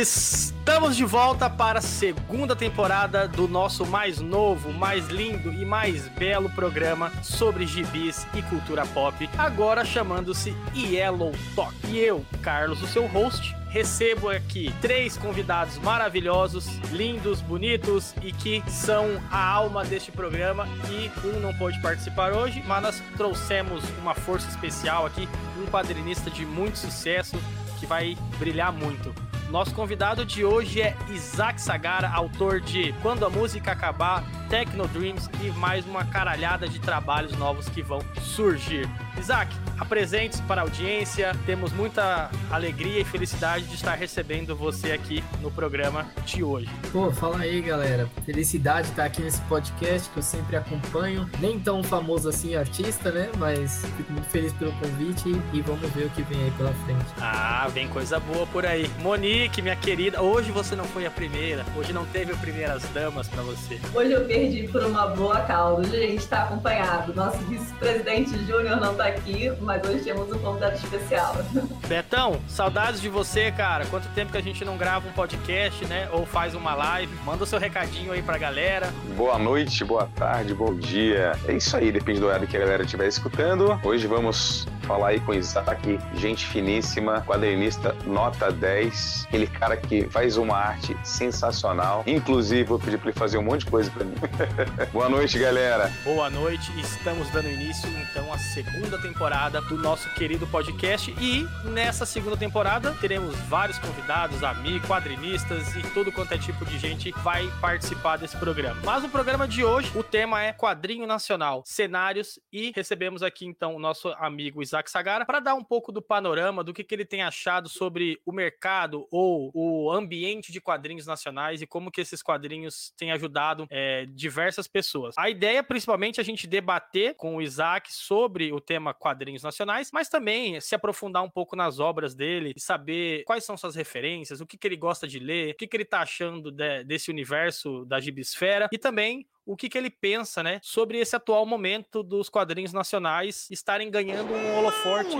Estamos 0.00 0.96
de 0.96 1.04
volta 1.04 1.50
para 1.50 1.80
a 1.80 1.82
segunda 1.82 2.56
temporada 2.56 3.28
do 3.28 3.46
nosso 3.46 3.84
mais 3.84 4.18
novo, 4.18 4.72
mais 4.72 5.08
lindo 5.08 5.52
e 5.52 5.62
mais 5.62 6.08
belo 6.08 6.48
programa 6.48 7.12
sobre 7.22 7.66
gibis 7.66 8.26
e 8.34 8.40
cultura 8.44 8.86
pop, 8.86 9.28
agora 9.36 9.84
chamando-se 9.84 10.56
Yellow 10.74 11.32
Talk. 11.54 11.74
E 11.86 11.98
eu, 11.98 12.24
Carlos, 12.40 12.82
o 12.82 12.86
seu 12.86 13.06
host, 13.08 13.54
recebo 13.68 14.30
aqui 14.30 14.74
três 14.80 15.18
convidados 15.18 15.76
maravilhosos, 15.76 16.66
lindos, 16.92 17.42
bonitos 17.42 18.14
e 18.22 18.32
que 18.32 18.62
são 18.70 19.20
a 19.30 19.46
alma 19.46 19.84
deste 19.84 20.10
programa. 20.10 20.66
E 20.88 21.10
um 21.26 21.40
não 21.40 21.52
pôde 21.58 21.78
participar 21.82 22.32
hoje, 22.32 22.64
mas 22.66 22.82
nós 22.82 23.02
trouxemos 23.18 23.84
uma 23.98 24.14
força 24.14 24.48
especial 24.48 25.04
aqui, 25.04 25.28
um 25.58 25.66
quadrinista 25.66 26.30
de 26.30 26.46
muito 26.46 26.78
sucesso 26.78 27.36
que 27.78 27.84
vai 27.84 28.16
brilhar 28.38 28.72
muito. 28.72 29.14
Nosso 29.50 29.74
convidado 29.74 30.24
de 30.24 30.44
hoje 30.44 30.80
é 30.80 30.96
Isaac 31.08 31.60
Sagara, 31.60 32.08
autor 32.08 32.60
de 32.60 32.92
Quando 33.02 33.26
a 33.26 33.28
Música 33.28 33.72
Acabar, 33.72 34.24
Techno 34.50 34.88
Dreams 34.88 35.30
e 35.44 35.50
mais 35.52 35.86
uma 35.86 36.04
caralhada 36.04 36.68
de 36.68 36.80
trabalhos 36.80 37.32
novos 37.38 37.68
que 37.68 37.82
vão 37.82 38.00
surgir. 38.20 38.90
Isaac, 39.16 39.54
apresente 39.78 40.42
para 40.42 40.60
a 40.60 40.64
audiência. 40.64 41.32
Temos 41.46 41.72
muita 41.72 42.28
alegria 42.50 43.00
e 43.00 43.04
felicidade 43.04 43.64
de 43.66 43.74
estar 43.76 43.94
recebendo 43.94 44.56
você 44.56 44.90
aqui 44.90 45.22
no 45.40 45.52
programa 45.52 46.06
de 46.26 46.42
hoje. 46.42 46.68
Pô, 46.90 47.12
fala 47.12 47.38
aí, 47.38 47.60
galera. 47.60 48.08
Felicidade 48.26 48.88
estar 48.88 49.04
aqui 49.04 49.22
nesse 49.22 49.40
podcast 49.42 50.10
que 50.10 50.16
eu 50.16 50.22
sempre 50.22 50.56
acompanho. 50.56 51.30
Nem 51.38 51.60
tão 51.60 51.80
famoso 51.82 52.28
assim 52.28 52.56
artista, 52.56 53.12
né? 53.12 53.30
Mas 53.38 53.84
fico 53.96 54.12
muito 54.12 54.28
feliz 54.28 54.52
pelo 54.54 54.72
convite 54.72 55.30
e 55.52 55.60
vamos 55.60 55.88
ver 55.92 56.06
o 56.06 56.10
que 56.10 56.22
vem 56.22 56.42
aí 56.42 56.50
pela 56.52 56.72
frente. 56.72 57.06
Ah, 57.20 57.68
vem 57.72 57.86
coisa 57.88 58.18
boa 58.18 58.46
por 58.48 58.66
aí. 58.66 58.90
Monique, 58.98 59.62
minha 59.62 59.76
querida, 59.76 60.20
hoje 60.20 60.50
você 60.50 60.74
não 60.74 60.84
foi 60.86 61.06
a 61.06 61.10
primeira. 61.10 61.64
Hoje 61.76 61.92
não 61.92 62.04
teve 62.06 62.34
primeiras 62.34 62.82
damas 62.92 63.28
para 63.28 63.42
você. 63.42 63.78
Hoje 63.94 64.10
eu 64.10 64.24
perdi 64.24 64.39
por 64.72 64.82
uma 64.84 65.06
boa 65.08 65.40
causa. 65.40 65.82
Hoje 65.82 65.96
a 65.96 66.06
gente 66.06 66.18
está 66.18 66.44
acompanhado. 66.44 67.14
Nosso 67.14 67.36
vice-presidente 67.44 68.30
Júnior 68.46 68.80
não 68.80 68.92
está 68.92 69.06
aqui, 69.06 69.52
mas 69.60 69.86
hoje 69.86 70.04
temos 70.04 70.32
um 70.32 70.38
convidado 70.38 70.76
especial. 70.76 71.36
Betão, 71.86 72.40
saudades 72.48 73.02
de 73.02 73.08
você, 73.10 73.52
cara. 73.52 73.84
Quanto 73.86 74.08
tempo 74.14 74.32
que 74.32 74.38
a 74.38 74.42
gente 74.42 74.64
não 74.64 74.78
grava 74.78 75.06
um 75.06 75.12
podcast, 75.12 75.84
né? 75.84 76.08
Ou 76.12 76.24
faz 76.24 76.54
uma 76.54 76.74
live. 76.74 77.12
Manda 77.24 77.44
o 77.44 77.46
seu 77.46 77.58
recadinho 77.58 78.12
aí 78.12 78.22
pra 78.22 78.38
galera. 78.38 78.92
Boa 79.14 79.38
noite, 79.38 79.84
boa 79.84 80.08
tarde, 80.16 80.54
bom 80.54 80.74
dia. 80.74 81.32
É 81.46 81.52
isso 81.52 81.76
aí, 81.76 81.92
depende 81.92 82.20
do 82.20 82.26
horário 82.26 82.48
que 82.48 82.56
a 82.56 82.60
galera 82.60 82.82
estiver 82.82 83.08
escutando. 83.08 83.78
Hoje 83.84 84.06
vamos 84.06 84.66
falar 84.82 85.08
aí 85.08 85.20
com 85.20 85.32
o 85.32 85.34
Isaac, 85.34 85.98
gente 86.14 86.46
finíssima, 86.46 87.22
quadrinista 87.22 87.94
nota 88.06 88.50
10, 88.50 89.26
aquele 89.28 89.46
cara 89.46 89.76
que 89.76 90.04
faz 90.06 90.36
uma 90.36 90.56
arte 90.56 90.96
sensacional. 91.04 92.02
Inclusive, 92.06 92.64
vou 92.64 92.78
pedir 92.78 92.98
pra 92.98 93.10
ele 93.10 93.18
fazer 93.18 93.38
um 93.38 93.42
monte 93.42 93.64
de 93.64 93.70
coisa 93.70 93.90
pra 93.90 94.04
mim. 94.04 94.14
Boa 94.92 95.08
noite, 95.08 95.38
galera. 95.38 95.90
Boa 96.04 96.30
noite. 96.30 96.70
Estamos 96.78 97.28
dando 97.30 97.48
início, 97.48 97.88
então, 97.88 98.32
à 98.32 98.38
segunda 98.38 99.00
temporada 99.00 99.60
do 99.60 99.76
nosso 99.76 100.12
querido 100.14 100.46
podcast. 100.46 101.14
E 101.20 101.46
nessa 101.68 102.06
segunda 102.06 102.36
temporada 102.36 102.94
teremos 103.00 103.36
vários 103.48 103.78
convidados, 103.78 104.42
amigos, 104.42 104.88
quadrinistas 104.88 105.74
e 105.76 105.82
tudo 105.94 106.12
quanto 106.12 106.32
é 106.32 106.38
tipo 106.38 106.64
de 106.64 106.78
gente 106.78 107.10
vai 107.22 107.48
participar 107.60 108.16
desse 108.16 108.36
programa. 108.36 108.80
Mas 108.84 109.02
no 109.02 109.08
programa 109.08 109.46
de 109.46 109.64
hoje, 109.64 109.90
o 109.96 110.02
tema 110.02 110.42
é 110.42 110.52
quadrinho 110.52 111.06
nacional, 111.06 111.62
cenários 111.66 112.38
e 112.52 112.72
recebemos 112.74 113.22
aqui 113.22 113.46
então 113.46 113.74
o 113.74 113.78
nosso 113.78 114.08
amigo 114.18 114.62
Isaac 114.62 114.90
Sagara 114.90 115.24
para 115.24 115.40
dar 115.40 115.54
um 115.54 115.64
pouco 115.64 115.92
do 115.92 116.02
panorama 116.02 116.64
do 116.64 116.72
que, 116.72 116.84
que 116.84 116.94
ele 116.94 117.04
tem 117.04 117.22
achado 117.22 117.68
sobre 117.68 118.20
o 118.24 118.32
mercado 118.32 119.06
ou 119.10 119.50
o 119.54 119.90
ambiente 119.92 120.52
de 120.52 120.60
quadrinhos 120.60 121.06
nacionais 121.06 121.62
e 121.62 121.66
como 121.66 121.90
que 121.90 122.00
esses 122.00 122.22
quadrinhos 122.22 122.92
têm 122.96 123.12
ajudado 123.12 123.66
é, 123.70 124.06
diversas 124.20 124.68
pessoas. 124.68 125.14
A 125.18 125.30
ideia 125.30 125.58
é 125.58 125.62
principalmente 125.62 126.20
a 126.20 126.24
gente 126.24 126.46
debater 126.46 127.14
com 127.16 127.36
o 127.36 127.42
Isaac 127.42 127.92
sobre 127.92 128.52
o 128.52 128.60
tema 128.60 128.94
quadrinhos 128.94 129.42
nacionais, 129.42 129.90
mas 129.92 130.08
também 130.08 130.60
se 130.60 130.74
aprofundar 130.74 131.22
um 131.22 131.30
pouco 131.30 131.56
nas 131.56 131.80
obras 131.80 132.14
dele 132.14 132.52
e 132.56 132.60
saber 132.60 133.24
quais 133.24 133.44
são 133.44 133.56
suas 133.56 133.74
referências, 133.74 134.40
o 134.40 134.46
que, 134.46 134.56
que 134.56 134.68
ele 134.68 134.76
gosta 134.76 135.08
de 135.08 135.18
ler, 135.18 135.52
o 135.52 135.56
que, 135.56 135.66
que 135.66 135.76
ele 135.76 135.84
tá 135.84 136.00
achando 136.00 136.50
de, 136.52 136.84
desse 136.84 137.10
universo 137.10 137.84
da 137.86 137.98
gibisfera 137.98 138.68
e 138.70 138.78
também 138.78 139.26
o 139.50 139.56
que, 139.56 139.68
que 139.68 139.76
ele 139.76 139.90
pensa, 139.90 140.44
né, 140.44 140.60
sobre 140.62 140.98
esse 140.98 141.16
atual 141.16 141.44
momento 141.44 142.04
dos 142.04 142.28
quadrinhos 142.28 142.72
nacionais 142.72 143.48
estarem 143.50 143.90
ganhando 143.90 144.32
um 144.32 144.58
holoforte 144.58 145.16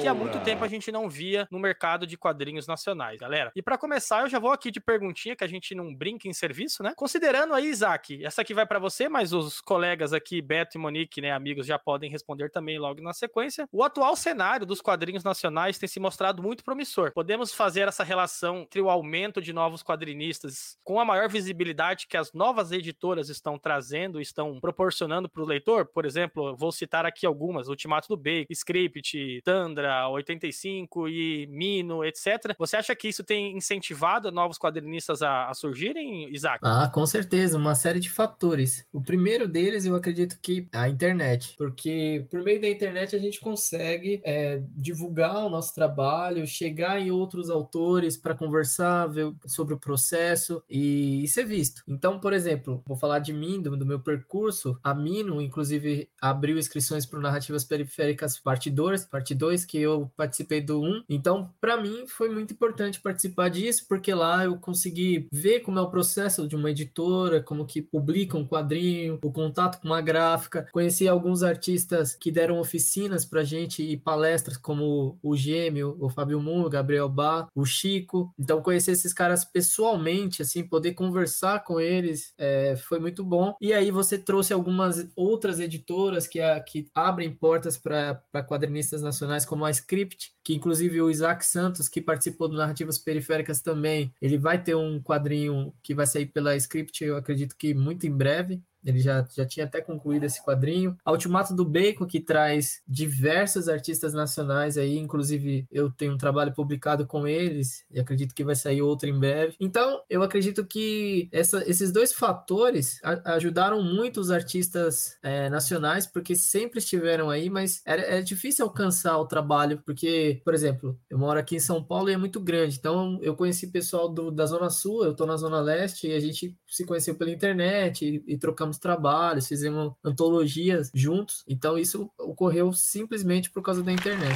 que 0.00 0.08
há 0.08 0.14
muito 0.14 0.40
tempo 0.40 0.64
a 0.64 0.68
gente 0.68 0.90
não 0.90 1.06
via 1.08 1.46
no 1.50 1.58
mercado 1.58 2.06
de 2.06 2.16
quadrinhos 2.16 2.66
nacionais, 2.66 3.20
galera. 3.20 3.52
E 3.54 3.60
para 3.60 3.76
começar, 3.76 4.22
eu 4.22 4.28
já 4.30 4.38
vou 4.38 4.52
aqui 4.52 4.70
de 4.70 4.80
perguntinha 4.80 5.36
que 5.36 5.44
a 5.44 5.46
gente 5.46 5.74
não 5.74 5.94
brinca 5.94 6.26
em 6.26 6.32
serviço, 6.32 6.82
né? 6.82 6.94
Considerando 6.96 7.52
aí, 7.52 7.66
Isaac, 7.66 8.24
essa 8.24 8.40
aqui 8.40 8.54
vai 8.54 8.64
para 8.64 8.78
você, 8.78 9.06
mas 9.06 9.34
os 9.34 9.60
colegas 9.60 10.14
aqui, 10.14 10.40
Beto 10.40 10.78
e 10.78 10.80
Monique, 10.80 11.20
né, 11.20 11.30
amigos, 11.32 11.66
já 11.66 11.78
podem 11.78 12.10
responder 12.10 12.50
também 12.50 12.78
logo 12.78 13.02
na 13.02 13.12
sequência. 13.12 13.68
O 13.70 13.84
atual 13.84 14.16
cenário 14.16 14.64
dos 14.64 14.80
quadrinhos 14.80 15.22
nacionais 15.22 15.78
tem 15.78 15.88
se 15.88 16.00
mostrado 16.00 16.42
muito 16.42 16.64
promissor. 16.64 17.12
Podemos 17.12 17.52
fazer 17.52 17.86
essa 17.86 18.02
relação 18.02 18.62
entre 18.62 18.80
o 18.80 18.88
aumento 18.88 19.42
de 19.42 19.52
novos 19.52 19.82
quadrinistas 19.82 20.78
com 20.82 20.98
a 20.98 21.04
maior 21.04 21.28
visibilidade 21.28 22.06
que 22.06 22.16
as 22.16 22.32
novas 22.32 22.72
editoras 22.72 23.28
estão 23.28 23.58
trazendo, 23.58 23.73
estão 24.20 24.60
proporcionando 24.60 25.28
para 25.28 25.42
o 25.42 25.46
leitor. 25.46 25.86
Por 25.86 26.04
exemplo, 26.04 26.56
vou 26.56 26.72
citar 26.72 27.06
aqui 27.06 27.26
algumas: 27.26 27.68
Ultimato 27.68 28.08
do 28.08 28.16
Bacon, 28.16 28.52
Script, 28.52 29.42
Tandra, 29.44 30.08
85 30.08 31.08
e 31.08 31.46
Mino, 31.48 32.04
etc. 32.04 32.54
Você 32.58 32.76
acha 32.76 32.94
que 32.94 33.08
isso 33.08 33.24
tem 33.24 33.56
incentivado 33.56 34.30
novos 34.30 34.58
quadrinistas 34.58 35.22
a, 35.22 35.48
a 35.48 35.54
surgirem, 35.54 36.32
Isaac? 36.34 36.60
Ah, 36.62 36.90
com 36.92 37.06
certeza, 37.06 37.56
uma 37.56 37.74
série 37.74 38.00
de 38.00 38.10
fatores. 38.10 38.86
O 38.92 39.00
primeiro 39.00 39.48
deles, 39.48 39.84
eu 39.86 39.94
acredito 39.94 40.38
que 40.40 40.68
a 40.72 40.88
internet, 40.88 41.54
porque 41.56 42.26
por 42.30 42.42
meio 42.42 42.60
da 42.60 42.68
internet 42.68 43.14
a 43.14 43.18
gente 43.18 43.40
consegue 43.40 44.20
é, 44.24 44.62
divulgar 44.76 45.44
o 45.44 45.50
nosso 45.50 45.74
trabalho, 45.74 46.46
chegar 46.46 47.00
em 47.00 47.10
outros 47.10 47.50
autores 47.50 48.16
para 48.16 48.34
conversar 48.34 49.06
ver 49.06 49.32
sobre 49.46 49.74
o 49.74 49.78
processo 49.78 50.62
e, 50.68 51.24
e 51.24 51.28
ser 51.28 51.44
visto. 51.44 51.82
Então, 51.86 52.18
por 52.18 52.32
exemplo, 52.32 52.82
vou 52.86 52.96
falar 52.96 53.18
de 53.18 53.32
mim, 53.32 53.53
do, 53.60 53.76
do 53.76 53.86
meu 53.86 54.00
percurso, 54.00 54.78
a 54.82 54.94
Mino, 54.94 55.40
inclusive, 55.40 56.08
abriu 56.20 56.58
inscrições 56.58 57.06
para 57.06 57.20
Narrativas 57.20 57.64
Periféricas 57.64 58.38
Parte 58.38 58.70
2, 58.70 59.06
parte 59.06 59.34
2, 59.34 59.64
que 59.64 59.78
eu 59.78 60.10
participei 60.16 60.60
do 60.60 60.80
1. 60.80 61.04
Então, 61.08 61.50
para 61.60 61.80
mim, 61.80 62.06
foi 62.06 62.28
muito 62.28 62.52
importante 62.52 63.00
participar 63.00 63.48
disso, 63.48 63.86
porque 63.88 64.12
lá 64.14 64.44
eu 64.44 64.56
consegui 64.56 65.28
ver 65.32 65.60
como 65.60 65.78
é 65.78 65.82
o 65.82 65.90
processo 65.90 66.46
de 66.46 66.56
uma 66.56 66.70
editora, 66.70 67.42
como 67.42 67.66
que 67.66 67.82
publica 67.82 68.36
um 68.36 68.46
quadrinho, 68.46 69.18
o 69.22 69.32
contato 69.32 69.80
com 69.80 69.88
uma 69.88 70.00
gráfica. 70.00 70.68
Conheci 70.72 71.08
alguns 71.08 71.42
artistas 71.42 72.14
que 72.14 72.30
deram 72.30 72.58
oficinas 72.58 73.24
pra 73.24 73.44
gente 73.44 73.82
e 73.82 73.96
palestras, 73.96 74.56
como 74.56 75.18
o 75.22 75.36
Gêmeo, 75.36 75.96
o 76.00 76.08
Fábio 76.08 76.40
Moon, 76.40 76.64
o 76.64 76.70
Gabriel 76.70 77.08
Bá, 77.08 77.48
o 77.54 77.64
Chico. 77.64 78.32
Então, 78.38 78.62
conhecer 78.62 78.92
esses 78.92 79.12
caras 79.12 79.44
pessoalmente, 79.44 80.42
assim, 80.42 80.62
poder 80.62 80.94
conversar 80.94 81.64
com 81.64 81.80
eles 81.80 82.32
é, 82.38 82.76
foi 82.76 82.98
muito 82.98 83.24
bom. 83.24 83.43
E 83.60 83.72
aí 83.72 83.90
você 83.90 84.18
trouxe 84.18 84.52
algumas 84.52 85.08
outras 85.16 85.58
editoras 85.60 86.26
que, 86.26 86.40
a, 86.40 86.60
que 86.60 86.86
abrem 86.94 87.30
portas 87.30 87.76
para 87.76 88.22
quadrinistas 88.46 89.02
nacionais, 89.02 89.44
como 89.44 89.64
a 89.64 89.70
Script, 89.70 90.32
que 90.42 90.54
inclusive 90.54 91.00
o 91.00 91.10
Isaac 91.10 91.44
Santos, 91.44 91.88
que 91.88 92.00
participou 92.00 92.48
do 92.48 92.56
Narrativas 92.56 92.98
Periféricas 92.98 93.60
também, 93.60 94.12
ele 94.20 94.38
vai 94.38 94.62
ter 94.62 94.74
um 94.74 95.00
quadrinho 95.00 95.72
que 95.82 95.94
vai 95.94 96.06
sair 96.06 96.26
pela 96.26 96.56
Script, 96.56 97.04
eu 97.04 97.16
acredito 97.16 97.56
que 97.56 97.74
muito 97.74 98.06
em 98.06 98.16
breve. 98.16 98.62
Ele 98.84 99.00
já, 99.00 99.26
já 99.34 99.46
tinha 99.46 99.66
até 99.66 99.80
concluído 99.80 100.24
esse 100.24 100.42
quadrinho. 100.42 100.96
A 101.04 101.12
Ultimato 101.12 101.54
do 101.54 101.64
Bacon, 101.64 102.06
que 102.06 102.20
traz 102.20 102.82
diversos 102.86 103.68
artistas 103.68 104.12
nacionais 104.12 104.76
aí, 104.76 104.98
inclusive 104.98 105.66
eu 105.70 105.90
tenho 105.90 106.14
um 106.14 106.18
trabalho 106.18 106.52
publicado 106.52 107.06
com 107.06 107.26
eles 107.26 107.84
e 107.90 108.00
acredito 108.00 108.34
que 108.34 108.44
vai 108.44 108.54
sair 108.54 108.82
outro 108.82 109.08
em 109.08 109.18
breve. 109.18 109.56
Então, 109.60 110.02
eu 110.08 110.22
acredito 110.22 110.64
que 110.66 111.28
essa, 111.32 111.68
esses 111.68 111.92
dois 111.92 112.12
fatores 112.12 113.00
a, 113.02 113.34
ajudaram 113.34 113.82
muito 113.82 114.20
os 114.20 114.30
artistas 114.30 115.16
é, 115.22 115.48
nacionais, 115.48 116.06
porque 116.06 116.34
sempre 116.34 116.78
estiveram 116.78 117.30
aí, 117.30 117.48
mas 117.48 117.82
era, 117.84 118.02
é 118.02 118.20
difícil 118.20 118.64
alcançar 118.64 119.18
o 119.18 119.26
trabalho, 119.26 119.82
porque, 119.84 120.40
por 120.44 120.54
exemplo, 120.54 120.98
eu 121.08 121.18
moro 121.18 121.38
aqui 121.38 121.56
em 121.56 121.60
São 121.60 121.82
Paulo 121.82 122.10
e 122.10 122.12
é 122.12 122.16
muito 122.16 122.40
grande, 122.40 122.76
então 122.78 123.18
eu 123.22 123.34
conheci 123.34 123.70
pessoal 123.70 124.08
do, 124.08 124.30
da 124.30 124.46
Zona 124.46 124.70
Sul, 124.70 125.04
eu 125.04 125.14
tô 125.14 125.26
na 125.26 125.36
Zona 125.36 125.60
Leste, 125.60 126.08
e 126.08 126.12
a 126.12 126.20
gente 126.20 126.56
se 126.66 126.84
conheceu 126.84 127.14
pela 127.14 127.30
internet 127.30 128.04
e, 128.04 128.34
e 128.34 128.38
trocamos 128.38 128.73
trabalhos, 128.78 129.48
fizemos 129.48 129.92
antologias 130.04 130.90
juntos. 130.94 131.44
Então 131.48 131.78
isso 131.78 132.10
ocorreu 132.18 132.72
simplesmente 132.72 133.50
por 133.50 133.62
causa 133.62 133.82
da 133.82 133.92
internet. 133.92 134.34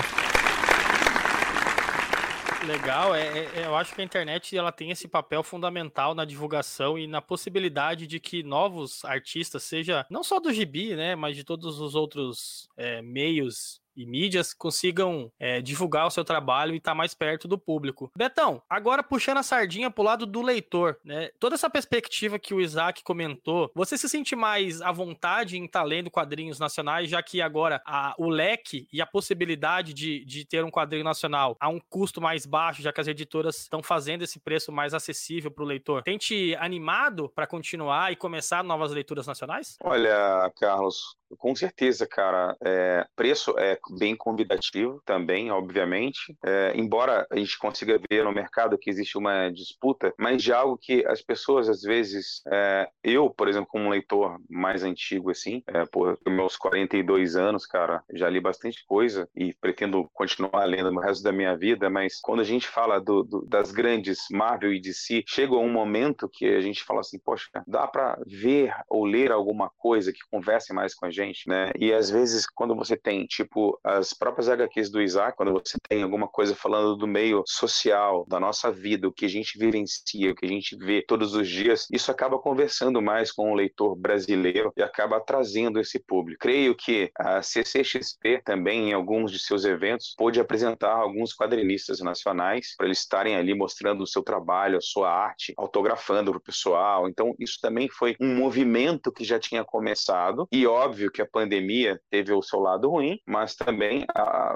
Legal, 2.69 3.15
é, 3.15 3.23
é, 3.23 3.65
eu 3.65 3.75
acho 3.75 3.95
que 3.95 4.01
a 4.03 4.05
internet 4.05 4.55
ela 4.55 4.71
tem 4.71 4.91
esse 4.91 5.09
papel 5.09 5.43
fundamental 5.43 6.15
na 6.15 6.27
divulgação 6.27 6.99
e 6.99 7.07
na 7.07 7.23
possibilidade 7.23 8.07
de 8.07 8.21
que 8.21 8.43
novos 8.43 9.05
artistas, 9.07 9.63
seja 9.63 10.05
não 10.11 10.23
só 10.23 10.39
do 10.39 10.53
gibi, 10.53 10.95
né, 10.95 11.17
mas 11.17 11.35
de 11.35 11.45
todos 11.45 11.81
os 11.81 11.95
outros 11.95 12.69
é, 12.77 13.01
meios 13.01 13.81
e 13.99 14.07
mídias 14.07 14.55
consigam 14.55 15.31
é, 15.41 15.61
divulgar 15.61 16.07
o 16.07 16.11
seu 16.11 16.25
trabalho 16.25 16.73
e 16.73 16.77
estar 16.79 16.93
tá 16.93 16.95
mais 16.95 17.15
perto 17.15 17.49
do 17.49 17.59
público. 17.59 18.11
Betão, 18.17 18.63
agora 18.71 19.03
puxando 19.03 19.39
a 19.39 19.43
sardinha 19.43 19.91
pro 19.91 20.05
lado 20.05 20.25
do 20.25 20.41
leitor, 20.41 20.97
né? 21.05 21.31
Toda 21.41 21.57
essa 21.57 21.69
perspectiva 21.69 22.39
que 22.39 22.55
o 22.55 22.61
Isaac 22.61 23.03
comentou, 23.03 23.71
você 23.75 23.99
se 23.99 24.09
sente 24.09 24.37
mais 24.37 24.81
à 24.81 24.93
vontade 24.93 25.59
em 25.59 25.65
estar 25.65 25.81
tá 25.81 25.85
lendo 25.85 26.11
quadrinhos 26.11 26.61
nacionais, 26.61 27.11
já 27.11 27.21
que 27.21 27.43
agora 27.43 27.83
a, 27.85 28.15
o 28.17 28.29
leque 28.29 28.87
e 28.93 29.03
a 29.03 29.07
possibilidade 29.07 29.93
de, 29.93 30.25
de 30.25 30.45
ter 30.45 30.65
um 30.65 30.71
quadrinho 30.71 31.05
nacional 31.05 31.57
a 31.59 31.69
um 31.69 31.81
custo 31.81 32.21
mais 32.21 32.47
baixo, 32.47 32.83
já 32.83 32.93
que 32.93 33.01
as 33.01 33.09
editoras 33.09 33.59
estão 33.59 33.83
fazendo 33.83 34.23
esse 34.23 34.39
preço 34.39 34.71
mais 34.71 34.95
acessível 34.95 35.51
para 35.51 35.65
o 35.65 35.67
leitor, 35.67 36.05
tem 36.05 36.17
te 36.17 36.55
animado 36.57 37.29
para 37.35 37.49
continuar 37.49 38.13
e 38.13 38.17
começar 38.17 38.63
novas 38.63 38.93
leituras 38.93 39.27
nacionais? 39.27 39.77
Olha, 39.83 40.53
Carlos, 40.57 41.18
com 41.37 41.55
certeza, 41.55 42.07
cara. 42.07 42.57
É, 42.63 43.07
preço 43.15 43.55
é 43.59 43.79
bem 43.99 44.17
convidativo 44.17 45.03
também, 45.05 45.51
obviamente. 45.51 46.37
É, 46.45 46.73
embora 46.75 47.27
a 47.31 47.37
gente 47.37 47.59
consiga 47.59 48.01
ver 48.11 48.25
no 48.25 48.33
mercado 48.33 48.79
que 48.79 48.91
existe 48.91 49.19
uma 49.19 49.51
disputa, 49.51 50.13
mas 50.19 50.43
de 50.43 50.53
algo 50.53 50.79
que 50.81 51.05
as 51.07 51.21
pessoas, 51.21 51.69
às 51.69 51.83
vezes, 51.83 52.43
é, 52.51 52.89
eu, 53.03 53.31
por 53.31 53.49
exemplo, 53.49 53.69
como 53.69 53.91
leitor 53.91 54.39
mais 54.49 54.83
antigo, 54.83 55.31
assim, 55.31 55.63
é, 55.67 55.85
por 55.87 56.19
meus 56.27 56.57
42 56.57 57.37
anos, 57.37 57.67
cara, 57.67 58.03
já 58.13 58.29
li 58.29 58.41
bastante 58.41 58.85
coisa 58.87 59.29
e 59.35 59.55
pretendo 59.55 60.09
continuar 60.13 60.65
lendo 60.65 60.91
no 60.91 61.01
resto 61.01 61.23
da 61.23 61.33
minha 61.33 61.57
vida, 61.57 61.91
mas 61.91 62.21
quando 62.21 62.41
a 62.41 62.45
gente 62.45 62.67
fala 62.67 63.01
do, 63.01 63.23
do, 63.23 63.47
das 63.47 63.73
grandes 63.73 64.19
Marvel 64.31 64.73
e 64.73 64.81
DC, 64.81 65.25
chega 65.27 65.55
um 65.55 65.71
momento 65.71 66.29
que 66.29 66.47
a 66.47 66.61
gente 66.61 66.85
fala 66.85 67.01
assim, 67.01 67.19
poxa, 67.19 67.49
dá 67.67 67.87
para 67.87 68.19
ver 68.27 68.73
ou 68.89 69.05
ler 69.05 69.31
alguma 69.33 69.71
coisa 69.77 70.13
que 70.13 70.21
converse 70.31 70.73
mais 70.73 70.95
com 70.95 71.07
a 71.07 71.11
gente 71.11 71.18
gente, 71.19 71.49
né? 71.49 71.73
E 71.79 71.93
às 71.93 72.11
vezes, 72.11 72.47
quando 72.47 72.75
você 72.77 72.97
tem, 72.97 73.27
tipo, 73.27 73.79
as 73.83 74.13
próprias 74.13 74.49
HQs 74.49 74.91
do 74.91 75.03
Isaac, 75.03 75.37
quando 75.37 75.53
você 75.53 75.77
tem 75.89 76.03
alguma 76.03 76.29
coisa 76.29 76.55
falando 76.55 76.97
do 76.97 77.07
meio 77.07 77.43
social, 77.47 78.25
da 78.29 78.39
nossa 78.39 78.71
vida, 78.71 79.09
o 79.09 79.13
que 79.13 79.27
a 79.27 79.29
gente 79.29 79.59
vivencia, 79.59 80.31
o 80.31 80.35
que 80.35 80.47
a 80.47 80.49
gente 80.49 80.77
vê 80.77 81.03
todos 81.03 81.35
os 81.35 81.49
dias, 81.49 81.87
isso 81.91 82.11
acaba 82.11 82.39
conversando 82.39 83.03
mais 83.03 83.33
com 83.33 83.51
o 83.51 83.55
leitor 83.55 83.97
brasileiro 83.97 84.73
e 84.77 84.83
acaba 84.83 85.21
trazendo 85.21 85.81
esse 85.81 85.99
público. 85.99 86.41
Creio 86.41 86.75
que 86.75 87.11
a 87.19 87.43
CCXP 87.43 88.43
também, 88.45 88.91
em 88.91 88.93
alguns 88.93 89.33
de 89.33 89.39
seus 89.39 89.65
eventos, 89.65 90.15
pôde 90.17 90.41
apresentar 90.41 90.93
alguns 90.93 91.35
quadrinistas 91.35 92.01
nacionais 92.01 92.75
para 92.77 92.87
eles 92.87 92.99
estarem 92.99 93.37
ali 93.37 93.55
mostrando 93.55 94.03
o 94.03 94.07
seu 94.07 94.23
trabalho, 94.23 94.79
a 94.79 94.81
sua 94.81 95.11
arte, 95.11 95.53
autografando 95.57 96.31
para 96.31 96.39
o 96.39 96.43
pessoal. 96.43 97.09
Então, 97.09 97.35
isso 97.39 97.59
também 97.61 97.89
foi 97.89 98.15
um 98.21 98.37
movimento 98.37 99.11
que 99.11 99.25
já 99.25 99.39
tinha 99.39 99.65
começado 99.65 100.47
e 100.53 100.67
óbvio 100.67 101.08
que 101.11 101.23
a 101.23 101.27
pandemia 101.27 102.01
teve 102.11 102.33
o 102.33 102.43
seu 102.43 102.61
lado 102.61 102.91
ruim, 102.91 103.19
mas 103.27 103.55
também 103.55 104.05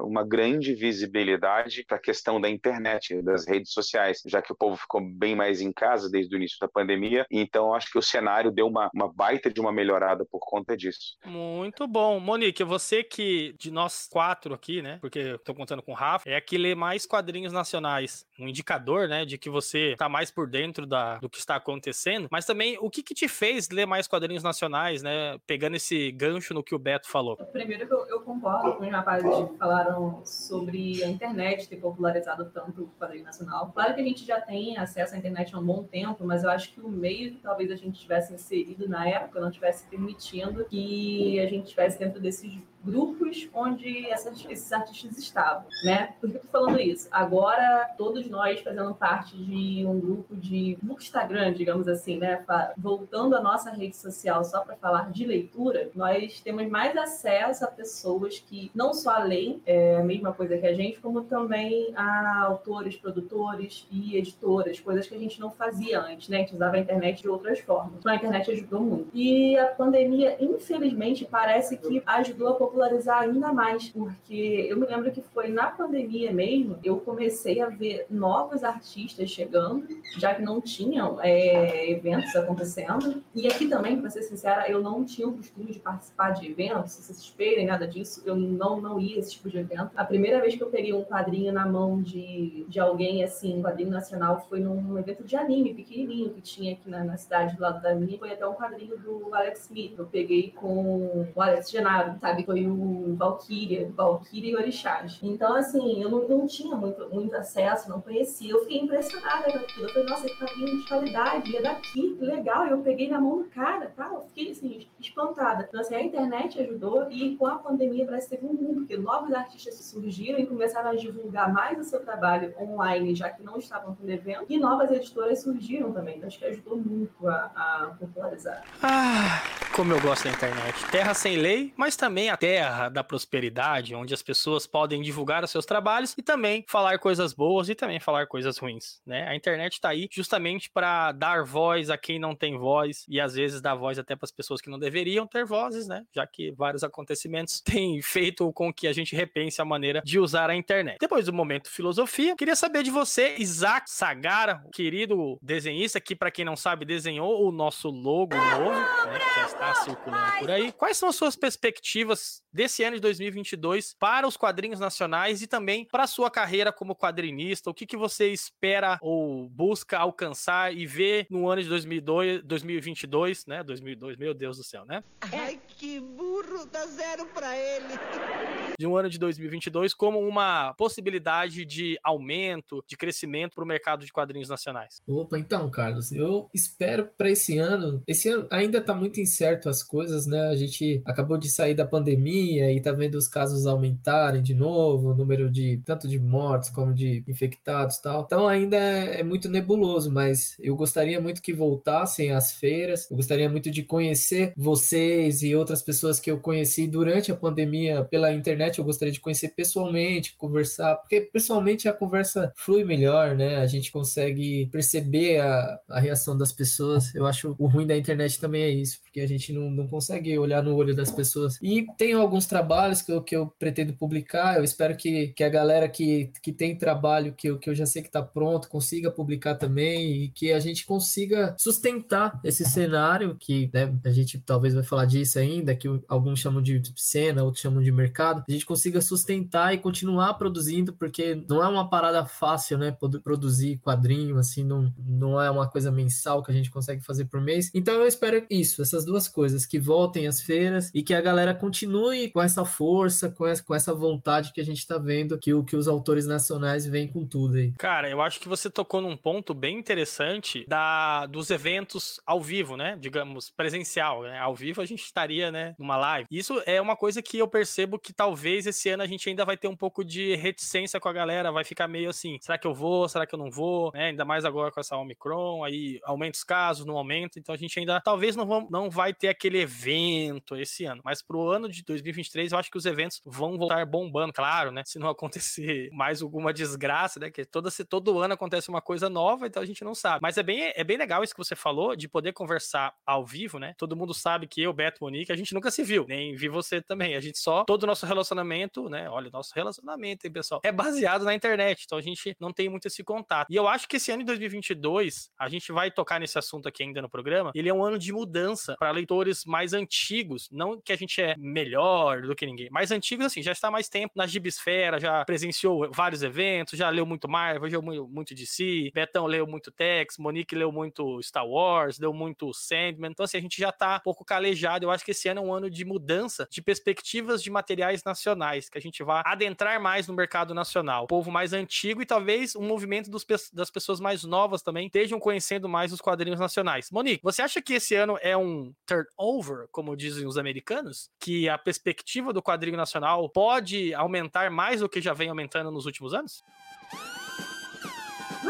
uma 0.03 0.27
grande 0.27 0.75
visibilidade 0.75 1.85
para 1.87 1.97
a 1.97 2.01
questão 2.01 2.41
da 2.41 2.49
internet, 2.49 3.21
das 3.23 3.47
redes 3.47 3.73
sociais, 3.73 4.21
já 4.27 4.43
que 4.43 4.53
o 4.53 4.57
povo 4.57 4.77
ficou 4.77 5.01
bem 5.01 5.35
mais 5.35 5.61
em 5.61 5.73
casa 5.73 6.11
desde 6.11 6.35
o 6.35 6.39
início 6.39 6.59
da 6.61 6.69
pandemia. 6.69 7.27
Então, 7.31 7.75
acho 7.75 7.91
que 7.91 7.99
o 7.99 8.03
cenário 8.03 8.51
deu 8.51 8.67
uma, 8.67 8.91
uma 8.95 9.13
baita 9.13 9.51
de 9.51 9.61
uma 9.61 9.73
melhorada 9.73 10.25
por 10.25 10.41
conta 10.41 10.77
disso. 10.77 11.17
Muito 11.25 11.87
bom. 11.87 12.19
Monique, 12.19 12.65
você 12.65 13.03
que, 13.03 13.55
de 13.59 13.71
nós 13.71 14.09
quatro 14.11 14.55
aqui, 14.55 14.83
né, 14.83 14.99
porque 15.01 15.19
estou 15.19 15.55
contando 15.55 15.83
com 15.83 15.93
o 15.93 15.95
Rafa, 15.95 16.29
é 16.29 16.37
a 16.37 16.41
que 16.41 16.59
lê 16.59 16.75
mais 16.75 17.07
quadrinhos 17.07 17.53
nacionais. 17.53 18.27
Um 18.39 18.49
indicador, 18.49 19.09
né, 19.09 19.25
de 19.25 19.39
que 19.39 19.51
você 19.51 19.93
está 19.93 20.09
mais 20.09 20.31
por 20.31 20.49
dentro 20.49 20.87
da, 20.87 21.19
do 21.19 21.29
que 21.29 21.39
está 21.39 21.57
acontecendo. 21.57 22.29
Mas 22.31 22.45
também, 22.45 22.77
o 22.81 22.91
que, 22.91 23.03
que 23.03 23.15
te 23.15 23.29
fez 23.29 23.69
ler 23.69 23.87
mais 23.87 24.09
quadrinhos 24.09 24.43
nacionais, 24.43 25.03
né, 25.03 25.39
pegando 25.47 25.77
esse 25.77 26.11
gancho 26.13 26.42
gancho 26.43 26.53
no 26.53 26.63
que 26.63 26.75
o 26.75 26.79
Beto 26.79 27.09
falou. 27.09 27.37
Primeiro 27.37 27.87
que 27.87 27.95
eu, 27.95 28.07
eu 28.09 28.21
concordo 28.21 28.75
com 28.75 28.85
os 28.85 28.91
rapazes 28.91 29.31
que 29.31 29.57
falaram 29.57 30.21
sobre 30.25 31.03
a 31.05 31.09
internet 31.09 31.69
ter 31.69 31.77
popularizado 31.77 32.51
tanto 32.51 32.83
o 32.83 32.89
quadrinho 32.99 33.25
nacional. 33.25 33.71
Claro 33.73 33.95
que 33.95 34.01
a 34.01 34.05
gente 34.05 34.25
já 34.25 34.41
tem 34.41 34.77
acesso 34.77 35.15
à 35.15 35.19
internet 35.19 35.55
há 35.55 35.59
um 35.59 35.65
bom 35.65 35.85
tempo, 35.85 36.25
mas 36.25 36.43
eu 36.43 36.51
acho 36.51 36.73
que 36.73 36.81
o 36.81 36.89
meio 36.89 37.33
que 37.33 37.39
talvez 37.39 37.71
a 37.71 37.77
gente 37.77 38.01
tivesse 38.01 38.35
inserido 38.35 38.89
na 38.89 39.09
época 39.09 39.41
não 39.41 39.51
tivesse 39.51 39.87
permitindo 39.89 40.65
que 40.65 41.39
a 41.39 41.47
gente 41.47 41.65
estivesse 41.65 41.99
dentro 41.99 42.21
desses 42.21 42.53
grupos 42.85 43.49
onde 43.55 44.11
essas, 44.11 44.45
esses 44.49 44.73
artistas 44.73 45.19
estavam, 45.19 45.65
né? 45.85 46.15
Por 46.21 46.31
que 46.31 46.37
eu 46.37 46.41
tô 46.41 46.49
falando 46.49 46.81
isso? 46.81 47.09
Agora, 47.11 47.91
todos 47.97 48.29
nós 48.29 48.61
fazendo 48.61 48.95
parte 48.95 49.37
de 49.37 49.85
um 49.87 49.99
grupo 49.99 50.37
de 50.37 50.79
no 50.83 50.95
Instagram, 50.95 51.53
digamos 51.53 51.89
assim, 51.89 52.19
né? 52.19 52.45
Voltando 52.77 53.37
à 53.37 53.41
nossa 53.41 53.71
rede 53.71 53.97
social 53.97 54.45
só 54.45 54.61
para 54.61 54.77
falar 54.77 55.11
de 55.11 55.25
leitura, 55.25 55.91
nós 55.95 56.41
temos 56.41 56.69
mais 56.69 56.97
acesso 56.97 57.65
a 57.65 57.69
pessoas 57.69 58.39
que 58.39 58.71
não 58.75 58.93
só 58.93 59.19
leem 59.19 59.61
é, 59.67 59.97
a 59.97 60.05
mesma 60.05 60.33
coisa 60.33 60.57
que 60.59 60.67
a 60.67 60.75
gente, 60.75 61.01
como 61.01 61.23
também 61.23 61.93
a 61.97 62.43
autores, 62.45 62.97
produtores 62.97 63.87
e 63.91 64.17
editoras, 64.17 64.81
coisas 64.81 65.07
que 65.07 65.15
a 65.15 65.19
gente 65.19 65.41
não 65.41 65.51
fazia 65.51 66.01
antes, 66.01 66.29
né? 66.29 66.39
A 66.39 66.41
gente 66.41 66.55
usava 66.55 66.77
a 66.77 66.81
internet 66.81 67.23
de 67.23 67.29
outras 67.29 67.61
formas. 67.61 67.95
Então, 67.99 68.13
a 68.13 68.17
internet 68.17 68.51
ajudou 68.51 68.81
muito. 68.81 69.09
E 69.15 69.57
a 69.59 69.67
pandemia, 69.67 70.37
infelizmente, 70.41 71.25
parece 71.25 71.77
que 71.77 72.03
ajudou 72.07 72.49
a 72.49 72.55
popularizar 72.73 73.21
ainda 73.21 73.53
mais, 73.53 73.91
porque 73.91 74.67
eu 74.69 74.79
me 74.79 74.87
lembro 74.87 75.13
que 75.13 75.21
foi 75.21 75.49
na 75.49 75.67
pandemia 75.67 76.33
mesmo, 76.33 76.79
eu 76.83 76.99
comecei 76.99 77.61
a 77.61 77.69
ver 77.69 78.07
novos 78.09 78.65
artistas 78.65 79.31
chegando, 79.31 79.87
já 80.19 80.35
que 80.35 80.43
não 80.43 80.61
tinham 80.61 81.19
é, 81.21 81.91
eventos 81.91 82.35
acontecendo. 82.35 83.23
E 83.35 83.47
aqui 83.47 83.69
também, 83.69 84.01
para 84.01 84.09
ser 84.09 84.23
sincera, 84.23 84.69
eu 84.71 84.83
não 84.83 85.05
tinha 85.05 85.29
o 85.29 85.33
costume 85.33 85.73
de 85.73 85.79
participar 85.79 86.31
de 86.31 86.51
eventos, 86.51 86.93
se 86.93 87.03
vocês 87.03 87.19
esperem 87.19 87.67
nada 87.67 87.87
disso, 87.87 88.23
eu 88.25 88.35
não, 88.35 88.81
não 88.81 88.99
ia 88.99 89.19
esse 89.19 89.33
tipo 89.33 89.51
de 89.51 89.59
evento. 89.59 89.91
A 89.95 90.05
primeira 90.05 90.41
vez 90.41 90.57
que 90.57 90.63
eu 90.63 90.71
peguei 90.71 90.95
um 90.95 91.05
quadrinho 91.05 91.53
na 91.53 91.67
mão 91.67 92.01
de, 92.01 92.65
de 92.69 92.81
alguém, 92.81 93.23
assim, 93.23 93.59
um 93.59 93.63
quadrinho 93.63 93.91
nacional, 93.91 94.47
foi 94.49 94.61
num 94.61 94.99
evento 94.99 95.25
de 95.25 95.37
anime 95.37 95.75
pequenininho 95.75 96.31
que 96.31 96.41
tinha 96.41 96.73
aqui 96.73 96.89
na, 96.89 97.05
na 97.05 97.17
cidade 97.19 97.55
do 97.55 97.63
lado 97.63 97.83
da 97.83 97.95
minha. 97.95 98.19
Foi 98.19 98.33
até 98.33 98.47
um 98.47 98.55
quadrinho 98.55 98.97
do 98.97 99.35
Alex 99.35 99.67
Smith. 99.67 99.95
Eu 99.99 100.07
peguei 100.07 100.53
com 100.53 101.27
o 101.35 101.41
Alex 101.41 101.71
Genaro, 101.71 102.19
sabe? 102.21 102.45
Foi 102.45 102.62
o 102.67 103.15
Valkyria, 103.17 103.91
Valkyria 103.95 104.53
e 104.53 104.57
Orixás. 104.57 105.19
Então, 105.23 105.55
assim, 105.55 106.03
eu 106.03 106.11
não, 106.11 106.29
não 106.29 106.47
tinha 106.47 106.77
muito, 106.77 107.09
muito 107.11 107.35
acesso, 107.37 107.89
não 107.89 108.01
conhecia. 108.01 108.53
Eu 108.53 108.61
fiquei 108.63 108.81
impressionada 108.81 109.51
com 109.51 109.59
aquilo. 109.59 109.87
Eu 109.87 109.93
falei, 109.93 110.09
nossa, 110.09 110.27
que 110.27 110.37
quadrinho 110.37 110.81
de 110.81 110.89
qualidade, 110.89 111.57
é 111.57 111.63
daqui, 111.63 112.15
que 112.15 112.25
legal. 112.25 112.67
Eu 112.67 112.79
peguei 112.79 113.09
na 113.09 113.21
mão 113.21 113.39
do 113.39 113.45
cara, 113.45 113.93
tá? 113.97 114.11
Eu 114.13 114.23
fiquei, 114.23 114.51
assim, 114.51 114.87
espantada. 115.01 115.67
Então, 115.69 115.81
assim, 115.81 115.95
a 115.95 116.03
internet 116.03 116.61
ajudou 116.61 117.11
e 117.11 117.37
com 117.37 117.47
a 117.47 117.57
pandemia 117.59 118.07
parece 118.07 118.29
que 118.29 118.37
teve 118.37 118.47
um 118.47 118.55
mundo, 118.55 118.81
porque 118.81 118.97
novos 118.97 119.33
artistas 119.33 119.75
surgiram 119.75 120.39
e 120.39 120.47
começaram 120.47 120.91
a 120.91 120.95
divulgar 120.95 121.53
mais 121.53 121.79
o 121.79 121.85
seu 121.85 122.01
trabalho 122.01 122.55
online, 122.61 123.15
já 123.15 123.31
que 123.31 123.43
não 123.43 123.59
estavam 123.59 123.95
tendo 123.95 124.11
evento, 124.11 124.47
e 124.49 124.59
novas 124.59 124.91
editoras 124.91 125.43
surgiram 125.43 125.93
também. 125.93 126.17
Então, 126.17 126.27
acho 126.27 126.39
que 126.39 126.45
ajudou 126.45 126.77
muito 126.77 127.29
a, 127.29 127.51
a 127.55 127.97
popularizar. 127.99 128.65
Ah, 128.83 129.41
como 129.73 129.93
eu 129.93 130.01
gosto 130.01 130.25
da 130.25 130.31
internet. 130.31 130.85
Terra 130.91 131.15
sem 131.15 131.37
lei, 131.37 131.73
mas 131.77 131.97
também 131.97 132.31
a 132.31 132.37
terra 132.37 132.89
da 132.89 133.03
prosperidade, 133.03 133.95
onde 133.95 134.13
as 134.13 134.23
pessoas 134.23 134.67
podem 134.67 135.01
divulgar 135.01 135.43
os 135.43 135.51
seus 135.51 135.65
trabalhos 135.65 136.15
e 136.17 136.23
também 136.23 136.65
falar 136.69 136.99
coisas 136.99 137.33
boas 137.33 137.69
e 137.69 137.75
também 137.75 137.99
falar 137.99 138.27
coisas 138.27 138.59
ruins, 138.59 139.01
né? 139.07 139.27
A 139.29 139.35
internet 139.35 139.75
está 139.75 139.89
aí 139.89 140.09
justamente 140.11 140.71
para 140.71 141.13
dar 141.13 141.45
voz 141.45 141.91
a 141.91 141.97
quem 141.97 142.19
não 142.19 142.35
tem 142.35 142.59
voz 142.59 143.05
e 143.09 143.21
às 143.21 143.35
vezes 143.35 143.61
dar 143.61 143.75
voz 143.75 143.99
até 143.99 144.15
para 144.15 144.27
as 144.27 144.33
pessoas 144.33 144.61
que 144.61 144.71
não 144.71 144.79
deveriam 144.79 145.27
ter 145.27 145.45
vozes, 145.45 145.87
né? 145.87 146.05
Já 146.15 146.27
que 146.27 146.53
vários 146.53 146.85
acontecimentos 146.85 147.61
têm 147.65 148.01
feito 148.03 148.53
com 148.53 148.73
que 148.73 148.87
a 148.87 148.93
gente 148.93 149.17
repense 149.17 149.61
a 149.61 149.65
maneira 149.65 150.03
de 150.05 150.19
usar 150.19 150.51
a 150.51 150.57
internet. 150.57 150.99
Depois 151.01 151.27
do 151.27 151.33
momento 151.33 151.71
filosofia, 151.71 152.37
queria 152.37 152.57
saber 152.57 152.83
de 152.83 152.91
você, 152.91 153.37
Isaac 153.39 153.91
Sagara, 153.91 154.63
querido 154.73 155.39
desenhista 155.41 156.01
que 156.01 156.15
para 156.15 156.31
quem 156.31 156.45
não 156.45 156.57
sabe 156.57 156.85
desenhou 156.85 157.47
o 157.47 157.53
nosso 157.53 157.89
logo 157.89 158.37
novo, 158.37 158.71
né? 158.71 159.62
Está 159.71 159.85
circulando 159.85 160.39
por 160.39 160.51
aí. 160.51 160.73
Quais 160.73 160.97
são 160.97 161.09
as 161.09 161.17
suas 161.17 161.37
perspectivas 161.37 162.43
desse 162.53 162.83
ano 162.83 162.97
de 162.97 163.03
2022 163.03 163.95
para 163.99 164.27
os 164.27 164.37
quadrinhos 164.37 164.81
nacionais 164.81 165.43
e 165.43 165.47
também 165.47 165.85
para 165.85 166.05
a 166.05 166.07
sua 166.07 166.31
carreira 166.31 166.73
como 166.73 166.97
quadrinista? 166.97 167.71
O 167.71 167.75
que, 167.75 167.87
que 167.87 167.97
você 167.97 168.29
espera 168.29 168.99
ou 169.01 169.49
busca 169.49 169.99
alcançar 169.99 170.75
e 170.75 170.87
ver 170.87 171.27
no 171.31 171.49
ano 171.49 171.63
de 171.63 171.69
2002, 171.69 172.43
2022, 172.43 173.47
né? 173.47 173.63
2002, 173.63 174.17
meu 174.17 174.35
Deus 174.35 174.57
do 174.57 174.65
céu, 174.65 174.85
né? 174.85 175.03
Ai, 175.33 175.61
que 175.67 176.01
burro, 176.01 176.67
dá 176.67 176.87
zero 176.87 177.27
para 177.27 177.57
ele. 177.57 177.95
De 178.79 178.87
um 178.87 178.97
ano 178.97 179.09
de 179.09 179.19
2022 179.19 179.95
como 179.95 180.19
uma 180.19 180.75
possibilidade 180.75 181.65
de 181.65 181.99
aumento, 182.03 182.83
de 182.89 182.97
crescimento 182.97 183.55
para 183.55 183.63
o 183.63 183.67
mercado 183.67 184.05
de 184.05 184.11
quadrinhos 184.11 184.49
nacionais. 184.49 185.01
Opa, 185.07 185.39
então, 185.39 185.71
Carlos, 185.71 186.11
eu 186.11 186.51
espero 186.53 187.09
para 187.17 187.31
esse 187.31 187.59
ano. 187.59 188.03
Esse 188.09 188.29
ano 188.29 188.49
ainda 188.51 188.79
está 188.79 188.95
muito 188.95 189.21
incerto 189.21 189.52
as 189.69 189.83
coisas, 189.83 190.27
né? 190.27 190.49
A 190.49 190.57
gente 190.57 191.03
acabou 191.05 191.37
de 191.37 191.49
sair 191.51 191.75
da 191.75 191.87
pandemia 191.87 192.73
e 192.73 192.81
tá 192.81 192.93
vendo 192.93 193.17
os 193.17 193.29
casos 193.29 193.67
aumentarem 193.67 194.43
de 194.43 194.55
novo, 194.55 195.11
o 195.11 195.15
número 195.15 195.51
de 195.51 195.81
tanto 195.85 196.09
de 196.09 196.19
mortes 196.19 196.71
como 196.71 196.95
de 196.95 197.25
infectados 197.29 197.99
tal. 197.99 198.23
Então 198.23 198.49
ainda 198.49 198.77
é, 198.77 199.21
é 199.21 199.23
muito 199.23 199.49
nebuloso, 199.49 200.11
mas 200.11 200.57
eu 200.61 200.77
gostaria 200.77 201.21
muito 201.21 201.43
que 201.43 201.53
voltassem 201.53 202.33
as 202.33 202.53
feiras. 202.53 203.11
Eu 203.11 203.17
gostaria 203.17 203.49
muito 203.49 203.71
de 203.71 203.83
conhecer 203.83 204.53
vocês 204.57 205.43
e 205.43 205.55
outras 205.55 205.83
pessoas 205.83 206.21
que 206.21 206.31
eu 206.31 206.39
conheci 206.39 206.87
durante 206.87 207.33
a 207.33 207.37
pandemia 207.37 208.05
pela 208.05 208.33
internet, 208.33 208.53
internet, 208.53 208.79
eu 208.79 208.85
gostaria 208.85 209.13
de 209.13 209.21
conhecer 209.21 209.49
pessoalmente, 209.49 210.37
conversar, 210.37 210.97
porque 210.97 211.21
pessoalmente 211.21 211.89
a 211.89 211.93
conversa 211.93 212.53
flui 212.57 212.85
melhor, 212.85 213.35
né? 213.35 213.57
A 213.57 213.67
gente 213.67 213.91
consegue 213.91 214.67
perceber 214.67 215.41
a, 215.41 215.81
a 215.89 216.01
reação 216.01 216.37
das 216.37 216.53
pessoas. 216.53 217.15
Eu 217.15 217.27
acho 217.27 217.55
o 217.59 217.67
ruim 217.67 217.87
da 217.87 217.97
internet 217.97 218.39
também 218.39 218.63
é 218.63 218.71
isso, 218.71 219.01
porque 219.03 219.21
a 219.21 219.27
gente 219.27 219.42
não, 219.51 219.71
não 219.71 219.89
consegue 219.89 220.39
olhar 220.39 220.63
no 220.63 220.75
olho 220.77 220.95
das 220.95 221.11
pessoas. 221.11 221.59
E 221.63 221.87
tenho 221.97 222.21
alguns 222.21 222.45
trabalhos 222.45 223.01
que 223.01 223.11
eu, 223.11 223.23
que 223.23 223.35
eu 223.35 223.47
pretendo 223.59 223.95
publicar, 223.95 224.59
eu 224.59 224.65
espero 224.65 224.95
que, 224.95 225.29
que 225.29 225.43
a 225.43 225.49
galera 225.49 225.89
que, 225.89 226.31
que 226.43 226.53
tem 226.53 226.77
trabalho, 226.77 227.33
que 227.33 227.49
eu, 227.49 227.59
que 227.59 227.71
eu 227.71 227.75
já 227.75 227.87
sei 227.87 228.03
que 228.03 228.09
está 228.09 228.23
pronto, 228.23 228.69
consiga 228.69 229.11
publicar 229.11 229.55
também 229.55 230.25
e 230.25 230.29
que 230.29 230.53
a 230.53 230.61
gente 230.61 230.85
consiga 230.85 231.57
sustentar 231.59 232.39
esse 232.45 232.65
cenário 232.65 233.37
que 233.41 233.71
né, 233.73 233.93
a 234.05 234.11
gente 234.11 234.39
talvez 234.39 234.75
vai 234.75 234.83
falar 234.83 235.07
disso 235.07 235.39
ainda, 235.39 235.75
que 235.75 235.89
alguns 236.07 236.41
chamam 236.41 236.61
de 236.61 236.83
cena, 236.97 237.45
outros 237.45 237.63
chamam 237.63 237.83
de 237.83 237.91
mercado, 237.91 238.45
a 238.47 238.53
gente 238.53 238.67
consiga 238.67 239.01
sustentar 239.01 239.73
e 239.73 239.79
continuar 239.79 240.35
produzindo, 240.35 240.93
porque 240.93 241.43
não 241.49 241.63
é 241.63 241.69
uma 241.69 241.89
parada 241.89 242.25
fácil, 242.27 242.79
né? 242.79 242.97
Produzir 243.23 243.79
quadrinho, 243.79 244.39
assim, 244.39 244.65
não, 244.65 244.93
não 244.99 245.41
é 245.41 245.51
uma 245.51 245.69
coisa 245.69 245.91
mensal 245.91 246.43
que 246.43 246.51
a 246.51 246.55
gente 246.55 246.71
consegue 246.71 247.03
fazer 247.03 247.27
por 247.27 247.41
mês. 247.41 247.71
Então 247.73 247.95
eu 247.95 248.07
espero 248.07 248.45
isso, 248.51 248.83
essas 248.83 249.05
duas 249.05 249.29
coisas, 249.33 249.67
que 249.67 249.79
voltem 249.79 250.27
as 250.27 250.41
feiras 250.41 250.91
e 250.95 251.03
que 251.03 251.15
a 251.15 251.21
galera 251.21 251.55
continue 251.55 252.31
com 252.31 252.41
essa 252.41 252.65
força, 252.65 253.31
com 253.31 253.47
essa, 253.47 253.65
com 253.65 253.75
essa 253.75 253.95
vontade 253.95 254.53
que 254.53 254.61
a 254.61 254.65
gente 254.65 254.79
está 254.79 254.99
vendo 254.99 255.39
que, 255.39 255.53
o, 255.53 255.65
que 255.65 255.75
os 255.75 255.89
autores 255.89 256.27
nacionais 256.27 256.87
vêm 256.87 257.09
com 257.09 257.27
tudo 257.27 257.57
aí. 257.57 257.73
Cara, 257.79 258.09
eu 258.09 258.21
acho 258.21 258.39
que 258.39 258.49
você 258.49 258.71
tocou 258.71 259.01
num 259.01 259.17
ponto 259.17 259.55
bem 259.55 259.79
interessante 259.79 260.65
da, 260.69 261.27
dos 261.27 261.51
eventos 261.51 262.21
ao 262.27 262.41
vivo, 262.41 262.77
né? 262.77 262.97
Digamos, 263.01 263.51
presencial, 263.51 264.23
né? 264.23 264.39
Ao 264.39 264.55
vivo 264.55 264.81
a 264.81 264.87
gente 264.87 265.03
estaria, 265.03 265.51
né, 265.51 265.75
numa 265.79 265.97
live. 265.97 266.27
Isso 266.31 266.63
é 266.67 266.81
uma 266.81 266.97
coisa 266.97 267.23
que 267.23 267.39
eu 267.39 267.49
percebo 267.49 267.99
que 267.99 268.13
talvez 268.13 268.67
esse 268.67 268.89
ano 268.91 269.03
a 269.03 269.07
gente 269.07 269.29
ainda 269.29 269.45
vai 269.45 269.57
ter 269.57 269.69
um 269.69 269.77
pouco 269.77 270.05
de 270.05 270.35
reticência 270.37 271.01
com 271.01 271.09
a 271.09 271.13
galera, 271.13 271.51
vai 271.51 271.65
ficar 271.65 271.89
meio 271.89 272.11
assim, 272.11 272.39
será 272.41 272.59
que 272.59 272.67
eu 272.67 272.75
vou, 272.75 273.09
será 273.09 273.27
que 273.27 273.35
eu 273.35 273.39
não 273.39 273.51
vou, 273.51 273.91
né? 273.93 274.07
Ainda 274.07 274.25
mais 274.25 274.45
agora 274.45 274.71
com 274.71 274.81
essa 274.81 274.97
Omicron, 274.97 275.65
aí 275.65 276.01
aumenta 276.05 276.37
os 276.37 276.45
casos, 276.45 276.85
não 276.85 276.97
aumenta, 276.97 277.39
então 277.39 277.55
a 277.55 277.59
gente 277.59 277.79
ainda 277.79 278.01
talvez 278.01 278.37
não, 278.37 278.47
vão, 278.47 278.69
não 278.71 278.91
vai 278.91 279.15
ter 279.23 279.29
aquele 279.29 279.61
evento 279.61 280.57
esse 280.57 280.85
ano, 280.85 281.01
mas 281.05 281.23
pro 281.23 281.49
ano 281.49 281.69
de 281.69 281.85
2023 281.85 282.51
eu 282.51 282.59
acho 282.59 282.69
que 282.69 282.77
os 282.77 282.85
eventos 282.85 283.21
vão 283.25 283.57
voltar 283.57 283.87
bombando, 283.87 284.33
claro, 284.33 284.73
né? 284.73 284.83
Se 284.85 284.99
não 284.99 285.09
acontecer 285.11 285.89
mais 285.93 286.21
alguma 286.21 286.53
desgraça, 286.53 287.21
né? 287.21 287.31
Que 287.31 287.45
toda, 287.45 287.71
todo 287.89 288.19
ano 288.19 288.35
acontece 288.35 288.69
uma 288.69 288.83
coisa 288.83 289.09
nova, 289.09 289.47
então 289.47 289.63
a 289.63 289.67
gente 289.67 289.85
não 289.85 289.95
sabe. 289.95 290.19
Mas 290.21 290.39
é 290.39 290.43
bem, 290.43 290.73
é 290.75 290.83
bem 290.83 290.97
legal 290.97 291.23
isso 291.23 291.33
que 291.33 291.39
você 291.39 291.55
falou, 291.55 291.95
de 291.95 292.09
poder 292.09 292.33
conversar 292.33 292.93
ao 293.07 293.25
vivo, 293.25 293.61
né? 293.61 293.75
Todo 293.79 293.95
mundo 293.95 294.13
sabe 294.13 294.49
que 294.49 294.61
eu, 294.61 294.73
Beto, 294.73 295.05
Monique, 295.05 295.31
a 295.31 295.37
gente 295.37 295.55
nunca 295.55 295.71
se 295.71 295.85
viu, 295.85 296.05
nem 296.09 296.35
vi 296.35 296.49
você 296.49 296.83
também. 296.83 297.15
A 297.15 297.21
gente 297.21 297.39
só, 297.39 297.63
todo 297.65 297.85
o 297.85 297.87
nosso 297.87 298.05
relacionamento, 298.05 298.89
né? 298.89 299.09
Olha, 299.09 299.31
nosso 299.31 299.53
relacionamento, 299.55 300.27
hein, 300.27 300.33
pessoal? 300.33 300.61
É 300.65 300.73
baseado 300.73 301.25
na 301.25 301.33
internet, 301.33 301.85
então 301.85 301.97
a 301.97 302.03
gente 302.03 302.37
não 302.41 302.53
tem 302.53 302.69
muito 302.69 302.89
esse 302.89 303.05
contato. 303.05 303.47
E 303.49 303.55
eu 303.55 303.69
acho 303.69 303.87
que 303.87 303.99
esse 303.99 304.11
ano 304.11 304.23
de 304.23 304.27
2022, 304.27 305.31
a 305.39 305.49
gente 305.49 305.71
vai 305.71 305.93
tocar 305.93 306.19
nesse 306.19 306.37
assunto 306.37 306.67
aqui 306.67 306.83
ainda 306.83 307.01
no 307.01 307.09
programa, 307.09 307.53
ele 307.55 307.69
é 307.69 307.75
um 307.75 307.85
ano 307.85 308.01
de 308.01 308.13
mudança 308.13 308.75
para 308.81 308.91
leitores 309.13 309.45
mais 309.45 309.75
antigos, 309.75 310.49
não 310.51 310.81
que 310.81 310.93
a 310.93 310.97
gente 310.97 311.21
é 311.21 311.37
melhor 311.37 312.23
do 312.23 312.35
que 312.35 312.47
ninguém, 312.47 312.71
mais 312.71 312.91
antigos 312.91 313.27
assim, 313.27 313.43
já 313.43 313.53
está 313.53 313.71
mais 313.71 313.89
tempo 313.89 314.15
na 314.17 314.27
gibisfera, 314.27 314.99
já 314.99 315.25
presenciou 315.25 315.91
vários 315.93 316.23
eventos, 316.23 316.79
já 316.79 316.89
leu 316.89 317.05
muito 317.05 317.29
Marvel, 317.29 317.69
já 317.69 317.79
leu 317.79 318.09
muito 318.09 318.35
DC, 318.35 318.91
Betão 318.95 319.27
leu 319.27 319.47
muito 319.47 319.71
Tex, 319.71 320.17
Monique 320.19 320.55
leu 320.55 320.73
muito 320.73 321.21
Star 321.23 321.47
Wars, 321.47 321.99
leu 321.99 322.13
muito 322.13 322.53
Sandman, 322.55 323.11
então 323.11 323.25
assim, 323.25 323.37
a 323.37 323.41
gente 323.41 323.61
já 323.61 323.71
tá 323.71 323.97
um 323.97 324.01
pouco 324.01 324.25
calejado, 324.25 324.87
eu 324.87 324.91
acho 324.91 325.05
que 325.05 325.11
esse 325.11 325.29
ano 325.29 325.41
é 325.41 325.45
um 325.45 325.53
ano 325.53 325.69
de 325.69 325.85
mudança 325.85 326.49
de 326.51 326.63
perspectivas 326.63 327.43
de 327.43 327.51
materiais 327.51 328.03
nacionais, 328.05 328.69
que 328.69 328.79
a 328.79 328.81
gente 328.81 329.03
vai 329.03 329.23
adentrar 329.27 329.81
mais 329.81 330.09
no 330.09 330.15
mercado 330.15 330.55
nacional, 330.55 331.05
o 331.05 331.09
povo 331.09 331.31
mais 331.31 331.53
antigo 331.53 332.01
e 332.01 332.07
talvez 332.07 332.57
um 332.57 332.63
movimento 332.63 333.11
dos, 333.11 333.27
das 333.53 333.71
pessoas 333.71 334.01
mais 334.01 334.25
novas 334.25 334.63
também 334.63 334.87
estejam 334.87 335.21
conhecendo 335.21 335.69
mais 335.69 335.93
os 335.93 336.01
quadrinhos 336.01 336.41
nacionais. 336.41 336.91
Monique, 336.91 337.23
você 337.23 337.43
acha 337.43 337.61
que 337.61 337.75
esse 337.75 337.95
ano 337.95 338.19
é 338.23 338.37
um 338.37 338.73
turnover, 339.05 339.69
como 339.71 339.97
dizem 339.97 340.27
os 340.27 340.39
americanos? 340.39 341.11
Que 341.19 341.49
a 341.49 341.59
perspectiva 341.59 342.33
do 342.33 342.43
quadrinho 342.43 342.77
nacional 342.77 343.29
pode 343.29 343.95
aumentar 343.95 344.51
mais 344.51 344.81
do 344.81 344.89
que 344.89 345.01
já 345.01 345.13
vem 345.13 345.29
aumentando 345.29 345.71
nos 345.71 345.87
últimos 345.87 346.15
anos? 346.15 346.43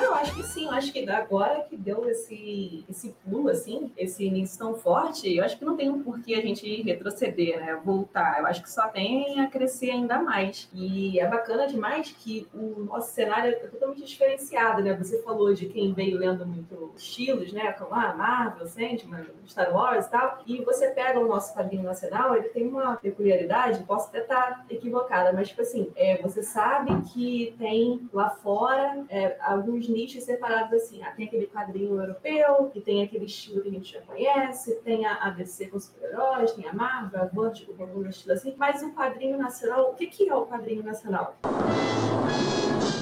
Eu 0.02 0.14
acho 0.14 0.34
que 0.34 0.42
sim, 0.42 0.64
eu 0.64 0.72
acho 0.72 0.92
que 0.92 1.08
agora 1.08 1.62
que 1.62 1.76
deu 1.76 2.08
esse, 2.08 2.84
esse 2.88 3.14
pulo, 3.24 3.48
assim, 3.48 3.92
esse 3.96 4.24
início 4.24 4.58
tão 4.58 4.74
forte, 4.74 5.34
eu 5.34 5.44
acho 5.44 5.58
que 5.58 5.64
não 5.64 5.76
tem 5.76 5.88
um 5.88 6.02
porquê 6.02 6.34
a 6.34 6.40
gente 6.40 6.82
retroceder, 6.82 7.58
né? 7.60 7.80
Voltar. 7.84 8.40
Eu 8.40 8.46
acho 8.46 8.62
que 8.62 8.70
só 8.70 8.88
tem 8.88 9.40
a 9.40 9.48
crescer 9.48 9.90
ainda 9.90 10.20
mais. 10.20 10.68
E 10.72 11.20
é 11.20 11.26
bacana 11.26 11.66
demais 11.66 12.12
que 12.18 12.48
o 12.52 12.84
nosso 12.84 13.12
cenário 13.12 13.52
é 13.52 13.54
totalmente 13.54 14.04
diferenciado, 14.04 14.82
né? 14.82 14.94
Você 14.94 15.22
falou 15.22 15.54
de 15.54 15.66
quem 15.66 15.92
veio 15.92 16.18
lendo 16.18 16.44
muito 16.46 16.92
estilos, 16.96 17.52
né? 17.52 17.72
Como 17.72 17.94
a 17.94 18.10
ah, 18.10 18.14
Marvel, 18.14 18.66
Sandman, 18.66 19.26
Star 19.46 19.74
Wars 19.74 20.06
e 20.06 20.10
tal. 20.10 20.42
E 20.46 20.64
você 20.64 20.88
pega 20.88 21.20
o 21.20 21.28
nosso 21.28 21.54
quadrinho 21.54 21.82
nacional, 21.82 22.36
ele 22.36 22.48
tem 22.48 22.66
uma 22.66 22.96
peculiaridade, 22.96 23.82
posso 23.84 24.08
até 24.08 24.20
estar 24.20 24.64
equivocada, 24.68 25.32
mas, 25.32 25.48
tipo 25.48 25.62
assim, 25.62 25.90
é, 25.94 26.20
você 26.20 26.42
sabe 26.42 26.90
que 27.12 27.54
tem 27.58 28.08
lá 28.12 28.30
fora 28.30 29.04
é, 29.08 29.36
alguns 29.40 29.88
nichos 29.92 30.24
separados 30.24 30.72
assim. 30.72 31.02
Ah, 31.02 31.12
tem 31.12 31.26
aquele 31.26 31.46
quadrinho 31.46 32.00
europeu, 32.00 32.70
que 32.72 32.80
tem 32.80 33.02
aquele 33.04 33.26
estilo 33.26 33.62
que 33.62 33.68
a 33.68 33.72
gente 33.72 33.92
já 33.92 34.00
conhece, 34.00 34.74
tem 34.76 35.06
a 35.06 35.14
ABC 35.24 35.68
com 35.68 35.78
super-heróis, 35.78 36.52
tem 36.52 36.66
a 36.66 36.72
Marvel, 36.72 37.22
a 37.22 37.26
Vertigo 37.26 37.74
com 37.74 37.82
algum 37.84 38.08
estilo 38.08 38.34
assim. 38.34 38.54
Mas 38.56 38.82
o 38.82 38.92
quadrinho 38.92 39.38
nacional, 39.38 39.90
o 39.90 39.94
que, 39.94 40.06
que 40.06 40.28
é 40.28 40.34
o 40.34 40.46
quadrinho 40.46 40.82
nacional? 40.82 41.36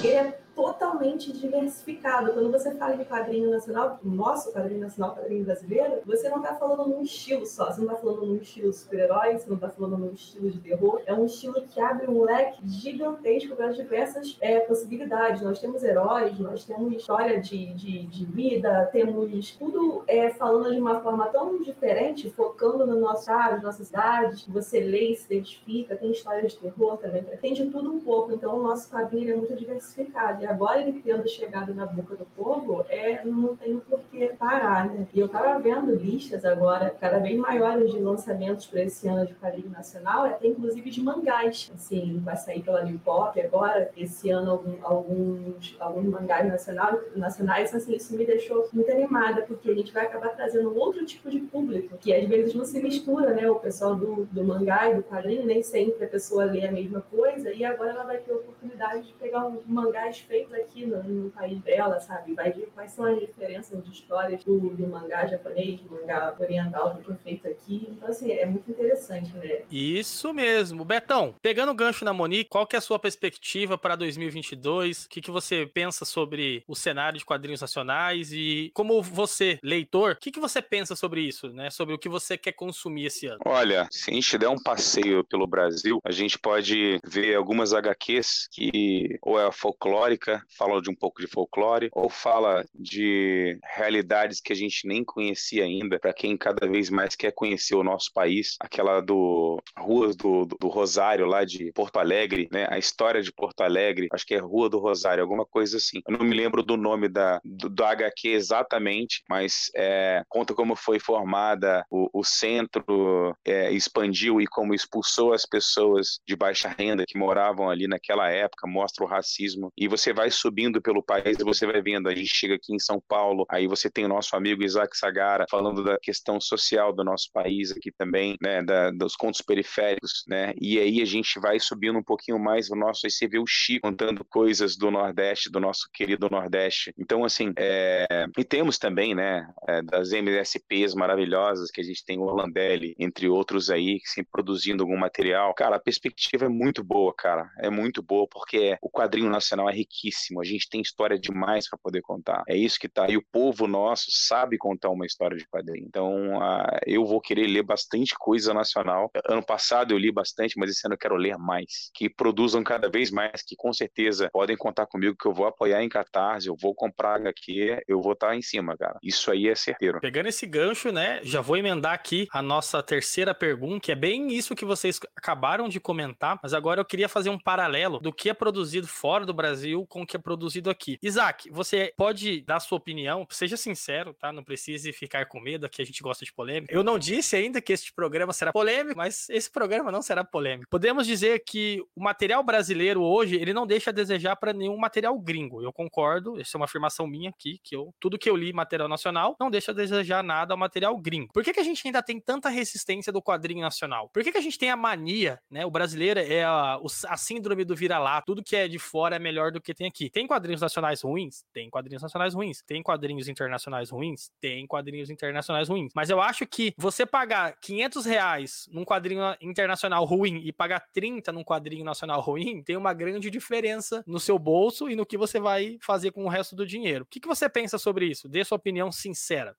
Ele 0.03 0.13
é 0.13 0.39
totalmente 0.55 1.31
diversificado. 1.31 2.33
Quando 2.33 2.51
você 2.51 2.73
fala 2.75 2.95
de 2.95 3.05
quadrinho 3.05 3.49
nacional, 3.49 3.99
nosso 4.03 4.51
quadrinho 4.51 4.81
nacional, 4.81 5.15
quadrinho 5.15 5.45
brasileiro, 5.45 6.01
você 6.05 6.29
não 6.29 6.37
está 6.37 6.55
falando 6.55 6.89
num 6.89 7.01
estilo 7.01 7.45
só. 7.45 7.71
Você 7.71 7.81
não 7.81 7.87
está 7.87 8.01
falando 8.01 8.25
num 8.25 8.35
estilo 8.37 8.73
super-herói, 8.73 9.37
você 9.37 9.47
não 9.47 9.55
está 9.55 9.69
falando 9.69 9.97
num 9.97 10.13
estilo 10.13 10.51
de 10.51 10.59
terror. 10.59 11.01
É 11.05 11.13
um 11.13 11.25
estilo 11.25 11.61
que 11.61 11.79
abre 11.79 12.07
um 12.07 12.23
leque 12.23 12.67
gigantesco 12.67 13.55
para 13.55 13.69
diversas 13.69 14.37
é, 14.41 14.59
possibilidades. 14.59 15.41
Nós 15.41 15.59
temos 15.59 15.83
heróis, 15.83 16.37
nós 16.39 16.65
temos 16.65 16.93
história 16.93 17.39
de, 17.39 17.73
de, 17.73 18.05
de 18.05 18.25
vida, 18.25 18.89
temos 18.91 19.51
tudo 19.51 20.03
é, 20.07 20.29
falando 20.31 20.73
de 20.73 20.79
uma 20.79 20.99
forma 21.01 21.27
tão 21.27 21.61
diferente, 21.61 22.29
focando 22.31 22.85
no 22.85 22.99
nosso 22.99 23.21
estado, 23.21 23.53
nas 23.53 23.63
nossas 23.63 23.87
cidades. 23.87 24.47
Você 24.47 24.79
lê 24.79 25.11
e 25.11 25.15
se 25.15 25.25
identifica, 25.33 25.95
tem 25.95 26.11
história 26.11 26.47
de 26.47 26.55
terror 26.57 26.97
também, 26.97 27.23
tem 27.41 27.53
de 27.53 27.65
tudo 27.67 27.93
um 27.93 27.99
pouco. 27.99 28.31
Então, 28.31 28.57
o 28.57 28.63
nosso 28.63 28.89
quadrinho 28.89 29.33
é 29.33 29.35
muito 29.35 29.55
diversificado. 29.55 30.40
E 30.41 30.45
agora 30.45 30.81
ele 30.81 31.01
tendo 31.01 31.27
chegado 31.29 31.73
na 31.73 31.85
boca 31.85 32.15
do 32.15 32.25
povo, 32.25 32.83
é, 32.89 33.23
não 33.23 33.55
tem 33.55 33.77
por 33.79 33.99
que 34.11 34.27
parar, 34.29 34.89
né? 34.89 35.07
E 35.13 35.19
eu 35.19 35.29
tava 35.29 35.59
vendo 35.59 35.93
listas 35.95 36.43
agora, 36.43 36.89
cada 36.99 37.19
vez 37.19 37.37
maiores 37.37 37.91
de 37.91 37.99
lançamentos 37.99 38.65
para 38.65 38.81
esse 38.81 39.07
ano 39.07 39.25
de 39.25 39.35
quadrinho 39.35 39.69
nacional, 39.69 40.25
até 40.25 40.47
inclusive 40.47 40.89
de 40.89 41.01
mangás. 41.01 41.71
Assim, 41.75 42.19
vai 42.23 42.35
sair 42.35 42.63
pela 42.63 42.83
New 42.83 42.97
Pop 42.99 43.39
agora, 43.39 43.91
esse 43.95 44.31
ano, 44.31 44.51
algum, 44.51 44.75
alguns, 44.81 45.75
alguns 45.79 46.05
mangás 46.05 46.47
nacional, 46.47 46.99
nacionais, 47.15 47.73
assim, 47.75 47.95
isso 47.95 48.15
me 48.17 48.25
deixou 48.25 48.67
muito 48.73 48.91
animada, 48.91 49.43
porque 49.43 49.69
a 49.69 49.75
gente 49.75 49.93
vai 49.93 50.07
acabar 50.07 50.29
trazendo 50.29 50.75
outro 50.75 51.05
tipo 51.05 51.29
de 51.29 51.39
público, 51.39 51.97
que 51.99 52.13
às 52.13 52.27
vezes 52.27 52.55
não 52.55 52.65
se 52.65 52.81
mistura, 52.81 53.33
né? 53.33 53.49
O 53.49 53.55
pessoal 53.55 53.95
do, 53.95 54.25
do 54.25 54.43
mangá 54.43 54.89
e 54.89 54.95
do 54.95 55.03
quadrinho, 55.03 55.45
nem 55.45 55.61
sempre 55.61 56.03
a 56.03 56.07
pessoa 56.07 56.45
lê 56.45 56.65
a 56.65 56.71
mesma 56.71 57.01
coisa, 57.01 57.53
e 57.53 57.63
agora 57.63 57.91
ela 57.91 58.03
vai 58.03 58.17
ter 58.17 58.31
a 58.31 58.35
oportunidade 58.35 59.07
de 59.07 59.13
pegar 59.13 59.45
um 59.45 59.61
mangás 59.65 60.21
feito 60.31 60.55
aqui 60.55 60.85
no, 60.85 61.03
no, 61.03 61.29
país 61.29 61.61
dela, 61.61 61.99
sabe? 61.99 62.33
Vai 62.33 62.53
ver 62.53 62.71
quais 62.73 62.93
são 62.93 63.03
as 63.03 63.19
diferenças 63.19 63.83
de 63.83 63.91
histórias 63.91 64.41
do, 64.45 64.57
do 64.69 64.87
mangá 64.87 65.27
japonês, 65.27 65.81
do 65.81 65.91
mangá 65.91 66.33
oriental 66.39 66.93
do 66.93 67.03
que 67.03 67.11
é 67.11 67.15
feito 67.15 67.47
aqui. 67.49 67.87
Então, 67.89 68.07
assim, 68.07 68.31
é 68.31 68.45
muito 68.45 68.71
interessante, 68.71 69.35
né? 69.35 69.63
Isso 69.69 70.33
mesmo. 70.33 70.85
Betão, 70.85 71.35
pegando 71.41 71.73
o 71.73 71.75
gancho 71.75 72.05
na 72.05 72.13
Monique, 72.13 72.49
qual 72.49 72.65
que 72.65 72.77
é 72.77 72.79
a 72.79 72.81
sua 72.81 72.97
perspectiva 72.97 73.77
para 73.77 73.97
2022? 73.97 75.03
O 75.03 75.09
que, 75.09 75.19
que 75.19 75.29
você 75.29 75.65
pensa 75.65 76.05
sobre 76.05 76.63
o 76.65 76.75
cenário 76.75 77.19
de 77.19 77.25
quadrinhos 77.25 77.59
nacionais 77.59 78.31
e 78.31 78.71
como 78.73 79.01
você, 79.01 79.59
leitor, 79.61 80.13
o 80.13 80.15
que, 80.15 80.31
que 80.31 80.39
você 80.39 80.61
pensa 80.61 80.95
sobre 80.95 81.21
isso, 81.21 81.49
né? 81.49 81.69
Sobre 81.69 81.93
o 81.93 81.99
que 81.99 82.07
você 82.07 82.37
quer 82.37 82.53
consumir 82.53 83.07
esse 83.07 83.27
ano? 83.27 83.39
Olha, 83.45 83.85
se 83.91 84.09
a 84.09 84.13
gente 84.13 84.37
der 84.37 84.47
um 84.47 84.61
passeio 84.61 85.25
pelo 85.25 85.45
Brasil, 85.45 85.99
a 86.05 86.11
gente 86.11 86.39
pode 86.39 86.99
ver 87.03 87.35
algumas 87.35 87.73
HQs 87.73 88.47
que 88.49 89.19
ou 89.21 89.37
é 89.37 89.51
folclórica 89.51 90.20
folclórica, 90.21 90.43
fala 90.57 90.81
de 90.81 90.89
um 90.89 90.95
pouco 90.95 91.21
de 91.21 91.27
folclore, 91.27 91.89
ou 91.91 92.09
fala 92.09 92.63
de 92.73 93.59
realidades 93.75 94.39
que 94.39 94.53
a 94.53 94.55
gente 94.55 94.87
nem 94.87 95.03
conhecia 95.03 95.63
ainda, 95.63 95.99
para 95.99 96.13
quem 96.13 96.37
cada 96.37 96.67
vez 96.67 96.89
mais 96.89 97.15
quer 97.15 97.31
conhecer 97.31 97.75
o 97.75 97.83
nosso 97.83 98.11
país, 98.13 98.55
aquela 98.59 99.01
do 99.01 99.61
Ruas 99.77 100.15
do, 100.15 100.45
do, 100.45 100.57
do, 100.59 100.67
Rosário, 100.67 101.25
lá 101.25 101.43
de 101.43 101.71
Porto 101.73 101.97
Alegre, 101.97 102.47
né? 102.51 102.67
A 102.69 102.77
história 102.77 103.21
de 103.21 103.31
Porto 103.31 103.61
Alegre, 103.61 104.07
acho 104.13 104.25
que 104.25 104.35
é 104.35 104.39
Rua 104.39 104.69
do 104.69 104.79
Rosário, 104.79 105.23
alguma 105.23 105.45
coisa 105.45 105.77
assim. 105.77 106.01
Eu 106.07 106.17
não 106.17 106.25
me 106.25 106.35
lembro 106.35 106.63
do 106.63 106.77
nome 106.77 107.09
da, 107.09 107.41
do, 107.43 107.69
do 107.69 107.83
HQ 107.83 108.29
exatamente, 108.29 109.23
mas 109.27 109.71
é, 109.75 110.23
conta 110.29 110.53
como 110.53 110.75
foi 110.75 110.99
formada 110.99 111.85
o, 111.89 112.09
o 112.13 112.23
centro, 112.23 113.35
é, 113.45 113.71
expandiu 113.71 114.39
e 114.39 114.47
como 114.47 114.73
expulsou 114.73 115.33
as 115.33 115.45
pessoas 115.45 116.19
de 116.27 116.35
baixa 116.35 116.73
renda 116.77 117.05
que 117.07 117.17
moravam 117.17 117.69
ali 117.69 117.87
naquela 117.87 118.29
época, 118.29 118.67
mostra 118.67 119.03
o 119.03 119.07
racismo. 119.07 119.71
E 119.77 119.87
você 119.87 120.10
vai 120.13 120.29
subindo 120.29 120.81
pelo 120.81 121.03
país 121.03 121.37
e 121.39 121.43
você 121.43 121.65
vai 121.65 121.81
vendo. 121.81 122.09
A 122.09 122.15
gente 122.15 122.33
chega 122.33 122.55
aqui 122.55 122.73
em 122.73 122.79
São 122.79 123.01
Paulo, 123.07 123.45
aí 123.49 123.67
você 123.67 123.89
tem 123.89 124.05
o 124.05 124.09
nosso 124.09 124.35
amigo 124.35 124.63
Isaac 124.63 124.97
Sagara 124.97 125.45
falando 125.49 125.83
da 125.83 125.97
questão 125.99 126.39
social 126.39 126.93
do 126.93 127.03
nosso 127.03 127.29
país 127.33 127.71
aqui 127.71 127.91
também, 127.91 128.37
né, 128.41 128.63
da, 128.63 128.91
dos 128.91 129.15
contos 129.15 129.41
periféricos, 129.41 130.23
né, 130.27 130.53
e 130.59 130.79
aí 130.79 131.01
a 131.01 131.05
gente 131.05 131.39
vai 131.39 131.59
subindo 131.59 131.97
um 131.97 132.03
pouquinho 132.03 132.39
mais 132.39 132.69
o 132.69 132.75
nosso, 132.75 133.05
aí 133.05 133.11
você 133.11 133.27
vê 133.27 133.39
o 133.39 133.45
Chico 133.47 133.87
contando 133.87 134.23
coisas 134.25 134.77
do 134.77 134.89
Nordeste, 134.91 135.49
do 135.49 135.59
nosso 135.59 135.87
querido 135.93 136.29
Nordeste. 136.29 136.93
Então, 136.97 137.25
assim, 137.25 137.51
é, 137.57 138.05
e 138.37 138.43
temos 138.43 138.77
também, 138.77 139.13
né, 139.15 139.47
é, 139.67 139.81
das 139.81 140.11
MSPs 140.11 140.93
maravilhosas 140.95 141.71
que 141.71 141.81
a 141.81 141.83
gente 141.83 142.05
tem 142.05 142.17
o 142.17 142.23
Orlandelli, 142.23 142.95
entre 142.99 143.27
outros 143.27 143.69
aí, 143.69 143.99
sempre 144.05 144.31
produzindo 144.31 144.83
algum 144.83 144.97
material. 144.97 145.53
Cara, 145.53 145.75
a 145.75 145.79
perspectiva 145.79 146.45
é 146.45 146.49
muito 146.49 146.83
boa, 146.83 147.13
cara, 147.13 147.49
é 147.59 147.69
muito 147.69 148.01
boa, 148.01 148.27
porque 148.27 148.77
o 148.81 148.89
quadrinho 148.89 149.29
nacional 149.29 149.69
é 149.69 149.73
riquíssimo, 149.73 150.00
a 150.39 150.43
gente 150.43 150.69
tem 150.69 150.81
história 150.81 151.19
demais 151.19 151.69
para 151.69 151.79
poder 151.81 152.01
contar. 152.01 152.43
É 152.47 152.55
isso 152.55 152.79
que 152.79 152.89
tá, 152.89 153.09
e 153.09 153.17
o 153.17 153.23
povo 153.31 153.67
nosso 153.67 154.05
sabe 154.09 154.57
contar 154.57 154.89
uma 154.89 155.05
história 155.05 155.37
de 155.37 155.47
quadrinho. 155.47 155.85
Então, 155.87 156.39
eu 156.85 157.05
vou 157.05 157.21
querer 157.21 157.47
ler 157.47 157.63
bastante 157.63 158.15
coisa 158.17 158.53
nacional. 158.53 159.11
Ano 159.27 159.45
passado 159.45 159.93
eu 159.93 159.97
li 159.97 160.11
bastante, 160.11 160.57
mas 160.57 160.71
esse 160.71 160.85
ano 160.85 160.95
eu 160.95 160.99
quero 160.99 161.15
ler 161.15 161.37
mais. 161.37 161.89
Que 161.93 162.09
produzam 162.09 162.63
cada 162.63 162.89
vez 162.89 163.11
mais, 163.11 163.43
que 163.45 163.55
com 163.55 163.73
certeza 163.73 164.29
podem 164.31 164.57
contar 164.57 164.85
comigo 164.85 165.15
que 165.19 165.27
eu 165.27 165.33
vou 165.33 165.45
apoiar 165.45 165.83
em 165.83 165.89
Catarse, 165.89 166.47
eu 166.47 166.55
vou 166.59 166.73
comprar 166.73 167.15
HQ, 167.15 167.83
eu 167.87 168.01
vou 168.01 168.13
estar 168.13 168.29
tá 168.29 168.35
em 168.35 168.41
cima, 168.41 168.77
cara. 168.77 168.97
Isso 169.03 169.31
aí 169.31 169.47
é 169.47 169.55
certeiro. 169.55 169.99
Pegando 169.99 170.27
esse 170.27 170.45
gancho, 170.45 170.91
né, 170.91 171.19
já 171.23 171.41
vou 171.41 171.57
emendar 171.57 171.93
aqui 171.93 172.27
a 172.31 172.41
nossa 172.41 172.81
terceira 172.81 173.33
pergunta, 173.33 173.81
que 173.81 173.91
é 173.91 173.95
bem 173.95 174.33
isso 174.33 174.55
que 174.55 174.65
vocês 174.65 174.99
acabaram 175.15 175.67
de 175.67 175.79
comentar, 175.79 176.39
mas 176.41 176.53
agora 176.53 176.81
eu 176.81 176.85
queria 176.85 177.09
fazer 177.09 177.29
um 177.29 177.39
paralelo 177.39 177.99
do 177.99 178.13
que 178.13 178.29
é 178.29 178.33
produzido 178.33 178.87
fora 178.87 179.25
do 179.25 179.33
Brasil 179.33 179.85
com 179.91 180.01
o 180.01 180.07
que 180.07 180.15
é 180.15 180.19
produzido 180.19 180.69
aqui. 180.69 180.97
Isaac, 181.03 181.49
você 181.51 181.93
pode 181.97 182.41
dar 182.41 182.59
sua 182.61 182.77
opinião, 182.77 183.27
seja 183.29 183.57
sincero, 183.57 184.13
tá? 184.13 184.31
Não 184.31 184.43
precise 184.43 184.93
ficar 184.93 185.25
com 185.25 185.39
medo, 185.39 185.65
aqui 185.65 185.81
a 185.81 185.85
gente 185.85 186.01
gosta 186.01 186.23
de 186.23 186.33
polêmica. 186.33 186.73
Eu 186.73 186.83
não 186.83 186.97
disse 186.97 187.35
ainda 187.35 187.61
que 187.61 187.73
este 187.73 187.93
programa 187.93 188.31
será 188.31 188.53
polêmico, 188.53 188.97
mas 188.97 189.29
esse 189.29 189.51
programa 189.51 189.91
não 189.91 190.01
será 190.01 190.23
polêmico. 190.23 190.69
Podemos 190.69 191.05
dizer 191.05 191.43
que 191.45 191.83
o 191.95 192.01
material 192.01 192.41
brasileiro 192.41 193.03
hoje, 193.03 193.35
ele 193.35 193.53
não 193.53 193.67
deixa 193.67 193.89
a 193.89 193.93
desejar 193.93 194.37
para 194.37 194.53
nenhum 194.53 194.77
material 194.77 195.19
gringo. 195.19 195.61
Eu 195.61 195.73
concordo, 195.73 196.39
essa 196.39 196.55
é 196.55 196.57
uma 196.57 196.65
afirmação 196.65 197.05
minha 197.05 197.29
aqui, 197.29 197.59
que 197.61 197.75
eu 197.75 197.93
tudo 197.99 198.17
que 198.17 198.29
eu 198.29 198.35
li 198.35 198.53
material 198.53 198.87
nacional 198.87 199.35
não 199.39 199.51
deixa 199.51 199.71
a 199.71 199.75
desejar 199.75 200.23
nada 200.23 200.53
ao 200.53 200.57
material 200.57 200.97
gringo. 200.97 201.33
Por 201.33 201.43
que, 201.43 201.53
que 201.53 201.59
a 201.59 201.63
gente 201.63 201.85
ainda 201.85 202.01
tem 202.01 202.19
tanta 202.19 202.47
resistência 202.47 203.11
do 203.11 203.21
quadrinho 203.21 203.61
nacional? 203.61 204.09
Por 204.13 204.23
que, 204.23 204.31
que 204.31 204.37
a 204.37 204.41
gente 204.41 204.57
tem 204.57 204.69
a 204.69 204.77
mania, 204.77 205.39
né? 205.49 205.65
O 205.65 205.71
brasileiro 205.71 206.19
é 206.19 206.43
a, 206.43 206.79
a 207.07 207.17
síndrome 207.17 207.65
do 207.65 207.75
vira-lá, 207.75 208.21
tudo 208.21 208.43
que 208.43 208.55
é 208.55 208.67
de 208.67 208.79
fora 208.79 209.17
é 209.17 209.19
melhor 209.19 209.51
do 209.51 209.59
que 209.59 209.73
tem 209.81 209.87
aqui. 209.87 210.09
Tem 210.09 210.27
quadrinhos 210.27 210.61
nacionais 210.61 211.01
ruins? 211.01 211.43
Tem 211.51 211.69
quadrinhos 211.69 212.03
nacionais 212.03 212.35
ruins. 212.35 212.61
Tem 212.61 212.83
quadrinhos 212.83 213.27
internacionais 213.27 213.89
ruins? 213.89 214.31
Tem 214.39 214.67
quadrinhos 214.67 215.09
internacionais 215.09 215.69
ruins. 215.69 215.91
Mas 215.95 216.09
eu 216.11 216.21
acho 216.21 216.45
que 216.45 216.73
você 216.77 217.03
pagar 217.03 217.55
500 217.59 218.05
reais 218.05 218.69
num 218.71 218.85
quadrinho 218.85 219.23
internacional 219.41 220.05
ruim 220.05 220.41
e 220.45 220.53
pagar 220.53 220.81
30 220.93 221.31
num 221.31 221.43
quadrinho 221.43 221.83
nacional 221.83 222.21
ruim, 222.21 222.61
tem 222.61 222.77
uma 222.77 222.93
grande 222.93 223.31
diferença 223.31 224.03
no 224.05 224.19
seu 224.19 224.37
bolso 224.37 224.87
e 224.87 224.95
no 224.95 225.05
que 225.05 225.17
você 225.17 225.39
vai 225.39 225.77
fazer 225.81 226.11
com 226.11 226.25
o 226.25 226.29
resto 226.29 226.55
do 226.55 226.65
dinheiro. 226.65 227.03
O 227.03 227.07
que, 227.07 227.19
que 227.19 227.27
você 227.27 227.49
pensa 227.49 227.79
sobre 227.79 228.05
isso? 228.05 228.29
Dê 228.29 228.43
sua 228.45 228.57
opinião 228.57 228.91
sincera. 228.91 229.55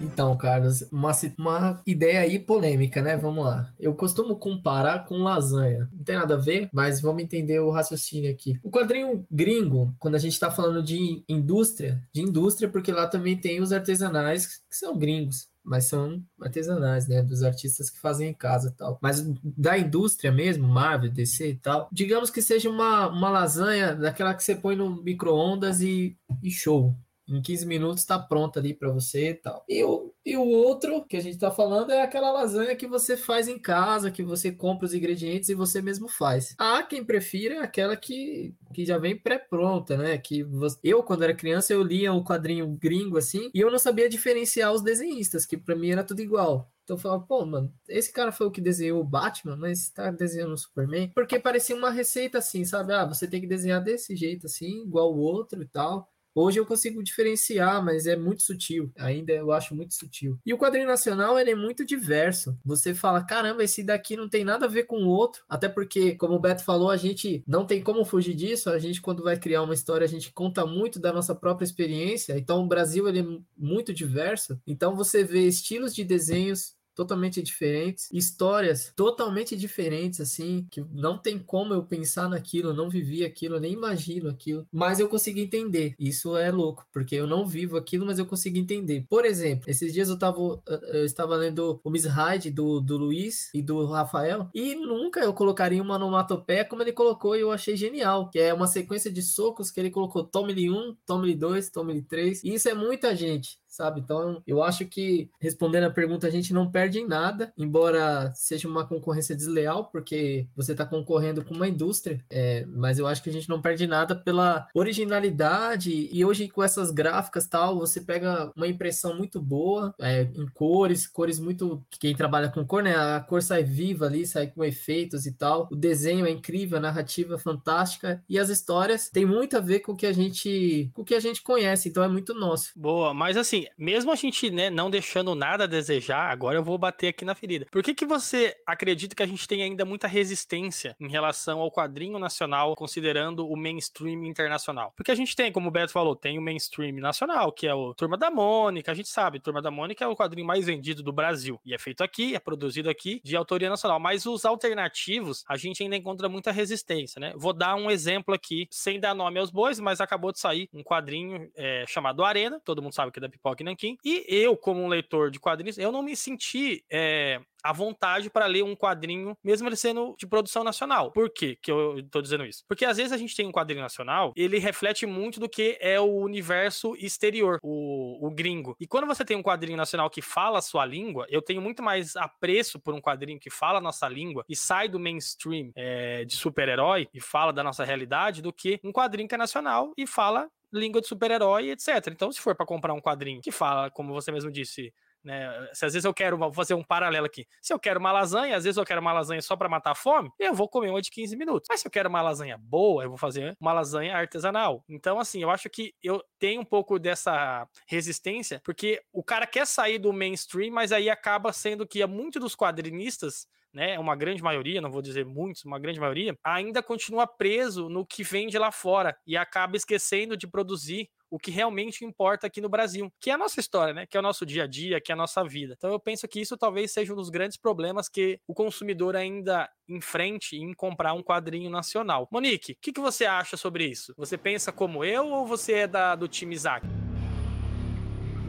Então, 0.00 0.36
Carlos, 0.36 0.82
uma, 0.92 1.12
uma 1.38 1.82
ideia 1.86 2.20
aí 2.20 2.38
polêmica, 2.38 3.02
né? 3.02 3.16
Vamos 3.16 3.44
lá. 3.44 3.72
Eu 3.78 3.94
costumo 3.94 4.36
comparar 4.36 5.04
com 5.04 5.22
lasanha. 5.22 5.88
Não 5.92 6.04
tem 6.04 6.16
nada 6.16 6.34
a 6.34 6.38
ver, 6.38 6.68
mas 6.72 7.00
vamos 7.00 7.22
entender 7.22 7.58
o 7.60 7.70
raciocínio 7.70 8.30
aqui. 8.30 8.58
O 8.62 8.70
quadrinho 8.70 9.26
gringo, 9.30 9.94
quando 9.98 10.14
a 10.14 10.18
gente 10.18 10.32
está 10.32 10.50
falando 10.50 10.82
de 10.82 11.24
indústria, 11.28 12.02
de 12.12 12.22
indústria, 12.22 12.68
porque 12.68 12.92
lá 12.92 13.06
também 13.06 13.36
tem 13.36 13.60
os 13.60 13.72
artesanais 13.72 14.46
que 14.46 14.76
são 14.76 14.96
gringos 14.96 15.48
mas 15.66 15.86
são 15.86 16.22
artesanais, 16.40 17.08
né, 17.08 17.22
dos 17.22 17.42
artistas 17.42 17.90
que 17.90 17.98
fazem 17.98 18.28
em 18.28 18.32
casa 18.32 18.72
tal. 18.78 19.00
Mas 19.02 19.20
da 19.42 19.76
indústria 19.76 20.30
mesmo, 20.30 20.68
Marvel, 20.68 21.10
DC 21.10 21.50
e 21.50 21.56
tal, 21.56 21.88
digamos 21.90 22.30
que 22.30 22.40
seja 22.40 22.70
uma, 22.70 23.08
uma 23.08 23.28
lasanha 23.28 23.92
daquela 23.92 24.32
que 24.32 24.44
você 24.44 24.54
põe 24.54 24.76
no 24.76 25.02
micro-ondas 25.02 25.80
e, 25.80 26.16
e 26.40 26.52
show, 26.52 26.94
em 27.28 27.42
15 27.42 27.66
minutos 27.66 28.00
está 28.00 28.18
pronta 28.18 28.60
ali 28.60 28.72
para 28.72 28.90
você 28.90 29.30
e 29.30 29.34
tal. 29.34 29.64
E 29.68 29.82
o, 29.82 30.14
e 30.24 30.36
o 30.36 30.46
outro 30.46 31.04
que 31.04 31.16
a 31.16 31.20
gente 31.20 31.34
está 31.34 31.50
falando 31.50 31.90
é 31.90 32.02
aquela 32.02 32.30
lasanha 32.30 32.76
que 32.76 32.86
você 32.86 33.16
faz 33.16 33.48
em 33.48 33.58
casa, 33.58 34.10
que 34.10 34.22
você 34.22 34.52
compra 34.52 34.86
os 34.86 34.94
ingredientes 34.94 35.48
e 35.48 35.54
você 35.54 35.82
mesmo 35.82 36.08
faz. 36.08 36.54
Há 36.58 36.82
quem 36.82 37.04
prefira 37.04 37.62
aquela 37.62 37.96
que, 37.96 38.54
que 38.72 38.84
já 38.84 38.98
vem 38.98 39.16
pré-pronta, 39.16 39.96
né? 39.96 40.18
Que 40.18 40.42
você... 40.42 40.78
eu, 40.82 41.02
quando 41.02 41.24
era 41.24 41.34
criança, 41.34 41.72
eu 41.72 41.82
lia 41.82 42.12
o 42.12 42.18
um 42.18 42.24
quadrinho 42.24 42.66
gringo 42.80 43.18
assim 43.18 43.50
e 43.52 43.60
eu 43.60 43.70
não 43.70 43.78
sabia 43.78 44.08
diferenciar 44.08 44.72
os 44.72 44.82
desenhistas, 44.82 45.44
que 45.44 45.56
para 45.56 45.76
mim 45.76 45.90
era 45.90 46.04
tudo 46.04 46.20
igual. 46.20 46.70
Então 46.86 46.94
eu 46.94 47.00
falava, 47.00 47.24
pô, 47.24 47.44
mano, 47.44 47.72
esse 47.88 48.12
cara 48.12 48.30
foi 48.30 48.46
o 48.46 48.50
que 48.50 48.60
desenhou 48.60 49.00
o 49.00 49.04
Batman, 49.04 49.56
mas 49.56 49.90
tá 49.90 50.08
desenhando 50.12 50.52
o 50.52 50.56
Superman. 50.56 51.10
Porque 51.12 51.36
parecia 51.36 51.74
uma 51.74 51.90
receita 51.90 52.38
assim, 52.38 52.64
sabe? 52.64 52.92
Ah, 52.92 53.04
você 53.04 53.26
tem 53.26 53.40
que 53.40 53.46
desenhar 53.48 53.82
desse 53.82 54.14
jeito, 54.14 54.46
assim, 54.46 54.84
igual 54.84 55.12
o 55.12 55.18
outro 55.18 55.60
e 55.60 55.66
tal. 55.66 56.08
Hoje 56.38 56.60
eu 56.60 56.66
consigo 56.66 57.02
diferenciar, 57.02 57.82
mas 57.82 58.06
é 58.06 58.14
muito 58.14 58.42
sutil. 58.42 58.92
Ainda 58.98 59.32
eu 59.32 59.50
acho 59.52 59.74
muito 59.74 59.94
sutil. 59.94 60.38
E 60.44 60.52
o 60.52 60.58
quadrinho 60.58 60.86
nacional, 60.86 61.38
ele 61.38 61.52
é 61.52 61.54
muito 61.54 61.82
diverso. 61.82 62.54
Você 62.62 62.94
fala, 62.94 63.24
caramba, 63.24 63.64
esse 63.64 63.82
daqui 63.82 64.16
não 64.16 64.28
tem 64.28 64.44
nada 64.44 64.66
a 64.66 64.68
ver 64.68 64.82
com 64.82 65.02
o 65.02 65.08
outro. 65.08 65.42
Até 65.48 65.66
porque, 65.66 66.14
como 66.14 66.34
o 66.34 66.38
Beto 66.38 66.62
falou, 66.62 66.90
a 66.90 66.96
gente 66.98 67.42
não 67.46 67.64
tem 67.64 67.82
como 67.82 68.04
fugir 68.04 68.34
disso. 68.34 68.68
A 68.68 68.78
gente, 68.78 69.00
quando 69.00 69.22
vai 69.22 69.38
criar 69.38 69.62
uma 69.62 69.72
história, 69.72 70.04
a 70.04 70.08
gente 70.08 70.30
conta 70.30 70.66
muito 70.66 71.00
da 71.00 71.10
nossa 71.10 71.34
própria 71.34 71.64
experiência. 71.64 72.38
Então, 72.38 72.62
o 72.62 72.68
Brasil, 72.68 73.08
ele 73.08 73.20
é 73.20 73.38
muito 73.56 73.94
diverso. 73.94 74.60
Então, 74.66 74.94
você 74.94 75.24
vê 75.24 75.48
estilos 75.48 75.94
de 75.94 76.04
desenhos 76.04 76.75
totalmente 76.96 77.42
diferentes, 77.42 78.08
histórias 78.10 78.92
totalmente 78.96 79.54
diferentes, 79.54 80.20
assim, 80.20 80.66
que 80.70 80.82
não 80.90 81.18
tem 81.18 81.38
como 81.38 81.74
eu 81.74 81.84
pensar 81.84 82.28
naquilo, 82.28 82.72
não 82.72 82.88
vivi 82.88 83.24
aquilo, 83.24 83.60
nem 83.60 83.74
imagino 83.74 84.30
aquilo, 84.30 84.66
mas 84.72 84.98
eu 84.98 85.08
consigo 85.08 85.38
entender. 85.38 85.94
Isso 85.98 86.36
é 86.36 86.50
louco, 86.50 86.86
porque 86.92 87.14
eu 87.14 87.26
não 87.26 87.46
vivo 87.46 87.76
aquilo, 87.76 88.06
mas 88.06 88.18
eu 88.18 88.26
consigo 88.26 88.56
entender. 88.56 89.04
Por 89.08 89.24
exemplo, 89.26 89.70
esses 89.70 89.92
dias 89.92 90.08
eu 90.08 90.18
tava, 90.18 90.40
eu 90.88 91.04
estava 91.04 91.36
lendo 91.36 91.78
o 91.84 91.90
Miss 91.90 92.06
Hyde 92.06 92.50
do, 92.50 92.80
do 92.80 92.96
Luiz 92.96 93.50
e 93.52 93.60
do 93.60 93.84
Rafael, 93.86 94.48
e 94.54 94.74
nunca 94.74 95.20
eu 95.20 95.34
colocaria 95.34 95.82
uma 95.82 95.96
onomatopeia 95.96 96.64
como 96.64 96.82
ele 96.82 96.92
colocou 96.92 97.36
e 97.36 97.40
eu 97.40 97.52
achei 97.52 97.76
genial, 97.76 98.30
que 98.30 98.38
é 98.38 98.54
uma 98.54 98.66
sequência 98.66 99.12
de 99.12 99.20
socos 99.22 99.70
que 99.70 99.78
ele 99.78 99.90
colocou 99.90 100.24
tome-lhe 100.24 100.70
um, 100.70 100.96
tome-lhe 101.04 101.34
dois, 101.34 101.68
tome-lhe 101.68 102.02
três, 102.02 102.42
e 102.42 102.54
isso 102.54 102.68
é 102.68 102.74
muita 102.74 103.14
gente 103.14 103.58
sabe? 103.76 104.00
Então, 104.00 104.42
eu 104.46 104.62
acho 104.62 104.86
que 104.86 105.30
respondendo 105.38 105.84
a 105.84 105.90
pergunta, 105.90 106.26
a 106.26 106.30
gente 106.30 106.52
não 106.52 106.70
perde 106.70 106.98
em 106.98 107.06
nada, 107.06 107.52
embora 107.56 108.32
seja 108.34 108.66
uma 108.66 108.86
concorrência 108.86 109.36
desleal, 109.36 109.86
porque 109.86 110.46
você 110.56 110.72
está 110.72 110.84
concorrendo 110.84 111.44
com 111.44 111.54
uma 111.54 111.68
indústria, 111.68 112.24
é, 112.30 112.64
mas 112.66 112.98
eu 112.98 113.06
acho 113.06 113.22
que 113.22 113.30
a 113.30 113.32
gente 113.32 113.48
não 113.48 113.60
perde 113.60 113.86
nada 113.86 114.14
pela 114.14 114.66
originalidade 114.74 116.08
e 116.10 116.24
hoje 116.24 116.48
com 116.48 116.62
essas 116.62 116.90
gráficas 116.90 117.46
tal, 117.46 117.78
você 117.78 118.00
pega 118.00 118.50
uma 118.56 118.66
impressão 118.66 119.16
muito 119.16 119.40
boa, 119.40 119.94
é, 120.00 120.22
em 120.34 120.46
cores, 120.46 121.06
cores 121.06 121.38
muito. 121.38 121.84
Quem 121.98 122.14
trabalha 122.14 122.48
com 122.48 122.64
cor, 122.64 122.82
né? 122.82 122.96
A 122.96 123.20
cor 123.20 123.42
sai 123.42 123.62
viva 123.62 124.06
ali, 124.06 124.26
sai 124.26 124.46
com 124.46 124.64
efeitos 124.64 125.26
e 125.26 125.32
tal. 125.32 125.68
O 125.70 125.76
desenho 125.76 126.26
é 126.26 126.30
incrível, 126.30 126.78
a 126.78 126.80
narrativa 126.80 127.34
é 127.34 127.38
fantástica 127.38 128.22
e 128.28 128.38
as 128.38 128.48
histórias 128.48 129.10
têm 129.10 129.26
muito 129.26 129.56
a 129.56 129.60
ver 129.60 129.80
com 129.80 129.92
o 129.92 129.96
que 129.96 130.06
a 130.06 130.12
gente, 130.12 130.90
com 130.94 131.02
o 131.02 131.04
que 131.04 131.14
a 131.14 131.20
gente 131.20 131.42
conhece, 131.42 131.88
então 131.88 132.02
é 132.02 132.08
muito 132.08 132.34
nosso. 132.34 132.72
Boa, 132.76 133.12
mas 133.12 133.36
assim, 133.36 133.65
mesmo 133.78 134.10
a 134.12 134.14
gente, 134.14 134.50
né, 134.50 134.70
não 134.70 134.90
deixando 134.90 135.34
nada 135.34 135.64
a 135.64 135.66
desejar, 135.66 136.30
agora 136.30 136.58
eu 136.58 136.64
vou 136.64 136.78
bater 136.78 137.08
aqui 137.08 137.24
na 137.24 137.34
ferida. 137.34 137.66
Por 137.70 137.82
que 137.82 137.94
que 137.94 138.06
você 138.06 138.56
acredita 138.66 139.14
que 139.14 139.22
a 139.22 139.26
gente 139.26 139.46
tem 139.46 139.62
ainda 139.62 139.84
muita 139.84 140.06
resistência 140.06 140.96
em 141.00 141.08
relação 141.08 141.60
ao 141.60 141.70
quadrinho 141.70 142.18
nacional, 142.18 142.74
considerando 142.74 143.48
o 143.48 143.56
mainstream 143.56 144.24
internacional? 144.24 144.92
Porque 144.96 145.10
a 145.10 145.14
gente 145.14 145.34
tem, 145.34 145.52
como 145.52 145.68
o 145.68 145.70
Beto 145.70 145.92
falou, 145.92 146.16
tem 146.16 146.38
o 146.38 146.42
mainstream 146.42 146.96
nacional, 146.96 147.52
que 147.52 147.66
é 147.66 147.74
o 147.74 147.94
Turma 147.94 148.16
da 148.16 148.30
Mônica, 148.30 148.90
a 148.90 148.94
gente 148.94 149.08
sabe, 149.08 149.40
Turma 149.40 149.62
da 149.62 149.70
Mônica 149.70 150.04
é 150.04 150.08
o 150.08 150.16
quadrinho 150.16 150.46
mais 150.46 150.66
vendido 150.66 151.02
do 151.02 151.12
Brasil. 151.12 151.60
E 151.64 151.74
é 151.74 151.78
feito 151.78 152.02
aqui, 152.02 152.34
é 152.34 152.38
produzido 152.38 152.88
aqui, 152.88 153.20
de 153.24 153.36
autoria 153.36 153.68
nacional. 153.68 153.98
Mas 153.98 154.26
os 154.26 154.44
alternativos, 154.44 155.44
a 155.48 155.56
gente 155.56 155.82
ainda 155.82 155.96
encontra 155.96 156.28
muita 156.28 156.50
resistência, 156.52 157.20
né? 157.20 157.32
Vou 157.36 157.52
dar 157.52 157.74
um 157.74 157.90
exemplo 157.90 158.34
aqui, 158.34 158.66
sem 158.70 159.00
dar 159.00 159.14
nome 159.14 159.38
aos 159.38 159.50
bois, 159.50 159.80
mas 159.80 160.00
acabou 160.00 160.32
de 160.32 160.38
sair 160.38 160.68
um 160.72 160.82
quadrinho 160.82 161.50
é, 161.56 161.84
chamado 161.86 162.24
Arena, 162.24 162.60
todo 162.64 162.82
mundo 162.82 162.92
sabe 162.92 163.12
que 163.12 163.18
é 163.18 163.22
da 163.22 163.28
Pipoca 163.28 163.55
e 163.62 163.64
Nanquim. 163.64 163.96
E 164.04 164.24
eu, 164.28 164.56
como 164.56 164.82
um 164.82 164.88
leitor 164.88 165.30
de 165.30 165.40
quadrinhos, 165.40 165.78
eu 165.78 165.92
não 165.92 166.02
me 166.02 166.16
senti 166.16 166.84
é, 166.90 167.40
à 167.66 167.72
vontade 167.72 168.30
para 168.30 168.46
ler 168.46 168.62
um 168.62 168.76
quadrinho, 168.76 169.36
mesmo 169.42 169.68
ele 169.68 169.76
sendo 169.76 170.14
de 170.18 170.26
produção 170.26 170.62
nacional. 170.62 171.10
Por 171.10 171.28
quê 171.30 171.58
que 171.60 171.70
eu 171.70 172.02
tô 172.10 172.22
dizendo 172.22 172.44
isso? 172.44 172.64
Porque 172.68 172.84
às 172.84 172.96
vezes 172.96 173.12
a 173.12 173.16
gente 173.16 173.34
tem 173.34 173.46
um 173.46 173.52
quadrinho 173.52 173.82
nacional, 173.82 174.32
ele 174.36 174.58
reflete 174.58 175.04
muito 175.04 175.40
do 175.40 175.48
que 175.48 175.76
é 175.80 175.98
o 175.98 176.04
universo 176.04 176.94
exterior, 176.96 177.58
o, 177.62 178.24
o 178.26 178.30
gringo. 178.30 178.76
E 178.78 178.86
quando 178.86 179.06
você 179.06 179.24
tem 179.24 179.36
um 179.36 179.42
quadrinho 179.42 179.76
nacional 179.76 180.08
que 180.08 180.22
fala 180.22 180.58
a 180.58 180.62
sua 180.62 180.84
língua, 180.86 181.26
eu 181.28 181.42
tenho 181.42 181.60
muito 181.60 181.82
mais 181.82 182.14
apreço 182.16 182.78
por 182.78 182.94
um 182.94 183.00
quadrinho 183.00 183.40
que 183.40 183.50
fala 183.50 183.78
a 183.78 183.82
nossa 183.82 184.08
língua 184.08 184.44
e 184.48 184.54
sai 184.54 184.88
do 184.88 185.00
mainstream 185.00 185.70
é, 185.74 186.24
de 186.24 186.36
super-herói 186.36 187.08
e 187.12 187.20
fala 187.20 187.52
da 187.52 187.64
nossa 187.64 187.84
realidade 187.84 188.42
do 188.42 188.52
que 188.52 188.78
um 188.84 188.92
quadrinho 188.92 189.28
que 189.28 189.34
é 189.34 189.38
nacional 189.38 189.92
e 189.96 190.06
fala 190.06 190.48
língua 190.76 191.00
de 191.00 191.08
super-herói, 191.08 191.70
etc. 191.70 192.08
Então, 192.08 192.30
se 192.30 192.40
for 192.40 192.54
para 192.54 192.66
comprar 192.66 192.94
um 192.94 193.00
quadrinho 193.00 193.40
que 193.40 193.50
fala, 193.50 193.90
como 193.90 194.12
você 194.12 194.30
mesmo 194.30 194.50
disse, 194.50 194.92
né? 195.26 195.50
Se 195.72 195.84
às 195.84 195.92
vezes 195.92 196.04
eu 196.04 196.14
quero, 196.14 196.38
vou 196.38 196.52
fazer 196.52 196.74
um 196.74 196.84
paralelo 196.84 197.26
aqui. 197.26 197.46
Se 197.60 197.72
eu 197.72 197.78
quero 197.80 197.98
uma 197.98 198.12
lasanha, 198.12 198.56
às 198.56 198.62
vezes 198.62 198.76
eu 198.76 198.84
quero 198.84 199.00
uma 199.00 199.12
lasanha 199.12 199.42
só 199.42 199.56
para 199.56 199.68
matar 199.68 199.90
a 199.90 199.94
fome, 199.94 200.30
eu 200.38 200.54
vou 200.54 200.68
comer 200.68 200.88
uma 200.88 201.02
de 201.02 201.10
15 201.10 201.36
minutos. 201.36 201.66
Mas 201.68 201.80
se 201.80 201.86
eu 201.86 201.90
quero 201.90 202.08
uma 202.08 202.22
lasanha 202.22 202.56
boa, 202.56 203.02
eu 203.02 203.08
vou 203.08 203.18
fazer 203.18 203.56
uma 203.60 203.72
lasanha 203.72 204.16
artesanal. 204.16 204.84
Então, 204.88 205.18
assim, 205.18 205.42
eu 205.42 205.50
acho 205.50 205.68
que 205.68 205.92
eu 206.00 206.22
tenho 206.38 206.60
um 206.60 206.64
pouco 206.64 206.98
dessa 206.98 207.68
resistência, 207.88 208.60
porque 208.64 209.02
o 209.12 209.22
cara 209.22 209.46
quer 209.46 209.66
sair 209.66 209.98
do 209.98 210.12
mainstream, 210.12 210.72
mas 210.72 210.92
aí 210.92 211.10
acaba 211.10 211.52
sendo 211.52 211.86
que 211.86 212.06
muitos 212.06 212.40
dos 212.40 212.54
quadrinistas 212.54 213.48
né, 213.76 213.98
uma 213.98 214.16
grande 214.16 214.42
maioria, 214.42 214.80
não 214.80 214.90
vou 214.90 215.02
dizer 215.02 215.26
muitos, 215.26 215.66
uma 215.66 215.78
grande 215.78 216.00
maioria, 216.00 216.34
ainda 216.42 216.82
continua 216.82 217.26
preso 217.26 217.90
no 217.90 218.06
que 218.06 218.22
vende 218.22 218.58
lá 218.58 218.72
fora 218.72 219.14
e 219.26 219.36
acaba 219.36 219.76
esquecendo 219.76 220.34
de 220.34 220.46
produzir 220.46 221.10
o 221.30 221.38
que 221.38 221.50
realmente 221.50 222.02
importa 222.02 222.46
aqui 222.46 222.58
no 222.60 222.70
Brasil, 222.70 223.12
que 223.20 223.28
é 223.28 223.34
a 223.34 223.38
nossa 223.38 223.60
história, 223.60 223.92
né? 223.92 224.06
Que 224.06 224.16
é 224.16 224.20
o 224.20 224.22
nosso 224.22 224.46
dia 224.46 224.64
a 224.64 224.66
dia, 224.66 224.98
que 224.98 225.12
é 225.12 225.14
a 225.14 225.16
nossa 225.16 225.44
vida. 225.44 225.74
Então 225.76 225.90
eu 225.90 226.00
penso 226.00 226.26
que 226.26 226.40
isso 226.40 226.56
talvez 226.56 226.90
seja 226.92 227.12
um 227.12 227.16
dos 227.16 227.28
grandes 227.28 227.58
problemas 227.58 228.08
que 228.08 228.40
o 228.46 228.54
consumidor 228.54 229.14
ainda 229.14 229.68
enfrente 229.86 230.56
em 230.56 230.72
comprar 230.72 231.12
um 231.12 231.22
quadrinho 231.22 231.68
nacional. 231.68 232.26
Monique, 232.32 232.72
o 232.72 232.76
que, 232.80 232.92
que 232.92 233.00
você 233.00 233.26
acha 233.26 233.58
sobre 233.58 233.84
isso? 233.84 234.14
Você 234.16 234.38
pensa 234.38 234.72
como 234.72 235.04
eu 235.04 235.26
ou 235.26 235.44
você 235.44 235.72
é 235.72 235.86
da, 235.86 236.14
do 236.14 236.28
time 236.28 236.54
Isaac? 236.54 236.86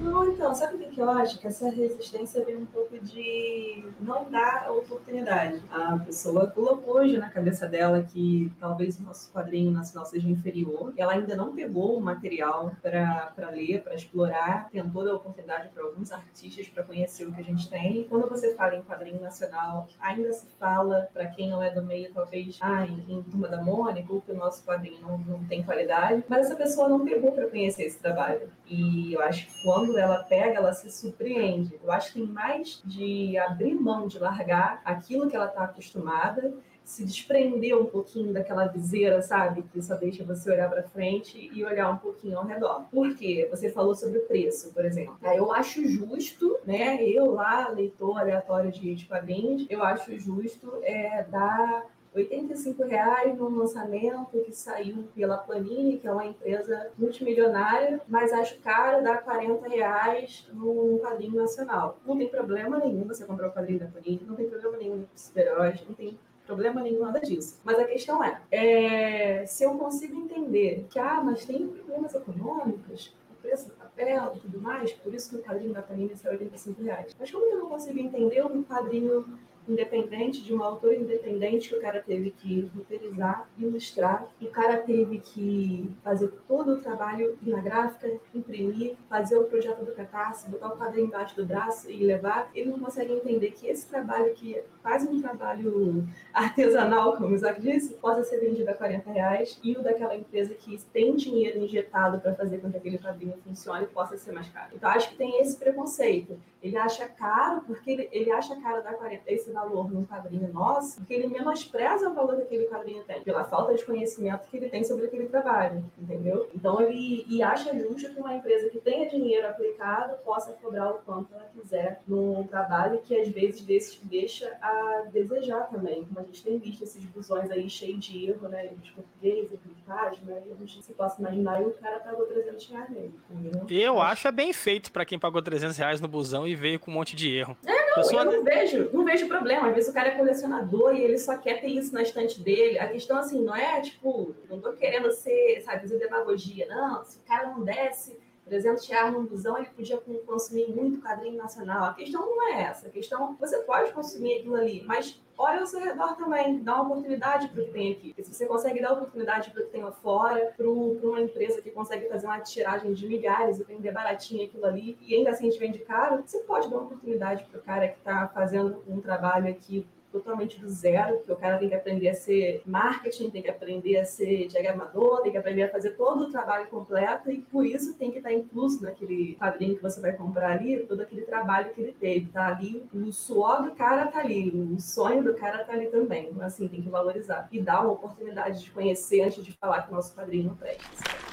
Não, 0.08 0.26
então, 0.26 0.56
sabe 0.56 0.76
o 0.76 0.80
que 0.90 1.00
eu 1.00 1.10
acho? 1.10 1.38
Que 1.38 1.48
essa 1.48 1.70
resistência 1.70 2.44
vem 2.46 2.56
um 2.56 2.66
pouco 2.66 2.98
de 2.98 3.84
não 4.00 4.30
dar 4.30 4.72
oportunidade. 4.72 5.62
A 5.70 5.98
pessoa 5.98 6.48
colocou 6.48 6.96
hoje 6.96 7.18
na 7.18 7.30
cabeça 7.30 7.68
dela 7.68 8.02
que 8.02 8.52
talvez 8.60 8.98
o 9.00 9.04
nosso 9.04 9.32
quadrinho 9.32 9.70
nacional 9.70 10.06
seja 10.06 10.30
inferior. 10.30 10.94
Ela 10.98 11.14
ainda 11.14 11.36
não 11.36 11.54
pegou 11.54 11.98
o 11.98 12.02
material 12.02 12.72
para 12.82 13.50
ler, 13.52 13.84
para 13.84 13.96
explorar, 13.96 14.70
tentou 14.70 15.04
dar 15.04 15.16
oportunidade 15.16 15.70
para 15.70 15.84
alguns 15.84 16.12
artistas 16.12 16.68
para 16.70 16.84
conhecer 16.84 17.28
o 17.28 17.34
que 17.34 17.42
a 17.42 17.44
gente 17.44 17.70
tem. 17.70 18.02
E 18.02 18.06
quando 18.06 18.30
você 18.30 18.56
fala 18.56 18.76
em 18.76 18.84
quadrinho 18.84 19.22
nacional, 19.22 19.88
ainda 20.00 20.32
se 20.32 20.48
fala, 20.58 21.10
para 21.14 21.28
quem 21.28 21.50
não 21.50 21.62
é 21.62 21.70
do 21.70 21.84
meio, 21.84 22.14
talvez, 22.14 22.58
ah, 22.62 22.86
em, 22.86 23.06
em 23.10 23.24
Turma 23.24 23.50
da 23.50 23.62
Mônica, 23.62 24.12
ou 24.14 24.22
que 24.22 24.32
o 24.32 24.38
nosso 24.38 24.64
quadrinho 24.64 25.02
não, 25.02 25.18
não 25.18 25.44
tem 25.46 25.64
qualidade. 25.64 26.24
Mas 26.30 26.46
essa 26.46 26.56
pessoa 26.56 26.88
não 26.88 27.04
pegou 27.04 27.34
para 27.34 27.50
conhecer 27.50 27.84
esse 27.84 28.00
trabalho. 28.00 28.50
E 28.66 29.14
eu 29.14 29.22
acho 29.22 29.48
que 29.48 29.64
quando 29.64 29.97
quando 29.98 30.04
ela 30.04 30.24
pega, 30.24 30.58
ela 30.58 30.74
se 30.74 30.92
surpreende. 30.92 31.80
Eu 31.84 31.92
acho 31.92 32.14
que 32.14 32.20
tem 32.20 32.28
mais 32.28 32.82
de 32.86 33.38
abrir 33.38 33.74
mão, 33.74 34.08
de 34.08 34.20
largar 34.20 34.80
aquilo 34.86 35.28
que 35.28 35.36
ela 35.36 35.48
está 35.48 35.64
acostumada, 35.64 36.54
se 36.84 37.04
desprender 37.04 37.78
um 37.78 37.86
pouquinho 37.86 38.32
daquela 38.32 38.68
viseira, 38.68 39.22
sabe? 39.22 39.64
Que 39.64 39.82
só 39.82 39.96
deixa 39.96 40.24
você 40.24 40.52
olhar 40.52 40.70
para 40.70 40.84
frente 40.84 41.50
e 41.52 41.66
olhar 41.66 41.90
um 41.90 41.98
pouquinho 41.98 42.38
ao 42.38 42.46
redor. 42.46 42.86
Por 42.92 43.16
quê? 43.16 43.48
Você 43.50 43.70
falou 43.70 43.96
sobre 43.96 44.20
o 44.20 44.28
preço, 44.28 44.72
por 44.72 44.86
exemplo. 44.86 45.18
Eu 45.24 45.52
acho 45.52 45.86
justo, 45.88 46.58
né? 46.66 47.04
Eu 47.04 47.32
lá, 47.32 47.68
leitor 47.70 48.20
aleatório 48.20 48.72
de, 48.72 48.96
de 48.96 49.06
quadrinhos, 49.06 49.66
eu 49.70 49.84
acho 49.84 50.18
justo 50.18 50.72
é, 50.84 51.24
dar 51.24 51.86
85 52.18 52.84
reais 52.84 53.38
num 53.38 53.56
lançamento 53.56 54.42
que 54.44 54.52
saiu 54.52 55.08
pela 55.16 55.38
Planini, 55.38 55.98
que 55.98 56.08
é 56.08 56.12
uma 56.12 56.26
empresa 56.26 56.92
multimilionária, 56.98 58.02
mas 58.08 58.34
acho 58.34 58.60
caro 58.60 59.04
dar 59.04 59.24
40 59.24 59.68
reais 59.68 60.48
num 60.54 61.00
quadrinho 61.00 61.36
nacional. 61.36 61.98
Não 62.06 62.18
tem 62.18 62.28
problema 62.28 62.80
nenhum 62.80 63.06
você 63.06 63.26
comprar 63.26 63.48
o 63.48 63.54
quadrinho 63.54 63.80
da 63.80 63.88
Planini, 63.88 64.22
não 64.26 64.36
tem 64.36 64.50
problema 64.50 64.78
nenhum 64.78 64.96
no 64.98 65.08
super-heróis, 65.16 65.84
não 65.88 65.94
tem 65.94 66.18
problema 66.46 66.82
nenhum 66.82 67.02
nada 67.02 67.20
disso. 67.20 67.60
Mas 67.64 67.78
a 67.78 67.84
questão 67.84 68.24
é, 68.24 68.42
é, 68.50 69.46
se 69.46 69.64
eu 69.64 69.78
consigo 69.78 70.20
entender 70.20 70.88
que, 70.90 70.98
ah, 70.98 71.22
mas 71.24 71.46
tem 71.46 71.68
problemas 71.68 72.16
econômicos, 72.16 73.14
o 73.30 73.36
preço 73.42 73.68
do 73.68 73.76
papel 73.76 74.34
e 74.36 74.40
tudo 74.40 74.62
mais, 74.62 74.94
por 74.94 75.14
isso 75.14 75.30
que 75.30 75.36
o 75.36 75.44
quadrinho 75.44 75.74
da 75.74 75.82
Panini 75.82 76.14
é 76.24 76.30
85 76.30 76.82
reais. 76.82 77.16
Mas 77.20 77.30
como 77.30 77.46
eu 77.46 77.60
não 77.60 77.70
consigo 77.70 78.00
entender 78.00 78.44
um 78.46 78.64
quadrinho 78.64 79.38
independente, 79.68 80.44
de 80.44 80.54
um 80.54 80.64
autor 80.64 80.94
independente 80.94 81.70
que 81.70 81.76
o 81.76 81.82
cara 81.82 82.02
teve 82.02 82.32
que 82.32 82.70
roteirizar, 82.76 83.48
ilustrar, 83.58 84.28
o 84.42 84.48
cara 84.48 84.78
teve 84.78 85.20
que 85.20 85.92
fazer 86.04 86.32
todo 86.48 86.74
o 86.74 86.82
trabalho 86.82 87.38
na 87.42 87.60
gráfica, 87.62 88.12
imprimir, 88.34 88.96
fazer 89.10 89.38
o 89.38 89.46
projeto 89.46 89.84
do 89.84 89.92
catarse, 89.92 90.50
botar 90.50 90.70
o 90.70 90.78
quadrinho 90.78 91.08
embaixo 91.08 91.36
do 91.36 91.46
braço 91.46 91.90
e 91.90 92.04
levar, 92.04 92.50
ele 92.54 92.72
não 92.72 92.80
consegue 92.80 93.14
entender 93.14 93.52
que 93.52 93.68
esse 93.68 93.88
trabalho 93.88 94.34
que 94.34 94.62
faz 94.82 95.04
um 95.06 95.22
trabalho 95.22 96.08
artesanal, 96.34 97.18
como 97.18 97.30
o 97.30 97.36
Isaac 97.36 97.62
disse, 97.62 97.96
possa 97.96 98.24
ser 98.24 98.40
vendido 98.40 98.70
a 98.70 98.74
40 98.74 99.12
reais 99.12 99.60
e 99.64 99.76
o 99.76 99.82
daquela 99.82 100.16
empresa 100.16 100.54
que 100.54 100.78
tem 100.94 101.16
dinheiro 101.16 101.60
injetado 101.60 102.20
para 102.20 102.34
fazer 102.36 102.60
com 102.60 102.72
que 102.72 102.78
aquele 102.78 102.98
quadrinho 102.98 103.34
funcione 103.44 103.86
possa 103.88 104.18
ser 104.18 104.32
mais 104.32 104.50
caro. 104.50 104.72
Então, 104.76 104.90
acho 104.90 105.10
que 105.10 105.16
tem 105.16 105.42
esse 105.42 105.58
preconceito. 105.58 106.40
Ele 106.68 106.78
acha 106.78 107.08
caro 107.08 107.62
porque 107.66 107.92
ele, 107.92 108.10
ele 108.12 108.32
acha 108.32 108.56
caro 108.58 108.84
dar 108.84 108.94
40, 108.94 109.24
esse 109.28 109.52
valor 109.52 109.90
num 109.90 110.06
quadrinho 110.06 110.52
nosso, 110.52 110.98
porque 110.98 111.14
ele 111.14 111.28
menospreza 111.28 112.10
o 112.10 112.14
valor 112.14 112.36
que 112.36 112.42
aquele 112.44 112.66
quadrinho 112.66 113.04
tem, 113.04 113.22
pela 113.22 113.46
falta 113.46 113.74
de 113.74 113.86
conhecimento 113.86 114.48
que 114.48 114.58
ele 114.58 114.70
tem 114.70 114.84
sobre 114.84 115.06
aquele 115.06 115.28
trabalho, 115.28 115.84
entendeu? 115.98 116.50
Então 116.54 116.82
ele 116.82 117.26
e 117.30 117.42
acha 117.42 117.74
justo 117.78 118.14
que 118.14 118.20
uma 118.20 118.36
empresa 118.36 118.70
que 118.70 118.80
tenha 118.80 119.10
dinheiro 119.10 119.48
aplicado 119.48 120.18
possa 120.24 120.52
cobrar 120.54 120.92
o 120.92 121.00
quanto 121.00 121.34
ela 121.34 121.46
quiser 121.54 122.02
num 122.08 122.46
trabalho 122.48 123.00
que 123.00 123.16
às 123.16 123.30
vezes 123.30 123.62
deixa 124.04 124.58
a 124.62 125.04
desejar 125.12 125.70
também. 125.70 126.04
Como 126.06 126.20
a 126.20 126.24
gente 126.24 126.44
tem 126.44 126.58
visto 126.58 126.84
esses 126.84 127.04
busões 127.06 127.50
aí 127.50 127.70
cheios 127.70 128.04
de 128.04 128.30
erro, 128.30 128.48
né? 128.50 128.68
De 128.82 128.92
português, 128.92 129.50
de 129.50 129.58
página, 129.86 130.44
e 130.46 130.52
a 130.52 130.56
gente 130.56 130.84
se 130.84 130.94
possa 130.94 131.22
imaginar 131.22 131.62
e 131.62 131.66
o 131.66 131.72
cara 131.72 132.00
pagou 132.00 132.26
300 132.26 132.70
reais 132.70 132.90
nele, 132.90 133.14
entendeu? 133.30 133.66
Eu 133.70 134.02
acho 134.02 134.28
é 134.28 134.32
bem 134.32 134.52
feito 134.52 134.92
para 134.92 135.06
quem 135.06 135.18
pagou 135.18 135.42
300 135.42 135.78
reais 135.78 136.02
no 136.02 136.08
busão 136.08 136.48
e 136.48 136.56
veio 136.58 136.80
com 136.80 136.92
um 136.92 136.94
monte 136.94 137.16
de 137.16 137.34
erro. 137.34 137.58
É, 137.66 137.88
não, 137.88 137.96
Pessoa... 137.96 138.24
eu 138.24 138.32
não 138.32 138.44
vejo, 138.44 138.90
não 138.92 139.06
vejo 139.06 139.28
problema 139.28 139.48
problema. 139.48 139.70
Às 139.70 139.76
vezes 139.76 139.90
o 139.90 139.94
cara 139.94 140.10
é 140.10 140.16
colecionador 140.16 140.96
e 140.96 141.02
ele 141.02 141.18
só 141.18 141.38
quer 141.38 141.62
ter 141.62 141.68
isso 141.68 141.94
na 141.94 142.02
estante 142.02 142.42
dele. 142.42 142.80
A 142.80 142.88
questão, 142.88 143.18
assim, 143.18 143.42
não 143.42 143.56
é, 143.56 143.82
tipo, 143.82 144.36
não 144.50 144.60
tô 144.60 144.74
querendo 144.74 145.12
ser, 145.12 145.62
sabe, 145.62 145.82
fazer 145.82 145.98
demagogia. 145.98 146.68
Não, 146.68 147.04
se 147.06 147.18
o 147.18 147.22
cara 147.22 147.50
não 147.50 147.64
desse 147.64 148.20
300 148.46 148.88
reais 148.88 149.14
num 149.14 149.26
busão, 149.26 149.58
ele 149.58 149.68
podia 149.68 149.98
consumir 150.26 150.68
muito 150.68 151.02
quadrinho 151.02 151.38
nacional. 151.38 151.86
A 151.86 151.94
questão 151.94 152.26
não 152.26 152.48
é 152.50 152.64
essa. 152.64 152.88
A 152.88 152.92
questão, 152.92 153.36
você 153.40 153.60
pode 153.60 153.92
consumir 153.92 154.40
aquilo 154.40 154.56
ali, 154.56 154.84
mas 154.86 155.20
olha 155.38 155.60
ao 155.60 155.68
seu 155.68 155.80
redor 155.80 156.16
também, 156.16 156.64
dá 156.64 156.76
uma 156.76 156.86
oportunidade 156.86 157.48
para 157.50 157.62
o 157.62 157.66
que 157.66 157.72
tem 157.72 157.92
aqui. 157.92 158.16
se 158.18 158.34
você 158.34 158.46
consegue 158.46 158.82
dar 158.82 158.94
oportunidade 158.94 159.52
para 159.52 159.62
o 159.62 159.66
que 159.66 159.72
tem 159.72 159.84
lá 159.84 159.92
fora, 159.92 160.54
para 160.58 160.68
uma 160.68 161.22
empresa 161.22 161.62
que 161.62 161.70
consegue 161.70 162.10
fazer 162.10 162.26
uma 162.26 162.40
tiragem 162.40 162.94
de 162.94 163.08
milhares 163.08 163.60
e 163.60 163.64
vender 163.64 163.92
baratinho 163.92 164.46
aquilo 164.46 164.66
ali, 164.66 164.98
e 165.02 165.16
ainda 165.16 165.32
assim 165.32 165.50
te 165.50 165.60
vende 165.60 165.80
caro, 165.80 166.24
você 166.26 166.40
pode 166.40 166.70
dar 166.70 166.78
uma 166.78 166.86
oportunidade 166.86 167.46
para 167.46 167.60
o 167.60 167.64
cara 167.64 167.88
que 167.88 167.98
está 167.98 168.28
fazendo 168.30 168.84
um 168.88 169.00
trabalho 169.00 169.48
aqui 169.48 169.86
totalmente 170.12 170.60
do 170.60 170.70
zero, 170.70 171.20
que 171.20 171.32
o 171.32 171.36
cara 171.36 171.58
tem 171.58 171.70
que 171.70 171.76
aprender 171.76 172.10
a 172.10 172.14
ser 172.14 172.62
marketing, 172.66 173.30
tem 173.30 173.42
que 173.42 173.50
aprender 173.50 173.98
a 173.98 174.06
ser 174.06 174.48
diagramador, 174.48 175.22
tem 175.22 175.32
que 175.32 175.38
aprender 175.38 175.64
a 175.64 175.70
fazer 175.70 175.92
todo 175.92 176.26
o 176.26 176.32
trabalho 176.32 176.68
completo 176.68 177.30
e 177.30 177.42
por 177.42 177.66
isso 177.66 177.96
tem 177.96 178.12
que 178.12 178.18
estar 178.18 178.32
incluso 178.32 178.84
naquele 178.84 179.36
quadrinho 179.36 179.76
que 179.76 179.84
você 179.84 180.00
vai 180.00 180.14
comprar 180.14 180.52
ali, 180.52 180.86
todo 180.86 181.02
aquele 181.02 181.22
trabalho 181.22 181.74
que 181.74 181.82
ele 181.82 181.94
teve, 181.94 182.28
tá 182.28 182.48
ali, 182.48 182.84
o 182.94 183.12
suor 183.12 183.64
do 183.64 183.72
cara 183.72 184.08
tá 184.08 184.20
ali, 184.20 184.50
o 184.50 184.80
sonho 184.80 185.24
do 185.24 185.34
cara 185.34 185.64
tá 185.64 185.74
ali 185.74 185.88
também, 185.88 186.30
então, 186.30 186.46
assim, 186.46 186.68
tem 186.68 186.82
que 186.82 186.90
valorizar 186.90 187.48
e 187.52 187.62
dar 187.62 187.82
uma 187.82 187.94
oportunidade 187.94 188.64
de 188.64 188.72
conhecer 188.72 189.22
antes 189.22 189.44
de 189.44 189.52
falar 189.54 189.84
que 189.84 189.92
o 189.92 189.96
nosso 189.96 190.16
quadrinho 190.16 190.46
não 190.46 190.56
presta. 190.56 191.27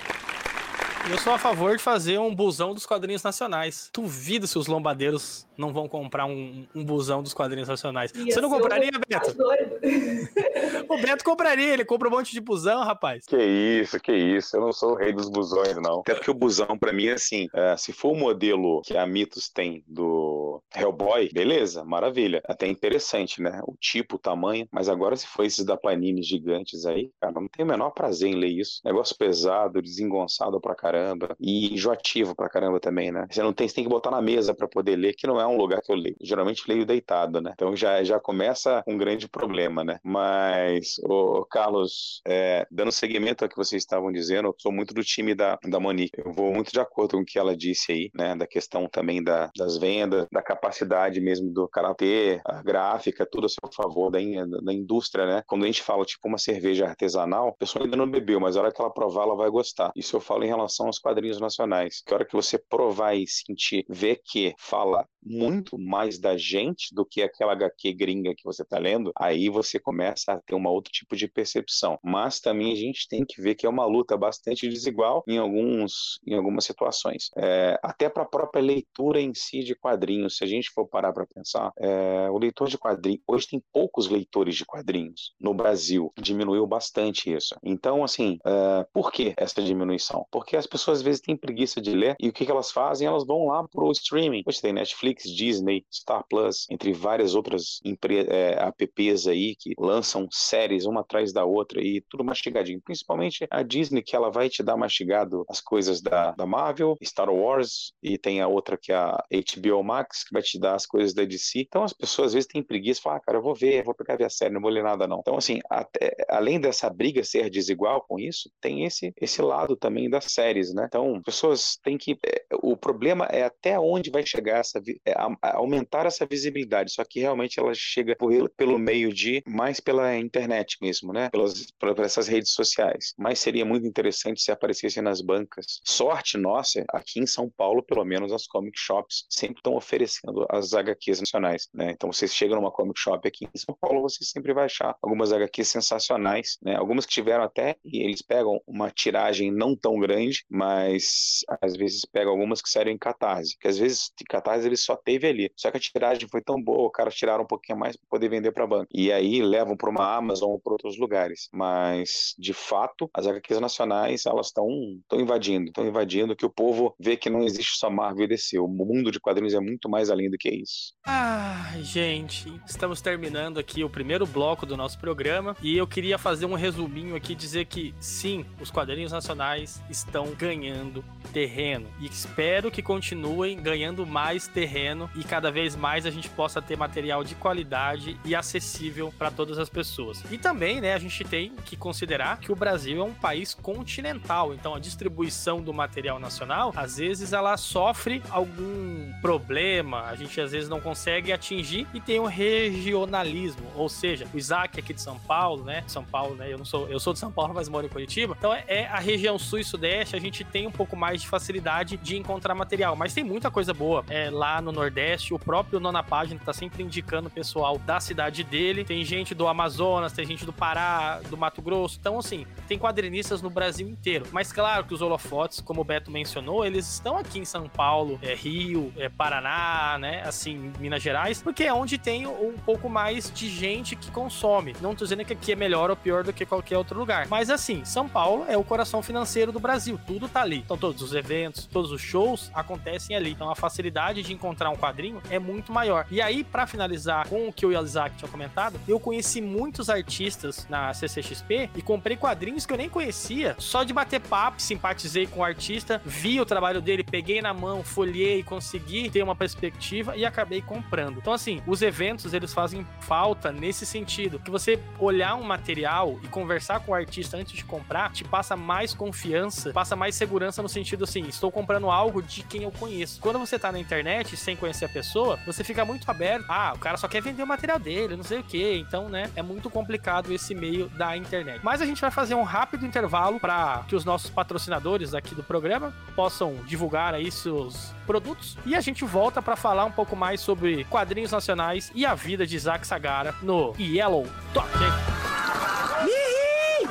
Eu 1.10 1.18
sou 1.18 1.34
a 1.34 1.38
favor 1.38 1.76
de 1.76 1.82
fazer 1.82 2.18
um 2.18 2.34
busão 2.34 2.72
dos 2.72 2.86
quadrinhos 2.86 3.22
nacionais. 3.22 3.90
Duvido 3.92 4.46
se 4.46 4.58
os 4.58 4.66
lombadeiros 4.66 5.46
não 5.56 5.72
vão 5.72 5.86
comprar 5.86 6.24
um, 6.24 6.66
um 6.74 6.82
busão 6.82 7.22
dos 7.22 7.34
quadrinhos 7.34 7.68
nacionais. 7.68 8.10
Ia 8.14 8.32
Você 8.32 8.40
não 8.40 8.48
compraria, 8.48 8.90
Beto? 9.08 9.36
O 10.88 10.98
Beto 10.98 11.24
compraria, 11.24 11.72
ele 11.72 11.84
compra 11.84 12.08
um 12.08 12.10
monte 12.10 12.32
de 12.32 12.40
busão, 12.40 12.84
rapaz. 12.84 13.24
Que 13.26 13.36
isso, 13.36 13.98
que 14.00 14.12
isso. 14.12 14.56
Eu 14.56 14.60
não 14.60 14.72
sou 14.72 14.92
o 14.92 14.94
rei 14.94 15.12
dos 15.12 15.28
busões, 15.28 15.76
não. 15.76 16.00
Até 16.00 16.14
porque 16.14 16.30
o 16.30 16.34
busão, 16.34 16.78
pra 16.78 16.92
mim, 16.92 17.06
é 17.06 17.14
assim: 17.14 17.48
é, 17.54 17.76
se 17.76 17.92
for 17.92 18.12
o 18.12 18.16
modelo 18.16 18.82
que 18.82 18.96
a 18.96 19.06
Mitos 19.06 19.48
tem 19.48 19.82
do 19.86 20.62
Hellboy, 20.74 21.30
beleza, 21.32 21.84
maravilha. 21.84 22.42
Até 22.46 22.66
interessante, 22.66 23.40
né? 23.40 23.60
O 23.64 23.74
tipo, 23.80 24.16
o 24.16 24.18
tamanho. 24.18 24.68
Mas 24.70 24.88
agora, 24.88 25.16
se 25.16 25.26
for 25.26 25.44
esses 25.44 25.64
da 25.64 25.76
Panini 25.76 26.22
gigantes 26.22 26.84
aí, 26.86 27.10
cara, 27.20 27.32
não 27.32 27.48
tenho 27.48 27.66
o 27.66 27.70
menor 27.70 27.90
prazer 27.90 28.30
em 28.30 28.36
ler 28.36 28.48
isso. 28.48 28.80
Negócio 28.84 29.16
pesado, 29.16 29.82
desengonçado 29.82 30.60
pra 30.60 30.74
caramba. 30.74 30.93
E 31.40 31.74
enjoativo 31.74 32.34
pra 32.34 32.48
caramba 32.48 32.80
também, 32.80 33.10
né? 33.12 33.26
Você 33.30 33.42
não 33.42 33.52
tem, 33.52 33.68
você 33.68 33.74
tem 33.74 33.84
que 33.84 33.90
botar 33.90 34.10
na 34.10 34.20
mesa 34.22 34.54
pra 34.54 34.68
poder 34.68 34.96
ler, 34.96 35.14
que 35.14 35.26
não 35.26 35.40
é 35.40 35.46
um 35.46 35.56
lugar 35.56 35.80
que 35.82 35.90
eu 35.92 35.96
leio. 35.96 36.16
Geralmente 36.22 36.62
leio 36.68 36.84
deitado, 36.86 37.40
né? 37.40 37.52
Então 37.54 37.74
já, 37.76 38.02
já 38.04 38.18
começa 38.20 38.82
um 38.86 38.96
grande 38.96 39.28
problema, 39.28 39.84
né? 39.84 39.98
Mas, 40.02 40.96
ô, 41.04 41.44
Carlos, 41.50 42.20
é, 42.26 42.66
dando 42.70 42.92
seguimento 42.92 43.44
ao 43.44 43.48
que 43.48 43.56
vocês 43.56 43.82
estavam 43.82 44.12
dizendo, 44.12 44.48
eu 44.48 44.54
sou 44.58 44.72
muito 44.72 44.94
do 44.94 45.02
time 45.02 45.34
da, 45.34 45.58
da 45.66 45.80
Monique. 45.80 46.20
Eu 46.24 46.32
vou 46.32 46.52
muito 46.52 46.72
de 46.72 46.80
acordo 46.80 47.12
com 47.16 47.22
o 47.22 47.24
que 47.24 47.38
ela 47.38 47.56
disse 47.56 47.92
aí, 47.92 48.10
né? 48.14 48.34
Da 48.36 48.46
questão 48.46 48.88
também 48.88 49.22
da, 49.22 49.50
das 49.56 49.76
vendas, 49.78 50.26
da 50.32 50.42
capacidade 50.42 51.20
mesmo 51.20 51.50
do 51.52 51.68
cara 51.68 51.94
ter 51.94 52.40
a 52.44 52.62
gráfica, 52.62 53.26
tudo 53.30 53.46
a 53.46 53.48
seu 53.48 53.70
favor 53.74 54.10
da, 54.10 54.20
in- 54.20 54.48
da 54.62 54.72
indústria, 54.72 55.26
né? 55.26 55.42
Quando 55.46 55.64
a 55.64 55.66
gente 55.66 55.82
fala, 55.82 56.04
tipo, 56.04 56.26
uma 56.28 56.38
cerveja 56.38 56.86
artesanal, 56.86 57.48
a 57.48 57.52
pessoa 57.52 57.84
ainda 57.84 57.96
não 57.96 58.10
bebeu, 58.10 58.40
mas 58.40 58.56
a 58.56 58.60
hora 58.62 58.72
que 58.72 58.80
ela 58.80 58.92
provar, 58.92 59.22
ela 59.24 59.36
vai 59.36 59.50
gostar. 59.50 59.92
Isso 59.96 60.16
eu 60.16 60.20
falo 60.20 60.44
em 60.44 60.48
relação 60.48 60.83
aos 60.86 60.98
quadrinhos 60.98 61.40
nacionais. 61.40 62.02
Que 62.04 62.12
a 62.12 62.16
hora 62.16 62.24
que 62.24 62.36
você 62.36 62.58
provar 62.58 63.14
e 63.14 63.26
sentir, 63.26 63.84
ver 63.88 64.20
que 64.24 64.54
fala 64.58 65.06
muito 65.24 65.78
mais 65.78 66.18
da 66.18 66.36
gente 66.36 66.94
do 66.94 67.04
que 67.04 67.22
aquela 67.22 67.52
HQ 67.52 67.94
gringa 67.94 68.34
que 68.36 68.44
você 68.44 68.62
está 68.62 68.78
lendo, 68.78 69.12
aí 69.18 69.48
você 69.48 69.80
começa 69.80 70.32
a 70.32 70.40
ter 70.40 70.54
um 70.54 70.66
outro 70.66 70.92
tipo 70.92 71.16
de 71.16 71.26
percepção. 71.26 71.98
Mas 72.02 72.40
também 72.40 72.72
a 72.72 72.76
gente 72.76 73.08
tem 73.08 73.24
que 73.24 73.40
ver 73.40 73.54
que 73.54 73.66
é 73.66 73.68
uma 73.68 73.86
luta 73.86 74.16
bastante 74.16 74.68
desigual 74.68 75.24
em, 75.26 75.38
alguns, 75.38 76.20
em 76.26 76.34
algumas 76.34 76.64
situações. 76.64 77.30
É, 77.36 77.78
até 77.82 78.08
para 78.08 78.24
a 78.24 78.28
própria 78.28 78.62
leitura 78.62 79.20
em 79.20 79.32
si 79.34 79.60
de 79.60 79.74
quadrinhos, 79.74 80.36
se 80.36 80.44
a 80.44 80.46
gente 80.46 80.70
for 80.70 80.86
parar 80.86 81.12
para 81.12 81.26
pensar, 81.26 81.72
é, 81.78 82.28
o 82.30 82.38
leitor 82.38 82.68
de 82.68 82.78
quadrinhos, 82.78 83.22
hoje 83.26 83.48
tem 83.48 83.62
poucos 83.72 84.08
leitores 84.08 84.56
de 84.56 84.64
quadrinhos 84.64 85.34
no 85.40 85.54
Brasil, 85.54 86.12
diminuiu 86.18 86.66
bastante 86.66 87.32
isso. 87.32 87.56
Então, 87.62 88.04
assim, 88.04 88.38
é, 88.44 88.86
por 88.92 89.10
que 89.10 89.32
essa 89.36 89.62
diminuição? 89.62 90.26
Porque 90.30 90.56
as 90.56 90.66
pessoas 90.74 90.98
às 90.98 91.04
vezes 91.04 91.20
têm 91.20 91.36
preguiça 91.36 91.80
de 91.80 91.92
ler 91.94 92.16
e 92.18 92.28
o 92.28 92.32
que, 92.32 92.44
que 92.44 92.50
elas 92.50 92.72
fazem? 92.72 93.06
Elas 93.06 93.24
vão 93.24 93.46
lá 93.46 93.66
pro 93.68 93.92
streaming. 93.92 94.42
Você 94.44 94.60
tem 94.60 94.72
Netflix, 94.72 95.24
Disney, 95.24 95.84
Star 95.92 96.24
Plus, 96.28 96.66
entre 96.68 96.92
várias 96.92 97.36
outras 97.36 97.80
é, 98.28 98.56
apps 98.66 99.28
aí 99.28 99.54
que 99.54 99.72
lançam 99.78 100.26
séries 100.32 100.84
uma 100.84 101.02
atrás 101.02 101.32
da 101.32 101.44
outra 101.44 101.80
e 101.80 102.02
tudo 102.10 102.24
mastigadinho. 102.24 102.80
Principalmente 102.82 103.46
a 103.50 103.62
Disney, 103.62 104.02
que 104.02 104.16
ela 104.16 104.30
vai 104.30 104.48
te 104.48 104.62
dar 104.64 104.76
mastigado 104.76 105.44
as 105.48 105.60
coisas 105.60 106.02
da, 106.02 106.32
da 106.32 106.44
Marvel, 106.44 106.96
Star 107.04 107.30
Wars, 107.30 107.92
e 108.02 108.18
tem 108.18 108.40
a 108.40 108.48
outra 108.48 108.76
que 108.76 108.90
é 108.90 108.96
a 108.96 109.22
HBO 109.30 109.82
Max, 109.84 110.24
que 110.24 110.32
vai 110.32 110.42
te 110.42 110.58
dar 110.58 110.74
as 110.74 110.86
coisas 110.86 111.14
da 111.14 111.24
DC. 111.24 111.60
Então 111.60 111.84
as 111.84 111.92
pessoas 111.92 112.24
às 112.28 112.34
vezes 112.34 112.48
têm 112.48 112.62
preguiça 112.62 112.98
e 112.98 113.02
falam, 113.02 113.18
ah, 113.18 113.20
cara, 113.20 113.38
eu 113.38 113.42
vou 113.42 113.54
ver, 113.54 113.84
vou 113.84 113.94
pegar 113.94 114.24
a 114.24 114.30
série, 114.30 114.52
não 114.52 114.60
vou 114.60 114.70
ler 114.70 114.82
nada 114.82 115.06
não. 115.06 115.20
Então, 115.20 115.36
assim, 115.36 115.60
até- 115.70 116.16
além 116.28 116.58
dessa 116.60 116.90
briga 116.90 117.22
ser 117.22 117.48
desigual 117.48 118.04
com 118.08 118.18
isso, 118.18 118.50
tem 118.60 118.84
esse, 118.84 119.12
esse 119.20 119.40
lado 119.40 119.76
também 119.76 120.08
das 120.10 120.24
séries, 120.24 120.63
né? 120.72 120.84
Então, 120.86 121.20
pessoas 121.22 121.76
têm 121.82 121.98
que. 121.98 122.18
é, 122.24 122.44
O 122.62 122.76
problema 122.76 123.26
é 123.26 123.42
até 123.42 123.78
onde 123.78 124.10
vai 124.10 124.24
chegar 124.24 124.58
essa. 124.58 124.80
é, 125.04 125.14
aumentar 125.42 126.06
essa 126.06 126.26
visibilidade, 126.26 126.92
só 126.92 127.04
que 127.04 127.20
realmente 127.20 127.58
ela 127.58 127.72
chega 127.74 128.14
por- 128.16 128.48
pelo 128.56 128.78
meio 128.78 129.12
de. 129.12 129.42
mais 129.46 129.80
pela 129.80 130.16
internet 130.16 130.76
mesmo, 130.80 131.12
né? 131.12 131.28
Pelas, 131.30 131.70
por, 131.78 131.98
essas 132.00 132.28
redes 132.28 132.52
sociais. 132.52 133.14
Mas 133.18 133.38
seria 133.38 133.64
muito 133.64 133.86
interessante 133.86 134.40
se 134.42 134.50
aparecesse 134.52 135.00
nas 135.00 135.20
bancas. 135.20 135.80
Sorte 135.84 136.36
nossa, 136.38 136.84
aqui 136.90 137.20
em 137.20 137.26
São 137.26 137.50
Paulo, 137.50 137.82
pelo 137.82 138.04
menos, 138.04 138.32
as 138.32 138.46
comic 138.46 138.78
shops 138.78 139.26
sempre 139.28 139.58
estão 139.58 139.74
oferecendo 139.74 140.46
as 140.50 140.72
HQs 140.74 141.20
nacionais, 141.20 141.68
né? 141.72 141.90
Então, 141.90 142.12
você 142.12 142.26
chega 142.28 142.54
numa 142.54 142.70
comic 142.70 142.98
shop 142.98 143.26
aqui 143.26 143.46
em 143.46 143.58
São 143.58 143.76
Paulo, 143.80 144.02
você 144.02 144.24
sempre 144.24 144.52
vai 144.52 144.64
achar 144.66 144.96
algumas 145.02 145.32
HQs 145.32 145.68
sensacionais, 145.68 146.58
né? 146.62 146.76
Algumas 146.76 147.06
que 147.06 147.12
tiveram 147.12 147.44
até, 147.44 147.76
e 147.84 148.02
eles 148.02 148.22
pegam 148.22 148.60
uma 148.66 148.90
tiragem 148.90 149.50
não 149.52 149.76
tão 149.76 149.98
grande, 149.98 150.44
mas 150.54 151.44
às 151.60 151.76
vezes 151.76 152.04
pegam 152.04 152.30
algumas 152.30 152.62
que 152.62 152.70
saíram 152.70 152.92
em 152.92 152.98
catarse, 152.98 153.58
que 153.58 153.66
às 153.66 153.76
vezes 153.76 154.12
de 154.16 154.24
catarse 154.24 154.66
ele 154.66 154.76
só 154.76 154.94
teve 154.94 155.26
ali. 155.26 155.50
Só 155.56 155.68
que 155.70 155.76
a 155.76 155.80
tiragem 155.80 156.28
foi 156.28 156.40
tão 156.40 156.62
boa, 156.62 156.86
o 156.86 156.90
cara 156.90 157.10
tiraram 157.10 157.42
um 157.42 157.46
pouquinho 157.46 157.78
mais 157.78 157.96
para 157.96 158.06
poder 158.08 158.28
vender 158.28 158.52
para 158.52 158.66
banco. 158.66 158.86
E 158.94 159.10
aí 159.10 159.42
levam 159.42 159.76
para 159.76 159.90
uma 159.90 160.16
Amazon 160.16 160.50
ou 160.50 160.60
para 160.60 160.74
outros 160.74 160.96
lugares. 160.96 161.48
Mas, 161.52 162.34
de 162.38 162.52
fato, 162.52 163.10
as 163.12 163.26
HQs 163.26 163.58
nacionais, 163.58 164.26
elas 164.26 164.46
estão 164.46 164.68
invadindo, 165.12 165.66
estão 165.66 165.86
invadindo, 165.86 166.36
que 166.36 166.46
o 166.46 166.50
povo 166.50 166.94
vê 167.00 167.16
que 167.16 167.28
não 167.28 167.42
existe 167.42 167.76
só 167.76 167.90
Marvel 167.90 168.24
e 168.24 168.28
DC. 168.28 168.58
O 168.60 168.68
mundo 168.68 169.10
de 169.10 169.18
quadrinhos 169.18 169.54
é 169.54 169.60
muito 169.60 169.88
mais 169.88 170.08
além 170.08 170.30
do 170.30 170.38
que 170.38 170.50
isso. 170.50 170.94
Ai, 171.04 171.82
gente, 171.82 172.52
estamos 172.64 173.00
terminando 173.00 173.58
aqui 173.58 173.82
o 173.82 173.90
primeiro 173.90 174.24
bloco 174.24 174.64
do 174.64 174.76
nosso 174.76 174.98
programa 175.00 175.56
e 175.60 175.76
eu 175.76 175.86
queria 175.86 176.16
fazer 176.18 176.46
um 176.46 176.54
resuminho 176.54 177.16
aqui 177.16 177.34
dizer 177.34 177.64
que 177.64 177.92
sim, 177.98 178.44
os 178.60 178.70
quadrinhos 178.70 179.10
nacionais 179.10 179.82
estão 179.90 180.26
ganhando 180.44 181.02
terreno 181.32 181.88
e 181.98 182.06
espero 182.06 182.70
que 182.70 182.82
continuem 182.82 183.60
ganhando 183.60 184.06
mais 184.06 184.46
terreno 184.46 185.10
e 185.16 185.24
cada 185.24 185.50
vez 185.50 185.74
mais 185.74 186.04
a 186.04 186.10
gente 186.10 186.28
possa 186.28 186.60
ter 186.60 186.76
material 186.76 187.24
de 187.24 187.34
qualidade 187.34 188.18
e 188.24 188.34
acessível 188.34 189.12
para 189.18 189.30
todas 189.30 189.58
as 189.58 189.70
pessoas. 189.70 190.22
E 190.30 190.36
também, 190.36 190.82
né, 190.82 190.92
a 190.92 190.98
gente 190.98 191.24
tem 191.24 191.54
que 191.64 191.76
considerar 191.76 192.38
que 192.38 192.52
o 192.52 192.56
Brasil 192.56 193.00
é 193.00 193.04
um 193.04 193.14
país 193.14 193.54
continental, 193.54 194.52
então 194.52 194.74
a 194.74 194.78
distribuição 194.78 195.62
do 195.62 195.72
material 195.72 196.18
nacional, 196.20 196.72
às 196.76 196.98
vezes 196.98 197.32
ela 197.32 197.56
sofre 197.56 198.22
algum 198.28 199.10
problema, 199.22 200.02
a 200.02 200.14
gente 200.14 200.38
às 200.40 200.52
vezes 200.52 200.68
não 200.68 200.80
consegue 200.80 201.32
atingir 201.32 201.86
e 201.94 202.00
tem 202.00 202.20
um 202.20 202.26
regionalismo, 202.26 203.66
ou 203.74 203.88
seja, 203.88 204.26
o 204.32 204.36
Isaac 204.36 204.78
aqui 204.78 204.92
de 204.92 205.00
São 205.00 205.18
Paulo, 205.20 205.64
né? 205.64 205.82
São 205.86 206.04
Paulo, 206.04 206.34
né? 206.34 206.52
Eu 206.52 206.58
não 206.58 206.64
sou, 206.66 206.86
eu 206.88 207.00
sou 207.00 207.14
de 207.14 207.18
São 207.18 207.32
Paulo, 207.32 207.54
mas 207.54 207.68
moro 207.68 207.86
em 207.86 207.88
Curitiba. 207.88 208.36
Então 208.38 208.52
é, 208.52 208.64
é 208.68 208.86
a 208.86 208.98
região 208.98 209.38
sul 209.38 209.58
e 209.58 209.64
sudeste, 209.64 210.14
gente 210.24 210.44
tem 210.44 210.66
um 210.66 210.70
pouco 210.70 210.96
mais 210.96 211.22
de 211.22 211.28
facilidade 211.28 211.96
de 211.96 212.16
encontrar 212.16 212.54
material, 212.54 212.96
mas 212.96 213.14
tem 213.14 213.24
muita 213.24 213.50
coisa 213.50 213.72
boa. 213.72 214.04
É, 214.08 214.30
lá 214.30 214.60
no 214.60 214.72
Nordeste, 214.72 215.34
o 215.34 215.38
próprio 215.38 215.80
Nona 215.80 216.02
Página 216.02 216.40
tá 216.44 216.52
sempre 216.52 216.82
indicando 216.82 217.28
o 217.28 217.30
pessoal 217.30 217.78
da 217.78 218.00
cidade 218.00 218.42
dele. 218.42 218.84
Tem 218.84 219.04
gente 219.04 219.34
do 219.34 219.46
Amazonas, 219.46 220.12
tem 220.12 220.26
gente 220.26 220.44
do 220.44 220.52
Pará, 220.52 221.20
do 221.28 221.36
Mato 221.36 221.62
Grosso. 221.62 221.98
Então, 222.00 222.18
assim, 222.18 222.46
tem 222.66 222.78
quadrinistas 222.78 223.42
no 223.42 223.50
Brasil 223.50 223.88
inteiro. 223.88 224.26
Mas 224.32 224.52
claro 224.52 224.84
que 224.84 224.94
os 224.94 225.02
holofotes, 225.02 225.60
como 225.60 225.80
o 225.80 225.84
Beto 225.84 226.10
mencionou, 226.10 226.64
eles 226.64 226.88
estão 226.88 227.16
aqui 227.16 227.38
em 227.38 227.44
São 227.44 227.68
Paulo, 227.68 228.18
é, 228.22 228.34
Rio, 228.34 228.92
é, 228.96 229.08
Paraná, 229.08 229.98
né? 229.98 230.22
Assim, 230.24 230.72
Minas 230.78 231.02
Gerais, 231.02 231.42
porque 231.42 231.64
é 231.64 231.72
onde 231.72 231.98
tem 231.98 232.26
um 232.26 232.54
pouco 232.64 232.88
mais 232.88 233.30
de 233.32 233.48
gente 233.48 233.96
que 233.96 234.10
consome. 234.10 234.74
Não 234.80 234.94
tô 234.94 235.04
dizendo 235.04 235.24
que 235.24 235.32
aqui 235.32 235.52
é 235.52 235.56
melhor 235.56 235.90
ou 235.90 235.96
pior 235.96 236.24
do 236.24 236.32
que 236.32 236.46
qualquer 236.46 236.78
outro 236.78 236.98
lugar. 236.98 237.26
Mas 237.28 237.50
assim, 237.50 237.84
São 237.84 238.08
Paulo 238.08 238.44
é 238.48 238.56
o 238.56 238.64
coração 238.64 239.02
financeiro 239.02 239.52
do 239.52 239.60
Brasil. 239.60 239.98
Tudo 240.06 240.13
tá 240.28 240.42
ali. 240.42 240.58
Então, 240.58 240.76
todos 240.76 241.02
os 241.02 241.14
eventos, 241.14 241.66
todos 241.66 241.90
os 241.90 242.00
shows 242.00 242.50
acontecem 242.54 243.16
ali. 243.16 243.30
Então, 243.30 243.50
a 243.50 243.54
facilidade 243.54 244.22
de 244.22 244.32
encontrar 244.32 244.70
um 244.70 244.76
quadrinho 244.76 245.22
é 245.30 245.38
muito 245.38 245.72
maior. 245.72 246.06
E 246.10 246.20
aí, 246.20 246.44
para 246.44 246.66
finalizar 246.66 247.28
com 247.28 247.48
o 247.48 247.52
que 247.52 247.66
o 247.66 247.72
Isaac 247.72 248.16
tinha 248.16 248.30
comentado, 248.30 248.78
eu 248.86 248.98
conheci 248.98 249.40
muitos 249.40 249.90
artistas 249.90 250.66
na 250.68 250.92
CCXP 250.92 251.70
e 251.74 251.82
comprei 251.82 252.16
quadrinhos 252.16 252.66
que 252.66 252.72
eu 252.72 252.76
nem 252.76 252.88
conhecia. 252.88 253.54
Só 253.58 253.84
de 253.84 253.92
bater 253.92 254.20
papo, 254.20 254.60
simpatizei 254.60 255.26
com 255.26 255.40
o 255.40 255.44
artista, 255.44 256.00
vi 256.04 256.40
o 256.40 256.46
trabalho 256.46 256.80
dele, 256.80 257.02
peguei 257.02 257.40
na 257.40 257.52
mão, 257.52 257.82
folhei, 257.82 258.42
consegui 258.42 259.10
ter 259.10 259.22
uma 259.22 259.36
perspectiva 259.36 260.16
e 260.16 260.24
acabei 260.24 260.60
comprando. 260.60 261.18
Então, 261.18 261.32
assim, 261.32 261.62
os 261.66 261.82
eventos 261.82 262.34
eles 262.34 262.52
fazem 262.52 262.86
falta 263.00 263.52
nesse 263.52 263.86
sentido. 263.86 264.38
Que 264.38 264.50
você 264.50 264.78
olhar 264.98 265.34
um 265.36 265.42
material 265.42 266.18
e 266.22 266.28
conversar 266.28 266.80
com 266.80 266.92
o 266.92 266.94
artista 266.94 267.36
antes 267.36 267.54
de 267.54 267.64
comprar 267.64 268.12
te 268.12 268.24
passa 268.24 268.56
mais 268.56 268.94
confiança, 268.94 269.72
passa 269.72 269.96
mais 269.96 270.03
segurança 270.12 270.62
no 270.62 270.68
sentido 270.68 271.04
assim, 271.04 271.26
estou 271.28 271.50
comprando 271.50 271.90
algo 271.90 272.22
de 272.22 272.42
quem 272.42 272.62
eu 272.62 272.70
conheço. 272.70 273.20
Quando 273.20 273.38
você 273.38 273.58
tá 273.58 273.70
na 273.70 273.78
internet 273.78 274.36
sem 274.36 274.56
conhecer 274.56 274.84
a 274.84 274.88
pessoa, 274.88 275.38
você 275.46 275.62
fica 275.62 275.84
muito 275.84 276.08
aberto. 276.10 276.44
Ah, 276.48 276.72
o 276.74 276.78
cara 276.78 276.96
só 276.96 277.08
quer 277.08 277.22
vender 277.22 277.42
o 277.42 277.46
material 277.46 277.78
dele, 277.78 278.16
não 278.16 278.24
sei 278.24 278.38
o 278.40 278.44
que. 278.44 278.76
Então, 278.78 279.08
né, 279.08 279.30
é 279.36 279.42
muito 279.42 279.70
complicado 279.70 280.32
esse 280.32 280.54
meio 280.54 280.88
da 280.90 281.16
internet. 281.16 281.60
Mas 281.62 281.80
a 281.80 281.86
gente 281.86 282.00
vai 282.00 282.10
fazer 282.10 282.34
um 282.34 282.42
rápido 282.42 282.86
intervalo 282.86 283.38
para 283.38 283.84
que 283.88 283.96
os 283.96 284.04
nossos 284.04 284.30
patrocinadores 284.30 285.14
aqui 285.14 285.34
do 285.34 285.42
programa 285.42 285.92
possam 286.14 286.54
divulgar 286.66 287.14
aí 287.14 287.30
seus 287.30 287.92
produtos 288.06 288.56
e 288.66 288.74
a 288.74 288.80
gente 288.80 289.04
volta 289.04 289.40
para 289.40 289.56
falar 289.56 289.84
um 289.84 289.90
pouco 289.90 290.14
mais 290.14 290.40
sobre 290.40 290.84
quadrinhos 290.84 291.32
nacionais 291.32 291.90
e 291.94 292.04
a 292.04 292.14
vida 292.14 292.46
de 292.46 292.56
Isaac 292.56 292.86
Sagara 292.86 293.34
no 293.42 293.74
Yellow 293.78 294.26
Talk. 294.52 294.68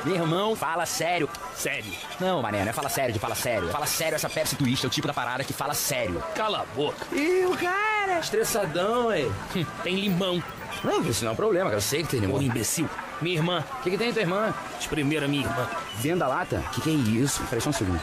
Meu 0.04 0.16
irmão, 0.16 0.54
fala 0.54 0.84
sério. 0.84 1.28
Sério. 1.54 1.90
Não, 2.20 2.42
mané, 2.42 2.62
não 2.62 2.68
é 2.68 2.72
fala 2.74 2.90
sério 2.90 3.12
de 3.12 3.18
fala 3.18 3.34
sério. 3.34 3.68
Fala 3.70 3.86
sério, 3.86 4.16
essa 4.16 4.28
Pepsi 4.28 4.54
Twist 4.54 4.84
é 4.84 4.88
o 4.88 4.90
tipo 4.90 5.06
da 5.06 5.14
parada 5.14 5.42
que 5.42 5.52
fala 5.54 5.72
sério. 5.72 6.22
Cala 6.34 6.60
a 6.60 6.64
boca. 6.76 7.06
E 7.10 7.46
o 7.46 7.56
cara? 7.56 8.18
Estressadão, 8.18 9.06
ué. 9.06 9.22
Hum, 9.56 9.64
tem 9.82 9.96
limão. 9.96 10.42
Não, 10.82 11.00
isso 11.02 11.24
não 11.24 11.30
é 11.30 11.32
um 11.32 11.36
problema, 11.36 11.66
cara. 11.66 11.76
Eu 11.76 11.80
sei 11.80 12.02
que 12.02 12.10
tem 12.10 12.20
limão. 12.20 12.36
Ô, 12.36 12.42
imbecil. 12.42 12.88
Minha 13.22 13.36
irmã. 13.36 13.64
O 13.80 13.82
que, 13.82 13.90
que 13.90 13.96
tem 13.98 14.12
tua 14.12 14.20
irmã? 14.20 14.52
Espremer 14.78 15.24
a 15.24 15.28
minha 15.28 15.46
irmã. 15.46 15.66
Venda 15.96 16.26
lata? 16.26 16.62
O 16.66 16.70
que, 16.70 16.82
que 16.82 16.90
é 16.90 16.92
isso? 16.92 17.42
Peraí 17.44 17.62
só 17.62 17.70
um 17.70 17.72
segundo. 17.72 18.02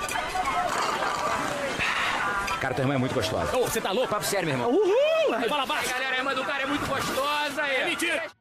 Cara, 2.60 2.74
tua 2.74 2.84
irmã 2.84 2.96
é 2.96 2.98
muito 2.98 3.14
gostosa. 3.14 3.56
Ô, 3.56 3.62
você 3.68 3.80
tá 3.80 3.92
louco? 3.92 4.08
Papo 4.10 4.26
sério, 4.26 4.48
meu 4.48 4.56
irmão. 4.56 4.72
Uhul! 4.72 5.48
Fala 5.48 5.66
baixo. 5.68 5.90
galera, 5.90 6.16
a 6.16 6.18
irmã 6.18 6.34
do 6.34 6.44
cara 6.44 6.64
é 6.64 6.66
muito 6.66 6.86
gostosa. 6.88 7.62
É 7.62 7.86
mentira! 7.86 8.41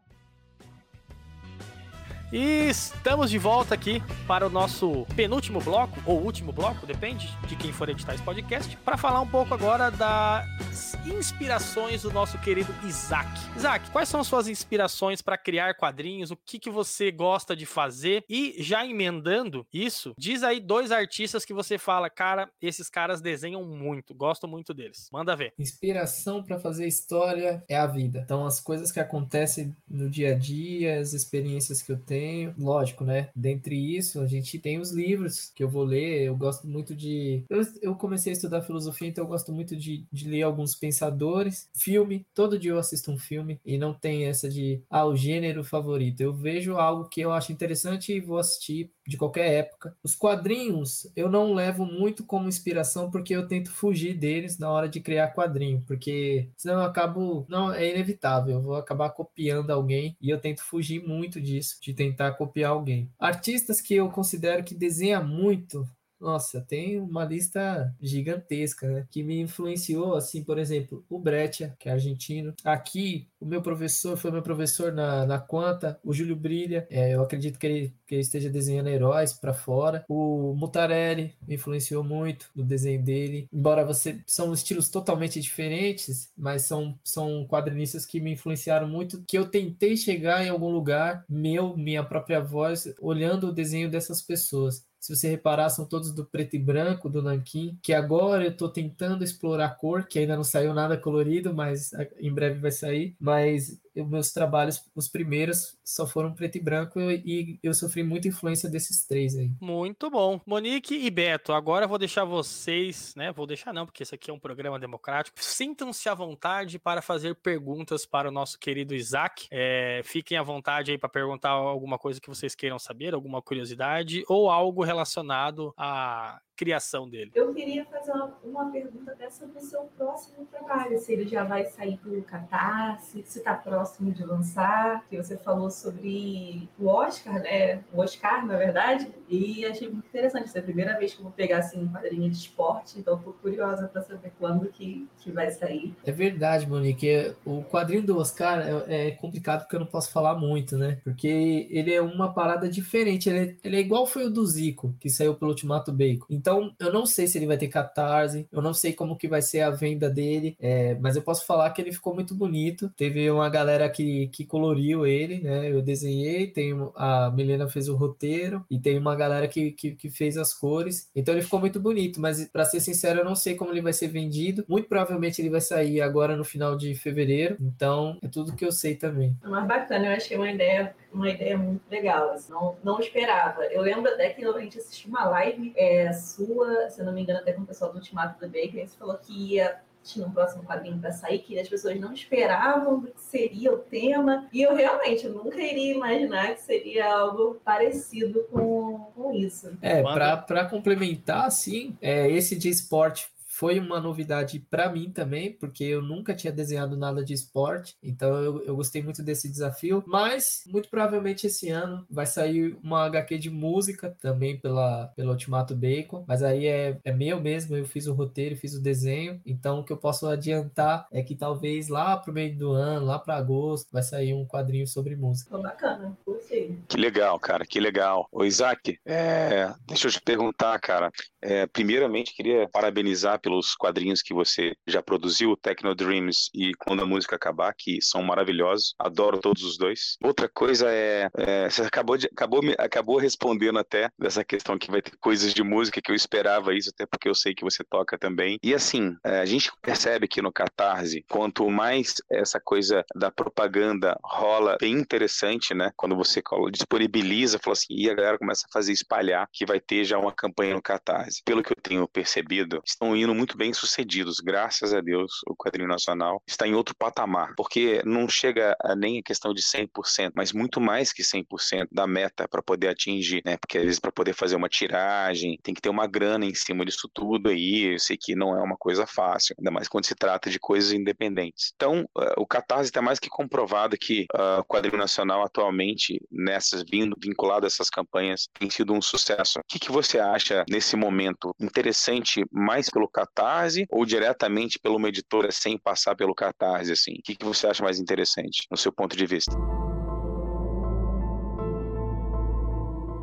E 2.32 2.68
estamos 2.68 3.28
de 3.28 3.38
volta 3.38 3.74
aqui 3.74 4.00
para 4.24 4.46
o 4.46 4.50
nosso 4.50 5.04
penúltimo 5.16 5.60
bloco, 5.60 6.00
ou 6.06 6.22
último 6.22 6.52
bloco, 6.52 6.86
depende 6.86 7.28
de 7.48 7.56
quem 7.56 7.72
for 7.72 7.88
editar 7.88 8.14
esse 8.14 8.22
podcast, 8.22 8.76
para 8.84 8.96
falar 8.96 9.20
um 9.20 9.26
pouco 9.26 9.52
agora 9.52 9.90
das 9.90 10.94
inspirações 11.04 12.02
do 12.02 12.12
nosso 12.12 12.38
querido 12.38 12.72
Isaac. 12.86 13.28
Isaac, 13.56 13.90
quais 13.90 14.08
são 14.08 14.22
suas 14.22 14.46
inspirações 14.46 15.20
para 15.20 15.36
criar 15.36 15.74
quadrinhos? 15.74 16.30
O 16.30 16.36
que, 16.36 16.60
que 16.60 16.70
você 16.70 17.10
gosta 17.10 17.56
de 17.56 17.66
fazer? 17.66 18.22
E 18.28 18.54
já 18.62 18.86
emendando 18.86 19.66
isso, 19.72 20.14
diz 20.16 20.44
aí 20.44 20.60
dois 20.60 20.92
artistas 20.92 21.44
que 21.44 21.52
você 21.52 21.78
fala, 21.78 22.08
cara, 22.08 22.48
esses 22.62 22.88
caras 22.88 23.20
desenham 23.20 23.64
muito, 23.64 24.14
gosto 24.14 24.46
muito 24.46 24.72
deles. 24.72 25.08
Manda 25.12 25.34
ver. 25.34 25.52
Inspiração 25.58 26.44
para 26.44 26.60
fazer 26.60 26.86
história 26.86 27.64
é 27.68 27.76
a 27.76 27.88
vida. 27.88 28.20
Então, 28.24 28.46
as 28.46 28.60
coisas 28.60 28.92
que 28.92 29.00
acontecem 29.00 29.74
no 29.88 30.08
dia 30.08 30.34
a 30.34 30.38
dia, 30.38 31.00
as 31.00 31.12
experiências 31.12 31.82
que 31.82 31.90
eu 31.90 31.98
tenho, 31.98 32.19
lógico, 32.58 33.04
né? 33.04 33.30
Dentre 33.34 33.76
isso, 33.96 34.20
a 34.20 34.26
gente 34.26 34.58
tem 34.58 34.78
os 34.78 34.90
livros 34.90 35.50
que 35.54 35.62
eu 35.62 35.68
vou 35.68 35.84
ler. 35.84 36.22
Eu 36.24 36.36
gosto 36.36 36.66
muito 36.66 36.94
de. 36.94 37.44
Eu, 37.48 37.60
eu 37.82 37.94
comecei 37.94 38.32
a 38.32 38.34
estudar 38.34 38.62
filosofia, 38.62 39.08
então 39.08 39.24
eu 39.24 39.28
gosto 39.28 39.52
muito 39.52 39.76
de, 39.76 40.04
de 40.12 40.28
ler 40.28 40.42
alguns 40.42 40.74
pensadores. 40.74 41.68
Filme, 41.74 42.26
todo 42.34 42.58
dia 42.58 42.72
eu 42.72 42.78
assisto 42.78 43.10
um 43.10 43.18
filme 43.18 43.60
e 43.64 43.78
não 43.78 43.92
tem 43.94 44.26
essa 44.26 44.48
de, 44.48 44.82
ah, 44.90 45.04
o 45.06 45.16
gênero 45.16 45.64
favorito. 45.64 46.20
Eu 46.20 46.32
vejo 46.32 46.76
algo 46.76 47.08
que 47.08 47.20
eu 47.20 47.32
acho 47.32 47.52
interessante 47.52 48.12
e 48.12 48.20
vou 48.20 48.38
assistir 48.38 48.90
de 49.10 49.16
qualquer 49.16 49.52
época. 49.52 49.96
Os 50.02 50.14
quadrinhos 50.14 51.10
eu 51.16 51.28
não 51.28 51.52
levo 51.52 51.84
muito 51.84 52.24
como 52.24 52.48
inspiração 52.48 53.10
porque 53.10 53.34
eu 53.34 53.46
tento 53.46 53.70
fugir 53.70 54.14
deles 54.14 54.58
na 54.58 54.70
hora 54.70 54.88
de 54.88 55.00
criar 55.00 55.34
quadrinho, 55.34 55.82
porque 55.86 56.48
senão 56.56 56.76
eu 56.76 56.84
acabo, 56.84 57.44
não, 57.48 57.72
é 57.72 57.90
inevitável, 57.90 58.54
eu 58.54 58.62
vou 58.62 58.76
acabar 58.76 59.10
copiando 59.10 59.70
alguém 59.70 60.16
e 60.20 60.30
eu 60.30 60.40
tento 60.40 60.62
fugir 60.62 61.02
muito 61.06 61.40
disso, 61.40 61.76
de 61.80 61.92
tentar 61.92 62.09
copiar 62.36 62.70
alguém. 62.72 63.10
Artistas 63.18 63.80
que 63.80 63.94
eu 63.94 64.10
considero 64.10 64.64
que 64.64 64.74
desenha 64.74 65.20
muito 65.20 65.86
nossa, 66.20 66.60
tem 66.60 67.00
uma 67.00 67.24
lista 67.24 67.94
gigantesca, 68.00 68.88
né? 68.88 69.06
Que 69.10 69.22
me 69.22 69.40
influenciou, 69.40 70.14
assim, 70.14 70.44
por 70.44 70.58
exemplo, 70.58 71.04
o 71.08 71.18
Breccia, 71.18 71.74
que 71.78 71.88
é 71.88 71.92
argentino. 71.92 72.54
Aqui, 72.62 73.28
o 73.40 73.46
meu 73.46 73.62
professor 73.62 74.16
foi 74.16 74.30
meu 74.30 74.42
professor 74.42 74.92
na, 74.92 75.24
na 75.24 75.38
Quanta, 75.38 75.98
o 76.04 76.12
Júlio 76.12 76.36
Brilha. 76.36 76.86
É, 76.90 77.14
eu 77.14 77.22
acredito 77.22 77.58
que 77.58 77.66
ele, 77.66 77.94
que 78.06 78.14
ele 78.14 78.22
esteja 78.22 78.50
desenhando 78.50 78.88
heróis 78.88 79.32
para 79.32 79.54
fora. 79.54 80.04
O 80.08 80.54
Mutarelli 80.54 81.34
me 81.46 81.54
influenciou 81.54 82.04
muito 82.04 82.50
no 82.54 82.64
desenho 82.64 83.02
dele. 83.02 83.48
Embora 83.52 83.84
você 83.84 84.20
são 84.26 84.52
estilos 84.52 84.90
totalmente 84.90 85.40
diferentes, 85.40 86.30
mas 86.36 86.62
são, 86.62 86.98
são 87.02 87.46
quadrinistas 87.46 88.04
que 88.04 88.20
me 88.20 88.32
influenciaram 88.32 88.86
muito, 88.86 89.24
que 89.26 89.38
eu 89.38 89.46
tentei 89.48 89.96
chegar 89.96 90.44
em 90.44 90.50
algum 90.50 90.70
lugar 90.70 91.24
meu, 91.28 91.76
minha 91.76 92.04
própria 92.04 92.40
voz, 92.40 92.92
olhando 93.00 93.48
o 93.48 93.52
desenho 93.52 93.90
dessas 93.90 94.20
pessoas. 94.20 94.89
Se 95.00 95.16
você 95.16 95.30
reparar, 95.30 95.70
são 95.70 95.86
todos 95.86 96.12
do 96.12 96.26
preto 96.26 96.54
e 96.54 96.58
branco, 96.58 97.08
do 97.08 97.22
nanquim, 97.22 97.78
que 97.82 97.94
agora 97.94 98.44
eu 98.44 98.50
estou 98.50 98.68
tentando 98.68 99.24
explorar 99.24 99.66
a 99.66 99.70
cor, 99.70 100.06
que 100.06 100.18
ainda 100.18 100.36
não 100.36 100.44
saiu 100.44 100.74
nada 100.74 100.96
colorido, 100.96 101.54
mas 101.54 101.92
em 102.18 102.32
breve 102.32 102.60
vai 102.60 102.70
sair. 102.70 103.16
Mas 103.18 103.80
meus 104.06 104.32
trabalhos, 104.32 104.82
os 104.94 105.08
primeiros, 105.08 105.78
só 105.84 106.06
foram 106.06 106.34
preto 106.34 106.56
e 106.56 106.60
branco 106.60 107.00
e 107.00 107.58
eu 107.62 107.74
sofri 107.74 108.02
muita 108.02 108.28
influência 108.28 108.68
desses 108.68 109.06
três 109.06 109.36
aí. 109.36 109.50
Muito 109.60 110.10
bom. 110.10 110.40
Monique 110.46 110.94
e 110.94 111.10
Beto, 111.10 111.52
agora 111.52 111.86
vou 111.86 111.98
deixar 111.98 112.24
vocês, 112.24 113.14
né? 113.16 113.32
Vou 113.32 113.46
deixar 113.46 113.72
não, 113.72 113.86
porque 113.86 114.02
esse 114.02 114.14
aqui 114.14 114.30
é 114.30 114.34
um 114.34 114.38
programa 114.38 114.78
democrático. 114.78 115.36
Sintam-se 115.40 116.08
à 116.08 116.14
vontade 116.14 116.78
para 116.78 117.02
fazer 117.02 117.34
perguntas 117.36 118.06
para 118.06 118.28
o 118.28 118.32
nosso 118.32 118.58
querido 118.58 118.94
Isaac. 118.94 119.46
É, 119.50 120.00
fiquem 120.04 120.38
à 120.38 120.42
vontade 120.42 120.90
aí 120.90 120.98
para 120.98 121.08
perguntar 121.08 121.50
alguma 121.50 121.98
coisa 121.98 122.20
que 122.20 122.28
vocês 122.28 122.54
queiram 122.54 122.78
saber, 122.78 123.14
alguma 123.14 123.42
curiosidade 123.42 124.22
ou 124.28 124.50
algo 124.50 124.84
relacionado 124.84 125.72
a 125.76 126.40
criação 126.60 127.08
dele. 127.08 127.30
Eu 127.34 127.54
queria 127.54 127.86
fazer 127.86 128.12
uma, 128.12 128.34
uma 128.44 128.70
pergunta 128.70 129.12
até 129.12 129.30
sobre 129.30 129.56
o 129.56 129.62
seu 129.62 129.80
próximo 129.96 130.44
trabalho, 130.44 130.98
se 130.98 131.10
ele 131.10 131.26
já 131.26 131.42
vai 131.42 131.64
sair 131.64 131.98
o 132.04 132.22
Catarse, 132.22 133.22
se 133.24 133.38
está 133.38 133.54
próximo 133.54 134.12
de 134.12 134.22
lançar, 134.22 135.02
que 135.08 135.16
você 135.16 135.38
falou 135.38 135.70
sobre 135.70 136.68
o 136.78 136.86
Oscar, 136.86 137.40
né? 137.40 137.82
O 137.94 138.00
Oscar, 138.02 138.44
na 138.44 138.58
verdade, 138.58 139.10
e 139.26 139.64
achei 139.64 139.88
muito 139.88 140.06
interessante. 140.06 140.44
Essa 140.44 140.58
é 140.58 140.60
a 140.60 140.64
primeira 140.64 140.98
vez 140.98 141.14
que 141.14 141.20
eu 141.20 141.24
vou 141.24 141.32
pegar 141.32 141.58
assim 141.58 141.82
um 141.82 141.88
quadrinho 141.88 142.28
de 142.28 142.36
esporte, 142.36 142.98
então 142.98 143.16
estou 143.16 143.32
curiosa 143.32 143.88
para 143.88 144.02
saber 144.02 144.30
quando 144.38 144.68
que, 144.68 145.08
que 145.18 145.32
vai 145.32 145.50
sair. 145.50 145.94
É 146.04 146.12
verdade, 146.12 146.68
Monique. 146.68 147.34
O 147.46 147.62
quadrinho 147.64 148.02
do 148.02 148.18
Oscar 148.18 148.60
é, 148.60 149.08
é, 149.08 149.10
complicado 149.12 149.62
porque 149.62 149.76
eu 149.76 149.80
não 149.80 149.86
posso 149.86 150.12
falar 150.12 150.34
muito, 150.34 150.76
né? 150.76 150.98
Porque 151.02 151.68
ele 151.70 151.94
é 151.94 152.02
uma 152.02 152.34
parada 152.34 152.68
diferente. 152.68 153.30
Ele 153.30 153.38
é, 153.38 153.56
ele 153.64 153.76
é 153.76 153.80
igual 153.80 154.06
foi 154.06 154.26
o 154.26 154.30
do 154.30 154.44
Zico, 154.44 154.94
que 155.00 155.08
saiu 155.08 155.34
pelo 155.34 155.52
Ultimato 155.52 155.90
Bacon. 155.90 156.26
Então, 156.28 156.49
então, 156.50 156.74
eu 156.80 156.92
não 156.92 157.06
sei 157.06 157.28
se 157.28 157.38
ele 157.38 157.46
vai 157.46 157.56
ter 157.56 157.68
catarse, 157.68 158.48
eu 158.50 158.60
não 158.60 158.74
sei 158.74 158.92
como 158.92 159.16
que 159.16 159.28
vai 159.28 159.40
ser 159.40 159.60
a 159.60 159.70
venda 159.70 160.10
dele, 160.10 160.56
é, 160.58 160.96
mas 160.96 161.14
eu 161.14 161.22
posso 161.22 161.46
falar 161.46 161.70
que 161.70 161.80
ele 161.80 161.92
ficou 161.92 162.12
muito 162.12 162.34
bonito. 162.34 162.90
Teve 162.96 163.30
uma 163.30 163.48
galera 163.48 163.88
que, 163.88 164.26
que 164.28 164.44
coloriu 164.44 165.06
ele, 165.06 165.40
né? 165.40 165.70
Eu 165.70 165.80
desenhei, 165.80 166.48
tem 166.48 166.72
a 166.96 167.30
Milena 167.30 167.68
fez 167.68 167.88
o 167.88 167.94
roteiro 167.94 168.64
e 168.68 168.78
tem 168.80 168.98
uma 168.98 169.14
galera 169.14 169.46
que, 169.46 169.70
que, 169.70 169.92
que 169.92 170.10
fez 170.10 170.36
as 170.36 170.52
cores. 170.52 171.08
Então 171.14 171.32
ele 171.32 171.42
ficou 171.42 171.60
muito 171.60 171.78
bonito, 171.78 172.20
mas 172.20 172.44
para 172.46 172.64
ser 172.64 172.80
sincero, 172.80 173.20
eu 173.20 173.24
não 173.24 173.36
sei 173.36 173.54
como 173.54 173.70
ele 173.70 173.80
vai 173.80 173.92
ser 173.92 174.08
vendido. 174.08 174.64
Muito 174.68 174.88
provavelmente 174.88 175.40
ele 175.40 175.50
vai 175.50 175.60
sair 175.60 176.00
agora 176.00 176.36
no 176.36 176.44
final 176.44 176.76
de 176.76 176.94
fevereiro. 176.96 177.56
Então, 177.60 178.18
é 178.22 178.28
tudo 178.28 178.56
que 178.56 178.64
eu 178.64 178.72
sei 178.72 178.96
também. 178.96 179.36
Mas 179.44 179.66
bacana, 179.68 180.06
eu 180.06 180.12
achei 180.16 180.36
uma 180.36 180.50
ideia 180.50 180.94
uma 181.12 181.28
ideia 181.28 181.58
muito 181.58 181.82
legal, 181.90 182.30
assim, 182.30 182.52
não, 182.52 182.76
não 182.82 183.00
esperava. 183.00 183.64
Eu 183.64 183.82
lembro 183.82 184.12
até 184.12 184.30
que 184.30 184.44
a 184.44 184.58
gente 184.60 184.78
assistiu 184.78 185.10
uma 185.10 185.28
live 185.28 185.72
é, 185.76 186.12
sua, 186.46 186.88
se 186.90 187.00
eu 187.00 187.06
não 187.06 187.12
me 187.12 187.22
engano, 187.22 187.40
até 187.40 187.52
com 187.52 187.62
o 187.62 187.66
pessoal 187.66 187.90
do 187.92 187.98
Ultimato 187.98 188.38
do 188.40 188.46
Baker, 188.46 188.86
você 188.86 188.96
falou 188.96 189.16
que 189.18 189.54
ia 189.54 189.80
tinha 190.02 190.26
um 190.26 190.30
próximo 190.30 190.64
quadrinho 190.64 190.98
para 190.98 191.12
sair 191.12 191.40
que 191.40 191.58
as 191.58 191.68
pessoas 191.68 191.98
não 192.00 192.12
esperavam 192.12 193.00
do 193.00 193.08
que 193.08 193.20
seria 193.20 193.72
o 193.72 193.78
tema. 193.78 194.48
E 194.52 194.62
eu 194.62 194.74
realmente 194.74 195.28
nunca 195.28 195.60
iria 195.60 195.94
imaginar 195.94 196.54
que 196.54 196.62
seria 196.62 197.06
algo 197.12 197.60
parecido 197.64 198.46
com, 198.50 199.10
com 199.14 199.32
isso. 199.32 199.76
É, 199.82 200.02
para 200.02 200.64
complementar, 200.64 201.46
assim, 201.46 201.96
é, 202.00 202.30
esse 202.30 202.56
de 202.56 202.68
esporte 202.68 203.30
foi 203.60 203.78
uma 203.78 204.00
novidade 204.00 204.58
para 204.58 204.88
mim 204.88 205.10
também, 205.10 205.52
porque 205.52 205.84
eu 205.84 206.00
nunca 206.00 206.34
tinha 206.34 206.50
desenhado 206.50 206.96
nada 206.96 207.22
de 207.22 207.34
esporte, 207.34 207.94
então 208.02 208.34
eu, 208.42 208.62
eu 208.64 208.74
gostei 208.74 209.02
muito 209.02 209.22
desse 209.22 209.50
desafio. 209.50 210.02
Mas 210.06 210.64
muito 210.66 210.88
provavelmente 210.88 211.46
esse 211.46 211.68
ano 211.68 212.06
vai 212.10 212.24
sair 212.24 212.74
uma 212.82 213.04
HQ 213.04 213.36
de 213.36 213.50
música 213.50 214.16
também 214.18 214.56
pela, 214.56 215.08
pela 215.14 215.32
Ultimato 215.32 215.76
Bacon, 215.76 216.24
mas 216.26 216.42
aí 216.42 216.66
é, 216.66 216.96
é 217.04 217.12
meu 217.12 217.38
mesmo, 217.38 217.76
eu 217.76 217.84
fiz 217.84 218.06
o 218.06 218.14
roteiro, 218.14 218.56
fiz 218.56 218.72
o 218.72 218.80
desenho, 218.80 219.38
então 219.44 219.80
o 219.80 219.84
que 219.84 219.92
eu 219.92 219.98
posso 219.98 220.26
adiantar 220.26 221.06
é 221.12 221.22
que 221.22 221.34
talvez 221.34 221.88
lá 221.88 222.16
pro 222.16 222.32
meio 222.32 222.56
do 222.56 222.72
ano, 222.72 223.04
lá 223.04 223.18
para 223.18 223.36
agosto, 223.36 223.88
vai 223.92 224.02
sair 224.02 224.32
um 224.32 224.46
quadrinho 224.46 224.86
sobre 224.86 225.14
música. 225.16 225.50
Ficou 225.50 225.62
bacana, 225.62 226.16
gostei. 226.24 226.78
Que 226.88 226.96
legal, 226.96 227.38
cara, 227.38 227.66
que 227.66 227.78
legal. 227.78 228.26
Ô 228.32 228.42
Isaac, 228.42 228.98
é, 229.04 229.70
deixa 229.86 230.08
eu 230.08 230.12
te 230.12 230.22
perguntar, 230.22 230.78
cara, 230.78 231.12
é, 231.42 231.66
primeiramente 231.66 232.34
queria 232.34 232.66
parabenizar 232.72 233.38
pelo 233.38 233.49
pelos 233.50 233.74
quadrinhos 233.74 234.22
que 234.22 234.32
você 234.32 234.76
já 234.86 235.02
produziu, 235.02 235.56
Techno 235.56 235.92
Dreams 235.92 236.50
e 236.54 236.72
Quando 236.78 237.02
a 237.02 237.06
Música 237.06 237.34
Acabar, 237.34 237.74
que 237.76 238.00
são 238.00 238.22
maravilhosos. 238.22 238.94
Adoro 238.96 239.38
todos 239.40 239.64
os 239.64 239.76
dois. 239.76 240.16
Outra 240.22 240.48
coisa 240.48 240.88
é, 240.88 241.28
é 241.36 241.68
você 241.68 241.82
acabou, 241.82 242.16
de, 242.16 242.26
acabou, 242.26 242.60
acabou 242.78 243.18
respondendo 243.18 243.80
até 243.80 244.08
dessa 244.16 244.44
questão 244.44 244.78
que 244.78 244.90
vai 244.90 245.02
ter 245.02 245.16
coisas 245.20 245.52
de 245.52 245.64
música 245.64 246.00
que 246.00 246.12
eu 246.12 246.14
esperava 246.14 246.72
isso, 246.72 246.90
até 246.90 247.04
porque 247.06 247.28
eu 247.28 247.34
sei 247.34 247.52
que 247.52 247.64
você 247.64 247.82
toca 247.82 248.16
também. 248.16 248.56
E 248.62 248.72
assim, 248.72 249.16
é, 249.24 249.40
a 249.40 249.46
gente 249.46 249.72
percebe 249.82 250.28
que 250.28 250.40
no 250.40 250.52
Catarse, 250.52 251.24
quanto 251.28 251.68
mais 251.68 252.14
essa 252.30 252.60
coisa 252.60 253.04
da 253.16 253.32
propaganda 253.32 254.16
rola 254.22 254.76
bem 254.80 254.94
interessante, 254.94 255.74
né? 255.74 255.90
Quando 255.96 256.14
você 256.14 256.40
disponibiliza, 256.70 257.58
fala 257.58 257.72
assim, 257.72 257.94
e 257.94 258.08
a 258.08 258.14
galera 258.14 258.38
começa 258.38 258.64
a 258.68 258.72
fazer 258.72 258.92
espalhar 258.92 259.48
que 259.52 259.66
vai 259.66 259.80
ter 259.80 260.04
já 260.04 260.18
uma 260.18 260.32
campanha 260.32 260.74
no 260.74 260.82
Catarse. 260.82 261.42
Pelo 261.44 261.64
que 261.64 261.72
eu 261.72 261.82
tenho 261.82 262.06
percebido, 262.06 262.80
estão 262.86 263.16
indo 263.16 263.34
muito 263.40 263.56
bem 263.56 263.72
sucedidos. 263.72 264.38
Graças 264.38 264.92
a 264.92 265.00
Deus, 265.00 265.40
o 265.46 265.56
quadrinho 265.56 265.88
nacional 265.88 266.42
está 266.46 266.68
em 266.68 266.74
outro 266.74 266.94
patamar, 266.94 267.54
porque 267.56 268.02
não 268.04 268.28
chega 268.28 268.76
a 268.84 268.94
nem 268.94 269.18
a 269.18 269.22
questão 269.22 269.54
de 269.54 269.62
100%, 269.62 270.32
mas 270.34 270.52
muito 270.52 270.78
mais 270.78 271.10
que 271.10 271.22
100% 271.22 271.88
da 271.90 272.06
meta 272.06 272.46
para 272.46 272.62
poder 272.62 272.88
atingir, 272.88 273.40
né? 273.46 273.56
Porque 273.56 273.78
às 273.78 273.84
vezes 273.84 273.98
para 273.98 274.12
poder 274.12 274.34
fazer 274.34 274.56
uma 274.56 274.68
tiragem, 274.68 275.58
tem 275.62 275.72
que 275.72 275.80
ter 275.80 275.88
uma 275.88 276.06
grana 276.06 276.44
em 276.44 276.54
cima 276.54 276.84
disso 276.84 277.08
tudo 277.14 277.48
aí. 277.48 277.94
Eu 277.94 277.98
sei 277.98 278.18
que 278.20 278.34
não 278.34 278.54
é 278.54 278.60
uma 278.60 278.76
coisa 278.76 279.06
fácil, 279.06 279.56
ainda 279.58 279.70
mais 279.70 279.88
quando 279.88 280.04
se 280.04 280.14
trata 280.14 280.50
de 280.50 280.58
coisas 280.58 280.92
independentes. 280.92 281.72
Então, 281.74 282.02
uh, 282.18 282.34
o 282.36 282.46
Catarse 282.46 282.90
está 282.90 283.00
mais 283.00 283.18
que 283.18 283.30
comprovado 283.30 283.96
que 283.96 284.26
uh, 284.34 284.60
o 284.60 284.64
quadrinho 284.64 284.98
nacional 284.98 285.42
atualmente, 285.42 286.20
nessas 286.30 286.82
vindo 286.82 287.16
vinculado 287.18 287.64
a 287.64 287.68
essas 287.68 287.88
campanhas, 287.88 288.50
tem 288.52 288.68
sido 288.68 288.92
um 288.92 289.00
sucesso. 289.00 289.60
O 289.60 289.62
que, 289.66 289.78
que 289.78 289.90
você 289.90 290.18
acha 290.18 290.62
nesse 290.68 290.94
momento 290.94 291.54
interessante 291.58 292.44
mais 292.52 292.90
pelo 292.90 293.08
Catarse 293.20 293.86
ou 293.90 294.04
diretamente 294.06 294.78
pela 294.78 294.96
uma 294.96 295.08
editora 295.08 295.50
sem 295.52 295.78
passar 295.78 296.14
pelo 296.14 296.34
Catarse, 296.34 296.92
assim? 296.92 297.12
O 297.12 297.22
que, 297.22 297.36
que 297.36 297.44
você 297.44 297.66
acha 297.66 297.82
mais 297.82 297.98
interessante, 297.98 298.66
no 298.70 298.76
seu 298.76 298.92
ponto 298.92 299.16
de 299.16 299.26
vista? 299.26 299.54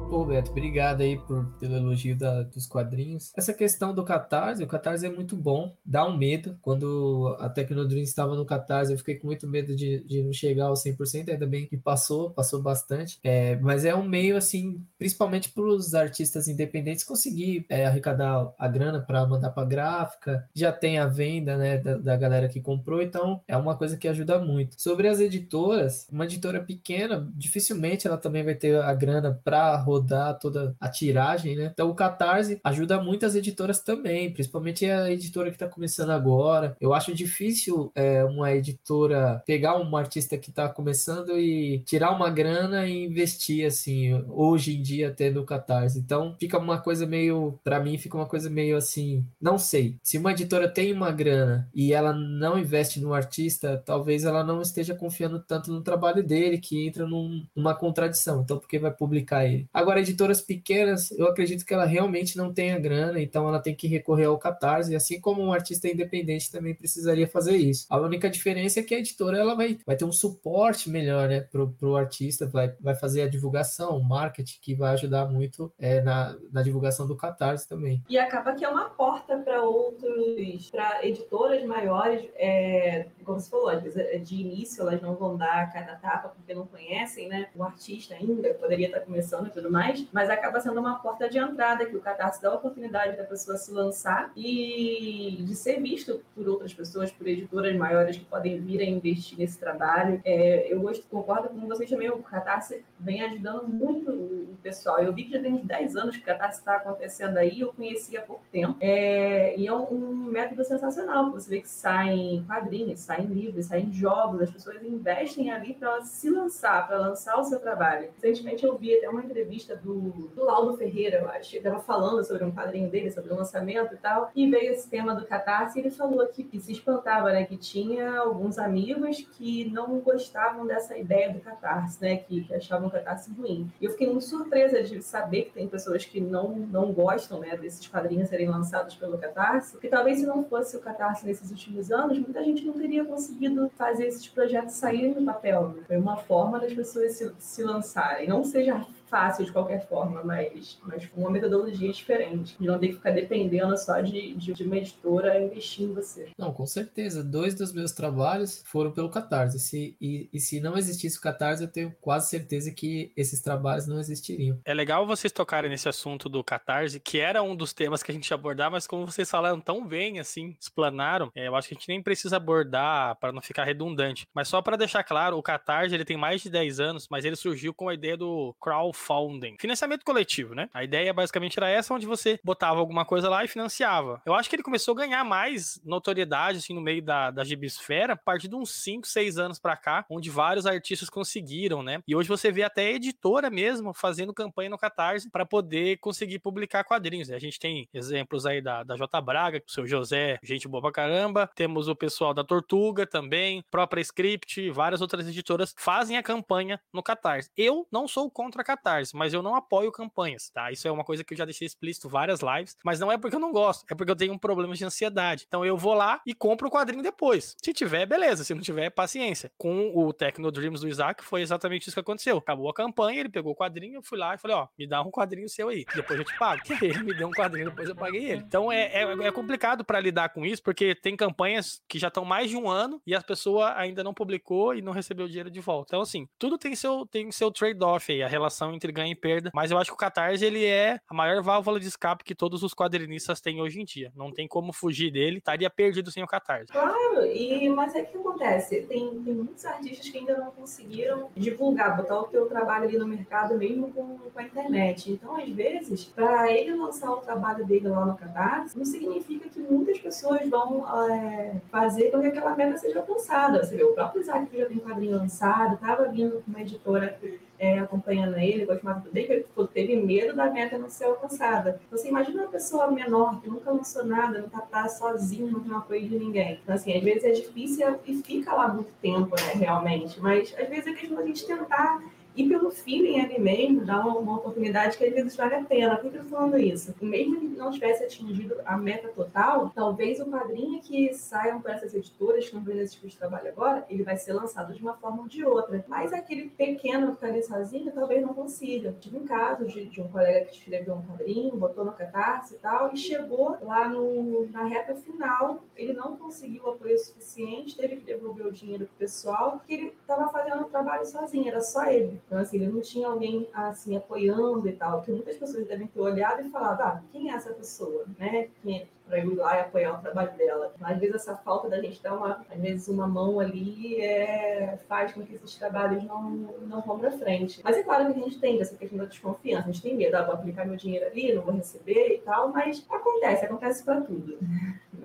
Pô, 0.09 0.23
Beto, 0.23 0.51
obrigado 0.51 1.01
aí 1.01 1.17
por, 1.17 1.45
pelo 1.59 1.75
elogio 1.75 2.17
da, 2.17 2.43
dos 2.43 2.65
quadrinhos. 2.65 3.33
Essa 3.35 3.53
questão 3.53 3.93
do 3.93 4.05
Catarse, 4.05 4.63
o 4.63 4.67
Catarse 4.67 5.05
é 5.05 5.09
muito 5.09 5.35
bom, 5.35 5.75
dá 5.85 6.07
um 6.07 6.15
medo. 6.15 6.57
Quando 6.61 7.35
a 7.41 7.49
Tecnodream 7.49 8.01
estava 8.01 8.33
no 8.33 8.45
Catarse, 8.45 8.93
eu 8.93 8.97
fiquei 8.97 9.15
com 9.15 9.27
muito 9.27 9.45
medo 9.45 9.75
de, 9.75 10.01
de 10.05 10.23
não 10.23 10.31
chegar 10.31 10.67
ao 10.67 10.75
100%, 10.75 11.29
ainda 11.29 11.45
bem 11.45 11.67
que 11.67 11.75
passou, 11.75 12.29
passou 12.29 12.61
bastante. 12.61 13.19
É, 13.21 13.57
mas 13.57 13.83
é 13.83 13.93
um 13.93 14.03
meio, 14.03 14.37
assim, 14.37 14.81
principalmente 14.97 15.49
para 15.49 15.65
os 15.65 15.93
artistas 15.93 16.47
independentes 16.47 17.03
conseguir 17.03 17.65
é, 17.67 17.85
arrecadar 17.85 18.53
a 18.57 18.67
grana 18.69 19.01
para 19.01 19.27
mandar 19.27 19.49
para 19.49 19.67
gráfica. 19.67 20.47
Já 20.55 20.71
tem 20.71 20.99
a 20.99 21.05
venda, 21.05 21.57
né, 21.57 21.77
da, 21.79 21.97
da 21.97 22.15
galera 22.15 22.47
que 22.47 22.61
comprou, 22.61 23.01
então 23.01 23.41
é 23.45 23.57
uma 23.57 23.75
coisa 23.75 23.97
que 23.97 24.07
ajuda 24.07 24.39
muito. 24.39 24.81
Sobre 24.81 25.09
as 25.09 25.19
editoras, 25.19 26.07
uma 26.09 26.23
editora 26.23 26.63
pequena, 26.63 27.29
dificilmente 27.35 28.07
ela 28.07 28.17
também 28.17 28.43
vai 28.43 28.55
ter 28.55 28.81
a 28.81 28.93
grana 28.93 29.37
para 29.43 29.75
rodar 29.75 29.96
rodar 29.97 30.39
toda 30.39 30.75
a 30.79 30.89
tiragem, 30.89 31.55
né? 31.55 31.71
Então 31.73 31.89
o 31.89 31.95
Catarse 31.95 32.59
ajuda 32.63 33.01
muitas 33.01 33.35
editoras 33.35 33.79
também, 33.79 34.31
principalmente 34.31 34.85
a 34.85 35.11
editora 35.11 35.49
que 35.49 35.55
está 35.55 35.67
começando 35.67 36.11
agora. 36.11 36.75
Eu 36.79 36.93
acho 36.93 37.13
difícil 37.13 37.91
é, 37.95 38.23
uma 38.23 38.53
editora 38.53 39.41
pegar 39.45 39.77
um 39.77 39.95
artista 39.95 40.37
que 40.37 40.49
está 40.49 40.69
começando 40.69 41.37
e 41.37 41.79
tirar 41.79 42.11
uma 42.11 42.29
grana 42.29 42.87
e 42.87 43.05
investir 43.05 43.65
assim, 43.65 44.13
hoje 44.29 44.77
em 44.77 44.81
dia 44.81 45.09
até 45.09 45.29
no 45.29 45.45
Catarse. 45.45 45.99
Então 45.99 46.35
fica 46.39 46.57
uma 46.57 46.79
coisa 46.79 47.05
meio, 47.05 47.59
para 47.63 47.79
mim 47.79 47.97
fica 47.97 48.17
uma 48.17 48.25
coisa 48.25 48.49
meio 48.49 48.77
assim, 48.77 49.25
não 49.41 49.57
sei. 49.57 49.95
Se 50.03 50.17
uma 50.17 50.31
editora 50.31 50.67
tem 50.67 50.93
uma 50.93 51.11
grana 51.11 51.69
e 51.73 51.93
ela 51.93 52.13
não 52.13 52.57
investe 52.57 52.99
no 52.99 53.13
artista, 53.13 53.81
talvez 53.85 54.23
ela 54.23 54.43
não 54.43 54.61
esteja 54.61 54.95
confiando 54.95 55.39
tanto 55.39 55.71
no 55.71 55.81
trabalho 55.81 56.23
dele, 56.23 56.57
que 56.57 56.85
entra 56.85 57.07
num, 57.07 57.45
numa 57.55 57.73
contradição. 57.73 58.41
Então, 58.41 58.59
porque 58.59 58.79
vai 58.79 58.91
publicar 58.91 59.45
ele? 59.45 59.67
Agora, 59.73 59.86
Agora, 59.87 60.01
editoras 60.01 60.41
pequenas, 60.41 61.11
eu 61.11 61.29
acredito 61.29 61.65
que 61.65 61.73
ela 61.73 61.85
realmente 61.85 62.35
não 62.35 62.53
tenha 62.53 62.77
grana, 62.77 63.21
então 63.21 63.47
ela 63.47 63.57
tem 63.57 63.73
que 63.73 63.87
recorrer 63.87 64.25
ao 64.25 64.37
Catarse, 64.37 64.93
assim 64.93 65.17
como 65.17 65.41
um 65.41 65.53
artista 65.53 65.87
independente 65.87 66.51
também 66.51 66.75
precisaria 66.75 67.25
fazer 67.25 67.55
isso. 67.55 67.87
A 67.89 67.97
única 67.97 68.29
diferença 68.29 68.81
é 68.81 68.83
que 68.83 68.93
a 68.93 68.99
editora 68.99 69.37
ela 69.37 69.55
vai, 69.55 69.79
vai 69.85 69.95
ter 69.95 70.03
um 70.03 70.11
suporte 70.11 70.89
melhor 70.89 71.29
né, 71.29 71.39
para 71.39 71.87
o 71.87 71.95
artista, 71.95 72.45
vai, 72.45 72.75
vai 72.81 72.95
fazer 72.95 73.21
a 73.21 73.29
divulgação, 73.29 73.97
o 73.97 74.03
marketing, 74.03 74.59
que 74.61 74.75
vai 74.75 74.91
ajudar 74.91 75.25
muito 75.27 75.71
é, 75.79 76.01
na, 76.01 76.35
na 76.51 76.61
divulgação 76.61 77.07
do 77.07 77.15
Catarse 77.15 77.65
também. 77.65 78.03
E 78.09 78.17
acaba 78.17 78.55
que 78.55 78.65
é 78.65 78.69
uma 78.69 78.89
porta 78.89 79.37
para 79.37 79.63
outros, 79.63 80.69
para 80.69 81.07
editoras 81.07 81.63
maiores, 81.63 82.29
é, 82.35 83.05
como 83.23 83.39
você 83.39 83.49
falou, 83.49 83.71
é, 83.71 84.17
de 84.17 84.35
início 84.35 84.81
elas 84.81 85.01
não 85.01 85.15
vão 85.15 85.37
dar 85.37 85.71
cada 85.71 85.95
tapa 85.95 86.27
porque 86.27 86.53
não 86.53 86.67
conhecem 86.67 87.29
né, 87.29 87.47
o 87.55 87.63
artista 87.63 88.15
ainda, 88.15 88.53
poderia 88.55 88.87
estar 88.87 88.99
começando 88.99 89.47
e 89.47 89.49
tudo 89.49 89.71
mais 89.71 89.76
mais, 89.77 90.07
mas 90.11 90.27
acaba 90.27 90.59
sendo 90.59 90.79
uma 90.79 90.97
porta 90.97 91.29
de 91.29 91.37
entrada 91.37 91.85
que 91.85 91.95
o 91.95 92.01
Catarse 92.01 92.41
dá 92.41 92.49
a 92.49 92.55
oportunidade 92.55 93.15
da 93.15 93.23
pessoa 93.23 93.55
se 93.57 93.71
lançar 93.71 94.31
e 94.35 95.37
de 95.41 95.55
ser 95.55 95.79
visto 95.79 96.19
por 96.33 96.47
outras 96.49 96.73
pessoas, 96.73 97.11
por 97.11 97.27
editoras 97.27 97.75
maiores 97.75 98.17
que 98.17 98.25
podem 98.25 98.59
vir 98.59 98.81
a 98.81 98.85
investir 98.85 99.37
nesse 99.37 99.59
trabalho. 99.59 100.19
É, 100.25 100.73
eu 100.73 100.81
gosto, 100.81 101.05
concordo 101.07 101.49
com 101.49 101.67
vocês 101.67 101.87
também, 101.89 102.09
o 102.09 102.17
Catarse 102.23 102.83
vem 102.99 103.21
ajudando 103.21 103.67
muito 103.67 104.11
o 104.11 104.57
pessoal. 104.63 104.97
Eu 104.97 105.13
vi 105.13 105.25
que 105.25 105.31
já 105.33 105.39
tem 105.39 105.53
uns 105.53 105.63
10 105.63 105.95
anos 105.95 106.17
que 106.17 106.23
o 106.23 106.25
Catarse 106.25 106.59
está 106.59 106.77
acontecendo 106.77 107.37
aí, 107.37 107.59
eu 107.59 107.71
conheci 107.71 108.17
há 108.17 108.21
pouco 108.23 108.43
tempo. 108.51 108.75
É, 108.81 109.55
e 109.55 109.67
é 109.67 109.73
um, 109.73 109.93
um, 109.93 110.23
método 110.31 110.63
sensacional, 110.63 111.31
você 111.31 111.49
vê 111.49 111.61
que 111.61 111.69
saem 111.69 112.43
quadrinhos, 112.47 113.01
saem 113.01 113.27
livros, 113.27 113.67
saem 113.67 113.91
jogos, 113.93 114.41
as 114.41 114.49
pessoas 114.49 114.83
investem 114.83 115.51
ali 115.51 115.75
para 115.75 116.01
se 116.01 116.31
lançar, 116.31 116.87
para 116.87 116.97
lançar 116.97 117.37
o 117.37 117.43
seu 117.43 117.59
trabalho. 117.59 118.09
Recentemente 118.15 118.65
eu 118.65 118.75
vi 118.75 118.95
até 118.95 119.07
uma 119.07 119.23
entrevista 119.23 119.66
do, 119.75 120.29
do 120.35 120.43
Laudo 120.43 120.77
Ferreira, 120.77 121.19
eu 121.19 121.29
acho. 121.29 121.55
Ele 121.55 121.57
estava 121.57 121.81
falando 121.81 122.23
sobre 122.23 122.43
um 122.43 122.51
quadrinho 122.51 122.89
dele, 122.89 123.11
sobre 123.11 123.31
o 123.31 123.35
lançamento 123.35 123.93
e 123.93 123.97
tal. 123.97 124.31
E 124.35 124.49
veio 124.49 124.71
esse 124.71 124.89
tema 124.89 125.13
do 125.13 125.25
Catarse 125.25 125.77
e 125.77 125.81
ele 125.81 125.91
falou 125.91 126.21
aqui 126.21 126.43
que 126.43 126.59
se 126.59 126.71
espantava, 126.71 127.31
né? 127.31 127.45
Que 127.45 127.57
tinha 127.57 128.19
alguns 128.19 128.57
amigos 128.57 129.27
que 129.37 129.69
não 129.69 129.99
gostavam 129.99 130.65
dessa 130.65 130.97
ideia 130.97 131.31
do 131.31 131.39
Catarse, 131.39 132.01
né? 132.01 132.17
Que, 132.17 132.43
que 132.43 132.53
achavam 132.53 132.87
o 132.87 132.91
Catarse 132.91 133.31
ruim. 133.31 133.71
E 133.81 133.85
eu 133.85 133.91
fiquei 133.91 134.07
muito 134.07 134.25
surpresa 134.25 134.81
de 134.83 135.01
saber 135.01 135.43
que 135.43 135.51
tem 135.51 135.67
pessoas 135.67 136.05
que 136.05 136.19
não, 136.19 136.49
não 136.49 136.91
gostam, 136.91 137.39
né? 137.39 137.55
Desses 137.57 137.87
quadrinhos 137.87 138.29
serem 138.29 138.49
lançados 138.49 138.95
pelo 138.95 139.17
Catarse. 139.17 139.73
Porque 139.73 139.87
talvez 139.87 140.19
se 140.19 140.25
não 140.25 140.43
fosse 140.43 140.77
o 140.77 140.79
Catarse 140.79 141.25
nesses 141.25 141.49
últimos 141.51 141.91
anos, 141.91 142.17
muita 142.17 142.43
gente 142.43 142.65
não 142.65 142.73
teria 142.73 143.05
conseguido 143.05 143.69
fazer 143.75 144.07
esses 144.07 144.27
projetos 144.27 144.75
saírem 144.75 145.13
do 145.13 145.23
papel. 145.23 145.69
Né? 145.69 145.83
Foi 145.87 145.97
uma 145.97 146.17
forma 146.17 146.59
das 146.59 146.73
pessoas 146.73 147.13
se, 147.13 147.31
se 147.39 147.63
lançarem. 147.63 148.27
Não 148.27 148.43
seja 148.43 148.85
fácil 149.09 149.45
de 149.45 149.51
qualquer 149.51 149.87
forma, 149.87 150.23
mas, 150.23 150.77
mas 150.83 151.05
com 151.07 151.21
uma 151.21 151.31
metodologia 151.31 151.91
diferente, 151.91 152.55
de 152.59 152.67
não 152.67 152.79
ter 152.79 152.89
que 152.89 152.95
ficar 152.95 153.11
dependendo 153.11 153.77
só 153.77 154.01
de, 154.01 154.33
de, 154.35 154.53
de, 154.53 154.63
uma 154.63 154.77
editora 154.77 155.41
investir 155.41 155.85
em 155.85 155.93
você. 155.93 156.29
Não, 156.37 156.53
com 156.53 156.65
certeza. 156.65 157.23
Dois 157.23 157.55
dos 157.55 157.73
meus 157.73 157.91
trabalhos 157.91 158.63
foram 158.65 158.91
pelo 158.91 159.09
Catarse. 159.09 159.59
Se, 159.59 159.95
e, 159.99 160.29
e 160.31 160.39
se 160.39 160.59
não 160.59 160.77
existisse 160.77 161.17
o 161.17 161.21
Catarse, 161.21 161.63
eu 161.63 161.71
tenho 161.71 161.95
quase 162.01 162.29
certeza 162.29 162.71
que 162.71 163.11
esses 163.15 163.41
trabalhos 163.41 163.87
não 163.87 163.99
existiriam. 163.99 164.59
É 164.65 164.73
legal 164.73 165.07
vocês 165.07 165.31
tocarem 165.31 165.69
nesse 165.69 165.87
assunto 165.87 166.29
do 166.29 166.43
Catarse, 166.43 166.99
que 166.99 167.19
era 167.19 167.41
um 167.41 167.55
dos 167.55 167.73
temas 167.73 168.03
que 168.03 168.11
a 168.11 168.13
gente 168.13 168.29
ia 168.29 168.35
abordar, 168.35 168.71
mas 168.71 168.87
como 168.87 169.05
vocês 169.05 169.29
falaram 169.29 169.59
tão 169.59 169.85
bem, 169.85 170.19
assim, 170.19 170.55
explanaram, 170.59 171.31
é, 171.35 171.47
eu 171.47 171.55
acho 171.55 171.69
que 171.69 171.75
a 171.75 171.77
gente 171.77 171.89
nem 171.89 172.01
precisa 172.01 172.37
abordar 172.37 173.15
para 173.19 173.31
não 173.31 173.41
ficar 173.41 173.63
redundante. 173.63 174.25
Mas 174.33 174.47
só 174.47 174.61
para 174.61 174.77
deixar 174.77 175.03
claro, 175.03 175.37
o 175.37 175.43
Catarse 175.43 175.93
ele 175.93 176.05
tem 176.05 176.17
mais 176.17 176.41
de 176.41 176.49
10 176.49 176.79
anos, 176.79 177.07
mas 177.09 177.25
ele 177.25 177.35
surgiu 177.35 177.73
com 177.73 177.89
a 177.89 177.93
ideia 177.93 178.17
do 178.17 178.55
crowd 178.59 178.96
crowdfunding, 178.97 179.55
financiamento 179.59 180.03
coletivo, 180.03 180.55
né? 180.55 180.69
A 180.73 180.83
ideia 180.83 181.13
basicamente 181.13 181.57
era 181.57 181.69
essa, 181.69 181.93
onde 181.93 182.05
você 182.05 182.39
botava 182.43 182.79
alguma 182.79 183.05
coisa 183.05 183.29
lá 183.29 183.43
e 183.43 183.47
financiava. 183.47 184.21
Eu 184.25 184.33
acho 184.33 184.49
que 184.49 184.55
ele 184.55 184.63
começou 184.63 184.93
a 184.93 184.97
ganhar 184.97 185.23
mais 185.23 185.79
notoriedade, 185.85 186.57
assim, 186.57 186.73
no 186.73 186.81
meio 186.81 187.01
da, 187.01 187.31
da 187.31 187.43
gibisfera, 187.43 188.13
a 188.13 188.17
partir 188.17 188.47
de 188.47 188.55
uns 188.55 188.71
5, 188.83 189.07
6 189.07 189.37
anos 189.37 189.59
para 189.59 189.77
cá, 189.77 190.05
onde 190.09 190.29
vários 190.29 190.65
artistas 190.65 191.09
conseguiram, 191.09 191.83
né? 191.83 192.01
E 192.07 192.15
hoje 192.15 192.27
você 192.27 192.51
vê 192.51 192.63
até 192.63 192.91
editora 192.91 193.49
mesmo 193.49 193.93
fazendo 193.93 194.33
campanha 194.33 194.69
no 194.69 194.77
Catarse 194.77 195.29
para 195.29 195.45
poder 195.45 195.97
conseguir 195.97 196.39
publicar 196.39 196.83
quadrinhos. 196.83 197.29
Né? 197.29 197.35
A 197.35 197.39
gente 197.39 197.59
tem 197.59 197.87
exemplos 197.93 198.45
aí 198.45 198.61
da, 198.61 198.83
da 198.83 198.95
J 198.95 199.21
Braga, 199.21 199.61
o 199.65 199.71
seu 199.71 199.85
José, 199.85 200.39
gente 200.43 200.67
boa 200.67 200.81
pra 200.81 200.91
caramba. 200.91 201.49
Temos 201.55 201.87
o 201.87 201.95
pessoal 201.95 202.33
da 202.33 202.43
Tortuga 202.43 203.05
também, 203.05 203.63
própria 203.69 204.01
Script, 204.01 204.69
várias 204.71 205.01
outras 205.01 205.27
editoras 205.27 205.73
fazem 205.77 206.17
a 206.17 206.23
campanha 206.23 206.79
no 206.93 207.03
Catarse. 207.03 207.49
Eu 207.57 207.87
não 207.91 208.07
sou 208.07 208.29
contra 208.29 208.61
a 208.61 208.65
Catarse 208.65 208.86
Catarse, 208.87 209.15
mas 209.15 209.33
eu 209.33 209.41
não 209.41 209.55
apoio 209.55 209.91
campanhas, 209.91 210.49
tá? 210.49 210.71
Isso 210.71 210.87
é 210.87 210.91
uma 210.91 211.03
coisa 211.03 211.23
que 211.23 211.33
eu 211.33 211.37
já 211.37 211.43
deixei 211.43 211.65
explícito 211.65 212.07
várias 212.07 212.39
lives, 212.39 212.75
mas 212.83 212.99
não 212.99 213.11
é 213.11 213.17
porque 213.17 213.35
eu 213.35 213.39
não 213.39 213.51
gosto, 213.51 213.85
é 213.91 213.95
porque 213.95 214.11
eu 214.11 214.15
tenho 214.15 214.33
um 214.33 214.37
problema 214.37 214.73
de 214.73 214.85
ansiedade. 214.85 215.45
Então 215.47 215.65
eu 215.65 215.75
vou 215.75 215.93
lá 215.93 216.21
e 216.25 216.33
compro 216.33 216.67
o 216.67 216.71
quadrinho 216.71 217.03
depois. 217.03 217.55
Se 217.61 217.73
tiver, 217.73 218.05
beleza. 218.05 218.43
Se 218.43 218.53
não 218.53 218.61
tiver, 218.61 218.89
paciência. 218.89 219.51
Com 219.57 219.91
o 219.93 220.13
Techno 220.13 220.51
Dreams 220.51 220.81
do 220.81 220.87
Isaac, 220.87 221.23
foi 221.23 221.41
exatamente 221.41 221.87
isso 221.87 221.95
que 221.95 221.99
aconteceu. 221.99 222.37
Acabou 222.37 222.69
a 222.69 222.73
campanha, 222.73 223.19
ele 223.19 223.29
pegou 223.29 223.51
o 223.51 223.55
quadrinho, 223.55 223.95
eu 223.95 224.03
fui 224.03 224.17
lá 224.17 224.35
e 224.35 224.37
falei, 224.37 224.55
ó, 224.55 224.67
me 224.77 224.87
dá 224.87 225.01
um 225.01 225.11
quadrinho 225.11 225.49
seu 225.49 225.69
aí, 225.69 225.85
depois 225.93 226.19
eu 226.19 226.25
te 226.25 226.37
pago. 226.37 226.61
Ele 226.87 227.03
me 227.03 227.13
deu 227.13 227.27
um 227.27 227.31
quadrinho, 227.31 227.69
depois 227.69 227.89
eu 227.89 227.95
paguei 227.95 228.31
ele. 228.31 228.43
Então 228.45 228.71
é, 228.71 228.85
é, 228.85 229.27
é 229.27 229.31
complicado 229.31 229.83
para 229.83 229.99
lidar 229.99 230.29
com 230.29 230.45
isso, 230.45 230.61
porque 230.63 230.95
tem 230.95 231.15
campanhas 231.15 231.81
que 231.87 231.99
já 231.99 232.07
estão 232.07 232.23
mais 232.23 232.49
de 232.49 232.55
um 232.55 232.69
ano 232.69 233.01
e 233.05 233.15
a 233.15 233.21
pessoa 233.21 233.73
ainda 233.75 234.03
não 234.03 234.13
publicou 234.13 234.75
e 234.75 234.81
não 234.81 234.93
recebeu 234.93 235.25
o 235.25 235.27
dinheiro 235.27 235.49
de 235.49 235.59
volta. 235.59 235.89
Então, 235.89 236.01
assim, 236.01 236.27
tudo 236.37 236.57
tem 236.57 236.75
seu, 236.75 237.05
tem 237.05 237.31
seu 237.31 237.51
trade-off 237.51 238.11
aí, 238.11 238.21
a 238.21 238.27
relação 238.27 238.71
entre 238.77 238.91
ganho 238.91 239.11
e 239.11 239.15
perda. 239.15 239.51
Mas 239.53 239.71
eu 239.71 239.77
acho 239.77 239.89
que 239.89 239.95
o 239.95 239.97
Catarse 239.97 240.45
ele 240.45 240.65
é 240.65 240.99
a 241.09 241.13
maior 241.13 241.41
válvula 241.41 241.79
de 241.79 241.87
escape 241.87 242.23
que 242.23 242.35
todos 242.35 242.63
os 242.63 242.73
quadrinistas 242.73 243.41
têm 243.41 243.61
hoje 243.61 243.81
em 243.81 243.85
dia. 243.85 244.11
Não 244.15 244.31
tem 244.31 244.47
como 244.47 244.71
fugir 244.71 245.11
dele, 245.11 245.39
estaria 245.39 245.69
perdido 245.69 246.11
sem 246.11 246.23
o 246.23 246.27
Catarse. 246.27 246.71
Claro, 246.71 247.25
e, 247.25 247.67
mas 247.69 247.95
é 247.95 248.03
que 248.03 248.17
acontece, 248.17 248.81
tem, 248.83 249.21
tem 249.23 249.33
muitos 249.33 249.65
artistas 249.65 250.09
que 250.09 250.17
ainda 250.17 250.37
não 250.37 250.51
conseguiram 250.51 251.29
divulgar, 251.35 251.97
botar 251.97 252.19
o 252.19 252.23
teu 252.25 252.45
trabalho 252.47 252.85
ali 252.85 252.97
no 252.97 253.07
mercado 253.07 253.57
mesmo 253.57 253.91
com, 253.91 254.17
com 254.17 254.39
a 254.39 254.43
internet. 254.43 255.11
Então, 255.11 255.35
às 255.35 255.49
vezes, 255.49 256.05
para 256.05 256.51
ele 256.51 256.75
lançar 256.75 257.11
o 257.11 257.17
trabalho 257.17 257.65
dele 257.65 257.87
lá 257.87 258.05
no 258.05 258.15
Catarse, 258.15 258.77
não 258.77 258.85
significa 258.85 259.49
que 259.49 259.59
muitas 259.59 259.97
pessoas 259.99 260.47
vão 260.49 260.85
é, 261.09 261.55
fazer 261.71 262.11
com 262.11 262.21
que 262.21 262.27
aquela 262.27 262.55
meta 262.55 262.77
seja 262.77 262.99
alcançada. 262.99 263.63
Você 263.63 263.75
vê, 263.75 263.83
o 263.83 263.93
próprio 263.93 264.21
Isaac 264.21 264.57
já 264.57 264.65
tem 264.65 264.79
quadrinho 264.79 265.17
lançado, 265.17 265.75
estava 265.75 266.07
vindo 266.07 266.41
com 266.43 266.51
uma 266.51 266.61
editora 266.61 267.17
é, 267.59 267.79
acompanhando 267.79 268.37
ele, 268.37 268.65
gostava 268.65 268.99
dele, 269.09 269.45
ele 269.57 269.67
teve 269.73 269.95
medo 269.95 270.35
da 270.35 270.49
meta 270.49 270.77
não 270.77 270.89
ser 270.89 271.05
alcançada. 271.05 271.79
Então, 271.87 271.97
você 271.97 272.09
imagina 272.09 272.43
uma 272.43 272.51
pessoa 272.51 272.91
menor 272.91 273.41
que 273.41 273.49
nunca 273.49 273.71
lançou 273.71 274.05
nada, 274.05 274.39
não 274.39 274.49
tá, 274.49 274.61
tá 274.61 274.87
sozinho, 274.87 275.51
não 275.51 275.59
tem 275.61 275.73
apoio 275.73 276.07
de 276.07 276.19
ninguém. 276.19 276.59
Então, 276.61 276.75
assim, 276.75 276.95
às 276.95 277.03
vezes 277.03 277.23
é 277.23 277.31
difícil 277.31 277.99
e 278.05 278.21
fica 278.21 278.53
lá 278.53 278.67
muito 278.67 278.91
tempo, 279.01 279.35
né, 279.35 279.53
realmente. 279.55 280.19
Mas 280.19 280.53
às 280.57 280.69
vezes 280.69 280.87
é 280.87 280.93
questão 280.93 281.17
da 281.17 281.25
gente 281.25 281.45
tentar 281.45 282.01
e 282.37 282.47
pelo 282.47 282.69
feeling 282.69 283.19
ali 283.19 283.39
mesmo, 283.39 283.83
dar 283.83 284.05
uma, 284.05 284.37
oportunidade 284.37 284.95
que 284.95 285.03
às 285.03 285.11
vezes 285.11 285.35
vale 285.35 285.55
a 285.55 285.63
pena. 285.63 285.97
Por 285.97 286.11
que 286.11 286.17
eu 286.17 286.23
tô 286.23 286.29
falando 286.29 286.59
isso? 286.59 286.93
Mesmo 287.01 287.39
que 287.39 287.47
não 287.47 287.71
tivesse 287.71 288.03
atingido 288.03 288.55
a 288.63 288.77
meta 288.77 289.07
total, 289.09 289.71
talvez 289.73 290.19
o 290.19 290.25
quadrinho 290.25 290.79
que 290.79 291.11
saiam 291.15 291.59
para 291.59 291.73
essas 291.73 291.95
editoras 291.95 292.41
que 292.41 292.45
estão 292.45 292.61
vendo 292.61 292.81
esse 292.81 292.93
tipo 292.93 293.07
de 293.07 293.17
trabalho 293.17 293.49
agora, 293.49 293.83
ele 293.89 294.03
vai 294.03 294.17
ser 294.17 294.33
lançado 294.33 294.71
de 294.71 294.81
uma 294.83 294.93
forma 294.93 295.23
ou 295.23 295.27
de 295.27 295.43
outra. 295.43 295.83
Mas 295.87 296.13
aquele 296.13 296.49
pequeno 296.49 297.15
que 297.15 297.21
tá 297.21 297.27
ali 297.27 297.41
sozinho, 297.41 297.91
talvez 297.91 298.21
não 298.21 298.35
consiga. 298.35 298.95
Tive 298.99 299.17
um 299.17 299.25
caso 299.25 299.65
de, 299.65 299.85
de 299.85 299.99
um 299.99 300.07
colega 300.07 300.45
que 300.45 300.57
escreveu 300.57 300.93
um 300.93 301.01
quadrinho, 301.01 301.57
botou 301.57 301.83
no 301.83 301.91
catarse 301.91 302.53
e 302.53 302.57
tal, 302.59 302.93
e 302.93 302.97
chegou 302.97 303.57
lá 303.63 303.89
no, 303.89 304.47
na 304.51 304.65
reta 304.65 304.93
final, 304.93 305.63
ele 305.75 305.93
não 305.93 306.15
conseguiu 306.15 306.69
apoio 306.69 306.99
suficiente, 306.99 307.75
teve 307.75 307.95
que 307.95 308.05
devolver 308.05 308.45
o 308.45 308.51
dinheiro 308.51 308.85
pro 308.85 308.95
pessoal, 308.95 309.53
porque 309.53 309.73
ele 309.73 309.93
estava 309.99 310.29
fazendo 310.29 310.61
o 310.61 310.65
trabalho 310.65 311.05
sozinho, 311.05 311.47
era 311.47 311.61
só 311.61 311.85
ele. 311.85 312.21
Então, 312.27 312.39
assim, 312.39 312.57
ele 312.57 312.67
não 312.67 312.81
tinha 312.81 313.07
alguém, 313.07 313.47
assim, 313.53 313.95
apoiando 313.95 314.67
e 314.67 314.73
tal, 314.73 315.01
que 315.01 315.11
muitas 315.11 315.37
pessoas 315.37 315.65
devem 315.65 315.87
ter 315.87 315.99
olhado 315.99 316.45
e 316.45 316.49
falado, 316.49 316.81
ah, 316.81 317.01
quem 317.11 317.31
é 317.31 317.33
essa 317.33 317.53
pessoa, 317.53 318.05
né? 318.19 318.49
Quem 318.61 318.81
é? 318.81 318.87
para 319.07 319.19
ir 319.19 319.35
lá 319.35 319.57
e 319.57 319.61
apoiar 319.61 319.93
o 319.93 320.01
trabalho 320.01 320.31
dela. 320.37 320.73
Às 320.81 320.99
vezes 320.99 321.15
essa 321.15 321.35
falta 321.35 321.69
da 321.69 321.81
gente 321.81 322.01
dar 322.01 322.13
uma, 322.13 322.45
às 322.49 322.59
vezes 322.59 322.87
uma 322.87 323.07
mão 323.07 323.39
ali 323.39 324.01
é, 324.01 324.77
faz 324.87 325.13
com 325.13 325.23
que 325.23 325.35
esses 325.35 325.55
trabalhos 325.55 326.03
não, 326.03 326.29
não 326.67 326.81
vão 326.81 326.99
para 326.99 327.11
frente. 327.11 327.61
Mas 327.63 327.77
é 327.77 327.83
claro 327.83 328.13
que 328.13 328.19
a 328.19 328.23
gente 328.23 328.39
tem 328.39 328.61
essa 328.61 328.75
questão 328.75 328.97
da 328.97 329.05
desconfiança, 329.05 329.69
a 329.69 329.71
gente 329.71 329.81
tem 329.81 329.95
medo, 329.95 330.15
ah, 330.15 330.23
vou 330.23 330.35
aplicar 330.35 330.65
meu 330.65 330.75
dinheiro 330.75 331.05
ali, 331.05 331.33
não 331.33 331.41
vou 331.41 331.53
receber 331.53 332.15
e 332.15 332.17
tal, 332.19 332.49
mas 332.49 332.85
acontece, 332.89 333.45
acontece 333.45 333.83
para 333.83 334.01
tudo. 334.01 334.37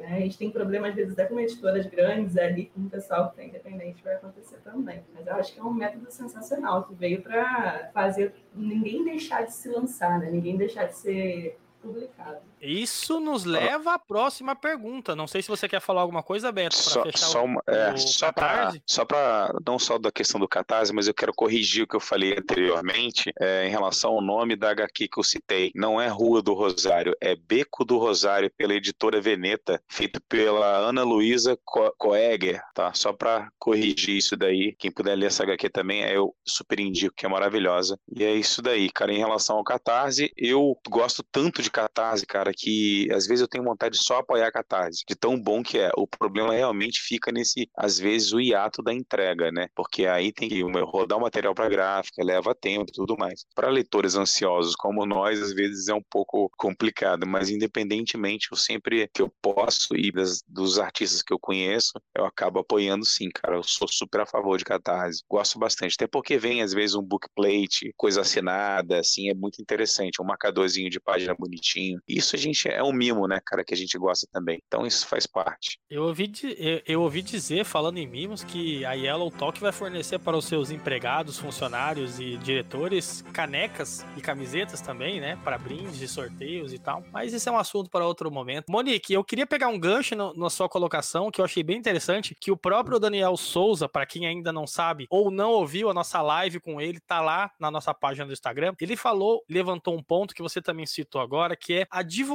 Né? 0.02 0.16
A 0.16 0.20
gente 0.20 0.36
tem 0.36 0.50
problemas, 0.50 0.90
às 0.90 0.96
vezes, 0.96 1.12
até 1.12 1.26
com 1.26 1.38
editoras 1.38 1.86
grandes 1.86 2.36
ali, 2.36 2.66
com 2.74 2.80
o 2.80 2.90
pessoal 2.90 3.30
que 3.30 3.40
está 3.40 3.44
independente, 3.44 4.02
vai 4.02 4.14
acontecer 4.14 4.58
também. 4.64 5.02
Mas 5.14 5.26
eu 5.26 5.34
acho 5.34 5.54
que 5.54 5.60
é 5.60 5.62
um 5.62 5.72
método 5.72 6.10
sensacional 6.10 6.82
que 6.82 6.94
veio 6.94 7.22
para 7.22 7.90
fazer 7.94 8.34
ninguém 8.52 9.04
deixar 9.04 9.42
de 9.44 9.52
se 9.52 9.68
lançar, 9.68 10.18
né? 10.18 10.28
ninguém 10.28 10.56
deixar 10.56 10.86
de 10.86 10.96
ser 10.96 11.56
publicado. 11.80 12.40
Isso 12.62 13.18
nos 13.18 13.44
leva 13.44 13.94
à 13.94 13.98
próxima 13.98 14.54
pergunta. 14.54 15.16
Não 15.16 15.26
sei 15.26 15.42
se 15.42 15.48
você 15.48 15.68
quer 15.68 15.80
falar 15.80 16.02
alguma 16.02 16.22
coisa, 16.22 16.52
Beto, 16.52 16.76
para 16.76 16.84
só, 16.84 17.02
fechar 17.02 17.26
só, 17.26 17.44
o, 17.44 17.62
é, 17.66 17.92
o 17.92 17.98
só 17.98 18.32
para 18.32 18.72
só 18.86 19.04
para 19.04 19.52
não 19.66 19.78
só 19.80 19.98
da 19.98 20.12
questão 20.12 20.40
do 20.40 20.48
catarse, 20.48 20.92
mas 20.92 21.08
eu 21.08 21.14
quero 21.14 21.32
corrigir 21.34 21.82
o 21.82 21.86
que 21.88 21.96
eu 21.96 22.00
falei 22.00 22.38
anteriormente 22.38 23.32
é, 23.40 23.66
em 23.66 23.70
relação 23.70 24.12
ao 24.12 24.22
nome 24.22 24.54
da 24.54 24.70
HQ 24.70 25.08
que 25.08 25.18
eu 25.18 25.24
citei. 25.24 25.72
Não 25.74 26.00
é 26.00 26.06
Rua 26.06 26.40
do 26.40 26.54
Rosário, 26.54 27.16
é 27.20 27.34
Beco 27.34 27.84
do 27.84 27.98
Rosário 27.98 28.50
pela 28.56 28.74
editora 28.74 29.20
Veneta, 29.20 29.82
feito 29.88 30.20
pela 30.28 30.76
Ana 30.76 31.02
Luísa 31.02 31.58
Co 31.64 31.92
Coeger, 31.98 32.62
tá? 32.74 32.92
Só 32.94 33.12
para 33.12 33.48
corrigir 33.58 34.16
isso 34.16 34.36
daí. 34.36 34.74
Quem 34.78 34.92
puder 34.92 35.16
ler 35.16 35.26
essa 35.26 35.42
HQ 35.42 35.68
também, 35.70 36.02
eu 36.04 36.32
super 36.46 36.78
indico 36.78 37.14
que 37.16 37.26
é 37.26 37.28
maravilhosa. 37.28 37.98
E 38.14 38.22
é 38.22 38.32
isso 38.32 38.62
daí, 38.62 38.88
cara. 38.90 39.12
Em 39.12 39.18
relação 39.18 39.56
ao 39.56 39.64
catarse, 39.64 40.32
eu 40.36 40.78
gosto 40.88 41.24
tanto 41.32 41.60
de 41.60 41.70
catarse, 41.70 42.24
cara, 42.24 42.51
que 42.54 43.08
às 43.12 43.26
vezes 43.26 43.40
eu 43.42 43.48
tenho 43.48 43.64
vontade 43.64 43.96
de 43.96 44.04
só 44.04 44.18
apoiar 44.18 44.48
a 44.48 44.52
catarse, 44.52 45.04
de 45.08 45.14
tão 45.14 45.40
bom 45.40 45.62
que 45.62 45.78
é. 45.78 45.90
O 45.96 46.06
problema 46.06 46.52
realmente 46.52 47.00
fica 47.00 47.30
nesse, 47.32 47.68
às 47.76 47.98
vezes, 47.98 48.32
o 48.32 48.40
hiato 48.40 48.82
da 48.82 48.92
entrega, 48.92 49.50
né? 49.50 49.68
Porque 49.74 50.06
aí 50.06 50.32
tem 50.32 50.48
que 50.48 50.62
rodar 50.62 51.18
o 51.18 51.22
material 51.22 51.54
para 51.54 51.68
gráfica, 51.68 52.24
leva 52.24 52.54
tempo 52.54 52.86
e 52.88 52.92
tudo 52.92 53.16
mais. 53.16 53.44
Para 53.54 53.70
leitores 53.70 54.14
ansiosos 54.14 54.74
como 54.74 55.06
nós, 55.06 55.40
às 55.40 55.52
vezes 55.52 55.88
é 55.88 55.94
um 55.94 56.02
pouco 56.02 56.50
complicado, 56.56 57.26
mas 57.26 57.50
independentemente, 57.50 58.48
eu 58.50 58.56
sempre 58.56 59.08
que 59.12 59.22
eu 59.22 59.32
posso 59.40 59.94
e 59.96 60.10
das, 60.10 60.42
dos 60.48 60.78
artistas 60.78 61.22
que 61.22 61.32
eu 61.32 61.38
conheço, 61.38 61.92
eu 62.16 62.24
acabo 62.24 62.60
apoiando 62.60 63.04
sim, 63.04 63.28
cara. 63.30 63.56
Eu 63.56 63.62
sou 63.62 63.88
super 63.88 64.20
a 64.20 64.26
favor 64.26 64.56
de 64.58 64.64
catarse. 64.64 65.22
Gosto 65.28 65.58
bastante, 65.58 65.94
até 65.94 66.06
porque 66.06 66.38
vem 66.38 66.62
às 66.62 66.72
vezes 66.72 66.94
um 66.94 67.02
bookplate, 67.02 67.92
coisa 67.96 68.20
assinada, 68.22 68.98
assim, 69.00 69.28
é 69.28 69.34
muito 69.34 69.60
interessante, 69.60 70.20
um 70.20 70.24
marcadorzinho 70.24 70.90
de 70.90 71.00
página 71.00 71.34
bonitinho. 71.34 72.00
Isso 72.06 72.36
a 72.36 72.38
gente 72.42 72.68
é 72.68 72.82
um 72.82 72.92
mimo, 72.92 73.26
né, 73.26 73.40
cara, 73.44 73.64
que 73.64 73.74
a 73.74 73.76
gente 73.76 73.96
gosta 73.98 74.26
também. 74.30 74.60
Então 74.66 74.86
isso 74.86 75.06
faz 75.06 75.26
parte. 75.26 75.78
Eu 75.88 76.04
ouvi, 76.04 76.30
eu, 76.58 76.82
eu 76.86 77.02
ouvi 77.02 77.22
dizer, 77.22 77.64
falando 77.64 77.98
em 77.98 78.06
mimos, 78.06 78.44
que 78.44 78.84
a 78.84 78.92
Yellow 78.92 79.30
Talk 79.30 79.60
vai 79.60 79.72
fornecer 79.72 80.18
para 80.18 80.36
os 80.36 80.44
seus 80.44 80.70
empregados, 80.70 81.38
funcionários 81.38 82.18
e 82.20 82.36
diretores 82.36 83.22
canecas 83.32 84.04
e 84.16 84.20
camisetas 84.20 84.80
também, 84.80 85.20
né, 85.20 85.38
para 85.42 85.56
brindes 85.56 86.00
e 86.00 86.08
sorteios 86.08 86.72
e 86.72 86.78
tal. 86.78 87.02
Mas 87.12 87.32
isso 87.32 87.48
é 87.48 87.52
um 87.52 87.58
assunto 87.58 87.88
para 87.88 88.06
outro 88.06 88.30
momento. 88.30 88.66
Monique, 88.68 89.12
eu 89.12 89.24
queria 89.24 89.46
pegar 89.46 89.68
um 89.68 89.78
gancho 89.78 90.14
no, 90.14 90.34
na 90.34 90.50
sua 90.50 90.68
colocação, 90.68 91.30
que 91.30 91.40
eu 91.40 91.44
achei 91.44 91.62
bem 91.62 91.78
interessante, 91.78 92.36
que 92.38 92.50
o 92.50 92.56
próprio 92.56 92.98
Daniel 92.98 93.36
Souza, 93.36 93.88
para 93.88 94.06
quem 94.06 94.26
ainda 94.26 94.52
não 94.52 94.66
sabe 94.66 95.06
ou 95.08 95.30
não 95.30 95.50
ouviu 95.50 95.88
a 95.88 95.94
nossa 95.94 96.20
live 96.20 96.60
com 96.60 96.80
ele, 96.80 97.00
tá 97.00 97.20
lá 97.20 97.50
na 97.58 97.70
nossa 97.70 97.94
página 97.94 98.26
do 98.26 98.32
Instagram. 98.32 98.74
Ele 98.80 98.96
falou, 98.96 99.42
levantou 99.48 99.96
um 99.96 100.02
ponto 100.02 100.34
que 100.34 100.42
você 100.42 100.60
também 100.60 100.86
citou 100.86 101.20
agora, 101.20 101.56
que 101.56 101.74
é 101.74 101.86
a 101.90 102.02
divulgação 102.02 102.31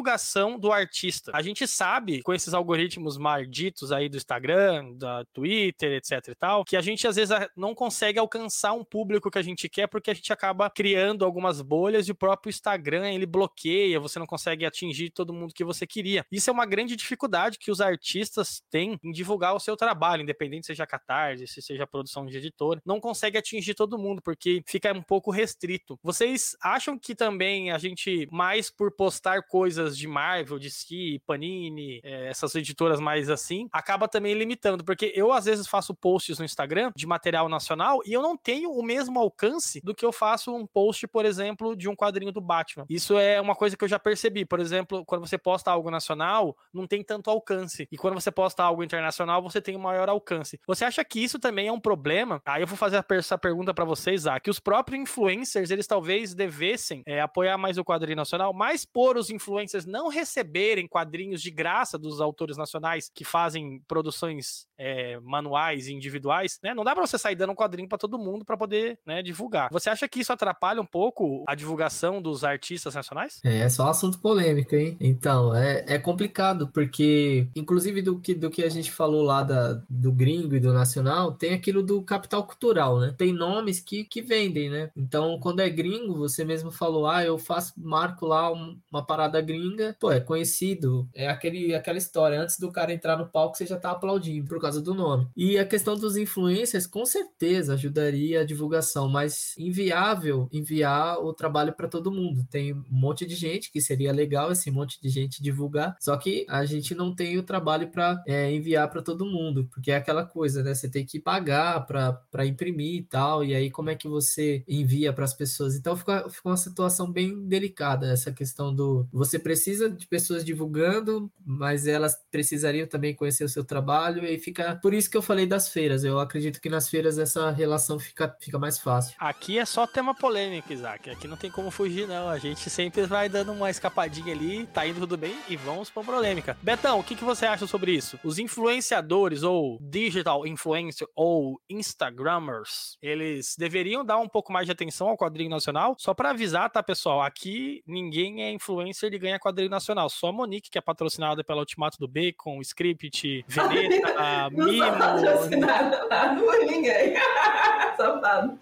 do 0.60 0.72
artista. 0.72 1.32
A 1.34 1.42
gente 1.42 1.68
sabe, 1.68 2.22
com 2.22 2.34
esses 2.34 2.54
algoritmos 2.54 3.18
malditos 3.18 3.92
aí 3.92 4.10
do 4.10 4.18
Instagram, 4.18 4.94
da 4.96 5.26
Twitter, 5.34 5.94
etc 5.94 6.28
e 6.30 6.36
tal, 6.36 6.66
que 6.66 6.76
a 6.76 6.82
gente 6.82 7.08
às 7.08 7.16
vezes 7.16 7.36
não 7.56 7.74
consegue 7.74 8.20
alcançar 8.20 8.74
um 8.74 8.84
público 8.84 9.30
que 9.32 9.38
a 9.38 9.42
gente 9.42 9.70
quer 9.70 9.88
porque 9.88 10.12
a 10.12 10.14
gente 10.14 10.32
acaba 10.32 10.70
criando 10.70 11.26
algumas 11.26 11.62
bolhas 11.62 12.08
e 12.08 12.12
o 12.12 12.16
próprio 12.16 12.50
Instagram 12.50 13.12
ele 13.12 13.26
bloqueia, 13.26 14.00
você 14.00 14.20
não 14.20 14.26
consegue 14.26 14.66
atingir 14.66 15.10
todo 15.10 15.34
mundo 15.34 15.54
que 15.54 15.64
você 15.64 15.86
queria. 15.86 16.26
Isso 16.32 16.50
é 16.50 16.54
uma 16.54 16.66
grande 16.66 16.96
dificuldade 16.96 17.58
que 17.58 17.72
os 17.72 17.82
artistas 17.82 18.62
têm 18.70 19.00
em 19.04 19.12
divulgar 19.12 19.56
o 19.56 19.60
seu 19.60 19.76
trabalho, 19.76 20.24
independente 20.24 20.68
seja 20.68 20.86
catarse, 20.86 21.48
se 21.48 21.62
seja 21.62 21.88
produção 21.88 22.26
de 22.26 22.38
editor, 22.38 22.82
não 22.86 23.00
consegue 23.00 23.38
atingir 23.38 23.74
todo 23.74 23.98
mundo 23.98 24.22
porque 24.22 24.62
fica 24.68 24.92
um 24.92 25.02
pouco 25.02 25.32
restrito. 25.32 26.00
Vocês 26.04 26.56
acham 26.62 26.98
que 26.98 27.16
também 27.16 27.72
a 27.72 27.78
gente 27.78 28.28
mais 28.32 28.70
por 28.70 28.92
postar 28.92 29.44
coisas 29.44 29.87
de 29.96 30.08
Marvel, 30.08 30.58
DC, 30.58 31.22
Panini, 31.26 32.00
é, 32.04 32.28
essas 32.28 32.56
editoras 32.56 33.00
mais 33.00 33.30
assim, 33.30 33.70
acaba 33.72 34.08
também 34.08 34.34
limitando, 34.34 34.84
porque 34.84 35.14
eu 35.16 35.32
às 35.32 35.46
vezes 35.46 35.68
faço 35.68 35.94
posts 35.94 36.40
no 36.40 36.46
Instagram 36.46 36.92
de 36.96 37.06
material 37.06 37.48
nacional 37.48 38.00
e 38.06 38.14
eu 38.14 38.22
não 38.22 38.36
tenho 38.36 38.72
o 38.72 38.84
mesmo 38.84 39.20
alcance 39.20 39.80
do 39.84 39.94
que 39.94 40.06
eu 40.06 40.12
faço 40.12 40.56
um 40.56 40.66
post, 40.66 41.08
por 41.08 41.26
exemplo, 41.26 41.76
de 41.76 41.88
um 41.88 41.96
quadrinho 41.96 42.32
do 42.32 42.42
Batman. 42.42 42.86
Isso 42.90 43.18
é 43.18 43.40
uma 43.40 43.56
coisa 43.56 43.78
que 43.78 43.84
eu 43.84 43.88
já 43.88 44.00
percebi. 44.00 44.46
Por 44.46 44.60
exemplo, 44.60 45.06
quando 45.06 45.28
você 45.28 45.38
posta 45.38 45.70
algo 45.70 45.92
nacional, 45.92 46.58
não 46.74 46.88
tem 46.88 47.04
tanto 47.04 47.30
alcance. 47.30 47.88
E 47.92 47.98
quando 47.98 48.16
você 48.16 48.32
posta 48.32 48.64
algo 48.64 48.84
internacional, 48.84 49.42
você 49.42 49.62
tem 49.62 49.76
um 49.76 49.80
maior 49.80 50.10
alcance. 50.10 50.60
Você 50.66 50.86
acha 50.86 51.04
que 51.04 51.24
isso 51.24 51.38
também 51.38 51.68
é 51.68 51.72
um 51.72 51.80
problema? 51.80 52.42
Aí 52.46 52.62
eu 52.62 52.68
vou 52.68 52.78
fazer 52.78 53.04
essa 53.12 53.38
pergunta 53.38 53.74
para 53.74 53.86
vocês, 53.86 54.26
ah, 54.26 54.40
que 54.40 54.50
os 54.50 54.60
próprios 54.60 55.02
influencers, 55.02 55.70
eles 55.70 55.88
talvez 55.88 56.34
devessem 56.34 57.04
é, 57.06 57.22
apoiar 57.22 57.58
mais 57.58 57.78
o 57.78 57.84
quadrinho 57.84 58.18
nacional, 58.18 58.54
mais 58.54 58.86
por 58.86 59.18
os 59.18 59.30
influencers 59.30 59.77
não 59.86 60.10
receberem 60.10 60.88
quadrinhos 60.88 61.42
de 61.42 61.52
graça 61.52 61.98
dos 61.98 62.22
autores 62.22 62.58
nacionais 62.58 63.12
que 63.14 63.24
fazem 63.24 63.82
produções 63.88 64.68
é, 64.78 65.20
manuais 65.20 65.88
e 65.88 65.94
individuais, 65.94 66.60
né? 66.64 66.74
Não 66.74 66.84
dá 66.84 66.94
para 66.94 67.06
você 67.06 67.18
sair 67.18 67.36
dando 67.36 67.52
um 67.52 67.56
quadrinho 67.56 67.90
para 67.90 67.98
todo 67.98 68.18
mundo 68.18 68.46
para 68.46 68.58
poder 68.58 69.00
né, 69.06 69.22
divulgar. 69.22 69.70
Você 69.72 69.90
acha 69.90 70.08
que 70.08 70.20
isso 70.20 70.32
atrapalha 70.32 70.82
um 70.82 70.86
pouco 70.86 71.44
a 71.48 71.56
divulgação 71.56 72.22
dos 72.22 72.44
artistas 72.44 72.96
nacionais? 72.96 73.40
É, 73.44 73.60
é 73.60 73.70
só 73.70 73.90
assunto 73.90 74.20
polêmico, 74.20 74.76
hein? 74.76 74.96
Então, 75.00 75.56
é, 75.56 75.84
é 75.88 76.00
complicado, 76.00 76.70
porque, 76.74 77.48
inclusive 77.56 78.02
do 78.02 78.20
que, 78.20 78.34
do 78.34 78.50
que 78.50 78.64
a 78.64 78.70
gente 78.70 78.92
falou 78.92 79.24
lá 79.24 79.44
da, 79.44 79.82
do 79.90 80.12
gringo 80.12 80.56
e 80.56 80.60
do 80.60 80.74
nacional, 80.74 81.32
tem 81.32 81.54
aquilo 81.54 81.84
do 81.84 82.02
capital 82.02 82.46
cultural, 82.46 83.00
né? 83.00 83.14
Tem 83.18 83.34
nomes 83.34 83.80
que, 83.80 84.04
que 84.04 84.22
vendem, 84.22 84.70
né? 84.70 84.92
Então, 84.96 85.40
quando 85.40 85.60
é 85.60 85.70
gringo, 85.70 86.16
você 86.16 86.46
mesmo 86.46 86.72
falou, 86.72 87.08
ah, 87.08 87.24
eu 87.24 87.38
faço, 87.38 87.74
marco 87.78 88.26
lá 88.26 88.52
um, 88.52 88.78
uma 88.92 89.06
parada 89.06 89.42
gringa 89.42 89.57
gringa, 89.58 89.96
pô, 90.00 90.12
é 90.12 90.20
conhecido. 90.20 91.10
É 91.14 91.28
aquele, 91.28 91.74
aquela 91.74 91.98
história. 91.98 92.40
Antes 92.40 92.60
do 92.60 92.72
cara 92.72 92.94
entrar 92.94 93.18
no 93.18 93.28
palco, 93.28 93.58
você 93.58 93.66
já 93.66 93.78
tá 93.78 93.92
aplaudindo 93.92 94.48
por 94.48 94.62
causa 94.62 94.82
do 94.82 94.94
nome. 94.94 95.28
E 95.36 95.58
a 95.58 95.66
questão 95.66 95.98
dos 95.98 96.16
influencers, 96.16 96.86
com 96.86 97.06
certeza, 97.06 97.74
ajudaria 97.74 98.42
a 98.42 98.46
divulgação, 98.46 99.10
mas 99.10 99.56
inviável 99.58 100.48
enviar 100.52 101.20
o 101.20 101.34
trabalho 101.34 101.74
para 101.74 101.88
todo 101.88 102.12
mundo. 102.12 102.46
Tem 102.50 102.74
um 102.74 102.84
monte 102.90 103.26
de 103.26 103.36
gente 103.36 103.72
que 103.72 103.82
seria 103.82 104.12
legal 104.12 104.52
esse 104.52 104.70
monte 104.70 105.02
de 105.02 105.10
gente 105.10 105.42
divulgar, 105.42 105.96
só 106.00 106.16
que 106.18 106.46
a 106.48 106.66
gente 106.66 106.94
não 106.94 107.14
tem 107.14 107.38
o 107.38 107.44
trabalho 107.44 107.90
para 107.90 108.22
é, 108.28 108.52
enviar 108.52 108.90
para 108.90 109.02
todo 109.02 109.26
mundo, 109.26 109.68
porque 109.74 109.92
é 109.92 109.96
aquela 109.96 110.26
coisa, 110.26 110.64
né? 110.64 110.74
Você 110.74 110.90
tem 110.90 111.06
que 111.06 111.20
pagar 111.20 111.86
para 111.86 112.46
imprimir 112.46 112.96
e 112.96 113.04
tal, 113.04 113.44
e 113.44 113.56
aí 113.56 113.72
como 113.72 113.90
é 113.90 113.96
que 113.96 114.08
você 114.08 114.64
envia 114.68 115.12
para 115.12 115.26
as 115.26 115.34
pessoas? 115.34 115.76
Então 115.76 115.96
fica 115.96 116.28
uma 116.44 116.58
situação 116.58 117.12
bem 117.12 117.48
delicada 117.48 118.12
essa 118.12 118.32
questão 118.32 118.74
do 118.74 119.08
você 119.12 119.40
precisa 119.48 119.90
de 119.90 120.06
pessoas 120.06 120.44
divulgando, 120.44 121.32
mas 121.46 121.88
elas 121.88 122.22
precisariam 122.30 122.86
também 122.86 123.16
conhecer 123.16 123.46
o 123.46 123.50
seu 123.50 123.64
trabalho 123.64 124.26
e 124.26 124.38
fica 124.38 124.78
por 124.82 124.94
isso 124.94 125.10
que 125.10 125.16
eu 125.16 125.22
falei 125.22 125.46
das 125.46 125.70
feiras. 125.70 126.04
Eu 126.04 126.20
acredito 126.20 126.60
que 126.60 126.68
nas 126.68 126.90
feiras 126.90 127.18
essa 127.18 127.50
relação 127.50 127.98
fica, 127.98 128.36
fica 128.42 128.60
mais 128.60 128.78
fácil. 128.78 129.16
Aqui 129.18 129.58
é 129.58 129.64
só 129.64 129.88
tema 129.88 130.14
polêmico, 130.14 130.74
Isaac. 130.74 131.10
Aqui 131.10 131.30
não 131.30 131.38
tem 131.38 131.50
como 131.50 131.72
fugir, 131.72 132.06
não. 132.06 132.28
A 132.28 132.38
gente 132.38 132.70
sempre 132.70 133.04
vai 133.04 133.30
dando 133.30 133.54
uma 133.54 133.70
escapadinha 133.70 134.34
ali, 134.34 134.68
tá 134.68 134.86
indo 134.86 135.00
tudo 135.00 135.16
bem 135.16 135.38
e 135.48 135.56
vamos 135.56 135.90
pra 135.90 136.04
polêmica. 136.04 136.58
Betão, 136.62 137.00
o 137.00 137.04
que, 137.04 137.16
que 137.16 137.24
você 137.24 137.46
acha 137.46 137.66
sobre 137.66 137.94
isso? 137.94 138.20
Os 138.26 138.40
influenciadores 138.40 139.44
ou 139.44 139.80
digital 139.80 140.46
influencer 140.46 141.08
ou 141.16 141.62
instagrammers, 141.70 142.98
eles 143.02 143.56
deveriam 143.58 144.04
dar 144.04 144.18
um 144.18 144.28
pouco 144.28 144.52
mais 144.52 144.66
de 144.66 144.74
atenção 144.74 145.08
ao 145.08 145.18
quadrinho 145.18 145.50
nacional? 145.50 145.96
Só 145.98 146.14
para 146.14 146.32
avisar, 146.32 146.70
tá, 146.70 146.84
pessoal? 146.84 147.22
Aqui 147.22 147.82
ninguém 147.88 148.44
é 148.44 148.52
influencer 148.52 149.14
e 149.14 149.18
ganha 149.18 149.37
quadrinho 149.40 149.70
nacional. 149.70 150.10
Só 150.10 150.28
a 150.28 150.32
Monique, 150.34 150.70
que 150.70 150.78
é 150.78 150.82
patrocinada 150.82 151.44
pela 151.44 151.60
Ultimato 151.60 151.98
do 152.00 152.08
Bacon, 152.08 152.62
Script, 152.62 153.46
Veneta, 153.48 154.50
Mimo. 154.52 154.86
Não 154.86 154.98
patrocinada 154.98 156.08
nada 156.08 156.42
por 156.42 156.58
ninguém. 156.66 157.14
Safado. 157.98 158.58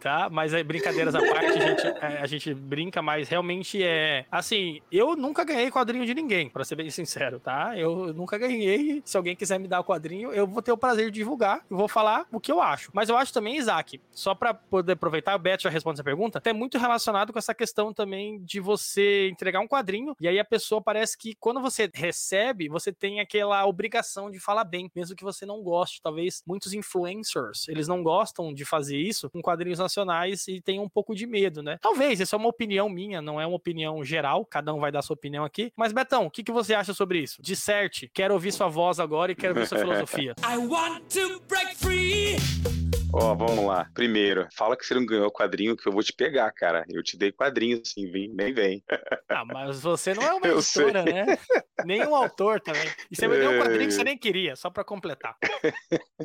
Tá, 0.00 0.28
mas 0.30 0.52
aí, 0.52 0.62
brincadeiras 0.62 1.14
à 1.14 1.20
parte, 1.20 1.58
a 1.58 1.66
gente, 1.66 1.86
é, 1.86 2.20
a 2.20 2.26
gente 2.26 2.52
brinca, 2.54 3.00
mas 3.00 3.28
realmente 3.28 3.82
é. 3.82 4.26
Assim, 4.30 4.80
eu 4.92 5.16
nunca 5.16 5.44
ganhei 5.44 5.70
quadrinho 5.70 6.04
de 6.04 6.14
ninguém, 6.14 6.50
pra 6.50 6.64
ser 6.64 6.76
bem 6.76 6.90
sincero, 6.90 7.40
tá? 7.40 7.76
Eu 7.76 8.12
nunca 8.12 8.36
ganhei. 8.36 9.02
Se 9.04 9.16
alguém 9.16 9.34
quiser 9.34 9.58
me 9.58 9.66
dar 9.66 9.80
o 9.80 9.84
quadrinho, 9.84 10.30
eu 10.32 10.46
vou 10.46 10.60
ter 10.60 10.72
o 10.72 10.76
prazer 10.76 11.10
de 11.10 11.18
divulgar 11.18 11.64
e 11.70 11.74
vou 11.74 11.88
falar 11.88 12.26
o 12.30 12.38
que 12.38 12.52
eu 12.52 12.60
acho. 12.60 12.90
Mas 12.92 13.08
eu 13.08 13.16
acho 13.16 13.32
também, 13.32 13.56
Isaac, 13.56 14.00
só 14.12 14.34
pra 14.34 14.52
poder 14.52 14.92
aproveitar, 14.92 15.34
o 15.34 15.38
Beto 15.38 15.62
já 15.62 15.70
responde 15.70 15.96
essa 15.96 16.04
pergunta, 16.04 16.42
é 16.44 16.52
muito 16.52 16.76
relacionado 16.76 17.32
com 17.32 17.38
essa 17.38 17.54
questão 17.54 17.92
também 17.92 18.42
de 18.44 18.60
você 18.60 19.28
entregar 19.30 19.60
um 19.60 19.68
quadrinho 19.68 20.14
e 20.20 20.28
aí 20.28 20.38
a 20.38 20.44
pessoa 20.44 20.82
parece 20.82 21.16
que 21.16 21.34
quando 21.40 21.60
você 21.60 21.90
recebe, 21.92 22.68
você 22.68 22.92
tem 22.92 23.20
aquela 23.20 23.64
obrigação 23.66 24.30
de 24.30 24.38
falar 24.38 24.64
bem, 24.64 24.90
mesmo 24.94 25.16
que 25.16 25.24
você 25.24 25.46
não 25.46 25.62
goste. 25.62 26.02
Talvez 26.02 26.42
muitos 26.46 26.74
influencers, 26.74 27.68
eles 27.68 27.88
não 27.88 28.02
gostam 28.02 28.52
de 28.52 28.64
fazer 28.64 28.98
isso 28.98 29.23
com 29.30 29.42
quadrinhos 29.42 29.78
nacionais 29.78 30.46
e 30.48 30.60
tem 30.60 30.78
um 30.80 30.88
pouco 30.88 31.14
de 31.14 31.26
medo, 31.26 31.62
né? 31.62 31.78
Talvez, 31.80 32.20
essa 32.20 32.36
é 32.36 32.38
uma 32.38 32.48
opinião 32.48 32.88
minha, 32.88 33.20
não 33.20 33.40
é 33.40 33.46
uma 33.46 33.56
opinião 33.56 34.04
geral, 34.04 34.44
cada 34.44 34.72
um 34.72 34.80
vai 34.80 34.92
dar 34.92 35.02
sua 35.02 35.14
opinião 35.14 35.44
aqui. 35.44 35.72
Mas, 35.76 35.92
Betão, 35.92 36.26
o 36.26 36.30
que, 36.30 36.42
que 36.42 36.52
você 36.52 36.74
acha 36.74 36.92
sobre 36.94 37.18
isso? 37.20 37.40
Disserte, 37.42 38.10
quero 38.12 38.34
ouvir 38.34 38.52
sua 38.52 38.68
voz 38.68 39.00
agora 39.00 39.32
e 39.32 39.34
quero 39.34 39.54
ouvir 39.54 39.66
sua 39.66 39.78
filosofia. 39.84 40.34
I 40.42 40.56
want 40.56 41.02
to 41.14 41.40
break 41.48 41.74
free. 41.76 42.83
Ó, 43.16 43.32
vamos 43.36 43.64
lá. 43.64 43.88
Primeiro, 43.94 44.48
fala 44.56 44.76
que 44.76 44.84
você 44.84 44.92
não 44.92 45.06
ganhou 45.06 45.28
o 45.28 45.32
quadrinho 45.32 45.76
que 45.76 45.86
eu 45.88 45.92
vou 45.92 46.02
te 46.02 46.12
pegar, 46.12 46.50
cara. 46.50 46.84
Eu 46.88 47.00
te 47.00 47.16
dei 47.16 47.30
quadrinho, 47.30 47.80
sim, 47.84 48.10
vem, 48.10 48.28
nem 48.34 48.52
vem. 48.52 48.82
Ah, 49.28 49.44
mas 49.44 49.80
você 49.80 50.12
não 50.14 50.22
é 50.24 50.32
uma 50.34 50.46
Eu 50.46 50.58
editora, 50.58 51.02
sei. 51.04 51.12
né? 51.12 51.38
Nem 51.84 52.04
um 52.04 52.14
autor 52.14 52.60
também. 52.60 52.88
E 53.10 53.14
você 53.14 53.28
me 53.28 53.36
deu 53.38 53.52
um 53.52 53.58
quadrinho 53.58 53.86
que 53.86 53.92
você 53.94 54.02
nem 54.02 54.18
queria, 54.18 54.56
só 54.56 54.68
pra 54.68 54.82
completar. 54.82 55.36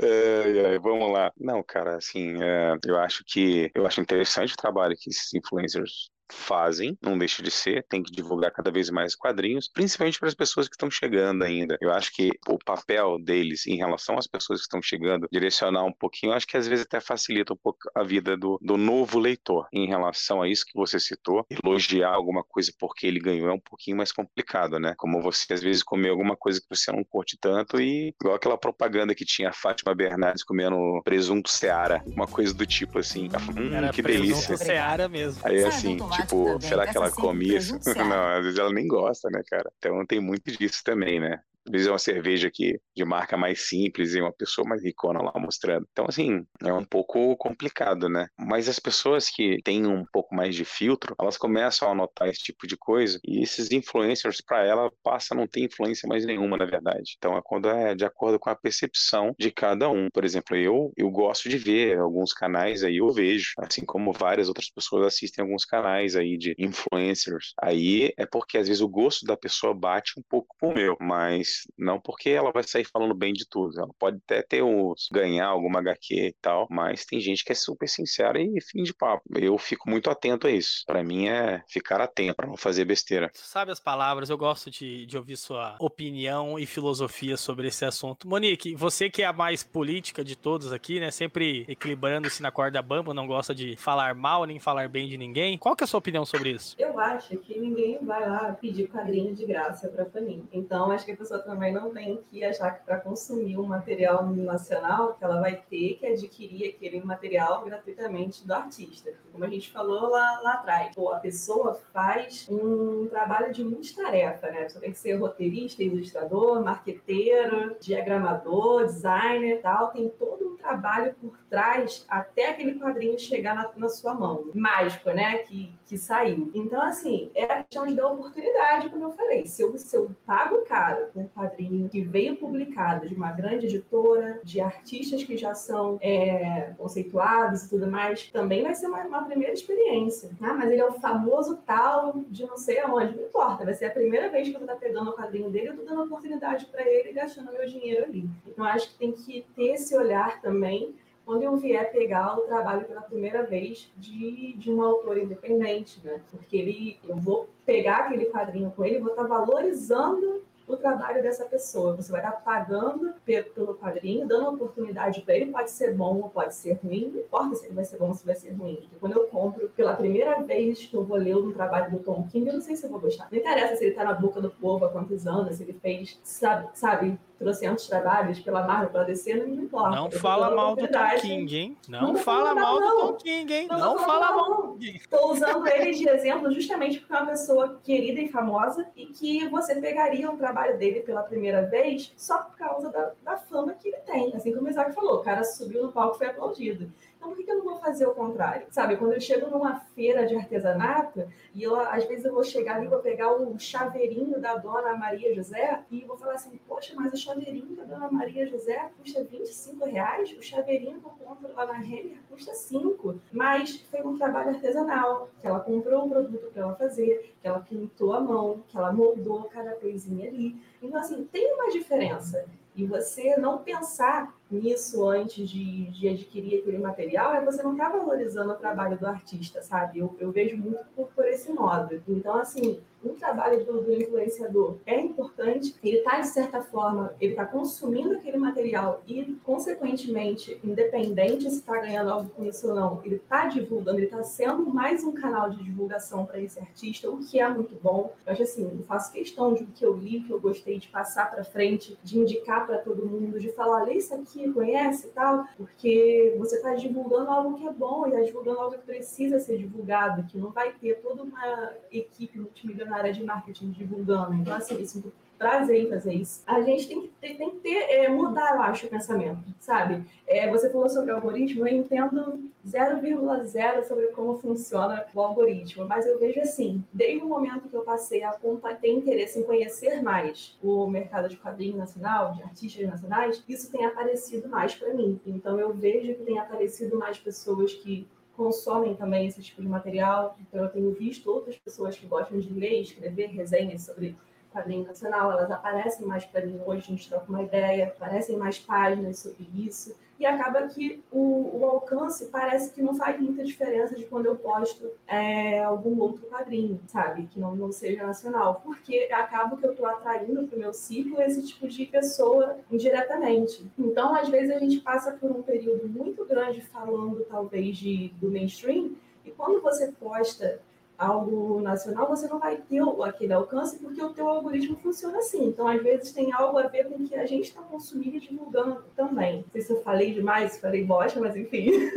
Ai, 0.00 0.66
ai, 0.66 0.78
vamos 0.78 1.12
lá. 1.12 1.32
Não, 1.36 1.62
cara, 1.62 1.96
assim, 1.96 2.40
é, 2.42 2.74
eu 2.86 2.98
acho 2.98 3.24
que 3.26 3.70
eu 3.74 3.86
acho 3.86 4.00
interessante 4.00 4.54
o 4.54 4.56
trabalho 4.56 4.96
que 4.98 5.10
esses 5.10 5.34
influencers 5.34 6.10
fazem, 6.34 6.96
não 7.02 7.18
deixa 7.18 7.42
de 7.42 7.50
ser, 7.50 7.84
tem 7.88 8.02
que 8.02 8.12
divulgar 8.12 8.50
cada 8.50 8.70
vez 8.70 8.90
mais 8.90 9.14
quadrinhos, 9.14 9.68
principalmente 9.68 10.18
para 10.18 10.28
as 10.28 10.34
pessoas 10.34 10.68
que 10.68 10.74
estão 10.74 10.90
chegando 10.90 11.42
ainda. 11.44 11.76
Eu 11.80 11.92
acho 11.92 12.12
que 12.12 12.30
o 12.48 12.58
papel 12.58 13.18
deles 13.18 13.66
em 13.66 13.76
relação 13.76 14.18
às 14.18 14.26
pessoas 14.26 14.60
que 14.60 14.64
estão 14.64 14.82
chegando, 14.82 15.28
direcionar 15.30 15.84
um 15.84 15.92
pouquinho, 15.92 16.32
eu 16.32 16.36
acho 16.36 16.46
que 16.46 16.56
às 16.56 16.66
vezes 16.66 16.84
até 16.84 17.00
facilita 17.00 17.52
um 17.52 17.56
pouco 17.56 17.78
a 17.94 18.02
vida 18.02 18.36
do, 18.36 18.58
do 18.62 18.76
novo 18.76 19.18
leitor 19.18 19.66
em 19.72 19.86
relação 19.86 20.42
a 20.42 20.48
isso 20.48 20.64
que 20.66 20.76
você 20.76 20.98
citou. 20.98 21.46
Elogiar 21.64 22.10
alguma 22.12 22.42
coisa 22.44 22.72
porque 22.78 23.06
ele 23.06 23.20
ganhou 23.20 23.48
é 23.48 23.52
um 23.52 23.60
pouquinho 23.60 23.96
mais 23.96 24.12
complicado, 24.12 24.78
né? 24.78 24.94
Como 24.96 25.22
você 25.22 25.52
às 25.52 25.62
vezes 25.62 25.82
comer 25.82 26.10
alguma 26.10 26.36
coisa 26.36 26.60
que 26.60 26.66
você 26.68 26.90
não 26.92 27.04
curte 27.04 27.36
tanto 27.40 27.80
e 27.80 28.14
igual 28.20 28.36
aquela 28.36 28.58
propaganda 28.58 29.14
que 29.14 29.24
tinha 29.24 29.50
a 29.50 29.52
Fátima 29.52 29.94
Bernardes 29.94 30.44
comendo 30.44 31.00
presunto 31.04 31.50
Seara, 31.50 32.02
uma 32.06 32.26
coisa 32.26 32.54
do 32.54 32.66
tipo 32.66 32.98
assim. 32.98 33.28
Hum, 33.56 33.74
Era 33.74 33.90
que 33.90 34.02
presunto 34.02 34.28
delícia. 34.28 34.56
Seara 34.56 35.08
mesmo. 35.08 35.40
Aí 35.44 35.64
assim, 35.64 35.96
tipo, 36.22 36.44
também, 36.44 36.60
será 36.68 36.86
que 36.86 36.96
ela 36.96 37.10
come 37.10 37.56
isso? 37.56 37.78
Não, 37.96 38.28
às 38.36 38.44
vezes 38.44 38.58
ela 38.58 38.72
nem 38.72 38.86
gosta, 38.86 39.28
né, 39.30 39.42
cara? 39.48 39.70
Então 39.78 40.04
tem 40.06 40.20
muito 40.20 40.50
disso 40.56 40.82
também, 40.84 41.20
né? 41.20 41.40
Vezes 41.70 41.86
é 41.86 41.90
uma 41.90 41.98
cerveja 41.98 42.50
que, 42.52 42.80
de 42.96 43.04
marca 43.04 43.36
mais 43.36 43.68
simples 43.68 44.14
e 44.14 44.20
uma 44.20 44.32
pessoa 44.32 44.68
mais 44.68 44.82
ricona 44.82 45.20
lá 45.22 45.32
mostrando. 45.36 45.86
Então, 45.92 46.06
assim, 46.08 46.44
é 46.62 46.72
um 46.72 46.84
pouco 46.84 47.36
complicado, 47.36 48.08
né? 48.08 48.26
Mas 48.38 48.68
as 48.68 48.78
pessoas 48.78 49.28
que 49.28 49.58
têm 49.62 49.86
um 49.86 50.04
pouco 50.12 50.34
mais 50.34 50.54
de 50.54 50.64
filtro, 50.64 51.14
elas 51.20 51.36
começam 51.36 51.90
a 51.90 51.94
notar 51.94 52.28
esse 52.28 52.40
tipo 52.40 52.66
de 52.66 52.76
coisa 52.76 53.18
e 53.24 53.42
esses 53.42 53.70
influencers, 53.70 54.40
para 54.40 54.64
ela, 54.64 54.90
passa 55.02 55.34
a 55.34 55.36
não 55.36 55.46
ter 55.46 55.60
influência 55.60 56.08
mais 56.08 56.24
nenhuma, 56.24 56.56
na 56.56 56.64
verdade. 56.64 57.14
Então, 57.16 57.36
é 57.36 57.40
quando 57.42 57.68
é 57.68 57.94
de 57.94 58.04
acordo 58.04 58.38
com 58.38 58.50
a 58.50 58.56
percepção 58.56 59.34
de 59.38 59.50
cada 59.50 59.88
um. 59.88 60.08
Por 60.12 60.24
exemplo, 60.24 60.56
eu, 60.56 60.92
eu 60.96 61.10
gosto 61.10 61.48
de 61.48 61.58
ver 61.58 61.98
alguns 61.98 62.32
canais 62.32 62.82
aí, 62.82 62.98
eu 62.98 63.12
vejo, 63.12 63.52
assim 63.58 63.84
como 63.84 64.12
várias 64.12 64.48
outras 64.48 64.70
pessoas 64.70 65.06
assistem 65.06 65.42
alguns 65.42 65.64
canais 65.64 66.16
aí 66.16 66.36
de 66.36 66.54
influencers. 66.58 67.52
Aí 67.60 68.12
é 68.16 68.26
porque 68.26 68.58
às 68.58 68.68
vezes 68.68 68.82
o 68.82 68.88
gosto 68.88 69.24
da 69.24 69.36
pessoa 69.36 69.74
bate 69.74 70.12
um 70.18 70.22
pouco 70.28 70.54
com 70.60 70.70
o 70.70 70.74
meu, 70.74 70.96
mas 71.00 71.57
não 71.76 72.00
porque 72.00 72.30
ela 72.30 72.52
vai 72.52 72.62
sair 72.62 72.84
falando 72.84 73.14
bem 73.14 73.32
de 73.32 73.46
tudo. 73.48 73.78
Ela 73.78 73.90
pode 73.98 74.18
até 74.18 74.42
ter 74.42 74.62
uns, 74.62 75.08
ganhar 75.12 75.46
alguma 75.46 75.80
HQ 75.80 76.14
e 76.14 76.36
tal, 76.40 76.66
mas 76.70 77.04
tem 77.04 77.20
gente 77.20 77.44
que 77.44 77.52
é 77.52 77.54
super 77.54 77.88
sincera 77.88 78.40
e 78.40 78.60
fim 78.60 78.82
de 78.82 78.94
papo. 78.94 79.22
Eu 79.34 79.56
fico 79.58 79.88
muito 79.88 80.10
atento 80.10 80.46
a 80.46 80.50
isso. 80.50 80.82
Pra 80.86 81.02
mim 81.02 81.28
é 81.28 81.62
ficar 81.68 82.00
atento 82.00 82.34
pra 82.34 82.46
não 82.46 82.56
fazer 82.56 82.84
besteira. 82.84 83.30
Sabe 83.34 83.72
as 83.72 83.80
palavras, 83.80 84.30
eu 84.30 84.38
gosto 84.38 84.70
de, 84.70 85.06
de 85.06 85.16
ouvir 85.16 85.36
sua 85.36 85.76
opinião 85.80 86.58
e 86.58 86.66
filosofia 86.66 87.36
sobre 87.36 87.68
esse 87.68 87.84
assunto. 87.84 88.28
Monique, 88.28 88.74
você 88.74 89.08
que 89.10 89.22
é 89.22 89.26
a 89.26 89.32
mais 89.32 89.62
política 89.62 90.24
de 90.24 90.36
todos 90.36 90.72
aqui, 90.72 91.00
né? 91.00 91.10
Sempre 91.10 91.64
equilibrando-se 91.68 92.42
na 92.42 92.50
corda 92.50 92.82
bamba, 92.82 93.14
não 93.14 93.26
gosta 93.26 93.54
de 93.54 93.76
falar 93.76 94.14
mal 94.14 94.44
nem 94.44 94.58
falar 94.58 94.88
bem 94.88 95.08
de 95.08 95.16
ninguém. 95.16 95.58
Qual 95.58 95.76
que 95.76 95.84
é 95.84 95.86
a 95.86 95.88
sua 95.88 95.98
opinião 95.98 96.24
sobre 96.24 96.50
isso? 96.50 96.76
Eu 96.78 96.98
acho 96.98 97.36
que 97.38 97.58
ninguém 97.58 97.98
vai 98.04 98.28
lá 98.28 98.52
pedir 98.52 98.88
quadrinho 98.88 99.34
de 99.34 99.46
graça 99.46 99.88
para 99.88 100.04
Panini. 100.04 100.48
Então, 100.52 100.90
acho 100.90 101.04
que 101.04 101.12
a 101.12 101.16
pessoa 101.16 101.37
também 101.42 101.72
não 101.72 101.90
tem 101.92 102.22
que 102.30 102.44
achar 102.44 102.70
que 102.72 102.84
para 102.84 102.98
consumir 102.98 103.58
um 103.58 103.66
material 103.66 104.26
nacional, 104.26 105.14
que 105.14 105.24
ela 105.24 105.40
vai 105.40 105.56
ter 105.56 105.94
que 105.94 106.06
adquirir 106.06 106.74
aquele 106.74 107.00
material 107.00 107.64
gratuitamente 107.64 108.46
do 108.46 108.52
artista. 108.52 109.12
Como 109.32 109.44
a 109.44 109.48
gente 109.48 109.70
falou 109.70 110.08
lá, 110.10 110.40
lá 110.42 110.52
atrás, 110.54 110.94
pô, 110.94 111.12
a 111.12 111.18
pessoa 111.18 111.80
faz 111.92 112.46
um 112.50 113.06
trabalho 113.08 113.52
de 113.52 113.62
multitarefa, 113.62 114.50
né? 114.50 114.68
Você 114.68 114.80
tem 114.80 114.92
que 114.92 114.98
ser 114.98 115.14
roteirista, 115.14 115.82
ilustrador, 115.82 116.62
marqueteiro, 116.62 117.76
diagramador, 117.80 118.86
designer 118.86 119.60
tal. 119.60 119.88
Tem 119.88 120.08
todo 120.08 120.48
um 120.48 120.56
trabalho 120.56 121.14
por 121.20 121.38
trás 121.48 122.04
até 122.08 122.50
aquele 122.50 122.78
quadrinho 122.78 123.18
chegar 123.18 123.54
na, 123.54 123.70
na 123.76 123.88
sua 123.88 124.14
mão. 124.14 124.50
Mágico, 124.54 125.10
né? 125.10 125.38
Que, 125.38 125.77
que 125.88 125.96
saiu. 125.96 126.50
Então, 126.54 126.82
assim, 126.82 127.30
é 127.34 127.44
a 127.44 127.62
questão 127.62 127.86
de 127.86 127.94
dar 127.94 128.08
oportunidade, 128.08 128.90
como 128.90 129.04
eu 129.04 129.12
falei. 129.12 129.46
Se 129.46 129.62
eu, 129.62 129.76
se 129.78 129.96
eu 129.96 130.10
pago 130.26 130.58
caro 130.66 131.06
um 131.16 131.26
quadrinho 131.26 131.88
que 131.88 132.02
veio 132.02 132.36
publicado 132.36 133.08
de 133.08 133.14
uma 133.14 133.32
grande 133.32 133.66
editora, 133.66 134.38
de 134.44 134.60
artistas 134.60 135.24
que 135.24 135.36
já 135.36 135.54
são 135.54 135.98
é, 136.02 136.74
conceituados 136.76 137.64
e 137.64 137.70
tudo 137.70 137.90
mais, 137.90 138.28
também 138.30 138.62
vai 138.62 138.74
ser 138.74 138.86
uma, 138.86 139.02
uma 139.04 139.24
primeira 139.24 139.54
experiência. 139.54 140.30
Ah, 140.40 140.52
mas 140.52 140.70
ele 140.70 140.80
é 140.80 140.86
o 140.86 140.92
famoso 140.92 141.56
tal 141.66 142.22
de 142.28 142.44
não 142.44 142.58
sei 142.58 142.78
aonde. 142.80 143.16
Não 143.16 143.24
importa, 143.24 143.64
vai 143.64 143.74
ser 143.74 143.86
a 143.86 143.90
primeira 143.90 144.28
vez 144.28 144.48
que 144.48 144.54
eu 144.54 144.60
vou 144.60 144.68
estar 144.68 144.78
pegando 144.78 145.10
o 145.10 145.16
quadrinho 145.16 145.50
dele, 145.50 145.68
eu 145.68 145.76
tô 145.76 145.84
dando 145.84 146.02
oportunidade 146.02 146.66
para 146.66 146.82
ele 146.82 147.10
e 147.10 147.12
gastando 147.14 147.50
meu 147.50 147.66
dinheiro 147.66 148.04
ali. 148.04 148.28
Então, 148.46 148.64
acho 148.66 148.90
que 148.90 148.98
tem 148.98 149.12
que 149.12 149.46
ter 149.56 149.74
esse 149.74 149.96
olhar 149.96 150.42
também 150.42 150.94
quando 151.28 151.42
eu 151.42 151.58
vier 151.58 151.92
pegar 151.92 152.38
o 152.38 152.46
trabalho 152.46 152.86
pela 152.86 153.02
primeira 153.02 153.42
vez 153.42 153.92
de, 153.98 154.54
de 154.54 154.72
um 154.72 154.82
autor 154.82 155.18
independente, 155.18 156.00
né? 156.02 156.22
Porque 156.30 156.56
ele, 156.56 156.98
eu 157.06 157.16
vou 157.16 157.46
pegar 157.66 157.98
aquele 157.98 158.24
quadrinho 158.30 158.72
com 158.74 158.82
ele, 158.82 158.98
vou 158.98 159.10
estar 159.10 159.24
valorizando 159.24 160.42
o 160.68 160.76
trabalho 160.76 161.22
dessa 161.22 161.44
pessoa. 161.44 161.96
Você 161.96 162.12
vai 162.12 162.20
estar 162.20 162.32
pagando 162.32 163.14
pelo 163.24 163.74
quadrinho, 163.74 164.26
dando 164.26 164.42
uma 164.42 164.52
oportunidade 164.52 165.22
para 165.22 165.34
ele, 165.34 165.50
pode 165.50 165.70
ser 165.70 165.94
bom 165.94 166.20
ou 166.20 166.28
pode 166.28 166.54
ser 166.54 166.78
ruim, 166.84 167.10
não 167.12 167.20
importa 167.20 167.56
se 167.56 167.66
ele 167.66 167.74
vai 167.74 167.84
ser 167.84 167.98
bom 167.98 168.08
ou 168.08 168.14
se 168.14 168.26
vai 168.26 168.34
ser 168.34 168.52
ruim. 168.52 168.76
Porque 168.76 168.96
quando 169.00 169.12
eu 169.12 169.26
compro 169.26 169.68
pela 169.70 169.94
primeira 169.94 170.40
vez 170.42 170.86
que 170.86 170.94
eu 170.94 171.04
vou 171.04 171.16
ler 171.16 171.36
um 171.36 171.52
trabalho 171.52 171.90
do 171.90 171.98
Tom 172.00 172.26
King, 172.30 172.48
eu 172.48 172.54
não 172.54 172.60
sei 172.60 172.76
se 172.76 172.84
eu 172.84 172.90
vou 172.90 173.00
gostar. 173.00 173.28
Não 173.30 173.38
interessa 173.38 173.76
se 173.76 173.84
ele 173.84 173.90
está 173.90 174.04
na 174.04 174.14
boca 174.14 174.40
do 174.40 174.50
povo 174.50 174.84
há 174.84 174.90
quantos 174.90 175.26
anos, 175.26 175.56
se 175.56 175.62
ele 175.62 175.72
fez, 175.72 176.18
sabe, 176.22 176.68
sabe 176.74 177.18
trocentos 177.38 177.86
trabalhos 177.86 178.40
pela 178.40 178.66
Marvel, 178.66 178.90
pela 178.90 179.04
DC, 179.04 179.34
não 179.34 179.46
me 179.46 179.56
importa. 179.56 179.90
Não 179.90 180.10
fala 180.10 180.54
mal 180.54 180.74
do 180.74 180.88
Tom 180.88 181.08
King, 181.20 181.56
hein? 181.56 181.76
Não, 181.88 182.00
não 182.00 182.16
fala 182.16 182.54
mal 182.54 182.80
do 182.80 182.96
Tom 182.96 183.12
King, 183.14 183.54
hein? 183.54 183.68
Não, 183.70 183.78
não 183.78 183.98
fala 183.98 184.32
mal. 184.32 184.76
Estou 184.80 185.32
usando 185.32 185.66
ele 185.68 185.92
de 185.92 186.08
exemplo 186.08 186.52
justamente 186.52 186.98
porque 186.98 187.12
é 187.12 187.16
uma 187.16 187.26
pessoa 187.26 187.80
querida 187.82 188.20
e 188.20 188.28
famosa 188.28 188.86
e 188.96 189.06
que 189.06 189.48
você 189.48 189.80
pegaria 189.80 190.28
um 190.30 190.36
trabalho 190.36 190.57
dele 190.76 191.00
pela 191.00 191.22
primeira 191.22 191.62
vez 191.62 192.12
só 192.16 192.42
por 192.42 192.56
causa 192.56 192.90
da, 192.90 193.12
da 193.22 193.36
fama 193.38 193.74
que 193.74 193.88
ele 193.88 193.98
tem. 193.98 194.34
Assim 194.34 194.52
como 194.52 194.66
o 194.66 194.70
Isaac 194.70 194.92
falou, 194.92 195.16
o 195.16 195.22
cara 195.22 195.44
subiu 195.44 195.82
no 195.84 195.92
palco 195.92 196.16
e 196.16 196.18
foi 196.18 196.26
aplaudido. 196.26 196.92
Então, 197.18 197.30
por 197.30 197.36
que, 197.36 197.50
eu 197.50 197.56
não 197.56 197.64
vou 197.64 197.76
fazer 197.78 198.06
o 198.06 198.14
contrário? 198.14 198.68
Sabe, 198.70 198.96
quando 198.96 199.12
eu 199.12 199.20
chego 199.20 199.50
numa 199.50 199.74
feira 199.80 200.24
de 200.24 200.36
artesanato, 200.36 201.28
e 201.52 201.64
eu, 201.64 201.74
às 201.76 202.04
vezes 202.04 202.24
eu 202.24 202.32
vou 202.32 202.44
chegar 202.44 202.76
ali, 202.76 202.86
vou 202.86 203.00
pegar 203.00 203.32
o 203.32 203.58
chaveirinho 203.58 204.40
da 204.40 204.56
dona 204.56 204.96
Maria 204.96 205.34
José, 205.34 205.82
e 205.90 206.04
vou 206.04 206.16
falar 206.16 206.34
assim, 206.34 206.58
poxa, 206.68 206.94
mas 206.96 207.12
o 207.12 207.16
chaveirinho 207.16 207.74
da 207.74 207.82
dona 207.84 208.08
Maria 208.10 208.46
José 208.46 208.90
custa 208.96 209.24
25 209.24 209.84
reais, 209.84 210.30
o 210.38 210.42
chaveirinho 210.42 211.00
que 211.00 211.06
eu 211.06 211.10
compro 211.10 211.52
lá 211.52 211.66
na 211.66 211.74
Renner 211.74 212.18
custa 212.30 212.54
5. 212.54 213.20
Mas 213.32 213.80
foi 213.90 214.00
um 214.02 214.16
trabalho 214.16 214.50
artesanal, 214.50 215.28
que 215.40 215.46
ela 215.46 215.60
comprou 215.60 216.04
um 216.04 216.08
produto 216.08 216.50
para 216.52 216.62
ela 216.62 216.76
fazer, 216.76 217.34
que 217.40 217.48
ela 217.48 217.60
pintou 217.60 218.12
a 218.12 218.20
mão, 218.20 218.62
que 218.68 218.76
ela 218.76 218.92
moldou 218.92 219.44
cada 219.44 219.72
coisinha 219.72 220.28
ali. 220.28 220.56
Então, 220.80 221.00
assim, 221.00 221.24
tem 221.24 221.52
uma 221.52 221.68
diferença. 221.70 222.44
E 222.76 222.86
você 222.86 223.36
não 223.36 223.58
pensar 223.58 224.37
nisso 224.50 225.06
antes 225.08 225.48
de, 225.48 225.86
de 225.90 226.08
adquirir 226.08 226.60
aquele 226.60 226.78
material 226.78 227.34
é 227.34 227.44
você 227.44 227.62
não 227.62 227.72
estar 227.72 227.90
tá 227.90 227.98
valorizando 227.98 228.52
o 228.52 228.56
trabalho 228.56 228.98
do 228.98 229.06
artista, 229.06 229.62
sabe? 229.62 229.98
Eu, 229.98 230.16
eu 230.18 230.30
vejo 230.30 230.56
muito 230.56 230.84
por, 230.94 231.08
por 231.08 231.26
esse 231.26 231.52
modo. 231.52 232.02
Então, 232.08 232.36
assim, 232.36 232.80
o 233.02 233.10
trabalho 233.10 233.64
do, 233.64 233.80
do 233.80 233.92
influenciador 233.92 234.76
é 234.84 235.00
importante, 235.00 235.74
ele 235.82 235.98
está, 235.98 236.20
de 236.20 236.28
certa 236.28 236.62
forma, 236.62 237.14
ele 237.20 237.32
está 237.32 237.44
consumindo 237.44 238.14
aquele 238.14 238.36
material 238.36 239.02
e, 239.06 239.36
consequentemente, 239.44 240.58
independente 240.64 241.48
se 241.48 241.58
está 241.58 241.78
ganhando 241.80 242.10
algo 242.10 242.28
com 242.30 242.44
isso 242.44 242.68
ou 242.68 242.74
não, 242.74 243.00
ele 243.04 243.16
está 243.16 243.46
divulgando, 243.46 243.98
ele 243.98 244.06
está 244.06 244.22
sendo 244.22 244.66
mais 244.66 245.04
um 245.04 245.12
canal 245.12 245.50
de 245.50 245.62
divulgação 245.62 246.26
para 246.26 246.40
esse 246.40 246.58
artista, 246.58 247.08
o 247.10 247.18
que 247.18 247.40
é 247.40 247.48
muito 247.48 247.74
bom. 247.80 248.12
Eu 248.26 248.32
acho 248.32 248.42
assim, 248.42 248.64
eu 248.64 248.84
faço 248.84 249.12
questão 249.12 249.54
de 249.54 249.62
o 249.62 249.66
que 249.68 249.84
eu 249.84 249.94
li, 249.94 250.20
que 250.20 250.32
eu 250.32 250.40
gostei 250.40 250.78
de 250.78 250.88
passar 250.88 251.30
para 251.30 251.44
frente, 251.44 251.96
de 252.02 252.18
indicar 252.18 252.66
para 252.66 252.78
todo 252.78 253.06
mundo, 253.06 253.38
de 253.38 253.52
falar, 253.52 253.84
lê 253.84 253.94
isso 253.94 254.14
aqui, 254.14 254.37
conhece 254.52 255.06
e 255.06 255.10
tal, 255.10 255.46
porque 255.56 256.34
você 256.38 256.56
está 256.56 256.74
divulgando 256.74 257.30
algo 257.30 257.56
que 257.56 257.66
é 257.66 257.72
bom 257.72 258.06
e 258.06 258.10
está 258.10 258.22
divulgando 258.22 258.60
algo 258.60 258.76
que 258.76 258.84
precisa 258.84 259.38
ser 259.38 259.58
divulgado, 259.58 260.24
que 260.24 260.38
não 260.38 260.50
vai 260.50 260.72
ter 260.72 261.00
toda 261.00 261.22
uma 261.22 261.72
equipe 261.90 262.38
multimilionária 262.38 263.12
de 263.12 263.24
marketing 263.24 263.70
divulgando. 263.70 264.34
Então, 264.34 264.54
assim, 264.54 264.80
isso 264.80 265.12
prazer 265.38 265.84
em 265.84 265.88
fazer 265.88 266.14
isso. 266.14 266.42
A 266.46 266.60
gente 266.60 266.88
tem 266.88 267.02
que 267.02 267.08
ter, 267.20 267.34
tem 267.36 267.50
que 267.50 267.56
ter 267.58 267.76
é, 267.90 268.08
mudar, 268.08 268.56
eu 268.56 268.62
acho, 268.62 268.86
o 268.86 268.90
pensamento, 268.90 269.38
sabe? 269.60 270.04
É, 270.26 270.50
você 270.50 270.68
falou 270.68 270.88
sobre 270.88 271.12
o 271.12 271.14
algoritmo, 271.14 271.66
eu 271.66 271.74
entendo 271.74 272.40
0,0 272.66 273.84
sobre 273.84 274.08
como 274.08 274.38
funciona 274.38 275.06
o 275.14 275.20
algoritmo, 275.20 275.86
mas 275.86 276.06
eu 276.06 276.18
vejo 276.18 276.40
assim, 276.40 276.84
desde 276.92 277.24
o 277.24 277.28
momento 277.28 277.68
que 277.68 277.74
eu 277.74 277.82
passei 277.82 278.22
a 278.24 278.32
ter 278.32 278.90
interesse 278.90 279.38
em 279.38 279.44
conhecer 279.44 280.02
mais 280.02 280.58
o 280.62 280.86
mercado 280.86 281.28
de 281.28 281.36
quadrinhos 281.36 281.78
nacional, 281.78 282.34
de 282.34 282.42
artistas 282.42 282.86
nacionais, 282.86 283.42
isso 283.48 283.70
tem 283.70 283.86
aparecido 283.86 284.48
mais 284.48 284.74
para 284.74 284.92
mim. 284.92 285.20
Então 285.24 285.58
eu 285.58 285.72
vejo 285.72 286.14
que 286.14 286.24
tem 286.24 286.38
aparecido 286.38 286.98
mais 286.98 287.18
pessoas 287.18 287.72
que 287.72 288.06
consomem 288.38 288.94
também 288.94 289.26
esse 289.26 289.42
tipo 289.42 289.60
de 289.60 289.66
material. 289.66 290.38
Então, 290.40 290.62
eu 290.62 290.70
tenho 290.70 290.92
visto 290.92 291.28
outras 291.28 291.56
pessoas 291.56 291.98
que 291.98 292.06
gostam 292.06 292.38
de 292.38 292.54
ler, 292.54 292.80
escrever 292.80 293.26
resenhas 293.26 293.82
sobre 293.82 294.16
quadrinho 294.52 294.84
nacional, 294.84 295.32
elas 295.32 295.50
aparecem 295.50 296.06
mais 296.06 296.24
para 296.24 296.44
mim 296.44 296.60
hoje, 296.64 296.84
a 296.86 296.90
gente 296.90 297.08
troca 297.08 297.28
uma 297.28 297.42
ideia, 297.42 297.88
aparecem 297.88 298.36
mais 298.36 298.58
páginas 298.58 299.18
sobre 299.20 299.48
isso 299.54 299.94
e 300.18 300.26
acaba 300.26 300.66
que 300.66 301.02
o, 301.12 301.60
o, 301.60 301.64
alcance 301.64 302.26
parece 302.26 302.72
que 302.72 302.82
não 302.82 302.94
faz 302.94 303.20
muita 303.20 303.44
diferença 303.44 303.94
de 303.94 304.04
quando 304.04 304.26
eu 304.26 304.34
posto 304.34 304.90
é, 305.06 305.62
algum 305.62 306.00
outro 306.00 306.26
quadrinho, 306.26 306.80
sabe? 306.88 307.28
Que 307.28 307.38
não, 307.38 307.54
não 307.54 307.70
seja 307.70 308.04
nacional, 308.04 308.60
porque 308.64 309.08
acaba 309.12 309.56
que 309.56 309.64
eu 309.64 309.70
estou 309.70 309.86
atraindo 309.86 310.48
para 310.48 310.56
o 310.56 310.58
meu 310.58 310.74
ciclo 310.74 311.22
esse 311.22 311.46
tipo 311.46 311.68
de 311.68 311.86
pessoa 311.86 312.58
indiretamente. 312.70 313.64
Então, 313.78 314.12
às 314.14 314.28
vezes, 314.28 314.50
a 314.50 314.58
gente 314.58 314.80
passa 314.80 315.12
por 315.12 315.30
um 315.30 315.42
período 315.42 315.88
muito 315.88 316.24
grande 316.24 316.62
falando, 316.62 317.24
talvez, 317.24 317.76
de, 317.76 318.08
do 318.20 318.28
mainstream, 318.28 318.96
e 319.24 319.30
quando 319.30 319.60
você 319.60 319.92
posta 319.92 320.60
algo 320.98 321.60
nacional, 321.60 322.08
você 322.08 322.26
não 322.26 322.38
vai 322.38 322.56
ter 322.56 322.82
aquele 323.04 323.32
alcance 323.32 323.78
porque 323.78 324.02
o 324.02 324.10
teu 324.10 324.28
algoritmo 324.28 324.76
funciona 324.76 325.18
assim. 325.18 325.46
Então, 325.46 325.68
às 325.68 325.82
vezes, 325.82 326.12
tem 326.12 326.32
algo 326.32 326.58
a 326.58 326.66
ver 326.66 326.88
com 326.88 326.96
o 326.96 327.08
que 327.08 327.14
a 327.14 327.24
gente 327.24 327.44
está 327.44 327.62
consumindo 327.62 328.16
e 328.16 328.20
divulgando 328.20 328.82
também. 328.96 329.38
Não 329.38 329.52
sei 329.52 329.62
se 329.62 329.72
eu 329.72 329.82
falei 329.82 330.12
demais, 330.12 330.58
falei 330.58 330.84
bosta, 330.84 331.20
mas 331.20 331.36
enfim, 331.36 331.70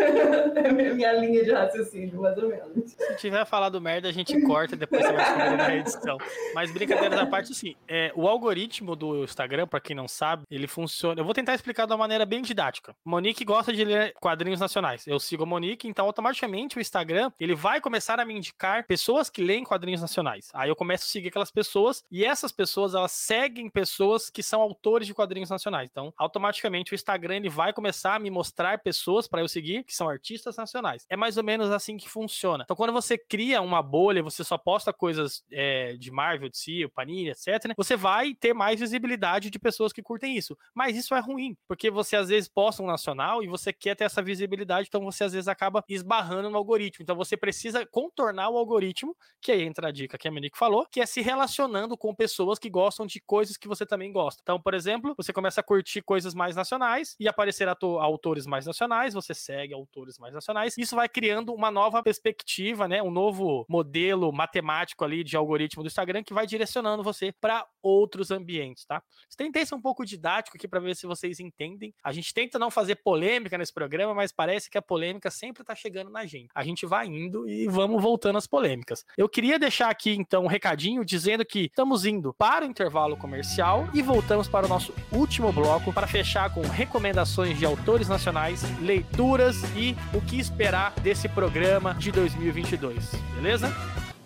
é 0.55 0.71
minha 0.71 1.13
linha 1.13 1.43
de 1.43 1.51
raciocínio, 1.51 2.21
mais 2.21 2.37
ou 2.37 2.49
menos. 2.49 2.91
Se 2.91 3.15
tiver 3.15 3.45
falado 3.45 3.81
merda, 3.81 4.07
a 4.07 4.11
gente 4.11 4.39
corta 4.41 4.75
e 4.75 4.77
depois 4.77 5.01
você 5.01 5.11
vai 5.11 5.25
descobrir 5.25 5.57
na 5.57 5.75
edição. 5.75 6.17
Mas 6.53 6.71
brincadeiras 6.71 7.19
à 7.19 7.25
parte, 7.25 7.55
sim. 7.55 7.75
É, 7.87 8.11
o 8.15 8.27
algoritmo 8.27 8.95
do 8.95 9.23
Instagram, 9.23 9.67
para 9.67 9.79
quem 9.79 9.95
não 9.95 10.07
sabe, 10.07 10.43
ele 10.49 10.67
funciona. 10.67 11.19
Eu 11.19 11.25
vou 11.25 11.33
tentar 11.33 11.55
explicar 11.55 11.85
de 11.85 11.91
uma 11.91 11.97
maneira 11.97 12.25
bem 12.25 12.41
didática. 12.41 12.93
Monique 13.03 13.43
gosta 13.43 13.73
de 13.73 13.83
ler 13.83 14.13
quadrinhos 14.21 14.59
nacionais. 14.59 15.07
Eu 15.07 15.19
sigo 15.19 15.43
a 15.43 15.45
Monique, 15.45 15.87
então 15.87 16.05
automaticamente 16.05 16.77
o 16.77 16.81
Instagram 16.81 17.31
ele 17.39 17.55
vai 17.55 17.81
começar 17.81 18.19
a 18.19 18.25
me 18.25 18.35
indicar 18.35 18.85
pessoas 18.91 19.29
que 19.29 19.41
leem 19.41 19.63
quadrinhos 19.63 20.01
nacionais. 20.01 20.49
Aí 20.53 20.67
eu 20.67 20.75
começo 20.75 21.05
a 21.05 21.07
seguir 21.07 21.29
aquelas 21.29 21.49
pessoas 21.49 22.03
e 22.11 22.25
essas 22.25 22.51
pessoas 22.51 22.93
elas 22.93 23.13
seguem 23.13 23.69
pessoas 23.69 24.29
que 24.29 24.43
são 24.43 24.61
autores 24.61 25.07
de 25.07 25.13
quadrinhos 25.13 25.49
nacionais. 25.49 25.87
Então, 25.89 26.13
automaticamente 26.17 26.91
o 26.91 26.95
Instagram 26.95 27.37
ele 27.37 27.47
vai 27.47 27.71
começar 27.71 28.15
a 28.15 28.19
me 28.19 28.29
mostrar 28.29 28.79
pessoas 28.79 29.29
para 29.29 29.39
eu 29.39 29.47
seguir 29.47 29.85
que 29.85 29.95
são 29.95 30.09
artistas 30.09 30.57
nacionais. 30.57 31.05
É 31.09 31.15
mais 31.15 31.37
ou 31.37 31.43
menos 31.43 31.71
assim 31.71 31.95
que 31.95 32.09
funciona. 32.09 32.65
Então, 32.65 32.75
quando 32.75 32.91
você 32.91 33.17
cria 33.17 33.61
uma 33.61 33.81
bolha, 33.81 34.21
você 34.21 34.43
só 34.43 34.57
posta 34.57 34.91
coisas 34.91 35.41
é, 35.49 35.93
de 35.93 36.11
Marvel, 36.11 36.49
de 36.49 36.57
si, 36.57 36.85
Panini, 36.93 37.29
etc. 37.29 37.67
Né? 37.69 37.73
Você 37.77 37.95
vai 37.95 38.33
ter 38.33 38.53
mais 38.53 38.77
visibilidade 38.77 39.49
de 39.49 39.57
pessoas 39.57 39.93
que 39.93 40.01
curtem 40.01 40.35
isso. 40.35 40.57
Mas 40.75 40.97
isso 40.97 41.15
é 41.15 41.19
ruim, 41.21 41.55
porque 41.65 41.89
você 41.89 42.17
às 42.17 42.27
vezes 42.27 42.49
posta 42.49 42.83
um 42.83 42.87
nacional 42.87 43.41
e 43.41 43.47
você 43.47 43.71
quer 43.71 43.95
ter 43.95 44.03
essa 44.03 44.21
visibilidade, 44.21 44.89
então 44.89 45.05
você 45.05 45.23
às 45.23 45.31
vezes 45.31 45.47
acaba 45.47 45.81
esbarrando 45.87 46.49
no 46.49 46.57
algoritmo. 46.57 47.03
Então 47.03 47.15
você 47.15 47.37
precisa 47.37 47.85
contornar 47.85 48.49
o 48.49 48.57
algoritmo 48.57 48.80
algoritmo, 48.81 49.15
que 49.39 49.51
aí 49.51 49.61
entra 49.61 49.87
a 49.87 49.91
dica 49.91 50.17
que 50.17 50.27
a 50.27 50.31
Monique 50.31 50.57
falou, 50.57 50.85
que 50.85 50.99
é 50.99 51.05
se 51.05 51.21
relacionando 51.21 51.95
com 51.95 52.13
pessoas 52.13 52.57
que 52.57 52.69
gostam 52.69 53.05
de 53.05 53.19
coisas 53.21 53.57
que 53.57 53.67
você 53.67 53.85
também 53.85 54.11
gosta. 54.11 54.41
Então, 54.41 54.59
por 54.59 54.73
exemplo, 54.73 55.13
você 55.15 55.31
começa 55.31 55.61
a 55.61 55.63
curtir 55.63 56.01
coisas 56.01 56.33
mais 56.33 56.55
nacionais 56.55 57.15
e 57.19 57.27
aparecer 57.27 57.67
autores 57.67 58.45
mais 58.45 58.65
nacionais, 58.65 59.13
você 59.13 59.33
segue 59.33 59.73
autores 59.73 60.17
mais 60.17 60.33
nacionais. 60.33 60.77
Isso 60.77 60.95
vai 60.95 61.07
criando 61.07 61.53
uma 61.53 61.71
nova 61.71 62.01
perspectiva, 62.01 62.87
né? 62.87 63.01
Um 63.01 63.11
novo 63.11 63.65
modelo 63.69 64.31
matemático 64.31 65.03
ali 65.03 65.23
de 65.23 65.37
algoritmo 65.37 65.83
do 65.83 65.87
Instagram 65.87 66.23
que 66.23 66.33
vai 66.33 66.47
direcionando 66.47 67.03
você 67.03 67.31
para 67.31 67.65
outros 67.81 68.31
ambientes, 68.31 68.85
tá? 68.85 69.01
Tentei 69.37 69.65
ser 69.65 69.75
um 69.75 69.81
pouco 69.81 70.05
didático 70.05 70.57
aqui 70.57 70.67
para 70.67 70.79
ver 70.79 70.95
se 70.95 71.05
vocês 71.05 71.39
entendem. 71.39 71.93
A 72.03 72.11
gente 72.11 72.33
tenta 72.33 72.59
não 72.59 72.69
fazer 72.69 72.95
polêmica 72.95 73.57
nesse 73.57 73.73
programa, 73.73 74.13
mas 74.13 74.31
parece 74.31 74.69
que 74.69 74.77
a 74.77 74.81
polêmica 74.81 75.29
sempre 75.29 75.63
tá 75.63 75.75
chegando 75.75 76.09
na 76.09 76.25
gente. 76.25 76.49
A 76.53 76.63
gente 76.63 76.85
vai 76.85 77.07
indo 77.07 77.47
e 77.47 77.67
vamos 77.67 78.01
voltando 78.01 78.37
às 78.37 78.47
polêmicas 78.47 78.70
polêmicas. 78.71 79.05
Eu 79.17 79.27
queria 79.27 79.59
deixar 79.59 79.89
aqui 79.89 80.11
então 80.13 80.43
um 80.43 80.47
recadinho 80.47 81.03
dizendo 81.03 81.45
que 81.45 81.65
estamos 81.65 82.05
indo 82.05 82.33
para 82.33 82.65
o 82.65 82.69
intervalo 82.69 83.17
comercial 83.17 83.87
e 83.93 84.01
voltamos 84.01 84.47
para 84.47 84.65
o 84.65 84.69
nosso 84.69 84.93
último 85.11 85.51
bloco 85.51 85.93
para 85.93 86.07
fechar 86.07 86.53
com 86.53 86.61
recomendações 86.61 87.57
de 87.57 87.65
autores 87.65 88.07
nacionais, 88.07 88.63
leituras 88.79 89.57
e 89.75 89.95
o 90.13 90.21
que 90.21 90.39
esperar 90.39 90.93
desse 91.01 91.27
programa 91.27 91.93
de 91.93 92.11
2022. 92.11 93.11
Beleza? 93.35 93.71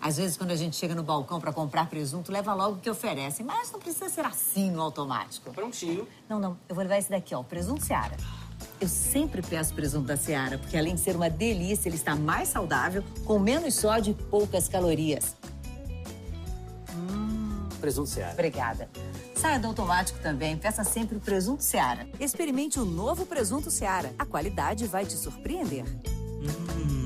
Às 0.00 0.18
vezes, 0.18 0.36
quando 0.36 0.52
a 0.52 0.56
gente 0.56 0.76
chega 0.76 0.94
no 0.94 1.02
balcão 1.02 1.40
para 1.40 1.52
comprar 1.52 1.88
presunto, 1.88 2.30
leva 2.30 2.54
logo 2.54 2.76
o 2.76 2.78
que 2.78 2.88
oferecem. 2.88 3.44
Mas 3.44 3.72
não 3.72 3.80
precisa 3.80 4.08
ser 4.08 4.24
assim 4.24 4.70
no 4.70 4.80
automático. 4.80 5.52
Prontinho. 5.52 6.06
Não, 6.28 6.38
não. 6.38 6.56
Eu 6.68 6.74
vou 6.74 6.84
levar 6.84 6.98
esse 6.98 7.10
daqui, 7.10 7.34
ó. 7.34 7.42
Presunto 7.42 7.84
Seara. 7.84 8.16
Eu 8.80 8.88
sempre 8.88 9.40
peço 9.40 9.72
presunto 9.74 10.06
da 10.06 10.16
Seara, 10.16 10.58
porque 10.58 10.76
além 10.76 10.94
de 10.94 11.00
ser 11.00 11.16
uma 11.16 11.30
delícia, 11.30 11.88
ele 11.88 11.96
está 11.96 12.14
mais 12.14 12.48
saudável, 12.48 13.02
com 13.24 13.38
menos 13.38 13.74
sódio 13.74 14.10
e 14.10 14.22
poucas 14.24 14.68
calorias. 14.68 15.34
Hum. 16.94 17.68
Presunto 17.80 18.10
Seara. 18.10 18.34
Obrigada. 18.34 18.88
Saia 19.34 19.58
do 19.58 19.68
automático 19.68 20.18
também, 20.18 20.56
peça 20.56 20.84
sempre 20.84 21.16
o 21.16 21.20
presunto 21.20 21.62
Seara. 21.62 22.06
Experimente 22.20 22.78
o 22.78 22.84
novo 22.84 23.24
presunto 23.24 23.70
Seara. 23.70 24.12
A 24.18 24.26
qualidade 24.26 24.86
vai 24.86 25.06
te 25.06 25.14
surpreender. 25.14 25.84
Hum. 26.42 27.05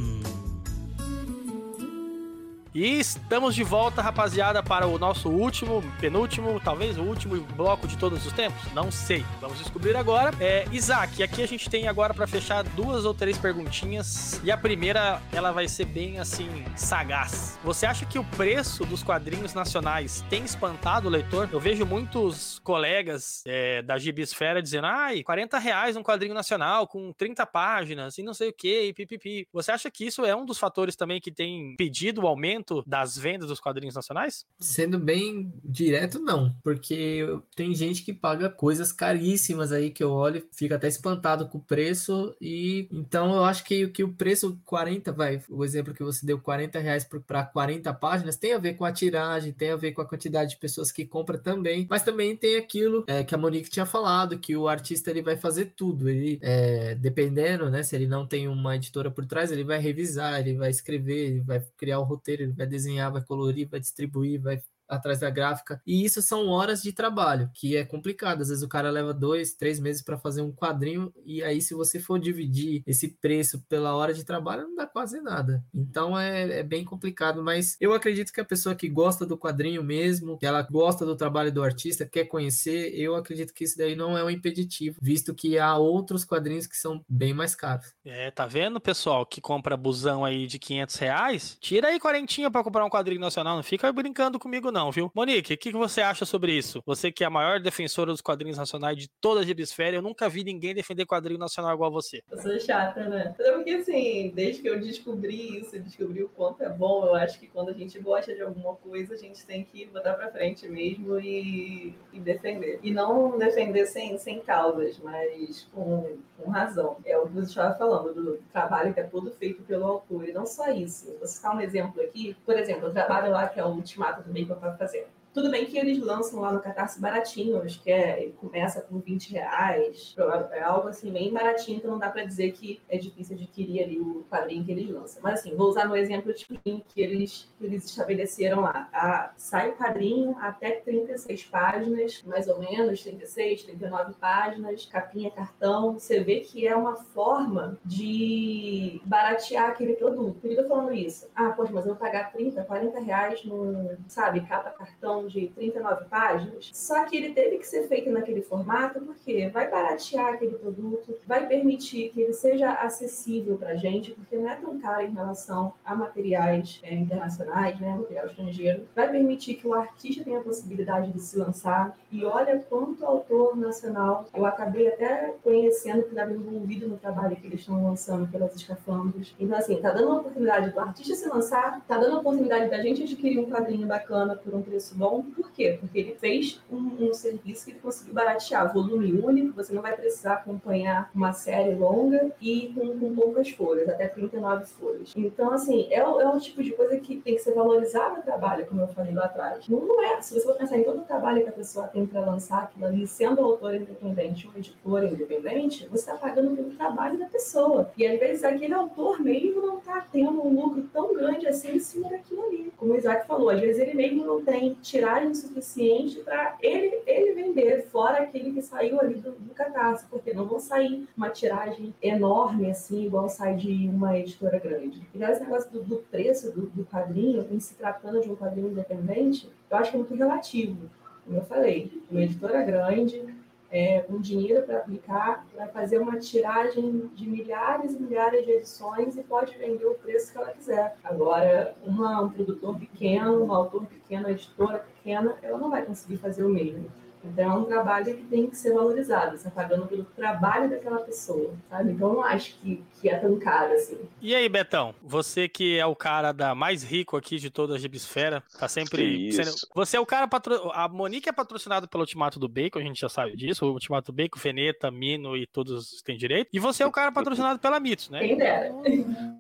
E 2.73 3.01
estamos 3.01 3.57
de 3.57 3.65
volta, 3.65 4.01
rapaziada, 4.01 4.63
para 4.63 4.87
o 4.87 4.97
nosso 4.97 5.29
último, 5.29 5.83
penúltimo, 6.01 6.61
talvez 6.61 6.97
o 6.97 7.03
último 7.03 7.41
bloco 7.57 7.89
de 7.89 7.99
todos 7.99 8.25
os 8.25 8.33
tempos. 8.33 8.63
Não 8.73 8.93
sei. 8.93 9.25
Vamos 9.41 9.59
descobrir 9.59 9.97
agora. 9.97 10.33
É, 10.39 10.65
Isaac, 10.71 11.21
aqui 11.21 11.43
a 11.43 11.49
gente 11.49 11.69
tem 11.69 11.89
agora 11.89 12.15
para 12.15 12.29
fechar 12.29 12.63
duas 12.63 13.05
ou 13.05 13.13
três 13.13 13.37
perguntinhas. 13.37 14.41
E 14.45 14.53
a 14.53 14.57
primeira, 14.57 15.21
ela 15.33 15.51
vai 15.51 15.67
ser 15.67 15.85
bem 15.85 16.21
assim, 16.21 16.49
sagaz. 16.77 17.59
Você 17.65 17.87
acha 17.87 18.07
que 18.07 18.21
o 18.21 18.25
preço 18.25 18.85
dos 18.85 19.03
quadrinhos 19.03 19.53
nacionais 19.53 20.25
tem 20.31 20.45
espantado 20.45 21.09
o 21.09 21.11
leitor? 21.11 21.49
Eu 21.51 21.59
vejo 21.59 21.85
muitos 21.85 22.61
colegas 22.61 23.43
é, 23.47 23.83
da 23.83 23.99
Gibisfera 23.99 24.63
dizendo: 24.63 24.87
ai, 24.87 25.25
40 25.25 25.59
reais 25.59 25.97
um 25.97 26.05
quadrinho 26.05 26.35
nacional 26.35 26.87
com 26.87 27.13
30 27.13 27.45
páginas 27.47 28.17
e 28.17 28.23
não 28.23 28.33
sei 28.33 28.51
o 28.51 28.53
que, 28.53 28.83
e 28.83 28.93
pipipi. 28.93 29.49
Você 29.53 29.73
acha 29.73 29.91
que 29.91 30.07
isso 30.07 30.25
é 30.25 30.37
um 30.37 30.47
dos 30.47 30.59
fatores 30.59 30.95
também 30.95 31.21
que 31.21 31.33
tem 31.33 31.75
pedido 31.77 32.23
o 32.23 32.29
aumento 32.29 32.60
das 32.87 33.17
vendas 33.17 33.49
dos 33.49 33.61
quadrinhos 33.61 33.95
nacionais? 33.95 34.47
Sendo 34.59 34.99
bem 34.99 35.53
direto, 35.65 36.19
não, 36.19 36.55
porque 36.63 37.27
tem 37.55 37.75
gente 37.75 38.03
que 38.03 38.13
paga 38.13 38.49
coisas 38.49 38.93
caríssimas 38.93 39.73
aí 39.73 39.91
que 39.91 40.03
eu 40.03 40.11
olho, 40.11 40.47
fica 40.53 40.77
até 40.77 40.89
espantado 40.89 41.49
com 41.49 41.59
o 41.59 41.63
preço 41.63 42.35
e 42.41 42.89
então 42.91 43.35
eu 43.35 43.45
acho 43.45 43.65
que, 43.65 43.89
que 43.89 44.05
o 44.05 44.13
preço 44.13 44.61
40, 44.65 45.13
vai, 45.13 45.43
o 45.49 45.65
exemplo 45.65 45.95
que 45.95 46.03
você 46.03 46.25
deu, 46.25 46.39
40 46.39 46.79
reais 46.79 47.09
para 47.27 47.45
40 47.45 47.93
páginas, 47.95 48.37
tem 48.37 48.53
a 48.53 48.59
ver 48.59 48.75
com 48.75 48.85
a 48.85 48.93
tiragem, 48.93 49.53
tem 49.53 49.71
a 49.71 49.77
ver 49.77 49.93
com 49.93 50.03
a 50.03 50.07
quantidade 50.07 50.51
de 50.51 50.57
pessoas 50.57 50.93
que 50.93 51.05
compra 51.05 51.39
também, 51.39 51.87
mas 51.89 52.03
também 52.03 52.37
tem 52.37 52.57
aquilo 52.57 53.05
é, 53.07 53.25
que 53.25 53.35
a 53.35 53.39
Monique 53.39 53.71
tinha 53.71 53.87
falado, 53.87 54.39
que 54.39 54.57
o 54.57 54.69
artista 54.69 55.11
ele 55.11 55.23
vai 55.23 55.37
fazer 55.37 55.73
tudo, 55.77 56.09
ele 56.09 56.39
é, 56.43 56.95
dependendo, 56.95 57.71
né, 57.71 57.83
se 57.83 57.95
ele 57.97 58.07
não 58.07 58.27
tem 58.27 58.49
uma 58.49 58.77
editora 58.77 59.11
por 59.11 59.25
trás, 59.27 59.51
ele 59.51 59.65
vai 59.65 59.79
revisar, 59.79 60.41
ele 60.41 60.57
vai 60.57 60.71
escrever, 60.71 61.31
ele 61.31 61.41
vai 61.41 61.61
criar 61.77 61.99
o 61.99 62.05
roteiro, 62.05 62.43
vai 62.55 62.67
desenhar, 62.67 63.13
vai 63.13 63.25
colorir, 63.25 63.69
vai 63.69 63.81
distribuir, 63.81 64.41
vai 64.41 64.63
atrás 64.91 65.21
da 65.21 65.31
gráfica. 65.31 65.81
E 65.87 66.05
isso 66.05 66.21
são 66.21 66.49
horas 66.49 66.83
de 66.83 66.93
trabalho, 66.93 67.49
que 67.55 67.77
é 67.77 67.85
complicado. 67.85 68.43
Às 68.43 68.49
vezes 68.49 68.63
o 68.63 68.69
cara 68.69 68.91
leva 68.91 69.15
dois, 69.15 69.55
três 69.55 69.79
meses 69.79 70.03
para 70.03 70.19
fazer 70.19 70.43
um 70.43 70.53
quadrinho, 70.53 71.13
e 71.25 71.43
aí, 71.43 71.63
se 71.63 71.75
você 71.75 72.01
for 72.01 72.19
dividir 72.19 72.83
esse 72.87 73.09
preço 73.09 73.61
pela 73.69 73.95
hora 73.95 74.13
de 74.13 74.25
trabalho, 74.25 74.65
não 74.65 74.75
dá 74.75 74.87
quase 74.87 75.21
nada. 75.21 75.65
Então 75.73 76.19
é, 76.19 76.61
é 76.61 76.63
bem 76.63 76.85
complicado. 76.85 77.43
Mas 77.43 77.77
eu 77.81 77.95
acredito 77.95 78.33
que 78.33 78.41
a 78.41 78.45
pessoa 78.45 78.75
que 78.75 78.89
gosta 78.89 79.25
do 79.25 79.39
quadrinho 79.39 79.83
mesmo, 79.83 80.39
que 80.39 80.47
ela 80.47 80.63
gosta 80.63 81.07
do 81.07 81.17
trabalho 81.17 81.53
do 81.53 81.63
artista, 81.63 82.05
quer 82.05 82.25
conhecer, 82.25 82.93
eu 82.95 83.15
acredito 83.15 83.55
que 83.55 83.65
isso 83.65 83.79
daí 83.79 83.95
não 83.95 84.19
é 84.19 84.25
um 84.25 84.31
impeditivo, 84.31 84.99
visto 85.01 85.35
que 85.35 85.59
há 85.59 85.77
outros 85.77 86.25
quadrinhos 86.25 86.67
que 86.67 86.77
são 86.77 87.05
bem 87.09 87.33
mais 87.33 87.55
caros. 87.55 87.95
É, 88.05 88.31
tá 88.31 88.47
vendo, 88.47 88.81
pessoal, 88.81 89.25
que 89.25 89.41
compra 89.41 89.77
busão 89.77 90.25
aí 90.25 90.47
de 90.47 90.59
500 90.59 90.97
reais? 90.97 91.57
Tira 91.61 91.89
aí 91.89 92.01
quarentinha 92.01 92.51
para 92.51 92.65
comprar 92.65 92.85
um 92.85 92.91
quadrinho 92.91 93.21
nacional, 93.21 93.57
não 93.57 93.63
fica 93.63 93.93
brincando 93.93 94.39
comigo 94.39 94.73
não 94.73 94.80
não, 94.81 94.91
viu? 94.91 95.11
Monique, 95.15 95.53
o 95.53 95.59
que, 95.59 95.71
que 95.71 95.77
você 95.77 96.01
acha 96.01 96.25
sobre 96.25 96.53
isso? 96.53 96.83
Você 96.87 97.13
que 97.13 97.23
é 97.23 97.27
a 97.27 97.31
maior 97.31 97.61
defensora 97.61 98.11
dos 98.11 98.23
quadrinhos 98.23 98.57
nacionais 98.57 98.97
de 98.97 99.09
toda 99.21 99.41
a 99.41 99.45
Gibisfera, 99.45 99.97
eu 99.97 100.01
nunca 100.01 100.27
vi 100.27 100.43
ninguém 100.43 100.75
defender 100.75 101.05
quadrinho 101.05 101.39
nacional 101.39 101.75
igual 101.75 101.91
você. 101.91 102.23
Eu 102.31 102.39
sou 102.39 102.59
chata, 102.59 103.07
né? 103.07 103.35
Porque, 103.37 103.73
assim, 103.73 104.33
desde 104.35 104.63
que 104.63 104.69
eu 104.69 104.81
descobri 104.81 105.59
isso, 105.59 105.79
descobri 105.79 106.23
o 106.23 106.31
quanto 106.31 106.63
é 106.63 106.71
bom, 106.71 107.05
eu 107.05 107.15
acho 107.15 107.39
que 107.39 107.47
quando 107.47 107.69
a 107.69 107.75
gente 107.75 107.99
gosta 107.99 108.35
de 108.35 108.41
alguma 108.41 108.75
coisa, 108.77 109.15
a 109.15 109.19
gente 109.19 109.45
tem 109.45 109.65
que 109.65 109.85
botar 109.87 110.15
pra 110.15 110.31
frente 110.31 110.67
mesmo 110.67 111.21
e, 111.21 111.95
e 112.13 112.19
defender. 112.19 112.81
E 112.83 112.91
não 112.91 113.37
defender 113.37 113.85
sem, 113.87 114.17
sem 114.17 114.41
causas, 114.41 114.99
mas 114.99 115.69
com, 115.75 116.17
com 116.43 116.51
razão. 116.51 116.97
É 117.05 117.17
o 117.19 117.27
que 117.27 117.35
você 117.35 117.49
estava 117.49 117.75
falando, 117.77 118.15
do 118.15 118.39
trabalho 118.53 118.93
que 118.93 119.01
é 119.01 119.05
todo 119.05 119.31
feito 119.31 119.63
pelo 119.63 119.87
autor. 119.87 120.29
E 120.29 120.33
não 120.33 120.47
só 120.47 120.71
isso. 120.71 121.15
Vou 121.19 121.27
citar 121.27 121.55
um 121.55 121.61
exemplo 121.61 122.03
aqui. 122.03 122.37
Por 122.45 122.59
exemplo, 122.59 122.89
o 122.89 122.93
trabalho 122.93 123.31
lá 123.31 123.49
que 123.49 123.61
é 123.61 123.65
o 123.65 123.69
Ultimato 123.69 124.23
do 124.23 124.33
Bacon 124.33 124.55
para 124.57 124.77
fazer. 124.77 125.09
Tudo 125.33 125.51
bem 125.51 125.67
que 125.67 125.79
eles 125.79 126.01
lançam 126.01 126.41
lá 126.41 126.53
no 126.53 126.61
Catarse 126.61 127.01
baratinho, 127.01 127.63
acho 127.63 127.81
que 127.83 127.91
é, 127.91 128.31
começa 128.37 128.81
com 128.81 128.99
20 128.99 129.33
reais, 129.33 130.15
é 130.51 130.63
algo 130.63 130.89
assim 130.89 131.13
bem 131.13 131.33
baratinho, 131.33 131.79
então 131.79 131.93
não 131.93 131.99
dá 131.99 132.11
para 132.11 132.25
dizer 132.25 132.53
que 132.53 132.81
é 132.89 132.99
difícil 132.99 133.37
adquirir 133.37 133.85
ali 133.85 134.01
o 134.01 134.27
quadrinho 134.29 134.65
que 134.65 134.73
eles 134.73 134.91
lançam. 134.91 135.23
Mas 135.23 135.41
assim, 135.41 135.55
vou 135.55 135.69
usar 135.69 135.87
no 135.87 135.97
exemplo 135.97 136.35
de 136.35 136.45
que 136.45 137.01
eles, 137.01 137.49
que 137.59 137.65
eles 137.65 137.85
estabeleceram 137.85 138.61
lá. 138.63 138.89
A, 138.93 139.33
sai 139.37 139.71
o 139.71 139.77
quadrinho 139.77 140.37
até 140.41 140.73
36 140.73 141.45
páginas, 141.45 142.23
mais 142.25 142.49
ou 142.49 142.59
menos, 142.59 143.03
36, 143.03 143.63
39 143.65 144.15
páginas, 144.15 144.85
capinha, 144.87 145.31
cartão. 145.31 145.95
Você 145.95 146.21
vê 146.21 146.41
que 146.41 146.67
é 146.67 146.75
uma 146.75 146.97
forma 146.97 147.79
de 147.85 149.01
baratear 149.05 149.71
aquele 149.71 149.95
produto. 149.95 150.41
Por 150.41 150.49
que 150.49 150.57
eu 150.57 150.63
tô 150.63 150.69
falando 150.69 150.93
isso? 150.93 151.29
Ah, 151.35 151.51
poxa, 151.51 151.73
mas 151.73 151.87
eu 151.87 151.93
vou 151.93 152.01
pagar 152.01 152.33
30, 152.33 152.65
40 152.65 153.01
reais 153.01 153.45
no, 153.45 153.97
sabe, 154.09 154.41
capa, 154.41 154.71
cartão, 154.71 155.20
de 155.29 155.49
39 155.49 156.05
páginas, 156.07 156.71
só 156.73 157.05
que 157.05 157.17
ele 157.17 157.33
teve 157.33 157.59
que 157.59 157.67
ser 157.67 157.89
feito 157.89 158.11
naquele 158.11 158.43
formato 158.43 159.01
porque 159.01 159.49
vai 159.49 159.71
baratear 159.71 160.35
aquele 160.35 160.57
produto, 160.57 161.19
vai 161.27 161.47
permitir 161.47 162.11
que 162.11 162.21
ele 162.21 162.33
seja 162.33 162.73
acessível 162.73 163.57
para 163.57 163.71
a 163.71 163.77
gente, 163.77 164.13
porque 164.13 164.37
não 164.37 164.51
é 164.51 164.57
tão 164.57 164.79
caro 164.79 165.03
em 165.03 165.13
relação 165.13 165.73
a 165.85 165.95
materiais 165.95 166.81
é, 166.83 166.95
internacionais, 166.95 167.79
né, 167.81 167.97
material 167.97 168.27
estrangeiro, 168.27 168.87
vai 168.95 169.11
permitir 169.11 169.55
que 169.55 169.67
o 169.67 169.75
artista 169.75 170.25
tenha 170.25 170.39
a 170.39 170.43
possibilidade 170.43 171.13
de 171.13 171.21
se 171.21 171.39
lançar. 171.39 171.97
E 172.11 172.25
olha 172.25 172.59
quanto 172.69 173.05
autor 173.05 173.57
nacional 173.57 174.27
eu 174.35 174.45
acabei 174.47 174.89
até 174.89 175.35
conhecendo 175.43 176.03
que 176.03 176.11
estava 176.11 176.33
envolvido 176.33 176.89
no 176.89 176.97
trabalho 176.97 177.37
que 177.37 177.47
eles 177.47 177.61
estão 177.61 177.83
lançando 177.85 178.31
pelas 178.31 178.55
escafandras. 178.55 179.35
Então, 179.39 179.57
assim, 179.57 179.81
tá 179.81 179.91
dando 179.91 180.09
uma 180.09 180.21
oportunidade 180.21 180.71
do 180.71 180.81
artista 180.81 181.15
se 181.15 181.29
lançar, 181.29 181.81
tá 181.87 181.99
dando 181.99 182.17
a 182.17 182.21
oportunidade 182.21 182.71
da 182.71 182.83
gente 182.83 183.03
adquirir 183.03 183.39
um 183.39 183.51
quadrinho 183.51 183.87
bacana 183.87 184.37
por 184.37 184.55
um 184.55 184.63
preço 184.63 184.97
bom 184.97 185.10
bom, 185.11 185.23
por 185.23 185.51
quê? 185.51 185.77
Porque 185.81 185.99
ele 185.99 186.15
fez 186.15 186.61
um, 186.71 187.09
um, 187.09 187.13
serviço 187.13 187.65
que 187.65 187.73
ele 187.73 187.81
conseguiu 187.81 188.15
baratear, 188.15 188.73
volume 188.73 189.13
único, 189.13 189.55
você 189.55 189.73
não 189.73 189.83
vai 189.83 189.95
precisar 189.97 190.35
acompanhar 190.35 191.11
uma 191.15 191.33
série 191.33 191.75
longa 191.75 192.31
e 192.41 192.73
com, 192.75 192.99
com 192.99 193.15
poucas 193.15 193.51
folhas, 193.51 193.89
até 193.89 194.07
39 194.09 194.65
folhas. 194.67 195.13
Então, 195.17 195.53
assim, 195.53 195.89
é, 195.91 195.99
é 195.99 196.29
um 196.29 196.39
tipo 196.39 196.63
de 196.63 196.73
coisa 196.73 196.97
que 196.99 197.17
tem 197.21 197.35
que 197.35 197.41
ser 197.41 197.55
valorizado 197.55 198.17
no 198.17 198.23
trabalho, 198.23 198.67
como 198.67 198.83
eu 198.83 198.89
falei 198.89 199.13
lá 199.13 199.25
atrás. 199.25 199.69
Não 199.69 200.03
é, 200.05 200.21
se 200.23 200.35
você 200.35 200.47
for 200.47 200.55
pensar 200.57 200.79
em 200.79 200.85
todo 200.85 201.01
o 201.01 201.05
trabalho 201.05 201.43
que 201.43 201.49
a 201.49 201.53
pessoa 201.53 201.89
tem 201.89 202.07
para 202.07 202.21
lançar 202.21 202.65
aquilo 202.65 202.87
ali, 202.87 203.07
sendo 203.07 203.41
autor 203.41 203.75
independente 203.75 204.47
ou 204.47 204.57
editor 204.57 205.05
independente, 205.05 205.89
você 205.89 206.11
está 206.11 206.15
pagando 206.15 206.55
pelo 206.55 206.71
trabalho 206.71 207.19
da 207.19 207.27
pessoa. 207.27 207.91
E 207.97 208.07
às 208.07 208.19
vezes 208.19 208.45
aquele 208.45 208.75
autor 208.75 209.21
mesmo 209.21 209.61
não 209.61 209.79
está 209.79 210.07
tendo 210.13 210.47
um 210.47 210.61
lucro 210.61 210.83
tão 210.93 211.15
grande 211.15 211.47
assim 211.47 211.77
em 211.77 211.79
cima 211.81 212.09
daquilo 212.09 212.45
ali. 212.45 212.73
Como 212.77 212.93
o 212.93 212.97
Isaac 212.97 213.27
falou, 213.27 213.51
às 213.51 213.61
vezes 213.61 213.81
ele 213.81 213.95
mesmo 213.95 214.25
não 214.25 214.43
tem 214.43 214.77
tiragem 215.01 215.35
suficiente 215.35 216.19
para 216.21 216.57
ele, 216.61 217.01
ele 217.07 217.33
vender, 217.33 217.87
fora 217.87 218.23
aquele 218.23 218.53
que 218.53 218.61
saiu 218.61 219.01
ali 219.01 219.15
do, 219.15 219.33
do 219.33 219.55
catarse, 219.55 220.05
porque 220.11 220.35
não 220.35 220.45
vão 220.45 220.61
sair 220.61 221.09
uma 221.17 221.31
tiragem 221.31 221.95
enorme 222.03 222.71
assim, 222.71 223.07
igual 223.07 223.29
sai 223.29 223.57
de 223.57 223.89
uma 223.89 224.19
editora 224.19 224.59
grande. 224.59 225.03
E 225.15 225.23
esse 225.23 225.43
negócio 225.43 225.71
do, 225.71 225.83
do 225.83 225.97
preço 225.97 226.53
do, 226.53 226.67
do, 226.67 226.85
quadrinho, 226.85 227.47
em 227.51 227.59
se 227.59 227.75
tratando 227.75 228.21
de 228.21 228.31
um 228.31 228.37
quadrinho 228.37 228.71
independente, 228.71 229.49
eu 229.71 229.77
acho 229.77 229.91
que 229.91 229.97
é 229.97 230.01
muito 230.01 230.15
relativo. 230.15 230.91
Como 231.25 231.39
eu 231.39 231.45
falei, 231.45 232.03
uma 232.11 232.23
editora 232.23 232.63
grande, 232.63 233.23
é, 233.71 234.01
com 234.01 234.21
dinheiro 234.21 234.63
para 234.63 234.79
aplicar, 234.79 235.47
vai 235.57 235.69
fazer 235.69 235.99
uma 235.99 236.19
tiragem 236.19 237.09
de 237.15 237.29
milhares 237.29 237.95
e 237.95 238.03
milhares 238.03 238.45
de 238.45 238.53
edições 238.53 239.17
e 239.17 239.23
pode 239.23 239.57
vender 239.57 239.87
o 239.87 239.95
preço 239.95 240.33
que 240.33 240.39
ela 240.39 240.53
quiser. 240.53 240.97
Agora, 241.05 241.75
uma, 241.85 242.23
um 242.23 242.31
produtor 242.31 242.79
pequeno, 242.79 243.45
um 243.45 243.53
autor 243.53 243.87
pequeno, 243.87 244.25
uma 244.25 244.33
editora 244.33 244.81
pequena, 244.81 245.37
ela 245.41 245.59
não 245.59 245.71
vai 245.71 245.85
conseguir 245.85 246.17
fazer 246.17 246.45
o 246.45 246.49
mesmo. 246.49 246.91
Então, 247.23 247.45
é 247.45 247.55
um 247.55 247.65
trabalho 247.65 248.17
que 248.17 248.23
tem 248.25 248.49
que 248.49 248.57
ser 248.57 248.73
valorizado. 248.73 249.33
Você 249.33 249.49
está 249.49 249.51
pagando 249.51 249.87
pelo 249.87 250.05
trabalho 250.05 250.71
daquela 250.71 251.01
pessoa, 251.01 251.55
sabe? 251.69 251.93
Então, 251.93 252.09
eu 252.09 252.15
não 252.15 252.25
acho 252.25 252.55
que, 252.57 252.83
que 253.01 253.09
é 253.09 253.19
tão 253.19 253.39
caro 253.39 253.75
assim. 253.75 253.99
E 254.21 254.35
aí, 254.35 254.49
Betão? 254.49 254.95
Você 255.03 255.49
que 255.49 255.79
é 255.79 255.85
o 255.85 255.95
cara 255.95 256.33
da 256.33 256.55
mais 256.55 256.83
rico 256.83 257.17
aqui 257.17 257.39
de 257.39 257.51
toda 257.51 257.75
a 257.75 257.79
Gibisfera, 257.79 258.43
tá 258.59 258.69
sempre. 258.69 259.33
Sendo... 259.33 259.51
Você 259.75 259.97
é 259.97 260.01
o 260.01 260.07
cara. 260.07 260.27
Patro... 260.27 260.71
A 260.73 260.89
Monique 260.89 261.29
é 261.29 261.33
patrocinado 261.33 261.87
pelo 261.89 262.03
Ultimato 262.03 262.39
do 262.39 262.49
Bacon, 262.49 262.79
a 262.79 262.83
gente 262.83 263.01
já 263.01 263.09
sabe 263.09 263.37
disso. 263.37 263.67
O 263.67 263.73
Ultimato 263.73 264.11
do 264.11 264.17
Bacon, 264.17 264.39
Feneta, 264.39 264.91
Mino 264.91 265.37
e 265.37 265.47
todos 265.47 266.03
têm 266.03 266.17
direito. 266.17 266.49
E 266.53 266.59
você 266.59 266.83
é 266.83 266.87
o 266.87 266.93
cara 266.93 267.13
patrocinado 267.13 267.59
pela 267.59 267.79
Mitos, 267.79 268.09
né? 268.09 268.21
Quem 268.21 268.37
dera. 268.37 268.73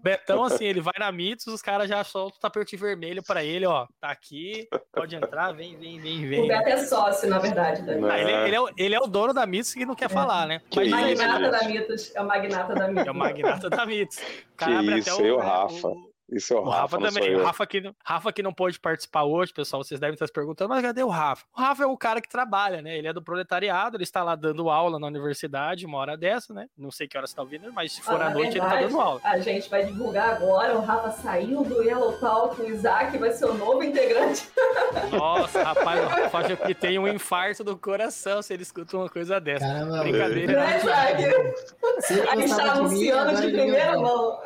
Betão, 0.02 0.44
assim, 0.44 0.64
ele 0.64 0.80
vai 0.80 0.94
na 0.98 1.10
Mitos, 1.10 1.46
os 1.46 1.62
caras 1.62 1.88
já 1.88 2.04
soltam 2.04 2.36
o 2.36 2.40
tapete 2.40 2.76
vermelho 2.76 3.22
pra 3.22 3.42
ele, 3.42 3.64
ó. 3.66 3.86
Tá 4.00 4.10
aqui, 4.10 4.68
pode 4.92 5.16
entrar, 5.16 5.52
vem, 5.52 5.76
vem, 5.76 5.98
vem, 5.98 6.26
vem. 6.26 6.44
O 6.44 6.48
Beto 6.48 6.68
é 6.68 6.76
sócio, 6.84 7.28
na 7.28 7.38
verdade 7.38 7.69
verdade, 7.74 8.12
Ah, 8.12 8.18
ele, 8.18 8.32
ele, 8.32 8.56
é, 8.56 8.60
ele, 8.76 8.94
é, 8.94 9.00
o 9.00 9.06
dono 9.06 9.32
da 9.32 9.46
Mitos 9.46 9.74
e 9.76 9.84
não 9.84 9.94
quer 9.94 10.06
é. 10.06 10.08
falar, 10.08 10.46
né? 10.46 10.60
Mas, 10.74 10.88
o 10.88 10.90
magnata 10.90 11.50
da 11.50 11.68
Mitos. 11.68 12.14
É 12.14 12.20
o 12.20 12.26
magnata 12.26 12.74
da 12.74 12.88
Mitos. 12.88 13.06
É 13.06 13.10
o 13.10 13.14
magnata 13.14 13.70
da 13.70 13.86
Mitos. 13.86 14.18
que 14.56 14.98
isso, 14.98 15.22
eu, 15.22 15.36
o, 15.36 15.38
Rafa. 15.38 15.88
O, 15.88 16.09
Isso 16.30 16.54
é 16.54 16.56
o, 16.56 16.62
O 16.62 16.68
Rafa, 16.70 16.98
não 16.98 17.08
também. 17.08 17.34
O. 17.36 17.44
Rafa 17.44 17.66
que, 17.66 17.94
Rafa 18.04 18.32
que 18.32 18.42
não 18.42 18.52
pôde 18.52 18.78
participar 18.78 19.24
hoje, 19.24 19.52
pessoal, 19.52 19.82
vocês 19.82 19.98
devem 19.98 20.14
estar 20.14 20.26
se 20.26 20.32
perguntando, 20.32 20.68
mas 20.68 20.82
cadê 20.82 21.02
o 21.02 21.08
Rafa? 21.08 21.44
O 21.56 21.60
Rafa 21.60 21.82
é 21.82 21.86
o 21.86 21.96
cara 21.96 22.20
que 22.20 22.28
trabalha, 22.28 22.80
né? 22.80 22.96
Ele 22.96 23.08
é 23.08 23.12
do 23.12 23.20
proletariado, 23.22 23.96
ele 23.96 24.04
está 24.04 24.22
lá 24.22 24.34
dando 24.36 24.70
aula 24.70 24.98
na 24.98 25.06
universidade, 25.06 25.84
uma 25.86 25.98
hora 25.98 26.16
dessa, 26.16 26.54
né? 26.54 26.68
Não 26.78 26.90
sei 26.90 27.08
que 27.08 27.16
hora 27.18 27.26
você 27.26 27.32
está 27.32 27.42
ouvindo, 27.42 27.72
mas 27.72 27.92
se 27.92 28.02
for 28.02 28.20
Ah, 28.22 28.26
à 28.26 28.30
noite, 28.30 28.52
ele 28.52 28.60
verdade, 28.60 28.82
tá 28.82 28.88
dando 28.88 29.00
aula. 29.00 29.20
A 29.24 29.38
gente 29.40 29.68
vai 29.68 29.84
divulgar 29.84 30.36
agora. 30.36 30.76
O 30.76 30.80
Rafa 30.80 31.10
saiu 31.20 31.64
do 31.64 31.82
Yellow 31.82 32.12
Talk. 32.18 32.60
O 32.60 32.66
Isaac 32.70 33.16
vai 33.18 33.32
ser 33.32 33.46
o 33.46 33.54
novo 33.54 33.82
integrante. 33.82 34.48
Nossa, 35.10 35.62
rapaz, 35.62 36.00
o 36.04 36.06
Rafa 36.06 36.38
acha 36.38 36.56
que 36.56 36.74
tem 36.74 36.98
um 36.98 37.08
infarto 37.08 37.64
do 37.64 37.76
coração 37.76 38.40
se 38.42 38.54
ele 38.54 38.62
escuta 38.62 38.96
uma 38.96 39.08
coisa 39.08 39.40
dessa. 39.40 39.66
Caramba, 39.66 40.00
Brincadeira. 40.02 40.52
Né, 40.64 40.76
Isaac? 40.78 41.22
Ele 41.22 42.28
A 42.28 42.36
gente 42.36 42.48
gostava 42.48 42.68
tá 42.68 42.74
de 42.74 42.80
mim, 42.94 43.10
anunciando 43.10 43.30
de 43.40 43.42
ele 43.46 43.52
me 43.56 43.62
primeira 43.62 43.98
mão. 43.98 44.38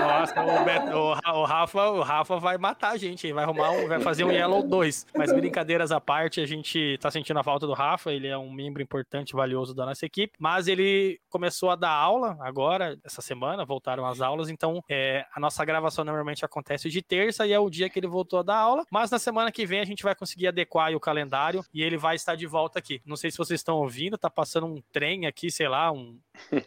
Nossa, 0.00 0.40
o, 0.42 0.64
Beto- 0.64 1.17
o 1.24 1.26
Ra- 1.26 1.38
o 1.38 1.44
Rafa, 1.44 1.90
o 1.90 2.00
Rafa 2.02 2.38
vai 2.38 2.58
matar 2.58 2.90
a 2.90 2.96
gente, 2.96 3.32
vai 3.32 3.44
arrumar 3.44 3.70
um, 3.70 3.88
vai 3.88 4.00
fazer 4.00 4.24
um 4.24 4.30
Yellow 4.30 4.62
2. 4.62 5.06
Mas 5.16 5.32
brincadeiras 5.32 5.90
à 5.92 6.00
parte, 6.00 6.40
a 6.40 6.46
gente 6.46 6.98
tá 7.00 7.10
sentindo 7.10 7.38
a 7.38 7.44
falta 7.44 7.66
do 7.66 7.72
Rafa, 7.72 8.12
ele 8.12 8.26
é 8.26 8.36
um 8.36 8.52
membro 8.52 8.82
importante, 8.82 9.34
valioso 9.34 9.74
da 9.74 9.86
nossa 9.86 10.04
equipe, 10.06 10.34
mas 10.38 10.68
ele 10.68 11.20
começou 11.28 11.70
a 11.70 11.76
dar 11.76 11.90
aula 11.90 12.36
agora, 12.40 12.98
essa 13.04 13.20
semana, 13.22 13.64
voltaram 13.64 14.06
as 14.06 14.20
aulas, 14.20 14.48
então 14.48 14.82
é, 14.88 15.24
a 15.34 15.40
nossa 15.40 15.64
gravação 15.64 16.04
normalmente 16.04 16.44
acontece 16.44 16.88
de 16.88 17.02
terça 17.02 17.46
e 17.46 17.52
é 17.52 17.58
o 17.58 17.70
dia 17.70 17.88
que 17.88 17.98
ele 17.98 18.06
voltou 18.06 18.38
a 18.38 18.42
dar 18.42 18.56
aula, 18.56 18.84
mas 18.90 19.10
na 19.10 19.18
semana 19.18 19.50
que 19.52 19.66
vem 19.66 19.80
a 19.80 19.84
gente 19.84 20.02
vai 20.02 20.14
conseguir 20.14 20.48
adequar 20.48 20.94
o 20.94 21.00
calendário 21.00 21.64
e 21.72 21.82
ele 21.82 21.96
vai 21.96 22.16
estar 22.16 22.34
de 22.34 22.46
volta 22.46 22.78
aqui. 22.78 23.00
Não 23.04 23.16
sei 23.16 23.30
se 23.30 23.38
vocês 23.38 23.60
estão 23.60 23.76
ouvindo, 23.76 24.16
tá 24.16 24.30
passando 24.30 24.66
um 24.66 24.80
trem 24.92 25.26
aqui, 25.26 25.50
sei 25.50 25.68
lá, 25.68 25.90
um, 25.92 26.18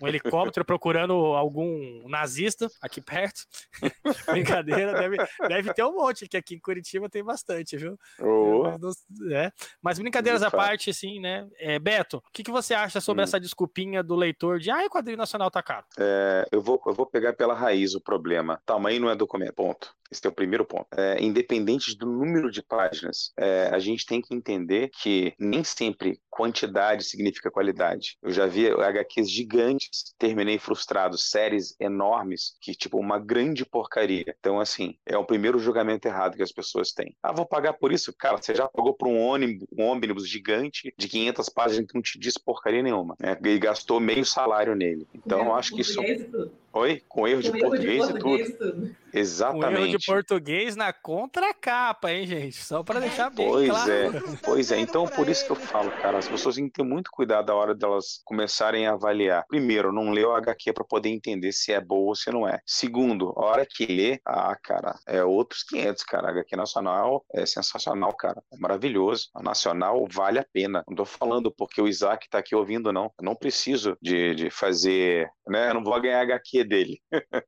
um 0.02 0.08
helicóptero 0.08 0.66
procurando 0.66 1.14
algum 1.14 2.08
nazista 2.08 2.70
aqui 2.82 3.02
perto. 3.02 3.42
Brincadeira, 4.44 4.94
deve, 4.94 5.18
deve 5.48 5.74
ter 5.74 5.84
um 5.84 5.94
monte, 5.94 6.28
que 6.28 6.38
aqui 6.38 6.56
em 6.56 6.60
Curitiba 6.60 7.10
tem 7.10 7.24
bastante, 7.24 7.78
viu? 7.78 7.98
Não- 8.20 8.92
é. 9.36 9.52
Mas 9.82 10.00
brincadeiras 10.00 10.42
De 10.42 10.48
à 10.48 10.52
parte, 10.52 10.90
assim, 10.90 11.20
né? 11.20 11.48
É, 11.60 11.80
Beto, 11.80 12.18
o 12.18 12.32
que, 12.32 12.44
que 12.44 12.52
você 12.52 12.74
acha 12.74 13.00
sobre 13.02 13.22
Hum. 13.22 13.26
essa 13.26 13.40
desculpinha 13.40 14.02
do 14.04 14.16
leitor 14.16 14.60
de 14.60 14.70
ah, 14.72 14.86
o 14.86 14.90
quadrinho 14.90 15.18
nacional 15.18 15.50
tá 15.52 15.62
caro? 15.62 15.86
É, 16.00 16.48
eu, 16.52 16.62
vou, 16.62 16.82
eu 16.86 16.94
vou 16.94 17.06
pegar 17.06 17.34
pela 17.34 17.54
raiz 17.54 17.94
o 17.96 18.02
problema. 18.02 18.62
Tamanho 18.66 19.00
não 19.02 19.10
é 19.10 19.16
documento. 19.16 19.54
Ponto. 19.54 19.94
Esse 20.12 20.26
é 20.28 20.30
o 20.30 20.34
primeiro 20.34 20.66
ponto. 20.66 20.88
É, 20.98 21.22
independente 21.24 21.96
do 21.98 22.06
número 22.06 22.52
de 22.52 22.62
páginas, 22.62 23.32
é, 23.38 23.70
a 23.72 23.80
gente 23.80 24.06
tem 24.06 24.22
que 24.22 24.36
entender 24.36 24.90
que 25.02 25.34
nem 25.40 25.64
sempre 25.64 26.20
quantidade 26.30 27.06
significa 27.06 27.50
qualidade. 27.50 28.18
Eu 28.22 28.32
já 28.32 28.46
vi 28.46 28.68
HQs 28.70 29.30
gigantes, 29.30 30.14
terminei 30.20 30.60
frustrado, 30.60 31.18
séries 31.18 31.76
enormes, 31.80 32.58
que, 32.62 32.74
tipo, 32.74 32.98
uma 33.00 33.18
grande 33.20 33.66
porcaria. 33.66 34.31
Então, 34.40 34.60
assim, 34.60 34.96
é 35.06 35.18
o 35.18 35.26
primeiro 35.26 35.60
julgamento 35.60 36.08
errado 36.08 36.36
que 36.36 36.44
as 36.44 36.52
pessoas 36.52 36.92
têm. 36.92 37.16
Ah, 37.22 37.32
vou 37.32 37.46
pagar 37.46 37.74
por 37.74 37.92
isso? 37.92 38.14
Cara, 38.14 38.38
você 38.38 38.54
já 38.56 38.68
pagou 38.68 38.94
por 38.94 39.08
um 39.08 39.20
ônibus, 39.20 39.68
um 39.78 39.84
ônibus 39.84 40.28
gigante 40.28 40.94
de 40.98 41.08
500 41.08 41.50
páginas 41.50 41.88
que 41.88 41.96
não 41.96 42.02
te 42.02 42.20
diz 42.20 42.38
porcaria 42.38 42.82
nenhuma, 42.82 43.16
né? 43.20 43.38
E 43.44 43.60
gastou 43.60 44.00
meio 44.00 44.26
salário 44.26 44.76
nele. 44.76 45.08
Então, 45.14 45.46
eu 45.46 45.56
acho 45.56 45.76
que 45.76 45.82
isso... 45.82 46.02
Oi? 46.74 47.02
Com 47.08 47.28
erro 47.28 47.42
de 47.42 47.52
Com 47.52 47.58
erro 47.58 47.70
português, 47.70 47.96
e 48.04 48.08
tudo. 48.08 48.20
português 48.22 48.50
e 48.50 48.58
tudo. 48.58 48.86
Erro 49.14 49.20
Exatamente. 49.20 49.98
de 49.98 50.06
português 50.06 50.76
na 50.78 50.94
contracapa, 50.94 52.14
hein, 52.14 52.26
gente? 52.26 52.56
Só 52.56 52.82
pra 52.82 52.98
deixar 53.02 53.30
bem 53.30 53.46
Pois 53.46 53.68
claro. 53.70 53.92
é, 53.92 54.10
pois 54.42 54.72
é. 54.72 54.80
Então, 54.80 55.06
por 55.06 55.28
isso 55.28 55.46
que 55.46 55.52
eu 55.52 55.56
falo, 55.58 55.92
cara, 55.92 56.18
as 56.18 56.30
pessoas 56.30 56.56
têm 56.56 56.68
que 56.68 56.72
ter 56.74 56.84
muito 56.84 57.12
cuidado 57.12 57.48
na 57.48 57.56
hora 57.56 57.76
delas 57.76 58.22
começarem 58.24 58.88
a 58.88 58.94
avaliar. 58.94 59.44
Primeiro, 59.50 59.92
não 59.92 60.12
lê 60.12 60.24
o 60.24 60.34
HQ 60.34 60.72
para 60.72 60.86
poder 60.86 61.10
entender 61.10 61.52
se 61.52 61.74
é 61.74 61.82
boa 61.82 62.08
ou 62.08 62.16
se 62.16 62.32
não 62.32 62.48
é. 62.48 62.62
Segundo, 62.66 63.34
a 63.36 63.42
hora 63.44 63.68
que 63.70 63.86
lê, 63.86 64.20
ah, 64.26 64.56
cara, 64.64 64.96
é 65.06 65.22
outros 65.22 65.64
500, 65.64 66.04
cara. 66.06 66.28
A 66.28 66.32
HQ 66.32 66.56
nacional 66.56 67.26
é 67.34 67.46
sensacional, 67.46 68.16
cara. 68.16 68.42
É 68.54 68.58
maravilhoso. 68.58 69.28
A 69.36 69.44
nacional 69.44 70.08
vale 70.10 70.40
a 70.40 70.46
pena. 70.54 70.86
Não 70.88 70.96
tô 70.96 71.04
falando 71.04 71.52
porque 71.52 71.82
o 71.82 71.88
Isaac 71.90 72.30
tá 72.30 72.38
aqui 72.38 72.56
ouvindo, 72.56 72.94
não. 72.94 73.12
Eu 73.20 73.26
não 73.26 73.36
preciso 73.36 73.98
de, 74.02 74.34
de 74.36 74.50
fazer, 74.50 75.30
né? 75.46 75.70
Eu 75.70 75.74
não 75.74 75.84
vou 75.84 76.00
ganhar 76.00 76.22
HQ 76.22 76.61
dele. 76.66 76.98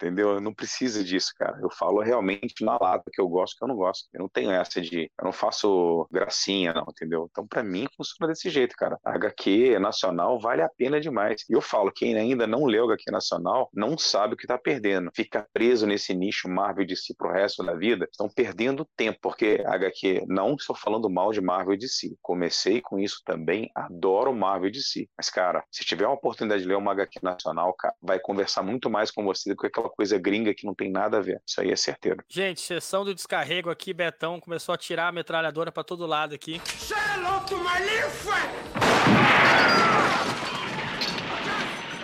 Entendeu? 0.00 0.30
Eu 0.30 0.40
não 0.40 0.54
preciso 0.54 1.04
disso, 1.04 1.32
cara. 1.36 1.58
Eu 1.60 1.70
falo 1.70 2.00
realmente 2.00 2.64
na 2.64 2.78
lata 2.80 3.10
que 3.12 3.20
eu 3.20 3.28
gosto 3.28 3.58
que 3.58 3.64
eu 3.64 3.68
não 3.68 3.76
gosto. 3.76 4.08
Eu 4.14 4.20
não 4.20 4.28
tenho 4.28 4.50
essa 4.50 4.80
de. 4.80 5.10
Eu 5.18 5.24
não 5.24 5.32
faço 5.32 6.08
gracinha, 6.10 6.72
não, 6.72 6.86
entendeu? 6.88 7.28
Então, 7.30 7.46
pra 7.46 7.62
mim, 7.62 7.86
funciona 7.94 8.32
desse 8.32 8.48
jeito, 8.48 8.74
cara. 8.76 8.98
A 9.04 9.14
HQ 9.14 9.78
nacional 9.78 10.40
vale 10.40 10.62
a 10.62 10.70
pena 10.70 10.98
demais. 10.98 11.44
E 11.50 11.52
eu 11.52 11.60
falo, 11.60 11.92
quem 11.92 12.16
ainda 12.16 12.46
não 12.46 12.64
leu 12.64 12.84
HQ 12.84 13.10
nacional 13.10 13.68
não 13.74 13.98
sabe 13.98 14.34
o 14.34 14.36
que 14.36 14.46
tá 14.46 14.56
perdendo. 14.56 15.10
Fica 15.14 15.46
preso 15.52 15.86
nesse 15.86 16.14
nicho 16.14 16.48
Marvel 16.48 16.86
de 16.86 16.96
si 16.96 17.14
pro 17.14 17.30
resto 17.30 17.62
da 17.62 17.74
vida. 17.74 18.08
Estão 18.10 18.28
perdendo 18.28 18.88
tempo, 18.96 19.18
porque 19.20 19.62
HQ, 19.66 20.24
não 20.28 20.54
estou 20.54 20.74
falando 20.74 21.10
mal 21.10 21.30
de 21.30 21.42
Marvel 21.42 21.76
de 21.76 21.88
si. 21.88 22.16
Comecei 22.22 22.80
com 22.80 22.98
isso 22.98 23.20
também, 23.24 23.70
adoro 23.74 24.34
Marvel 24.34 24.70
de 24.70 24.82
si. 24.82 25.10
Mas, 25.16 25.28
cara, 25.28 25.62
se 25.70 25.84
tiver 25.84 26.06
uma 26.06 26.14
oportunidade 26.14 26.62
de 26.62 26.68
ler 26.68 26.76
uma 26.76 26.92
HQ 26.92 27.20
nacional, 27.22 27.74
cara, 27.74 27.94
vai 28.00 28.18
conversar 28.18 28.62
muito 28.62 28.88
mais 28.88 29.10
com 29.10 29.24
você 29.24 29.50
do 29.50 29.56
que 29.56 29.66
aquela 29.66 29.89
coisa 29.90 30.18
gringa 30.18 30.54
que 30.54 30.64
não 30.64 30.74
tem 30.74 30.90
nada 30.90 31.18
a 31.18 31.20
ver. 31.20 31.40
Isso 31.46 31.60
aí 31.60 31.70
é 31.70 31.76
certeiro. 31.76 32.22
Gente, 32.28 32.60
sessão 32.60 33.04
do 33.04 33.14
descarrego 33.14 33.70
aqui, 33.70 33.92
Betão 33.92 34.40
começou 34.40 34.74
a 34.74 34.78
tirar 34.78 35.08
a 35.08 35.12
metralhadora 35.12 35.70
pra 35.70 35.84
todo 35.84 36.06
lado 36.06 36.34
aqui. 36.34 36.60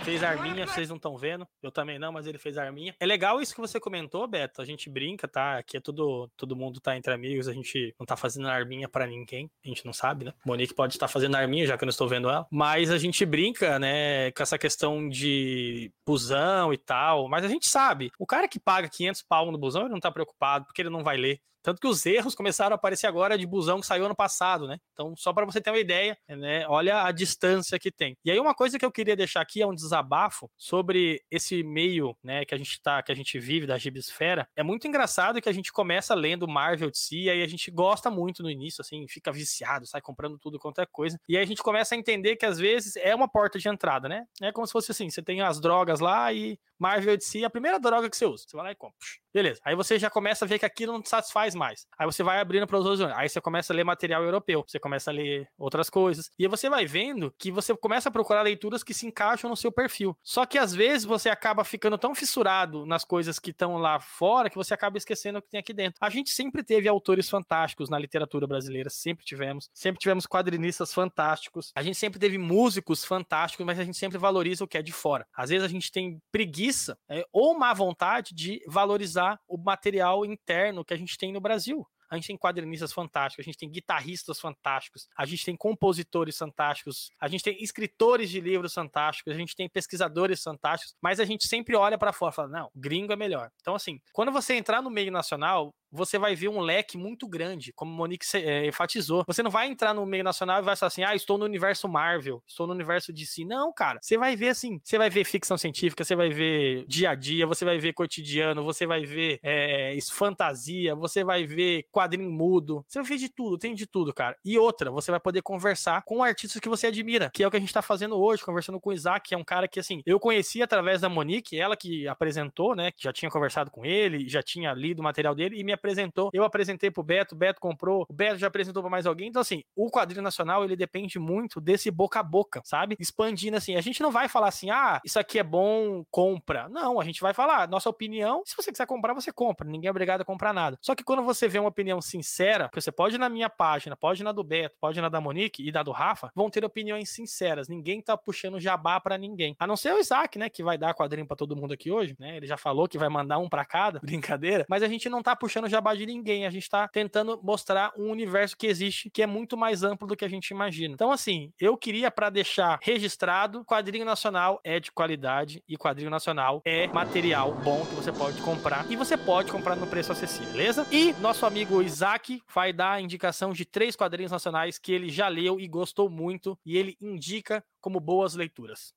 Fez 0.07 0.23
arminha, 0.23 0.65
vocês 0.65 0.87
não 0.87 0.95
estão 0.95 1.17
vendo. 1.17 1.45
Eu 1.61 1.69
também 1.69 1.99
não, 1.99 2.13
mas 2.13 2.25
ele 2.25 2.37
fez 2.37 2.57
arminha. 2.57 2.95
É 2.97 3.05
legal 3.05 3.41
isso 3.41 3.53
que 3.53 3.59
você 3.59 3.77
comentou, 3.77 4.25
Beto. 4.25 4.61
A 4.61 4.65
gente 4.65 4.89
brinca, 4.89 5.27
tá? 5.27 5.57
Aqui 5.57 5.75
é 5.75 5.81
tudo. 5.81 6.31
Todo 6.37 6.55
mundo 6.55 6.79
tá 6.79 6.95
entre 6.95 7.13
amigos. 7.13 7.49
A 7.49 7.51
gente 7.51 7.93
não 7.99 8.05
tá 8.05 8.15
fazendo 8.15 8.47
arminha 8.47 8.87
pra 8.87 9.05
ninguém. 9.05 9.51
A 9.65 9.67
gente 9.67 9.85
não 9.85 9.91
sabe, 9.91 10.23
né? 10.23 10.33
Monique 10.45 10.73
pode 10.73 10.93
estar 10.93 11.09
fazendo 11.09 11.35
arminha, 11.35 11.67
já 11.67 11.77
que 11.77 11.83
eu 11.83 11.87
não 11.87 11.91
estou 11.91 12.07
vendo 12.07 12.29
ela. 12.29 12.47
Mas 12.49 12.89
a 12.89 12.97
gente 12.97 13.25
brinca, 13.25 13.77
né? 13.79 14.31
Com 14.31 14.43
essa 14.43 14.57
questão 14.57 15.09
de 15.09 15.91
busão 16.05 16.71
e 16.71 16.77
tal. 16.77 17.27
Mas 17.27 17.43
a 17.43 17.49
gente 17.49 17.67
sabe. 17.67 18.09
O 18.17 18.25
cara 18.25 18.47
que 18.47 18.61
paga 18.61 18.87
500 18.87 19.23
pau 19.23 19.51
no 19.51 19.57
busão, 19.57 19.81
ele 19.81 19.91
não 19.91 19.99
tá 19.99 20.09
preocupado, 20.09 20.67
porque 20.67 20.81
ele 20.81 20.89
não 20.89 21.03
vai 21.03 21.17
ler. 21.17 21.41
Tanto 21.63 21.81
que 21.81 21.87
os 21.87 22.05
erros 22.05 22.35
começaram 22.35 22.73
a 22.73 22.75
aparecer 22.75 23.07
agora 23.07 23.37
de 23.37 23.45
busão 23.45 23.79
que 23.79 23.85
saiu 23.85 24.05
ano 24.05 24.15
passado, 24.15 24.67
né? 24.67 24.77
Então, 24.93 25.15
só 25.15 25.33
para 25.33 25.45
você 25.45 25.59
ter 25.59 25.69
uma 25.69 25.79
ideia, 25.79 26.17
né? 26.27 26.65
Olha 26.67 27.03
a 27.03 27.11
distância 27.11 27.77
que 27.79 27.91
tem. 27.91 28.17
E 28.23 28.31
aí, 28.31 28.39
uma 28.39 28.53
coisa 28.53 28.79
que 28.79 28.85
eu 28.85 28.91
queria 28.91 29.15
deixar 29.15 29.41
aqui 29.41 29.61
é 29.61 29.67
um 29.67 29.75
desabafo 29.75 30.49
sobre 30.57 31.21
esse 31.29 31.63
meio, 31.63 32.15
né, 32.23 32.45
que 32.45 32.55
a 32.55 32.57
gente 32.57 32.81
tá, 32.81 33.01
que 33.01 33.11
a 33.11 33.15
gente 33.15 33.37
vive 33.39 33.67
da 33.67 33.77
gibisfera. 33.77 34.47
É 34.55 34.63
muito 34.63 34.87
engraçado 34.87 35.41
que 35.41 35.49
a 35.49 35.53
gente 35.53 35.71
começa 35.71 36.15
lendo 36.15 36.47
Marvel 36.47 36.89
de 36.89 36.97
si, 36.97 37.23
e 37.23 37.29
aí 37.29 37.43
a 37.43 37.47
gente 37.47 37.69
gosta 37.71 38.09
muito 38.09 38.41
no 38.41 38.49
início, 38.49 38.81
assim, 38.81 39.05
fica 39.07 39.31
viciado, 39.31 39.85
sai 39.85 40.01
comprando 40.01 40.37
tudo 40.37 40.59
quanto 40.59 40.81
é 40.81 40.85
coisa. 40.85 41.19
E 41.27 41.37
aí 41.37 41.43
a 41.43 41.47
gente 41.47 41.61
começa 41.61 41.95
a 41.95 41.97
entender 41.97 42.35
que 42.35 42.45
às 42.45 42.57
vezes 42.57 42.95
é 42.95 43.13
uma 43.13 43.27
porta 43.27 43.59
de 43.59 43.67
entrada, 43.67 44.07
né? 44.07 44.25
É 44.41 44.51
como 44.51 44.65
se 44.65 44.73
fosse 44.73 44.91
assim: 44.91 45.09
você 45.09 45.21
tem 45.21 45.41
as 45.41 45.59
drogas 45.59 45.99
lá 45.99 46.31
e 46.31 46.59
Marvel 46.79 47.17
de 47.17 47.25
si 47.25 47.43
é 47.43 47.45
a 47.45 47.49
primeira 47.49 47.79
droga 47.79 48.09
que 48.09 48.15
você 48.15 48.25
usa. 48.25 48.45
Você 48.47 48.55
vai 48.55 48.65
lá 48.65 48.71
e 48.71 48.75
compra. 48.75 48.97
Beleza. 49.33 49.59
Aí 49.63 49.75
você 49.75 49.99
já 49.99 50.09
começa 50.09 50.45
a 50.45 50.47
ver 50.47 50.59
que 50.59 50.65
aquilo 50.65 50.93
não 50.93 51.01
te 51.01 51.09
satisfaz 51.47 51.55
mais. 51.55 51.87
Aí 51.97 52.05
você 52.05 52.23
vai 52.23 52.39
abrindo 52.39 52.67
para 52.67 52.77
os 52.77 52.85
outros. 52.85 53.11
Aí 53.15 53.29
você 53.29 53.39
começa 53.39 53.73
a 53.73 53.75
ler 53.75 53.83
material 53.83 54.23
europeu. 54.23 54.63
Você 54.67 54.79
começa 54.79 55.11
a 55.11 55.13
ler 55.13 55.47
outras 55.57 55.89
coisas. 55.89 56.29
E 56.37 56.43
aí 56.43 56.49
você 56.49 56.69
vai 56.69 56.85
vendo 56.85 57.33
que 57.37 57.51
você 57.51 57.75
começa 57.75 58.09
a 58.09 58.11
procurar 58.11 58.41
leituras 58.41 58.83
que 58.83 58.93
se 58.93 59.05
encaixam 59.05 59.49
no 59.49 59.55
seu 59.55 59.71
perfil. 59.71 60.17
Só 60.23 60.45
que 60.45 60.57
às 60.57 60.73
vezes 60.73 61.05
você 61.05 61.29
acaba 61.29 61.63
ficando 61.63 61.97
tão 61.97 62.13
fissurado 62.13 62.85
nas 62.85 63.03
coisas 63.03 63.39
que 63.39 63.51
estão 63.51 63.77
lá 63.77 63.99
fora 63.99 64.49
que 64.49 64.55
você 64.55 64.73
acaba 64.73 64.97
esquecendo 64.97 65.39
o 65.39 65.41
que 65.41 65.49
tem 65.49 65.59
aqui 65.59 65.73
dentro. 65.73 65.97
A 66.01 66.09
gente 66.09 66.31
sempre 66.31 66.63
teve 66.63 66.87
autores 66.87 67.29
fantásticos 67.29 67.89
na 67.89 67.99
literatura 67.99 68.47
brasileira. 68.47 68.89
Sempre 68.89 69.25
tivemos. 69.25 69.69
Sempre 69.73 69.99
tivemos 69.99 70.25
quadrinistas 70.25 70.93
fantásticos. 70.93 71.71
A 71.75 71.81
gente 71.81 71.97
sempre 71.97 72.19
teve 72.19 72.37
músicos 72.37 73.05
fantásticos, 73.05 73.65
mas 73.65 73.79
a 73.79 73.83
gente 73.83 73.97
sempre 73.97 74.17
valoriza 74.17 74.63
o 74.63 74.67
que 74.67 74.77
é 74.77 74.81
de 74.81 74.91
fora. 74.91 75.25
Às 75.35 75.49
vezes 75.49 75.65
a 75.65 75.69
gente 75.69 75.91
tem 75.91 76.21
preguiça 76.31 76.97
é, 77.09 77.25
ou 77.31 77.57
má 77.57 77.73
vontade 77.73 78.33
de 78.33 78.61
valorizar 78.67 79.39
o 79.47 79.57
material 79.57 80.25
interno 80.25 80.83
que 80.83 80.93
a 80.93 80.97
gente 80.97 81.17
tem 81.17 81.36
no 81.37 81.41
Brasil. 81.41 81.87
A 82.09 82.15
gente 82.15 82.27
tem 82.27 82.37
quadrinistas 82.37 82.93
fantásticos, 82.93 83.43
a 83.43 83.45
gente 83.45 83.57
tem 83.57 83.69
guitarristas 83.69 84.39
fantásticos, 84.39 85.07
a 85.17 85.25
gente 85.25 85.43
tem 85.43 85.57
compositores 85.57 86.37
fantásticos, 86.37 87.11
a 87.19 87.27
gente 87.27 87.43
tem 87.43 87.61
escritores 87.61 88.29
de 88.29 88.39
livros 88.39 88.73
fantásticos, 88.73 89.33
a 89.33 89.37
gente 89.37 89.55
tem 89.55 89.69
pesquisadores 89.69 90.41
fantásticos, 90.41 90.95
mas 91.01 91.19
a 91.19 91.25
gente 91.25 91.47
sempre 91.47 91.75
olha 91.75 91.97
para 91.97 92.13
fora 92.13 92.31
e 92.31 92.35
fala: 92.35 92.47
não, 92.47 92.71
gringo 92.73 93.11
é 93.11 93.15
melhor. 93.15 93.51
Então, 93.61 93.75
assim, 93.75 93.99
quando 94.13 94.31
você 94.31 94.55
entrar 94.55 94.81
no 94.81 94.89
meio 94.89 95.11
nacional, 95.11 95.73
você 95.91 96.17
vai 96.17 96.35
ver 96.35 96.49
um 96.49 96.59
leque 96.59 96.97
muito 96.97 97.27
grande, 97.27 97.71
como 97.73 97.91
o 97.91 97.95
Monique 97.95 98.25
é, 98.35 98.67
enfatizou. 98.67 99.23
Você 99.27 99.41
não 99.43 99.51
vai 99.51 99.67
entrar 99.67 99.93
no 99.93 100.05
meio 100.05 100.23
nacional 100.23 100.61
e 100.61 100.65
vai 100.65 100.75
falar 100.75 100.87
assim, 100.87 101.03
ah, 101.03 101.15
estou 101.15 101.37
no 101.37 101.45
universo 101.45 101.87
Marvel, 101.87 102.41
estou 102.47 102.67
no 102.67 102.73
universo 102.73 103.13
DC. 103.13 103.45
Não, 103.45 103.73
cara. 103.73 103.99
Você 104.01 104.17
vai 104.17 104.35
ver 104.35 104.49
assim, 104.49 104.79
você 104.83 104.97
vai 104.97 105.09
ver 105.09 105.23
ficção 105.23 105.57
científica, 105.57 106.03
você 106.03 106.15
vai 106.15 106.29
ver 106.29 106.85
dia 106.87 107.11
a 107.11 107.15
dia, 107.15 107.45
você 107.45 107.65
vai 107.65 107.77
ver 107.77 107.93
cotidiano, 107.93 108.63
você 108.63 108.85
vai 108.85 109.05
ver 109.05 109.39
é, 109.43 109.97
fantasia, 110.11 110.95
você 110.95 111.23
vai 111.23 111.45
ver 111.45 111.85
quadrinho 111.91 112.29
mudo, 112.31 112.83
você 112.87 112.99
vai 112.99 113.09
ver 113.09 113.17
de 113.17 113.29
tudo, 113.29 113.57
tem 113.57 113.73
de 113.73 113.85
tudo, 113.85 114.13
cara. 114.13 114.35
E 114.43 114.57
outra, 114.57 114.91
você 114.91 115.11
vai 115.11 115.19
poder 115.19 115.41
conversar 115.41 116.03
com 116.03 116.23
artistas 116.23 116.59
que 116.59 116.69
você 116.69 116.87
admira, 116.87 117.29
que 117.33 117.43
é 117.43 117.47
o 117.47 117.51
que 117.51 117.57
a 117.57 117.59
gente 117.59 117.73
tá 117.73 117.81
fazendo 117.81 118.17
hoje, 118.17 118.43
conversando 118.43 118.79
com 118.79 118.89
o 118.89 118.93
Isaac, 118.93 119.29
que 119.29 119.35
é 119.35 119.37
um 119.37 119.43
cara 119.43 119.67
que, 119.67 119.79
assim, 119.79 120.01
eu 120.05 120.19
conheci 120.19 120.61
através 120.61 121.01
da 121.01 121.09
Monique, 121.09 121.59
ela 121.59 121.75
que 121.75 122.07
apresentou, 122.07 122.75
né, 122.75 122.91
que 122.91 123.03
já 123.03 123.13
tinha 123.13 123.29
conversado 123.29 123.71
com 123.71 123.85
ele, 123.85 124.27
já 124.27 124.41
tinha 124.41 124.73
lido 124.73 124.99
o 124.99 125.03
material 125.03 125.35
dele 125.35 125.59
e 125.59 125.63
me 125.63 125.73
apresentou. 125.73 125.86
Eu 126.33 126.43
apresentei 126.43 126.91
pro 126.91 127.03
Beto, 127.03 127.35
o 127.35 127.37
Beto 127.37 127.59
comprou, 127.59 128.05
o 128.09 128.13
Beto 128.13 128.37
já 128.37 128.47
apresentou 128.47 128.81
para 128.81 128.89
mais 128.89 129.05
alguém. 129.05 129.29
Então, 129.29 129.41
assim, 129.41 129.63
o 129.75 129.89
quadrinho 129.89 130.21
nacional, 130.21 130.63
ele 130.63 130.75
depende 130.75 131.19
muito 131.19 131.61
desse 131.61 131.89
boca 131.91 132.19
a 132.19 132.23
boca, 132.23 132.61
sabe? 132.65 132.95
Expandindo, 132.99 133.57
assim, 133.57 133.75
a 133.75 133.81
gente 133.81 134.01
não 134.01 134.11
vai 134.11 134.27
falar 134.27 134.47
assim, 134.47 134.69
ah, 134.69 135.01
isso 135.05 135.19
aqui 135.19 135.39
é 135.39 135.43
bom, 135.43 136.03
compra. 136.11 136.67
Não, 136.69 136.99
a 136.99 137.03
gente 137.03 137.21
vai 137.21 137.33
falar, 137.33 137.67
nossa 137.67 137.89
opinião, 137.89 138.43
se 138.45 138.55
você 138.55 138.71
quiser 138.71 138.85
comprar, 138.85 139.13
você 139.13 139.31
compra, 139.31 139.67
ninguém 139.67 139.87
é 139.87 139.91
obrigado 139.91 140.21
a 140.21 140.25
comprar 140.25 140.53
nada. 140.53 140.77
Só 140.81 140.95
que 140.95 141.03
quando 141.03 141.23
você 141.23 141.47
vê 141.47 141.59
uma 141.59 141.69
opinião 141.69 142.01
sincera, 142.01 142.69
você 142.73 142.91
pode 142.91 143.15
ir 143.15 143.19
na 143.19 143.29
minha 143.29 143.49
página, 143.49 143.95
pode 143.95 144.21
ir 144.21 144.23
na 144.23 144.31
do 144.31 144.43
Beto, 144.43 144.75
pode 144.79 144.99
ir 144.99 145.01
na 145.01 145.09
da 145.09 145.21
Monique 145.21 145.67
e 145.67 145.71
da 145.71 145.83
do 145.83 145.91
Rafa, 145.91 146.31
vão 146.35 146.49
ter 146.49 146.63
opiniões 146.65 147.09
sinceras. 147.09 147.67
Ninguém 147.67 148.01
tá 148.01 148.17
puxando 148.17 148.59
jabá 148.59 148.99
para 148.99 149.17
ninguém. 149.17 149.55
A 149.59 149.67
não 149.67 149.75
ser 149.75 149.93
o 149.93 149.99
Isaac, 149.99 150.37
né, 150.37 150.49
que 150.49 150.63
vai 150.63 150.77
dar 150.77 150.93
quadrinho 150.93 151.27
para 151.27 151.37
todo 151.37 151.55
mundo 151.55 151.73
aqui 151.73 151.91
hoje, 151.91 152.15
né? 152.19 152.37
Ele 152.37 152.47
já 152.47 152.57
falou 152.57 152.87
que 152.87 152.97
vai 152.97 153.09
mandar 153.09 153.37
um 153.37 153.49
para 153.49 153.65
cada, 153.65 153.99
brincadeira, 154.03 154.65
mas 154.69 154.83
a 154.83 154.87
gente 154.87 155.09
não 155.09 155.21
tá 155.21 155.35
puxando 155.35 155.66
jabá 155.67 155.95
de 155.95 156.05
ninguém, 156.05 156.45
a 156.45 156.49
gente 156.49 156.69
tá 156.69 156.87
tentando 156.87 157.39
mostrar 157.43 157.91
um 157.97 158.09
universo 158.09 158.57
que 158.57 158.67
existe 158.67 159.09
que 159.09 159.21
é 159.21 159.27
muito 159.27 159.57
mais 159.57 159.83
amplo 159.83 160.07
do 160.07 160.15
que 160.15 160.25
a 160.25 160.29
gente 160.29 160.49
imagina. 160.49 160.93
Então, 160.93 161.11
assim, 161.11 161.51
eu 161.59 161.77
queria 161.77 162.09
para 162.11 162.29
deixar 162.29 162.79
registrado, 162.81 163.63
quadrinho 163.65 164.05
nacional 164.05 164.59
é 164.63 164.79
de 164.79 164.91
qualidade 164.91 165.63
e 165.67 165.77
quadrinho 165.77 166.09
nacional 166.09 166.61
é 166.65 166.87
material 166.87 167.53
bom 167.63 167.85
que 167.85 167.95
você 167.95 168.11
pode 168.11 168.41
comprar 168.41 168.89
e 168.91 168.95
você 168.95 169.17
pode 169.17 169.51
comprar 169.51 169.75
no 169.75 169.87
preço 169.87 170.11
acessível, 170.11 170.51
beleza? 170.51 170.87
E 170.91 171.13
nosso 171.13 171.45
amigo 171.45 171.81
Isaac 171.81 172.41
vai 172.53 172.71
dar 172.71 172.93
a 172.93 173.01
indicação 173.01 173.51
de 173.51 173.65
três 173.65 173.95
quadrinhos 173.95 174.31
nacionais 174.31 174.77
que 174.77 174.91
ele 174.91 175.09
já 175.09 175.27
leu 175.27 175.59
e 175.59 175.67
gostou 175.67 176.09
muito 176.09 176.57
e 176.65 176.77
ele 176.77 176.97
indica 177.01 177.63
como 177.81 177.99
boas 177.99 178.33
leituras. 178.35 178.93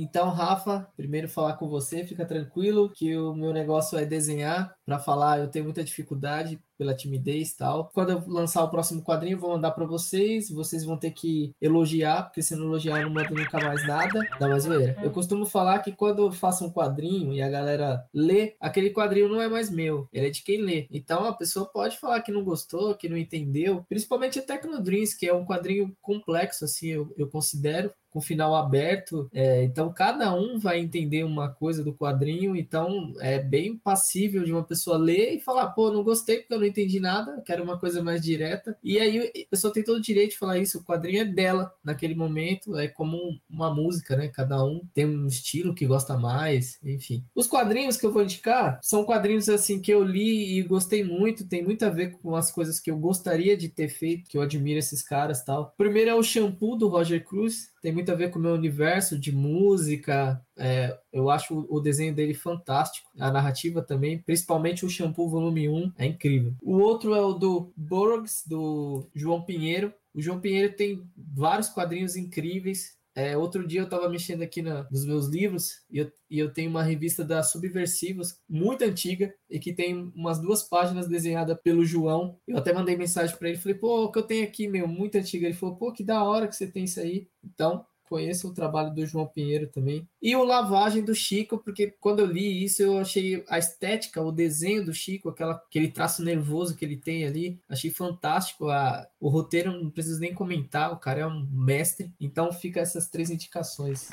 Então, 0.00 0.30
Rafa, 0.30 0.88
primeiro 0.96 1.28
falar 1.28 1.54
com 1.56 1.68
você, 1.68 2.04
fica 2.06 2.24
tranquilo 2.24 2.88
que 2.88 3.16
o 3.16 3.34
meu 3.34 3.52
negócio 3.52 3.98
é 3.98 4.04
desenhar. 4.06 4.72
Para 4.86 5.00
falar, 5.00 5.40
eu 5.40 5.50
tenho 5.50 5.64
muita 5.64 5.82
dificuldade 5.82 6.62
pela 6.78 6.94
timidez 6.94 7.50
e 7.50 7.56
tal. 7.58 7.90
Quando 7.92 8.10
eu 8.10 8.22
lançar 8.26 8.62
o 8.62 8.70
próximo 8.70 9.02
quadrinho, 9.02 9.34
eu 9.34 9.40
vou 9.40 9.50
mandar 9.50 9.72
para 9.72 9.84
vocês. 9.84 10.48
Vocês 10.50 10.84
vão 10.84 10.96
ter 10.96 11.10
que 11.10 11.52
elogiar, 11.60 12.22
porque 12.22 12.40
se 12.40 12.54
não 12.54 12.66
elogiar, 12.66 13.00
eu 13.00 13.08
não 13.08 13.14
mando 13.14 13.34
nunca 13.34 13.60
mais 13.60 13.86
nada. 13.86 14.26
Dá 14.38 14.48
mais 14.48 14.62
zoeira. 14.62 14.96
Eu 15.02 15.10
costumo 15.10 15.44
falar 15.44 15.80
que 15.80 15.92
quando 15.92 16.22
eu 16.22 16.32
faço 16.32 16.64
um 16.64 16.72
quadrinho 16.72 17.32
e 17.32 17.42
a 17.42 17.48
galera 17.48 18.06
lê, 18.14 18.54
aquele 18.60 18.90
quadrinho 18.90 19.28
não 19.28 19.42
é 19.42 19.48
mais 19.48 19.68
meu, 19.68 20.08
ele 20.12 20.28
é 20.28 20.30
de 20.30 20.42
quem 20.42 20.62
lê. 20.62 20.86
Então 20.90 21.24
a 21.24 21.32
pessoa 21.32 21.66
pode 21.66 21.98
falar 21.98 22.22
que 22.22 22.30
não 22.30 22.44
gostou, 22.44 22.94
que 22.94 23.08
não 23.08 23.16
entendeu. 23.16 23.84
Principalmente 23.88 24.38
até 24.38 24.60
no 24.66 24.80
Dreams, 24.80 25.16
que 25.16 25.26
é 25.26 25.34
um 25.34 25.44
quadrinho 25.44 25.96
complexo, 26.00 26.64
assim, 26.64 26.88
eu, 26.88 27.12
eu 27.16 27.28
considero 27.28 27.90
com 28.10 28.20
final 28.20 28.54
aberto. 28.54 29.28
É, 29.32 29.62
então 29.62 29.92
cada 29.92 30.34
um 30.34 30.58
vai 30.58 30.78
entender 30.78 31.24
uma 31.24 31.48
coisa 31.48 31.82
do 31.82 31.94
quadrinho, 31.94 32.56
então 32.56 33.12
é 33.20 33.38
bem 33.38 33.76
passível 33.76 34.44
de 34.44 34.52
uma 34.52 34.64
pessoa 34.64 34.96
ler 34.96 35.34
e 35.34 35.40
falar, 35.40 35.68
pô, 35.68 35.90
não 35.90 36.02
gostei 36.02 36.38
porque 36.38 36.54
eu 36.54 36.60
não 36.60 36.66
entendi 36.68 37.00
nada, 37.00 37.42
quero 37.44 37.62
uma 37.62 37.78
coisa 37.78 38.02
mais 38.02 38.22
direta. 38.22 38.76
E 38.82 38.98
aí 38.98 39.32
a 39.46 39.50
pessoa 39.50 39.72
tem 39.72 39.82
todo 39.82 39.98
o 39.98 40.02
direito 40.02 40.30
de 40.30 40.38
falar 40.38 40.58
isso, 40.58 40.78
o 40.78 40.84
quadrinho 40.84 41.22
é 41.22 41.24
dela 41.24 41.72
naquele 41.82 42.14
momento, 42.14 42.76
é 42.76 42.88
como 42.88 43.38
uma 43.48 43.74
música, 43.74 44.16
né? 44.16 44.28
Cada 44.28 44.64
um 44.64 44.82
tem 44.94 45.06
um 45.06 45.26
estilo 45.26 45.74
que 45.74 45.86
gosta 45.86 46.16
mais, 46.16 46.78
enfim. 46.82 47.24
Os 47.34 47.46
quadrinhos 47.46 47.96
que 47.96 48.06
eu 48.06 48.12
vou 48.12 48.22
indicar 48.22 48.78
são 48.82 49.04
quadrinhos 49.04 49.48
assim 49.48 49.80
que 49.80 49.92
eu 49.92 50.02
li 50.02 50.58
e 50.58 50.62
gostei 50.62 51.04
muito, 51.04 51.46
tem 51.46 51.62
muito 51.62 51.84
a 51.84 51.90
ver 51.90 52.12
com 52.18 52.36
as 52.36 52.50
coisas 52.50 52.80
que 52.80 52.90
eu 52.90 52.98
gostaria 52.98 53.56
de 53.56 53.68
ter 53.68 53.88
feito, 53.88 54.28
que 54.28 54.36
eu 54.36 54.42
admiro 54.42 54.78
esses 54.78 55.02
caras, 55.02 55.44
tal. 55.44 55.72
O 55.74 55.76
primeiro 55.76 56.10
é 56.10 56.14
o 56.14 56.22
Shampoo 56.22 56.76
do 56.76 56.88
Roger 56.88 57.24
Cruz, 57.24 57.70
tem 57.80 57.92
muito 57.92 58.10
a 58.10 58.14
ver 58.14 58.30
com 58.30 58.38
o 58.38 58.42
meu 58.42 58.54
universo 58.54 59.18
de 59.18 59.32
música. 59.32 60.40
É, 60.58 60.98
eu 61.12 61.30
acho 61.30 61.66
o 61.68 61.80
desenho 61.80 62.14
dele 62.14 62.34
fantástico, 62.34 63.08
a 63.18 63.30
narrativa 63.30 63.80
também, 63.80 64.18
principalmente 64.18 64.84
o 64.84 64.90
Shampoo 64.90 65.28
Volume 65.28 65.68
1, 65.68 65.92
é 65.96 66.06
incrível. 66.06 66.54
O 66.60 66.78
outro 66.78 67.14
é 67.14 67.20
o 67.20 67.32
do 67.32 67.72
Burroughs, 67.76 68.42
do 68.46 69.08
João 69.14 69.42
Pinheiro. 69.42 69.92
O 70.12 70.20
João 70.20 70.40
Pinheiro 70.40 70.74
tem 70.74 71.02
vários 71.16 71.68
quadrinhos 71.68 72.16
incríveis, 72.16 72.98
é, 73.18 73.36
outro 73.36 73.66
dia 73.66 73.80
eu 73.80 73.84
estava 73.84 74.08
mexendo 74.08 74.42
aqui 74.42 74.62
na, 74.62 74.86
nos 74.92 75.04
meus 75.04 75.26
livros 75.26 75.82
e 75.90 75.98
eu, 75.98 76.12
e 76.30 76.38
eu, 76.38 76.52
tenho 76.52 76.70
uma 76.70 76.84
revista 76.84 77.24
da 77.24 77.42
Subversivos, 77.42 78.38
muito 78.48 78.84
antiga, 78.84 79.34
e 79.50 79.58
que 79.58 79.72
tem 79.72 80.12
umas 80.14 80.40
duas 80.40 80.62
páginas 80.62 81.08
desenhadas 81.08 81.58
pelo 81.60 81.84
João. 81.84 82.38
Eu 82.46 82.56
até 82.56 82.72
mandei 82.72 82.96
mensagem 82.96 83.36
para 83.36 83.48
ele, 83.48 83.58
falei, 83.58 83.76
pô, 83.76 84.04
o 84.04 84.12
que 84.12 84.20
eu 84.20 84.22
tenho 84.22 84.44
aqui, 84.44 84.68
meu, 84.68 84.86
muito 84.86 85.18
antiga. 85.18 85.46
Ele 85.46 85.56
falou, 85.56 85.74
pô, 85.74 85.92
que 85.92 86.04
da 86.04 86.22
hora 86.22 86.46
que 86.46 86.54
você 86.54 86.68
tem 86.68 86.84
isso 86.84 87.00
aí. 87.00 87.26
Então, 87.42 87.84
conheço 88.08 88.48
o 88.48 88.54
trabalho 88.54 88.94
do 88.94 89.06
João 89.06 89.26
Pinheiro 89.26 89.66
também. 89.68 90.08
E 90.20 90.34
o 90.34 90.44
Lavagem 90.44 91.04
do 91.04 91.14
Chico, 91.14 91.58
porque 91.58 91.94
quando 92.00 92.20
eu 92.20 92.26
li 92.26 92.64
isso, 92.64 92.82
eu 92.82 92.98
achei 92.98 93.44
a 93.48 93.58
estética, 93.58 94.22
o 94.22 94.32
desenho 94.32 94.84
do 94.84 94.94
Chico, 94.94 95.28
aquela, 95.28 95.54
aquele 95.54 95.88
traço 95.88 96.22
nervoso 96.24 96.76
que 96.76 96.84
ele 96.84 96.96
tem 96.96 97.24
ali, 97.24 97.60
achei 97.68 97.90
fantástico. 97.90 98.68
A, 98.68 99.06
o 99.20 99.28
roteiro 99.28 99.72
não 99.72 99.90
preciso 99.90 100.20
nem 100.20 100.34
comentar, 100.34 100.92
o 100.92 100.98
cara 100.98 101.20
é 101.20 101.26
um 101.26 101.46
mestre. 101.50 102.12
Então 102.20 102.52
fica 102.52 102.80
essas 102.80 103.08
três 103.08 103.30
indicações. 103.30 104.08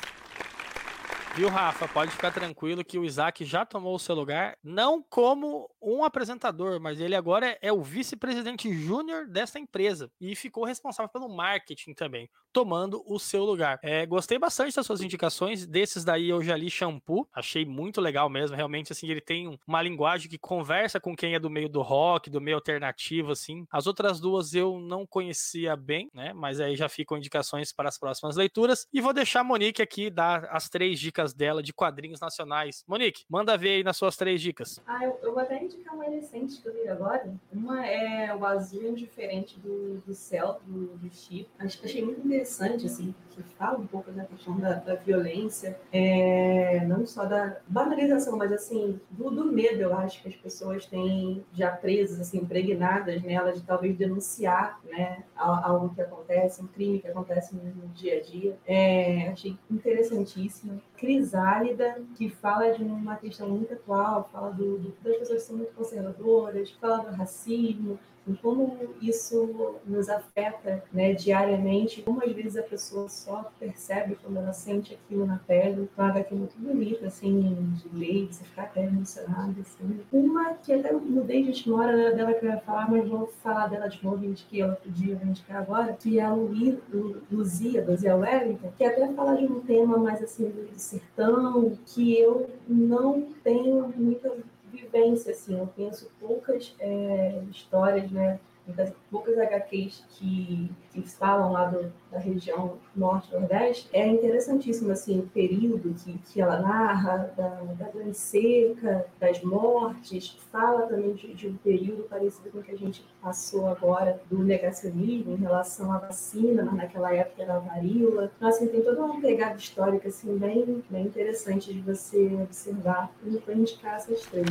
Viu, 1.36 1.50
Rafa? 1.50 1.86
Pode 1.86 2.12
ficar 2.12 2.32
tranquilo 2.32 2.82
que 2.82 2.98
o 2.98 3.04
Isaac 3.04 3.44
já 3.44 3.66
tomou 3.66 3.94
o 3.94 3.98
seu 3.98 4.14
lugar, 4.14 4.56
não 4.64 5.02
como 5.02 5.68
um 5.82 6.02
apresentador, 6.02 6.80
mas 6.80 6.98
ele 6.98 7.14
agora 7.14 7.58
é 7.60 7.70
o 7.70 7.82
vice-presidente 7.82 8.72
júnior 8.72 9.26
dessa 9.26 9.58
empresa 9.58 10.10
e 10.18 10.34
ficou 10.34 10.64
responsável 10.64 11.12
pelo 11.12 11.28
marketing 11.28 11.92
também, 11.92 12.26
tomando 12.56 13.04
o 13.06 13.18
seu 13.18 13.44
lugar. 13.44 13.78
É, 13.82 14.06
gostei 14.06 14.38
bastante 14.38 14.74
das 14.74 14.86
suas 14.86 15.02
indicações, 15.02 15.66
desses 15.66 16.06
daí 16.06 16.30
eu 16.30 16.42
já 16.42 16.56
li 16.56 16.70
Shampoo, 16.70 17.28
achei 17.30 17.66
muito 17.66 18.00
legal 18.00 18.30
mesmo, 18.30 18.56
realmente 18.56 18.92
assim, 18.92 19.10
ele 19.10 19.20
tem 19.20 19.60
uma 19.66 19.82
linguagem 19.82 20.26
que 20.26 20.38
conversa 20.38 20.98
com 20.98 21.14
quem 21.14 21.34
é 21.34 21.38
do 21.38 21.50
meio 21.50 21.68
do 21.68 21.82
rock, 21.82 22.30
do 22.30 22.40
meio 22.40 22.56
alternativo, 22.56 23.30
assim. 23.30 23.66
As 23.70 23.86
outras 23.86 24.18
duas 24.18 24.54
eu 24.54 24.80
não 24.80 25.06
conhecia 25.06 25.76
bem, 25.76 26.10
né, 26.14 26.32
mas 26.32 26.58
aí 26.58 26.74
já 26.76 26.88
ficam 26.88 27.18
indicações 27.18 27.74
para 27.74 27.90
as 27.90 27.98
próximas 27.98 28.36
leituras 28.36 28.86
e 28.90 29.02
vou 29.02 29.12
deixar 29.12 29.40
a 29.40 29.44
Monique 29.44 29.82
aqui 29.82 30.08
dar 30.08 30.46
as 30.46 30.70
três 30.70 30.98
dicas 30.98 31.34
dela 31.34 31.62
de 31.62 31.74
quadrinhos 31.74 32.20
nacionais. 32.20 32.82
Monique, 32.88 33.26
manda 33.28 33.54
ver 33.58 33.68
aí 33.68 33.84
nas 33.84 33.98
suas 33.98 34.16
três 34.16 34.40
dicas. 34.40 34.80
Ah, 34.86 35.04
eu, 35.04 35.18
eu 35.22 35.34
vou 35.34 35.42
até 35.42 35.62
indicar 35.62 35.94
uma 35.94 36.04
recente 36.04 36.62
que 36.62 36.66
eu 36.66 36.72
li 36.72 36.88
agora. 36.88 37.30
Uma 37.52 37.86
é 37.86 38.34
o 38.34 38.46
azul 38.46 38.94
diferente 38.94 39.58
do, 39.58 40.00
do 40.06 40.14
céu, 40.14 40.58
do, 40.64 40.96
do 40.96 41.10
que 41.10 41.46
achei 41.58 42.02
muito 42.02 42.26
interessante, 42.26 42.45
assim, 42.86 43.14
que 43.30 43.42
fala 43.58 43.78
um 43.78 43.86
pouco 43.86 44.10
da 44.10 44.24
questão 44.24 44.58
da, 44.58 44.74
da 44.74 44.94
violência, 44.94 45.78
é, 45.92 46.84
não 46.86 47.06
só 47.06 47.24
da 47.24 47.58
banalização, 47.68 48.36
mas 48.36 48.52
assim, 48.52 48.98
do, 49.10 49.30
do, 49.30 49.44
medo, 49.44 49.80
eu 49.82 49.94
acho 49.94 50.22
que 50.22 50.28
as 50.28 50.36
pessoas 50.36 50.86
têm 50.86 51.44
já 51.52 51.70
presas, 51.70 52.20
assim, 52.20 52.38
impregnadas 52.38 53.22
nela 53.22 53.52
de 53.52 53.62
talvez 53.62 53.96
denunciar, 53.96 54.80
né, 54.84 55.22
algo 55.36 55.94
que 55.94 56.00
acontece, 56.00 56.62
um 56.62 56.66
crime 56.66 57.00
que 57.00 57.08
acontece 57.08 57.54
no 57.54 57.88
dia 57.88 58.18
a 58.18 58.22
dia. 58.22 58.56
É, 58.66 59.28
achei 59.28 59.56
interessantíssimo. 59.70 60.80
Crisálida, 60.96 62.00
que 62.16 62.30
fala 62.30 62.70
de 62.70 62.82
uma 62.82 63.16
questão 63.16 63.48
muito 63.48 63.74
atual, 63.74 64.28
fala 64.32 64.50
do, 64.50 64.78
do, 64.78 64.94
das 65.02 65.18
pessoas 65.18 65.42
que 65.42 65.48
são 65.48 65.56
muito 65.56 65.74
conservadoras, 65.74 66.70
fala 66.72 66.98
do 66.98 67.16
racismo, 67.16 67.98
e 68.26 68.34
como 68.34 68.76
isso 69.00 69.76
nos 69.86 70.08
afeta 70.08 70.82
né, 70.92 71.14
diariamente, 71.14 72.02
como 72.02 72.22
às 72.22 72.32
vezes 72.32 72.56
a 72.56 72.62
pessoa 72.62 73.08
só 73.08 73.50
percebe 73.58 74.16
quando 74.22 74.38
ela 74.38 74.52
sente 74.52 74.94
aquilo 74.94 75.24
na 75.24 75.38
pele, 75.38 75.88
uma 75.96 76.08
HQ 76.08 76.34
muito 76.34 76.58
bonita, 76.58 77.06
assim, 77.06 77.72
de 77.74 77.96
lei, 77.96 78.26
você 78.26 78.44
ficar 78.44 78.62
até 78.62 78.84
emocionada, 78.84 79.54
assim. 79.60 80.00
Uma 80.12 80.54
que 80.54 80.72
até 80.72 80.92
mudei 80.92 81.44
de 81.44 81.52
história 81.52 81.96
né, 81.96 82.12
dela 82.12 82.34
que 82.34 82.44
eu 82.44 82.50
ia 82.50 82.58
falar, 82.58 82.90
mas 82.90 83.08
vou 83.08 83.26
falar 83.42 83.68
dela 83.68 83.88
de 83.88 84.02
novo, 84.04 84.16
que 84.34 84.60
ela 84.60 84.74
podia 84.74 85.14
indicar 85.22 85.62
agora, 85.62 85.92
que 85.92 86.18
é 86.18 86.22
a 86.22 86.32
Lu, 86.32 86.80
Lu, 86.92 87.22
Luzia, 87.30 87.84
Luzia 87.84 88.16
Wellington, 88.16 88.72
que 88.76 88.84
até 88.84 89.12
fala 89.12 89.36
de 89.36 89.44
um 89.46 89.60
tema 89.60 89.98
mais 89.98 90.22
assim 90.22 90.48
do 90.48 90.68
sertão, 90.76 91.76
que 91.86 92.18
eu 92.18 92.50
não 92.66 93.28
tenho 93.44 93.92
muita 93.96 94.32
vivência, 94.76 95.32
assim, 95.32 95.58
eu 95.58 95.66
penso 95.66 96.10
poucas 96.20 96.74
é, 96.78 97.42
histórias, 97.50 98.10
né, 98.10 98.38
das 98.72 98.92
poucas 99.10 99.38
HQs 99.38 100.04
que, 100.10 100.70
que 100.92 101.02
falam 101.02 101.52
lá 101.52 101.66
do, 101.66 101.92
da 102.10 102.18
região 102.18 102.78
norte-nordeste, 102.94 103.88
é 103.92 104.06
interessantíssimo 104.06 104.90
assim, 104.90 105.20
o 105.20 105.26
período 105.26 105.94
que, 105.94 106.18
que 106.18 106.40
ela 106.40 106.58
narra, 106.60 107.32
da, 107.36 107.48
da 107.48 107.88
grande 107.88 108.16
seca, 108.16 109.06
das 109.20 109.42
mortes, 109.42 110.36
fala 110.50 110.86
também 110.86 111.12
de, 111.14 111.34
de, 111.34 111.48
um 111.48 111.56
período 111.56 112.04
parecido 112.04 112.50
com 112.50 112.58
o 112.58 112.62
que 112.62 112.72
a 112.72 112.78
gente 112.78 113.04
passou 113.20 113.68
agora 113.68 114.20
do 114.30 114.42
negacionismo 114.42 115.32
em 115.32 115.36
relação 115.36 115.92
à 115.92 115.98
vacina, 115.98 116.64
mas 116.64 116.74
naquela 116.74 117.14
época 117.14 117.42
era 117.42 117.56
a 117.56 117.58
varíola. 117.58 118.30
Então, 118.36 118.48
assim, 118.48 118.66
tem 118.66 118.82
toda 118.82 119.02
uma 119.02 119.20
pegada 119.20 119.56
histórica 119.56 120.08
assim, 120.08 120.36
bem, 120.38 120.82
bem 120.88 121.06
interessante 121.06 121.72
de 121.72 121.80
você 121.80 122.26
observar 122.42 123.10
e 123.24 123.36
para 123.38 123.54
indicar 123.54 123.96
essas 123.96 124.22
três. 124.22 124.46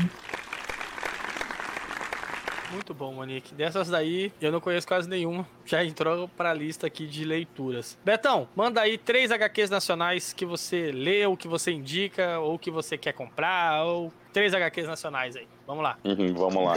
Muito 2.76 2.94
bom, 2.94 3.14
Monique. 3.14 3.56
Dessas 3.56 3.88
daí, 3.88 4.34
eu 4.42 4.52
não 4.52 4.60
conheço 4.60 4.86
quase 4.86 5.08
nenhuma. 5.08 5.48
Já 5.66 5.84
entrou 5.84 6.28
para 6.30 6.51
a 6.51 6.53
lista 6.53 6.88
aqui 6.88 7.07
de 7.07 7.26
leituras. 7.26 7.97
Betão, 8.03 8.47
manda 8.55 8.82
aí 8.82 8.97
três 8.97 9.32
HQs 9.32 9.70
nacionais 9.70 10.32
que 10.34 10.45
você 10.45 10.91
leu, 10.91 11.36
que 11.36 11.47
você 11.47 11.72
indica, 11.72 12.39
ou 12.39 12.59
que 12.59 12.70
você 12.70 12.97
quer 12.97 13.13
comprar, 13.13 13.84
ou 13.84 14.13
três 14.36 14.53
HQs 14.53 14.86
nacionais 14.86 15.36
aí. 15.36 15.47
Vamos 15.66 15.82
lá. 15.82 15.97
Uhum, 16.03 16.34
vamos 16.34 16.63
lá. 16.63 16.74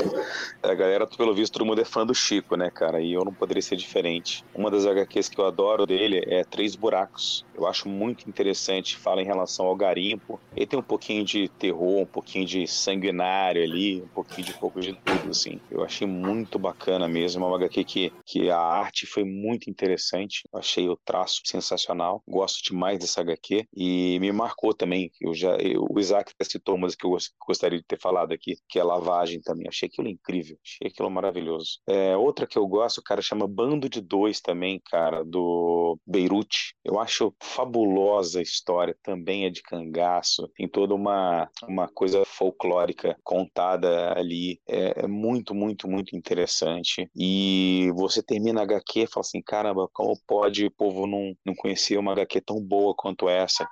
A 0.63 0.75
galera, 0.75 1.07
pelo 1.07 1.35
visto, 1.35 1.55
todo 1.55 1.67
mundo 1.67 1.81
é 1.81 1.85
fã 1.85 2.07
do 2.07 2.15
Chico, 2.15 2.57
né, 2.57 2.71
cara? 2.71 3.01
E 3.01 3.13
eu 3.13 3.25
não 3.25 3.35
poderia 3.35 3.61
ser 3.61 3.77
diferente. 3.77 4.45
Uma 4.55 4.71
das 4.71 4.87
HQs 4.87 5.29
que 5.29 5.39
eu 5.39 5.47
adoro 5.47 5.85
dele 5.85 6.23
é 6.27 6.45
Três 6.45 6.77
Buracos. 6.77 7.45
Eu 7.55 7.67
acho 7.67 7.89
muito 7.89 8.29
interessante. 8.29 8.97
Fala 8.97 9.21
em 9.21 9.27
relação 9.27 9.67
ao 9.67 9.77
garimpo. 9.77 10.41
Ele 10.57 10.67
tem 10.67 10.79
um 10.79 10.83
pouquinho 10.83 11.25
de 11.25 11.49
terror, 11.49 12.01
um 12.01 12.07
pouquinho 12.07 12.47
de 12.47 12.67
sanguinário 12.67 13.63
ali, 13.63 14.03
um 14.03 14.09
pouquinho 14.09 14.47
de 14.47 14.55
pouco 14.55 14.81
de 14.81 14.95
tudo, 14.95 15.31
assim. 15.31 15.61
Eu 15.69 15.85
achei 15.85 16.07
muito 16.07 16.59
bacana 16.59 17.09
mesmo. 17.09 17.45
É 17.45 17.49
uma 17.49 17.57
HQ 17.57 17.85
que, 17.85 18.13
que 18.25 18.51
a 18.51 18.57
arte 18.79 19.07
foi 19.07 19.25
muito 19.25 19.71
interessante. 19.71 20.43
Achei 20.53 20.89
o 20.89 20.97
traço 20.97 21.41
sensacional. 21.45 22.23
Gosto 22.27 22.63
demais 22.63 22.99
dessa 22.99 23.21
HQ. 23.21 23.67
E 23.75 24.19
me 24.21 24.33
marcou 24.33 24.75
também. 24.75 25.11
Eu 25.21 25.35
já, 25.35 25.57
eu, 25.57 25.87
o 25.89 25.99
Isaac 26.01 26.33
citou 26.43 26.75
uma 26.75 26.89
que 26.89 27.07
eu 27.07 27.17
gostaria 27.47 27.79
de 27.79 27.85
ter 27.85 27.99
falado 27.99 28.33
aqui, 28.33 28.57
que 28.69 28.79
é 28.79 28.83
lavagem 28.83 29.41
também. 29.41 29.67
Achei 29.69 29.89
aquilo 29.89 30.09
incrível, 30.09 30.57
achei 30.65 30.89
aquilo 30.89 31.11
maravilhoso. 31.11 31.81
É, 31.87 32.17
outra 32.17 32.47
que 32.47 32.59
eu 32.59 32.67
gosto, 32.67 33.03
cara, 33.03 33.21
chama 33.21 33.47
Bando 33.47 33.89
de 33.89 34.01
Dois 34.01 34.41
também, 34.41 34.81
cara, 34.91 35.25
do 35.25 35.99
Beirute. 36.07 36.75
Eu 36.85 36.99
acho 36.99 37.35
fabulosa 37.41 38.39
a 38.39 38.43
história, 38.43 38.97
também 39.03 39.45
é 39.45 39.51
de 39.51 39.63
cangaço, 39.63 40.49
tem 40.57 40.69
toda 40.69 40.95
uma, 40.95 41.49
uma 41.67 41.89
coisa 41.89 42.25
folclórica 42.25 43.17
contada 43.23 44.19
ali. 44.19 44.61
É, 44.69 45.05
é 45.05 45.07
muito, 45.07 45.55
muito, 45.55 45.89
muito 45.89 46.17
interessante. 46.17 47.09
E 47.17 47.91
você 47.95 48.23
termina 48.23 48.63
HQ 48.69 49.07
fala 49.07 49.23
assim: 49.23 49.43
caramba, 49.43 49.89
como 49.93 50.19
pode 50.27 50.67
o 50.67 50.71
povo 50.71 51.07
não, 51.07 51.35
não 51.45 51.55
conhecer 51.55 51.99
uma 51.99 52.13
HQ 52.13 52.41
tão 52.43 52.61
boa 52.61 52.95
quanto 52.97 53.29
essa? 53.29 53.69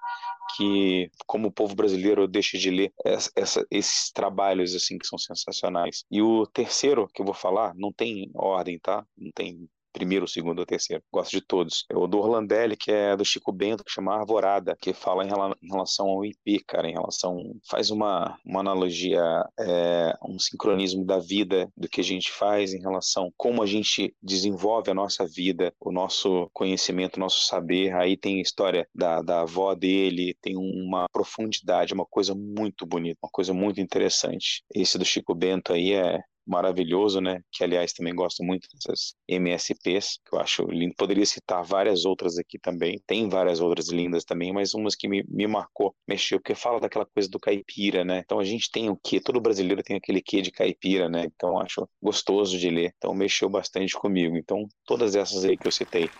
que, 0.55 1.11
como 1.27 1.49
o 1.49 1.53
povo 1.53 1.75
brasileiro, 1.75 2.29
deixa 2.29 2.57
de 2.57 2.71
ler 2.71 2.93
essa, 3.05 3.31
essa, 3.35 3.67
esses 3.71 4.11
trabalhos 4.11 4.75
assim 4.75 4.99
que 4.99 5.07
são 5.07 5.19
sensacionais. 5.19 6.05
E 6.11 6.23
o 6.23 6.47
terceiro 6.47 7.09
que 7.13 7.21
eu 7.21 7.27
vou 7.27 7.35
falar 7.35 7.75
não 7.75 7.93
tem 7.93 8.31
ordem, 8.35 8.79
tá? 8.79 9.05
Não 9.17 9.31
tem 9.33 9.69
primeiro, 9.97 10.29
segundo 10.29 10.59
ou 10.59 10.67
terceiro. 10.67 11.03
Gosto 11.11 11.31
de 11.31 11.41
todos. 11.41 11.87
O 11.95 12.07
do 12.07 12.19
Orlandelli, 12.19 12.77
que 12.77 12.93
é 12.93 13.17
do 13.17 13.25
Chico 13.25 13.51
Bento, 13.51 13.83
que 13.83 13.91
chama 13.91 14.15
Arvorada, 14.15 14.77
que 14.79 14.93
fala 14.93 15.25
em 15.25 15.69
relação 15.71 16.07
ao 16.09 16.23
IP, 16.23 16.63
cara, 16.67 16.87
em 16.87 16.93
relação. 16.93 17.39
faz 17.67 17.91
uma, 17.91 18.39
uma 18.45 18.61
analogia, 18.61 19.23
é, 19.59 20.15
um 20.23 20.39
sincronismo 20.39 21.03
da 21.05 21.19
vida, 21.19 21.73
do 21.75 21.89
que 21.89 22.03
a 22.03 22.05
gente 22.05 22.31
faz 22.31 22.75
em 22.75 22.81
relação 22.81 23.33
como 23.39 23.63
a 23.63 23.67
gente 23.67 24.15
desenvolve 24.23 24.91
a 24.91 24.95
nossa 24.95 25.27
vida, 25.27 25.73
o 25.81 25.91
nosso 25.91 26.51
conhecimento, 26.53 27.17
o 27.17 27.21
nosso 27.21 27.47
saber. 27.47 27.95
Aí 27.95 28.19
tem 28.19 28.39
a 28.39 28.43
história 28.43 28.87
da, 28.95 29.23
da 29.23 29.41
avó 29.41 29.75
dele, 29.75 30.37
tem 30.43 30.57
uma 30.59 31.09
profundidade, 31.11 31.95
uma 31.95 32.05
coisa 32.05 32.35
muito 32.35 32.85
bonita, 32.85 33.19
uma 33.23 33.31
coisa 33.33 33.55
muito 33.55 33.81
interessante. 33.81 34.63
Esse 34.75 34.99
do 34.99 35.07
Chico 35.07 35.35
Bento 35.35 35.73
aí 35.73 35.95
é, 35.95 36.21
maravilhoso, 36.47 37.21
né? 37.21 37.41
Que 37.53 37.65
aliás 37.65 37.93
também 37.93 38.15
gosto 38.15 38.43
muito 38.45 38.69
dessas 38.73 39.15
MSPs, 39.29 40.19
que 40.25 40.35
eu 40.35 40.41
acho 40.41 40.63
lindo. 40.65 40.95
Poderia 40.97 41.27
citar 41.27 41.65
várias 41.65 42.05
outras 42.05 42.39
aqui 42.39 42.59
também. 42.59 43.01
Tem 43.07 43.29
várias 43.29 43.61
outras 43.61 43.89
lindas 43.89 44.25
também, 44.25 44.53
mas 44.53 44.75
umas 44.75 44.95
que 44.95 45.09
me, 45.09 45.25
me 45.29 45.47
marcou, 45.47 45.95
mexeu, 46.07 46.39
porque 46.39 46.55
fala 46.55 46.81
daquela 46.81 47.07
coisa 47.07 47.29
do 47.29 47.39
caipira, 47.41 48.05
né? 48.05 48.21
Então 48.25 48.39
a 48.39 48.45
gente 48.45 48.71
tem 48.71 48.89
o 48.91 48.97
quê? 48.97 49.21
Todo 49.21 49.41
brasileiro 49.41 49.83
tem 49.83 49.97
aquele 49.97 50.23
quê 50.23 50.41
de 50.43 50.51
caipira, 50.51 51.09
né? 51.09 51.25
Então 51.27 51.59
acho 51.61 51.89
gostoso 52.03 52.59
de 52.59 52.71
ler. 52.71 52.93
Então 52.97 53.15
mexeu 53.15 53.49
bastante 53.49 53.95
comigo. 53.95 54.37
Então 54.37 54.67
todas 54.85 55.17
essas 55.17 55.45
aí 55.45 55.57
que 55.59 55.67
eu 55.67 55.73
citei. 55.73 56.13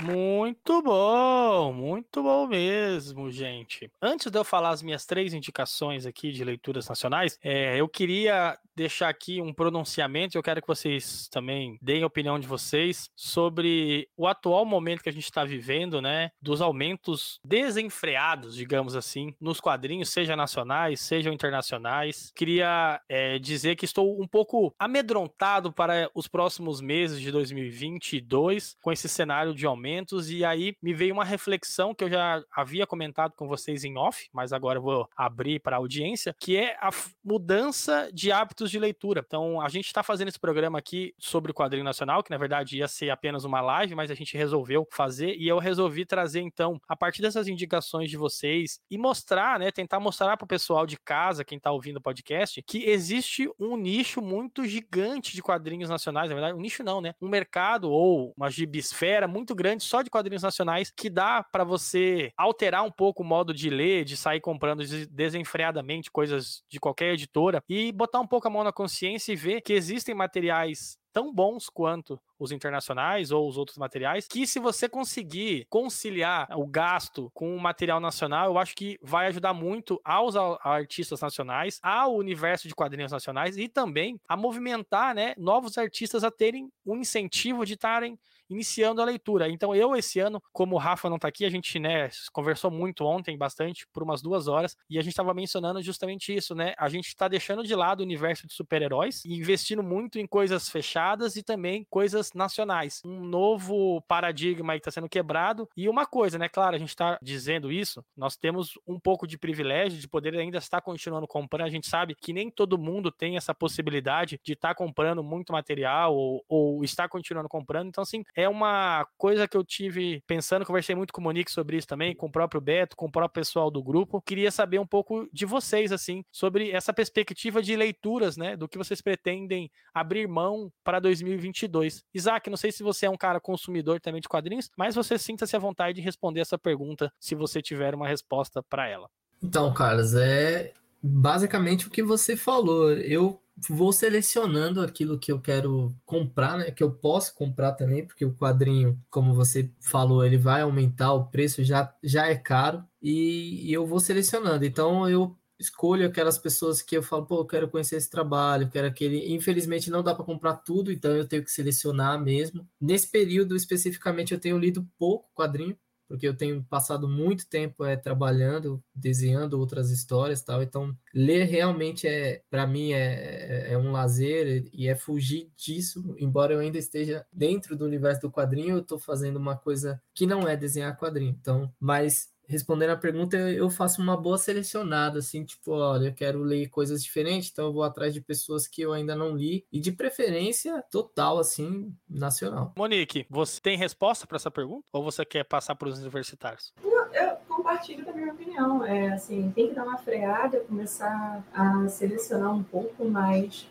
Muito 0.00 0.80
bom, 0.80 1.72
muito 1.72 2.22
bom 2.22 2.46
mesmo, 2.46 3.30
gente. 3.32 3.90
Antes 4.00 4.30
de 4.30 4.38
eu 4.38 4.44
falar 4.44 4.70
as 4.70 4.80
minhas 4.80 5.04
três 5.04 5.34
indicações 5.34 6.06
aqui 6.06 6.30
de 6.30 6.44
leituras 6.44 6.88
nacionais, 6.88 7.36
é, 7.42 7.76
eu 7.80 7.88
queria 7.88 8.56
deixar 8.78 9.08
aqui 9.08 9.40
um 9.40 9.52
pronunciamento. 9.52 10.38
Eu 10.38 10.42
quero 10.42 10.62
que 10.62 10.68
vocês 10.68 11.28
também 11.28 11.76
deem 11.82 12.04
a 12.04 12.06
opinião 12.06 12.38
de 12.38 12.46
vocês 12.46 13.10
sobre 13.16 14.08
o 14.16 14.28
atual 14.28 14.64
momento 14.64 15.02
que 15.02 15.08
a 15.08 15.12
gente 15.12 15.24
está 15.24 15.44
vivendo, 15.44 16.00
né? 16.00 16.30
Dos 16.40 16.60
aumentos 16.60 17.40
desenfreados, 17.44 18.54
digamos 18.54 18.94
assim, 18.94 19.34
nos 19.40 19.60
quadrinhos, 19.60 20.10
seja 20.10 20.36
nacionais, 20.36 21.00
sejam 21.00 21.32
internacionais. 21.32 22.30
Queria 22.36 23.00
é, 23.08 23.38
dizer 23.40 23.74
que 23.74 23.84
estou 23.84 24.22
um 24.22 24.28
pouco 24.28 24.72
amedrontado 24.78 25.72
para 25.72 26.08
os 26.14 26.28
próximos 26.28 26.80
meses 26.80 27.20
de 27.20 27.32
2022 27.32 28.76
com 28.80 28.92
esse 28.92 29.08
cenário 29.08 29.52
de 29.52 29.66
aumentos. 29.88 30.30
E 30.30 30.44
aí 30.44 30.74
me 30.82 30.92
veio 30.92 31.14
uma 31.14 31.24
reflexão 31.24 31.94
que 31.94 32.04
eu 32.04 32.10
já 32.10 32.42
havia 32.54 32.86
comentado 32.86 33.32
com 33.34 33.48
vocês 33.48 33.84
em 33.84 33.96
off, 33.96 34.28
mas 34.32 34.52
agora 34.52 34.78
vou 34.78 35.08
abrir 35.16 35.60
para 35.60 35.76
a 35.76 35.78
audiência, 35.78 36.34
que 36.38 36.56
é 36.56 36.76
a 36.80 36.90
mudança 37.24 38.10
de 38.12 38.30
hábitos 38.30 38.70
de 38.70 38.78
leitura. 38.78 39.24
Então, 39.26 39.60
a 39.60 39.68
gente 39.68 39.86
está 39.86 40.02
fazendo 40.02 40.28
esse 40.28 40.38
programa 40.38 40.78
aqui 40.78 41.14
sobre 41.18 41.50
o 41.50 41.54
quadrinho 41.54 41.84
nacional, 41.84 42.22
que 42.22 42.30
na 42.30 42.38
verdade 42.38 42.78
ia 42.78 42.88
ser 42.88 43.10
apenas 43.10 43.44
uma 43.44 43.60
live, 43.60 43.94
mas 43.94 44.10
a 44.10 44.14
gente 44.14 44.36
resolveu 44.36 44.86
fazer 44.92 45.34
e 45.36 45.48
eu 45.48 45.58
resolvi 45.58 46.04
trazer 46.04 46.40
então, 46.40 46.80
a 46.86 46.96
partir 46.96 47.22
dessas 47.22 47.48
indicações 47.48 48.10
de 48.10 48.16
vocês 48.16 48.80
e 48.90 48.98
mostrar, 48.98 49.58
né, 49.58 49.70
tentar 49.70 50.00
mostrar 50.00 50.36
para 50.36 50.44
o 50.44 50.48
pessoal 50.48 50.86
de 50.86 50.98
casa, 50.98 51.44
quem 51.44 51.56
está 51.56 51.70
ouvindo 51.70 51.96
o 51.96 52.02
podcast, 52.02 52.62
que 52.62 52.84
existe 52.84 53.48
um 53.58 53.76
nicho 53.76 54.20
muito 54.20 54.64
gigante 54.64 55.34
de 55.34 55.42
quadrinhos 55.42 55.88
nacionais, 55.88 56.28
na 56.28 56.34
verdade, 56.34 56.56
um 56.56 56.60
nicho 56.60 56.82
não, 56.82 57.00
né? 57.00 57.14
Um 57.20 57.28
mercado 57.28 57.90
ou 57.90 58.32
uma 58.36 58.50
gibisfera 58.50 59.26
muito 59.26 59.54
grande 59.54 59.77
só 59.84 60.02
de 60.02 60.10
quadrinhos 60.10 60.42
nacionais 60.42 60.90
que 60.90 61.10
dá 61.10 61.42
para 61.42 61.64
você 61.64 62.32
alterar 62.36 62.84
um 62.84 62.90
pouco 62.90 63.22
o 63.22 63.26
modo 63.26 63.52
de 63.52 63.70
ler, 63.70 64.04
de 64.04 64.16
sair 64.16 64.40
comprando 64.40 64.82
desenfreadamente 65.10 66.10
coisas 66.10 66.62
de 66.68 66.78
qualquer 66.78 67.14
editora 67.14 67.62
e 67.68 67.92
botar 67.92 68.20
um 68.20 68.26
pouco 68.26 68.46
a 68.48 68.50
mão 68.50 68.64
na 68.64 68.72
consciência 68.72 69.32
e 69.32 69.36
ver 69.36 69.60
que 69.60 69.72
existem 69.72 70.14
materiais 70.14 70.98
tão 71.12 71.34
bons 71.34 71.68
quanto 71.68 72.20
os 72.38 72.52
internacionais 72.52 73.32
ou 73.32 73.48
os 73.48 73.58
outros 73.58 73.76
materiais, 73.76 74.28
que 74.28 74.46
se 74.46 74.60
você 74.60 74.88
conseguir 74.88 75.66
conciliar 75.68 76.48
o 76.56 76.66
gasto 76.66 77.30
com 77.34 77.56
o 77.56 77.60
material 77.60 77.98
nacional, 77.98 78.46
eu 78.46 78.58
acho 78.58 78.76
que 78.76 78.96
vai 79.02 79.26
ajudar 79.26 79.52
muito 79.52 80.00
aos 80.04 80.36
artistas 80.36 81.20
nacionais, 81.20 81.80
ao 81.82 82.14
universo 82.14 82.68
de 82.68 82.74
quadrinhos 82.74 83.10
nacionais 83.10 83.58
e 83.58 83.68
também 83.68 84.20
a 84.28 84.36
movimentar, 84.36 85.14
né, 85.14 85.34
novos 85.36 85.76
artistas 85.76 86.22
a 86.22 86.30
terem 86.30 86.70
um 86.86 86.96
incentivo 86.96 87.66
de 87.66 87.74
estarem 87.74 88.16
iniciando 88.48 89.00
a 89.02 89.04
leitura. 89.04 89.48
Então, 89.48 89.74
eu, 89.74 89.94
esse 89.96 90.20
ano, 90.20 90.42
como 90.52 90.76
o 90.76 90.78
Rafa 90.78 91.08
não 91.08 91.16
está 91.16 91.28
aqui, 91.28 91.44
a 91.44 91.50
gente, 91.50 91.78
né, 91.78 92.08
conversou 92.32 92.70
muito 92.70 93.04
ontem, 93.04 93.36
bastante, 93.36 93.86
por 93.92 94.02
umas 94.02 94.22
duas 94.22 94.48
horas, 94.48 94.76
e 94.88 94.98
a 94.98 95.02
gente 95.02 95.12
estava 95.12 95.34
mencionando 95.34 95.82
justamente 95.82 96.34
isso, 96.34 96.54
né? 96.54 96.74
A 96.78 96.88
gente 96.88 97.08
está 97.08 97.28
deixando 97.28 97.64
de 97.64 97.74
lado 97.74 98.00
o 98.00 98.02
universo 98.02 98.46
de 98.46 98.52
super-heróis 98.52 99.24
e 99.24 99.34
investindo 99.34 99.82
muito 99.82 100.18
em 100.18 100.26
coisas 100.26 100.68
fechadas 100.68 101.36
e 101.36 101.42
também 101.42 101.86
coisas 101.90 102.32
nacionais. 102.32 103.00
Um 103.04 103.24
novo 103.24 104.02
paradigma 104.02 104.72
aí 104.72 104.78
está 104.78 104.90
sendo 104.90 105.08
quebrado. 105.08 105.68
E 105.76 105.88
uma 105.88 106.06
coisa, 106.06 106.38
né? 106.38 106.48
Claro, 106.48 106.76
a 106.76 106.78
gente 106.78 106.90
está 106.90 107.18
dizendo 107.22 107.70
isso, 107.70 108.04
nós 108.16 108.36
temos 108.36 108.78
um 108.86 108.98
pouco 108.98 109.26
de 109.26 109.38
privilégio 109.38 109.98
de 109.98 110.08
poder 110.08 110.34
ainda 110.34 110.58
estar 110.58 110.80
continuando 110.80 111.26
comprando. 111.26 111.66
A 111.66 111.70
gente 111.70 111.88
sabe 111.88 112.14
que 112.14 112.32
nem 112.32 112.50
todo 112.50 112.78
mundo 112.78 113.10
tem 113.10 113.36
essa 113.36 113.54
possibilidade 113.54 114.40
de 114.42 114.52
estar 114.52 114.68
tá 114.68 114.74
comprando 114.74 115.22
muito 115.22 115.52
material 115.52 116.14
ou, 116.14 116.44
ou 116.48 116.84
estar 116.84 117.08
continuando 117.08 117.48
comprando. 117.48 117.88
Então, 117.88 118.02
assim, 118.02 118.24
é 118.38 118.48
uma 118.48 119.04
coisa 119.18 119.48
que 119.48 119.56
eu 119.56 119.64
tive 119.64 120.22
pensando, 120.24 120.64
conversei 120.64 120.94
muito 120.94 121.12
com 121.12 121.20
o 121.20 121.24
Monique 121.24 121.50
sobre 121.50 121.76
isso 121.76 121.88
também, 121.88 122.14
com 122.14 122.26
o 122.26 122.30
próprio 122.30 122.60
Beto, 122.60 122.94
com 122.94 123.06
o 123.06 123.10
próprio 123.10 123.42
pessoal 123.42 123.68
do 123.68 123.82
grupo. 123.82 124.22
Queria 124.22 124.52
saber 124.52 124.78
um 124.78 124.86
pouco 124.86 125.28
de 125.32 125.44
vocês, 125.44 125.90
assim, 125.90 126.24
sobre 126.30 126.70
essa 126.70 126.92
perspectiva 126.92 127.60
de 127.60 127.74
leituras, 127.74 128.36
né, 128.36 128.56
do 128.56 128.68
que 128.68 128.78
vocês 128.78 129.02
pretendem 129.02 129.68
abrir 129.92 130.28
mão 130.28 130.72
para 130.84 131.00
2022. 131.00 132.04
Isaac, 132.14 132.48
não 132.48 132.56
sei 132.56 132.70
se 132.70 132.84
você 132.84 133.06
é 133.06 133.10
um 133.10 133.16
cara 133.16 133.40
consumidor 133.40 134.00
também 134.00 134.20
de 134.20 134.28
quadrinhos, 134.28 134.70
mas 134.76 134.94
você 134.94 135.18
sinta-se 135.18 135.56
à 135.56 135.58
vontade 135.58 135.96
de 135.96 136.00
responder 136.00 136.38
essa 136.38 136.56
pergunta 136.56 137.12
se 137.18 137.34
você 137.34 137.60
tiver 137.60 137.92
uma 137.92 138.06
resposta 138.06 138.62
para 138.62 138.86
ela. 138.86 139.10
Então, 139.42 139.74
Carlos, 139.74 140.14
é 140.14 140.72
basicamente 141.02 141.88
o 141.88 141.90
que 141.90 142.04
você 142.04 142.36
falou. 142.36 142.92
Eu 142.92 143.42
vou 143.68 143.92
selecionando 143.92 144.80
aquilo 144.80 145.18
que 145.18 145.32
eu 145.32 145.40
quero 145.40 145.94
comprar, 146.04 146.58
né? 146.58 146.70
Que 146.70 146.82
eu 146.82 146.90
posso 146.90 147.34
comprar 147.34 147.72
também, 147.72 148.06
porque 148.06 148.24
o 148.24 148.34
quadrinho, 148.34 149.00
como 149.10 149.34
você 149.34 149.70
falou, 149.80 150.24
ele 150.24 150.36
vai 150.36 150.62
aumentar, 150.62 151.12
o 151.12 151.26
preço 151.26 151.64
já, 151.64 151.92
já 152.02 152.26
é 152.26 152.36
caro, 152.36 152.84
e, 153.02 153.68
e 153.68 153.72
eu 153.72 153.86
vou 153.86 154.00
selecionando. 154.00 154.64
Então 154.64 155.08
eu 155.08 155.36
escolho 155.58 156.06
aquelas 156.06 156.38
pessoas 156.38 156.80
que 156.80 156.96
eu 156.96 157.02
falo, 157.02 157.26
pô, 157.26 157.40
eu 157.40 157.46
quero 157.46 157.68
conhecer 157.68 157.96
esse 157.96 158.08
trabalho, 158.08 158.70
quero 158.70 158.86
aquele. 158.86 159.34
Infelizmente 159.34 159.90
não 159.90 160.02
dá 160.02 160.14
para 160.14 160.24
comprar 160.24 160.56
tudo, 160.56 160.92
então 160.92 161.10
eu 161.10 161.26
tenho 161.26 161.44
que 161.44 161.50
selecionar 161.50 162.20
mesmo. 162.22 162.66
Nesse 162.80 163.08
período 163.10 163.56
especificamente 163.56 164.32
eu 164.32 164.40
tenho 164.40 164.58
lido 164.58 164.86
pouco 164.98 165.28
quadrinho, 165.34 165.76
porque 166.08 166.26
eu 166.26 166.34
tenho 166.34 166.64
passado 166.64 167.06
muito 167.06 167.46
tempo 167.46 167.84
é, 167.84 167.96
trabalhando, 167.96 168.82
desenhando 168.94 169.58
outras 169.58 169.90
histórias 169.90 170.42
tal. 170.42 170.62
Então, 170.62 170.96
ler 171.14 171.44
realmente 171.44 172.08
é, 172.08 172.42
para 172.50 172.66
mim, 172.66 172.92
é, 172.92 173.68
é, 173.68 173.72
é 173.74 173.78
um 173.78 173.92
lazer 173.92 174.68
e 174.72 174.88
é 174.88 174.94
fugir 174.94 175.50
disso. 175.56 176.14
Embora 176.18 176.54
eu 176.54 176.60
ainda 176.60 176.78
esteja 176.78 177.26
dentro 177.32 177.76
do 177.76 177.84
universo 177.84 178.22
do 178.22 178.30
quadrinho, 178.30 178.76
eu 178.76 178.80
estou 178.80 178.98
fazendo 178.98 179.36
uma 179.36 179.56
coisa 179.56 180.00
que 180.14 180.26
não 180.26 180.48
é 180.48 180.56
desenhar 180.56 180.96
quadrinho. 180.98 181.36
Então, 181.38 181.72
mas 181.78 182.30
respondendo 182.48 182.90
a 182.90 182.96
pergunta, 182.96 183.36
eu 183.36 183.68
faço 183.68 184.00
uma 184.00 184.16
boa 184.16 184.38
selecionada, 184.38 185.18
assim, 185.18 185.44
tipo, 185.44 185.72
olha, 185.72 186.06
eu 186.08 186.14
quero 186.14 186.42
ler 186.42 186.68
coisas 186.68 187.02
diferentes, 187.02 187.50
então 187.52 187.66
eu 187.66 187.72
vou 187.72 187.82
atrás 187.82 188.14
de 188.14 188.20
pessoas 188.20 188.66
que 188.66 188.80
eu 188.82 188.92
ainda 188.92 189.14
não 189.14 189.36
li, 189.36 189.66
e 189.70 189.80
de 189.80 189.92
preferência 189.92 190.82
total, 190.90 191.38
assim, 191.38 191.94
nacional. 192.08 192.72
Monique, 192.76 193.26
você 193.28 193.60
tem 193.60 193.76
resposta 193.76 194.26
para 194.26 194.36
essa 194.36 194.50
pergunta? 194.50 194.84
Ou 194.92 195.02
você 195.02 195.24
quer 195.24 195.44
passar 195.44 195.74
para 195.74 195.88
os 195.88 195.98
universitários? 195.98 196.72
Eu, 196.82 196.90
eu 197.12 197.36
compartilho 197.48 198.04
da 198.04 198.12
minha 198.12 198.32
opinião. 198.32 198.84
É, 198.84 199.12
assim, 199.12 199.50
tem 199.54 199.68
que 199.68 199.74
dar 199.74 199.84
uma 199.84 199.98
freada, 199.98 200.60
começar 200.60 201.44
a 201.52 201.88
selecionar 201.88 202.54
um 202.54 202.62
pouco 202.62 203.04
mais 203.04 203.68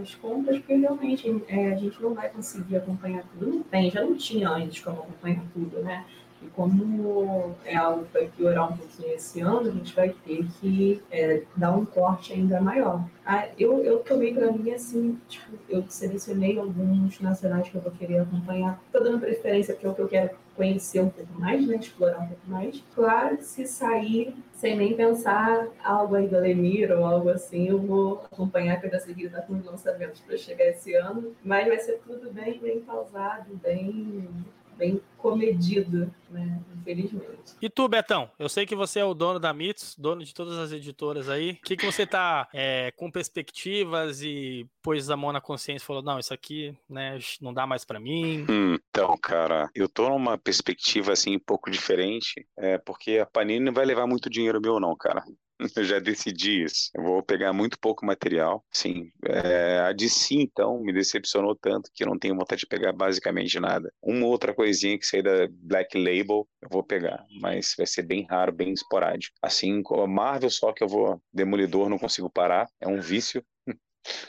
as 0.00 0.14
compras, 0.14 0.58
porque 0.58 0.74
realmente 0.74 1.44
é, 1.48 1.72
a 1.72 1.76
gente 1.76 2.00
não 2.00 2.14
vai 2.14 2.30
conseguir 2.30 2.76
acompanhar 2.76 3.24
tudo. 3.32 3.46
Não 3.46 3.62
tem, 3.62 3.90
já 3.90 4.02
não 4.02 4.16
tinha 4.16 4.48
antes 4.48 4.82
como 4.82 5.00
acompanhar 5.00 5.44
tudo, 5.52 5.82
né? 5.82 6.04
E 6.44 6.46
como 6.50 7.54
é 7.64 7.74
algo 7.74 8.04
que 8.04 8.12
vai 8.12 8.28
piorar 8.28 8.72
um 8.72 8.76
pouquinho 8.76 9.14
esse 9.14 9.40
ano, 9.40 9.68
a 9.68 9.72
gente 9.72 9.94
vai 9.94 10.10
ter 10.10 10.46
que 10.60 11.02
é, 11.10 11.42
dar 11.56 11.72
um 11.72 11.84
corte 11.84 12.34
ainda 12.34 12.60
maior. 12.60 13.02
Ah, 13.24 13.48
eu, 13.58 13.82
eu 13.82 14.00
tomei 14.00 14.34
para 14.34 14.52
mim 14.52 14.70
assim, 14.70 15.18
tipo, 15.26 15.52
eu 15.68 15.82
selecionei 15.88 16.58
alguns 16.58 17.18
nacionais 17.20 17.68
que 17.68 17.74
eu 17.74 17.80
vou 17.80 17.92
querer 17.92 18.18
acompanhar. 18.18 18.78
Estou 18.86 19.02
dando 19.02 19.20
preferência 19.20 19.72
porque 19.74 19.86
é 19.86 19.90
o 19.90 19.94
que 19.94 20.02
eu 20.02 20.08
quero 20.08 20.30
conhecer 20.54 21.00
um 21.00 21.08
pouco 21.08 21.32
mais, 21.40 21.66
né? 21.66 21.76
Explorar 21.76 22.20
um 22.20 22.28
pouco 22.28 22.42
mais. 22.46 22.84
Claro, 22.94 23.38
se 23.40 23.66
sair 23.66 24.34
sem 24.52 24.76
nem 24.76 24.94
pensar 24.94 25.66
algo 25.82 26.14
aí 26.14 26.28
do 26.28 26.38
Lemir 26.38 26.92
ou 26.92 27.04
algo 27.04 27.30
assim, 27.30 27.68
eu 27.68 27.78
vou 27.78 28.22
acompanhar, 28.30 28.80
sei 29.00 29.14
que 29.14 29.24
está 29.24 29.40
com 29.40 29.54
os 29.54 29.64
lançamentos 29.64 30.20
para 30.20 30.36
chegar 30.36 30.66
esse 30.66 30.94
ano. 30.94 31.34
Mas 31.42 31.66
vai 31.66 31.78
ser 31.78 31.98
tudo 32.06 32.30
bem, 32.30 32.58
bem 32.58 32.80
pausado, 32.80 33.56
bem 33.62 34.28
bem 34.76 35.00
comedido, 35.24 36.12
né? 36.28 36.60
Infelizmente. 36.76 37.56
E 37.62 37.70
tu, 37.70 37.88
Betão? 37.88 38.30
Eu 38.38 38.46
sei 38.46 38.66
que 38.66 38.76
você 38.76 39.00
é 39.00 39.04
o 39.06 39.14
dono 39.14 39.40
da 39.40 39.54
Mitos, 39.54 39.96
dono 39.96 40.22
de 40.22 40.34
todas 40.34 40.58
as 40.58 40.70
editoras 40.70 41.30
aí. 41.30 41.52
O 41.52 41.66
que, 41.66 41.78
que 41.78 41.86
você 41.86 42.06
tá 42.06 42.46
é, 42.52 42.92
com 42.94 43.10
perspectivas 43.10 44.20
e 44.20 44.66
pôs 44.82 45.08
a 45.08 45.16
mão 45.16 45.32
na 45.32 45.40
consciência 45.40 45.82
e 45.82 45.86
falou: 45.86 46.02
não, 46.02 46.18
isso 46.18 46.34
aqui, 46.34 46.76
né, 46.86 47.18
não 47.40 47.54
dá 47.54 47.66
mais 47.66 47.86
para 47.86 47.98
mim? 47.98 48.44
Hum, 48.50 48.76
então, 48.90 49.16
cara, 49.16 49.70
eu 49.74 49.88
tô 49.88 50.10
numa 50.10 50.36
perspectiva 50.36 51.12
assim 51.12 51.36
um 51.36 51.40
pouco 51.40 51.70
diferente, 51.70 52.46
é, 52.58 52.76
porque 52.76 53.18
a 53.18 53.24
Panini 53.24 53.64
não 53.64 53.72
vai 53.72 53.86
levar 53.86 54.06
muito 54.06 54.28
dinheiro 54.28 54.60
meu, 54.60 54.78
não, 54.78 54.94
cara. 54.94 55.24
Eu 55.76 55.84
já 55.84 55.98
decidi 55.98 56.64
isso. 56.64 56.90
Eu 56.94 57.02
vou 57.02 57.22
pegar 57.22 57.52
muito 57.52 57.78
pouco 57.78 58.04
material. 58.04 58.64
Sim. 58.72 59.10
É, 59.24 59.80
a 59.80 59.92
DC, 59.92 60.34
então, 60.34 60.80
me 60.80 60.92
decepcionou 60.92 61.54
tanto 61.54 61.90
que 61.94 62.02
eu 62.02 62.08
não 62.08 62.18
tenho 62.18 62.36
vontade 62.36 62.60
de 62.60 62.66
pegar 62.66 62.92
basicamente 62.92 63.58
nada. 63.60 63.92
Uma 64.02 64.26
outra 64.26 64.54
coisinha 64.54 64.98
que 64.98 65.06
sair 65.06 65.22
da 65.22 65.48
Black 65.50 65.96
Label, 65.96 66.48
eu 66.60 66.68
vou 66.70 66.82
pegar. 66.82 67.24
Mas 67.40 67.74
vai 67.76 67.86
ser 67.86 68.02
bem 68.02 68.26
raro, 68.28 68.52
bem 68.52 68.72
esporádico. 68.72 69.34
Assim, 69.42 69.82
a 69.90 70.06
Marvel, 70.06 70.50
só 70.50 70.72
que 70.72 70.82
eu 70.82 70.88
vou. 70.88 71.20
Demolidor, 71.32 71.88
não 71.88 71.98
consigo 71.98 72.30
parar. 72.30 72.68
É 72.80 72.88
um 72.88 73.00
vício. 73.00 73.44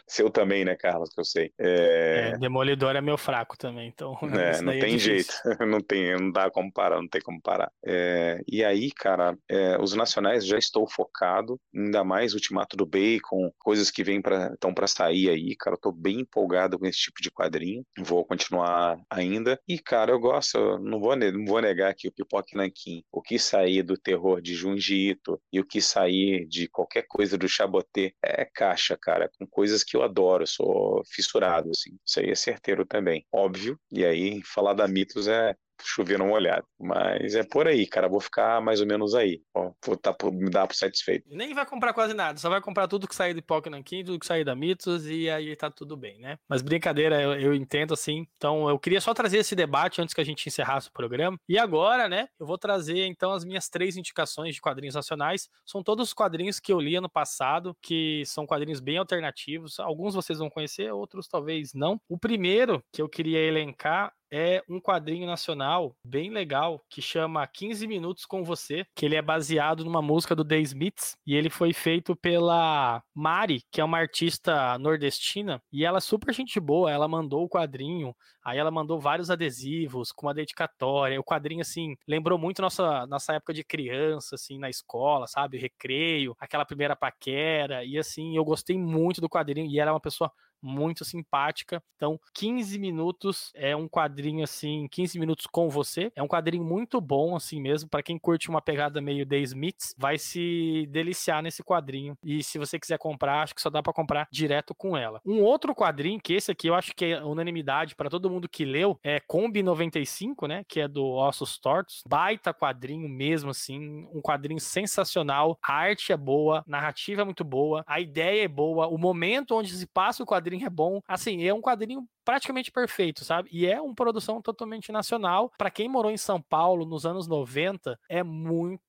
Seu 0.08 0.30
também, 0.30 0.64
né, 0.66 0.76
Carlos, 0.76 1.10
que 1.10 1.20
eu 1.20 1.26
sei. 1.26 1.52
É... 1.60 2.32
É, 2.34 2.38
Demolidor 2.38 2.96
é 2.96 3.02
meu 3.02 3.18
fraco 3.18 3.58
também, 3.58 3.90
então. 3.90 4.16
É, 4.46 4.62
não 4.62 4.74
é 4.74 4.80
tem 4.80 5.00
jeito, 5.00 5.34
não 5.66 5.80
tem, 5.80 6.14
não 6.14 6.32
dá 6.32 6.52
como 6.52 6.72
parar, 6.72 6.98
não 6.98 7.08
tem 7.08 7.22
como 7.22 7.42
parar. 7.42 7.72
É, 7.86 8.42
e 8.48 8.64
aí, 8.64 8.92
cara, 8.92 9.36
é, 9.50 9.78
os 9.80 9.94
nacionais 9.94 10.46
já 10.46 10.58
estou 10.58 10.88
focado, 10.90 11.60
ainda 11.74 12.04
mais 12.04 12.34
Ultimato 12.34 12.76
do 12.76 12.86
Bacon, 12.86 13.50
coisas 13.60 13.90
que 13.90 14.04
vêm 14.04 14.22
para 14.22 14.54
estão 14.54 14.74
para 14.74 14.88
sair 14.88 15.30
aí, 15.30 15.56
cara, 15.56 15.76
eu 15.76 15.80
tô 15.80 15.92
bem 15.92 16.22
empolgado 16.22 16.78
com 16.78 16.86
esse 16.86 17.00
tipo 17.00 17.22
de 17.22 17.32
quadrinho, 17.32 17.84
vou 17.98 18.26
continuar 18.26 18.98
ainda. 19.10 19.60
E, 19.68 19.80
cara, 19.80 20.12
eu 20.12 20.20
gosto, 20.20 20.58
não 20.80 21.00
vou, 21.00 21.16
não 21.16 21.46
vou 21.46 21.62
negar 21.62 21.94
que 21.96 22.08
o 22.08 22.12
Pipoque 22.12 22.56
Nankin, 22.56 23.04
o 23.12 23.22
que 23.22 23.40
sair 23.40 23.84
do 23.84 23.98
terror 23.98 24.42
de 24.42 24.54
Junji 24.54 25.10
Ito 25.10 25.42
e 25.52 25.60
o 25.60 25.66
que 25.66 25.82
sair 25.82 26.46
de 26.48 26.68
qualquer 26.68 27.06
coisa 27.08 27.38
do 27.38 27.48
Chaboté 27.48 28.14
é 28.24 28.46
caixa, 28.46 28.98
cara, 28.98 29.30
com 29.38 29.46
coisas 29.48 29.65
coisas 29.66 29.84
que 29.84 29.98
eu 29.98 30.04
adoro, 30.04 30.46
sou 30.46 31.04
fissurado, 31.06 31.72
assim. 31.72 31.98
Isso 32.06 32.20
aí 32.20 32.30
é 32.30 32.36
certeiro 32.36 32.86
também, 32.86 33.26
óbvio. 33.32 33.80
E 33.92 34.06
aí, 34.06 34.42
falar 34.44 34.74
da 34.74 34.88
Mitos 34.88 35.28
é 35.28 35.56
chover 35.84 36.22
uma 36.22 36.34
olhada. 36.34 36.64
Mas 36.80 37.36
é 37.36 37.44
por 37.44 37.68
aí, 37.68 37.86
cara. 37.88 38.08
Vou 38.08 38.20
ficar 38.20 38.62
mais 38.62 38.82
ou 38.82 38.88
menos 38.88 39.14
aí. 39.16 39.42
Ó, 39.54 39.72
vou 39.86 39.98
tá, 39.98 40.16
me 40.32 40.50
dar 40.50 40.68
por 40.68 40.76
satisfeito. 40.76 41.26
Nem 41.30 41.54
vai 41.54 41.66
comprar 41.66 41.94
quase 41.94 42.14
nada, 42.14 42.38
só 42.38 42.50
vai 42.50 42.62
comprar 42.62 42.88
tudo 42.88 43.08
que 43.08 43.16
sair 43.16 43.34
do 43.34 43.44
Pokémon 43.44 43.82
King, 43.84 44.04
tudo 44.04 44.20
que 44.20 44.26
sair 44.26 44.44
da 44.44 44.56
Mitos 44.56 45.06
e 45.08 45.30
aí 45.30 45.56
tá 45.56 45.70
tudo 45.70 45.98
bem, 45.98 46.20
né? 46.20 46.38
Mas 46.48 46.62
brincadeira, 46.62 47.22
eu, 47.22 47.34
eu, 47.34 47.54
entendo 47.54 47.94
assim. 47.94 48.26
Então 48.38 48.70
eu 48.70 48.80
queria 48.80 49.02
só 49.02 49.14
trazer 49.14 49.38
esse 49.38 49.56
debate 49.56 50.02
antes 50.02 50.14
que 50.14 50.22
a 50.22 50.26
gente 50.26 50.48
encerrasse 50.48 50.90
o 50.90 50.94
programa. 50.94 51.38
E 51.48 51.58
agora, 51.58 52.08
né, 52.08 52.28
eu 52.40 52.46
vou 52.46 52.58
trazer 52.58 53.06
então 53.06 53.32
as 53.32 53.44
minhas 53.44 53.70
três 53.70 53.98
indicações 53.98 54.56
de 54.56 54.62
quadrinhos 54.62 54.96
nacionais. 54.96 55.50
São 55.66 55.84
todos 55.84 56.10
os 56.10 56.14
quadrinhos 56.14 56.60
que 56.60 56.72
eu 56.72 56.80
li 56.80 56.96
ano 56.96 57.10
passado, 57.10 57.76
que 57.82 58.24
são 58.26 58.46
quadrinhos 58.46 58.80
bem 58.80 58.98
alternativos. 58.98 59.80
Alguns 59.80 60.16
vocês 60.16 60.40
vão 60.40 60.50
conhecer, 60.50 60.92
outros 60.92 61.28
talvez 61.28 61.74
não. 61.74 62.00
O 62.10 62.18
primeiro 62.18 62.84
que 62.92 63.02
eu 63.02 63.10
queria 63.10 63.40
elencar 63.40 64.14
é 64.32 64.64
um 64.70 64.80
quadrinho 64.80 65.26
nacional 65.26 65.96
bem 66.04 66.30
legal 66.30 66.84
que 66.90 67.02
chama 67.02 67.46
15 67.48 67.88
Minutos 67.88 68.26
com 68.26 68.44
Você, 68.44 68.86
que 68.96 69.06
ele 69.06 69.16
é 69.16 69.22
baseado 69.22 69.84
numa 69.84 70.02
música 70.02 70.36
do 70.36 70.46
The 70.46 70.60
Smiths 70.60 71.16
e 71.26 71.36
ele 71.36 71.50
foi 71.50 71.74
feito 71.74 72.16
pela 72.16 73.02
Mari, 73.14 73.64
que 73.72 73.82
é 73.82 73.84
uma 73.84 73.98
artista 73.98 74.78
nordestina, 74.80 75.62
e 75.72 75.86
ela 75.86 75.98
é 75.98 76.02
super 76.02 76.34
gente 76.34 76.60
boa, 76.60 76.92
ela 76.92 77.08
mandou 77.08 77.44
o 77.44 77.50
quadrinho, 77.50 78.16
aí 78.44 78.58
ela 78.58 78.72
mandou 78.72 79.00
vários 79.00 79.30
adesivos 79.30 80.12
com 80.12 80.28
uma 80.28 80.34
dedicatória. 80.34 81.20
O 81.20 81.24
quadrinho 81.24 81.62
assim 81.62 81.96
lembrou 82.08 82.38
muito 82.38 82.62
nossa 82.62 83.06
nossa 83.08 83.34
época 83.34 83.54
de 83.54 83.64
criança 83.64 84.36
assim 84.36 84.60
na 84.60 84.70
escola, 84.70 85.28
sabe, 85.28 85.58
recreio, 85.58 86.36
aquela 86.40 86.66
primeira 86.66 86.96
paquera 86.96 87.84
e 87.84 87.98
assim, 87.98 88.36
eu 88.36 88.44
gostei 88.44 88.78
muito 88.78 89.22
do 89.22 89.30
quadrinho 89.30 89.70
e 89.70 89.80
ela 89.80 89.92
é 89.92 89.94
uma 89.94 90.00
pessoa 90.00 90.32
muito 90.66 91.06
simpática. 91.06 91.82
Então, 91.96 92.20
15 92.34 92.78
minutos 92.80 93.52
é 93.56 93.76
um 93.76 93.88
quadrinho 93.88 94.44
assim, 94.44 94.88
15 94.92 95.20
minutos 95.20 95.46
com 95.46 95.70
você. 95.70 96.12
É 96.16 96.24
um 96.24 96.28
quadrinho 96.28 96.64
muito 96.64 97.00
bom 97.00 97.36
assim 97.36 97.62
mesmo, 97.62 97.90
para 97.90 98.04
quem 98.04 98.18
curte 98.18 98.50
uma 98.50 98.62
pegada 98.62 99.00
meio 99.00 99.26
The 99.26 99.38
Smiths, 99.40 99.96
vai 99.98 100.18
se 100.18 100.88
deliciar 100.90 101.42
nesse 101.42 101.64
quadrinho. 101.64 102.18
E 102.24 102.44
se 102.44 102.58
você 102.58 102.80
quiser 102.80 102.98
comprar, 102.98 103.44
acho 103.44 103.56
que 103.56 103.62
só 103.62 103.70
dá 103.70 103.82
para 103.82 103.94
comprar 103.94 104.28
direto 104.32 104.74
com 104.74 104.98
ela. 104.98 105.22
Um 105.26 105.42
outro 105.42 105.76
quadrinho 105.76 106.20
que 106.20 106.34
esse 106.34 106.52
aqui 106.52 106.68
eu 106.68 106.76
acho 106.76 106.94
que 106.96 107.06
é 107.06 107.24
unanimidade 107.24 107.96
para 107.96 108.10
todo 108.10 108.30
mundo 108.30 108.50
que 108.50 108.66
leu, 108.66 109.00
é 109.04 109.20
Combi 109.20 109.62
95, 109.62 110.48
né, 110.48 110.64
que 110.68 110.80
é 110.80 110.88
do 110.88 111.06
Ossos 111.06 111.58
Tortos. 111.58 112.04
Baita 112.08 112.54
quadrinho 112.54 113.08
mesmo 113.08 113.52
assim, 113.52 114.08
um 114.14 114.22
quadrinho 114.22 114.60
sensacional. 114.60 115.58
A 115.64 115.74
arte 115.74 116.12
é 116.12 116.18
boa, 116.18 116.64
narrativa 116.68 117.22
é 117.22 117.26
muito 117.26 117.44
boa, 117.44 117.84
a 117.88 118.00
ideia 118.00 118.44
é 118.44 118.48
boa, 118.48 118.88
o 118.88 118.98
momento 118.98 119.56
onde 119.56 119.72
se 119.74 119.86
passa 119.86 120.24
o 120.24 120.26
quadrinho 120.26 120.55
quadrinho 120.56 120.65
é 120.65 120.69
bom. 120.69 121.02
Assim, 121.07 121.44
é 121.44 121.53
um 121.53 121.61
quadrinho 121.61 122.07
praticamente 122.23 122.72
perfeito, 122.72 123.23
sabe? 123.23 123.49
E 123.52 123.65
é 123.65 123.80
uma 123.82 123.94
produção 123.94 124.41
totalmente 124.41 124.91
nacional. 124.91 125.52
Para 125.57 125.69
quem 125.69 125.88
morou 125.90 126.11
em 126.11 126.18
São 126.18 126.41
Paulo 126.41 126.86
nos 126.86 127.06
anos 127.06 127.27
90, 127.27 127.98
é 128.10 128.23
muito 128.23 128.82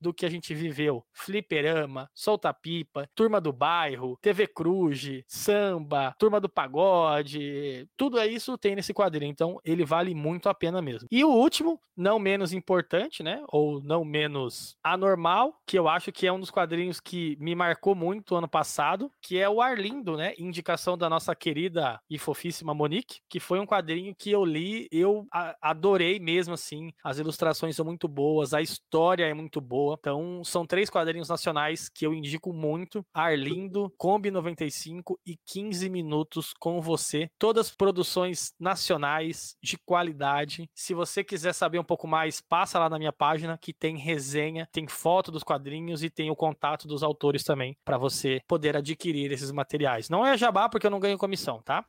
do 0.00 0.12
que 0.12 0.26
a 0.26 0.30
gente 0.30 0.54
viveu. 0.54 1.04
Fliperama, 1.12 2.10
Solta 2.14 2.52
Pipa, 2.52 3.08
Turma 3.14 3.40
do 3.40 3.52
Bairro, 3.52 4.18
TV 4.20 4.46
Cruz, 4.46 5.22
Samba, 5.26 6.14
Turma 6.18 6.40
do 6.40 6.48
Pagode, 6.48 7.88
tudo 7.96 8.20
isso 8.22 8.56
tem 8.58 8.74
nesse 8.74 8.92
quadrinho, 8.92 9.30
então 9.30 9.60
ele 9.64 9.84
vale 9.84 10.14
muito 10.14 10.48
a 10.48 10.54
pena 10.54 10.80
mesmo. 10.80 11.08
E 11.10 11.24
o 11.24 11.30
último, 11.30 11.80
não 11.96 12.18
menos 12.18 12.52
importante, 12.52 13.22
né, 13.22 13.42
ou 13.48 13.80
não 13.82 14.04
menos 14.04 14.76
anormal, 14.82 15.60
que 15.66 15.78
eu 15.78 15.88
acho 15.88 16.10
que 16.12 16.26
é 16.26 16.32
um 16.32 16.40
dos 16.40 16.50
quadrinhos 16.50 17.00
que 17.00 17.36
me 17.40 17.54
marcou 17.54 17.94
muito 17.94 18.34
ano 18.34 18.48
passado, 18.48 19.10
que 19.20 19.38
é 19.38 19.48
o 19.48 19.60
Arlindo, 19.60 20.16
né, 20.16 20.34
indicação 20.38 20.98
da 20.98 21.08
nossa 21.08 21.34
querida 21.34 22.00
e 22.10 22.18
fofíssima 22.18 22.74
Monique, 22.74 23.20
que 23.28 23.38
foi 23.40 23.60
um 23.60 23.66
quadrinho 23.66 24.14
que 24.14 24.30
eu 24.30 24.44
li, 24.44 24.88
eu 24.90 25.26
adorei 25.60 26.18
mesmo 26.18 26.54
assim, 26.54 26.92
as 27.02 27.18
ilustrações 27.18 27.76
são 27.76 27.84
muito 27.84 28.08
boas, 28.08 28.52
a 28.52 28.60
história 28.60 29.24
é 29.24 29.34
muito 29.34 29.53
muito 29.54 29.60
boa. 29.60 29.96
Então, 29.98 30.42
são 30.44 30.66
três 30.66 30.90
quadrinhos 30.90 31.28
nacionais 31.28 31.88
que 31.88 32.06
eu 32.06 32.12
indico 32.12 32.52
muito: 32.52 33.04
Arlindo, 33.12 33.92
Kombi 33.96 34.30
95 34.30 35.18
e 35.24 35.36
15 35.46 35.88
Minutos 35.88 36.52
com 36.58 36.80
Você. 36.80 37.28
Todas 37.38 37.70
produções 37.70 38.52
nacionais 38.58 39.56
de 39.62 39.76
qualidade. 39.78 40.68
Se 40.74 40.94
você 40.94 41.22
quiser 41.22 41.52
saber 41.52 41.78
um 41.78 41.84
pouco 41.84 42.08
mais, 42.08 42.40
passa 42.40 42.78
lá 42.78 42.88
na 42.88 42.98
minha 42.98 43.12
página 43.12 43.58
que 43.60 43.72
tem 43.72 43.96
resenha, 43.96 44.68
tem 44.72 44.88
foto 44.88 45.30
dos 45.30 45.44
quadrinhos 45.44 46.02
e 46.02 46.10
tem 46.10 46.30
o 46.30 46.36
contato 46.36 46.88
dos 46.88 47.02
autores 47.02 47.44
também 47.44 47.76
para 47.84 47.98
você 47.98 48.40
poder 48.48 48.76
adquirir 48.76 49.30
esses 49.30 49.52
materiais. 49.52 50.08
Não 50.08 50.26
é 50.26 50.36
jabá 50.36 50.68
porque 50.68 50.86
eu 50.86 50.90
não 50.90 51.00
ganho 51.00 51.18
comissão, 51.18 51.60
tá? 51.62 51.84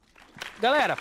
Galera, 0.60 0.98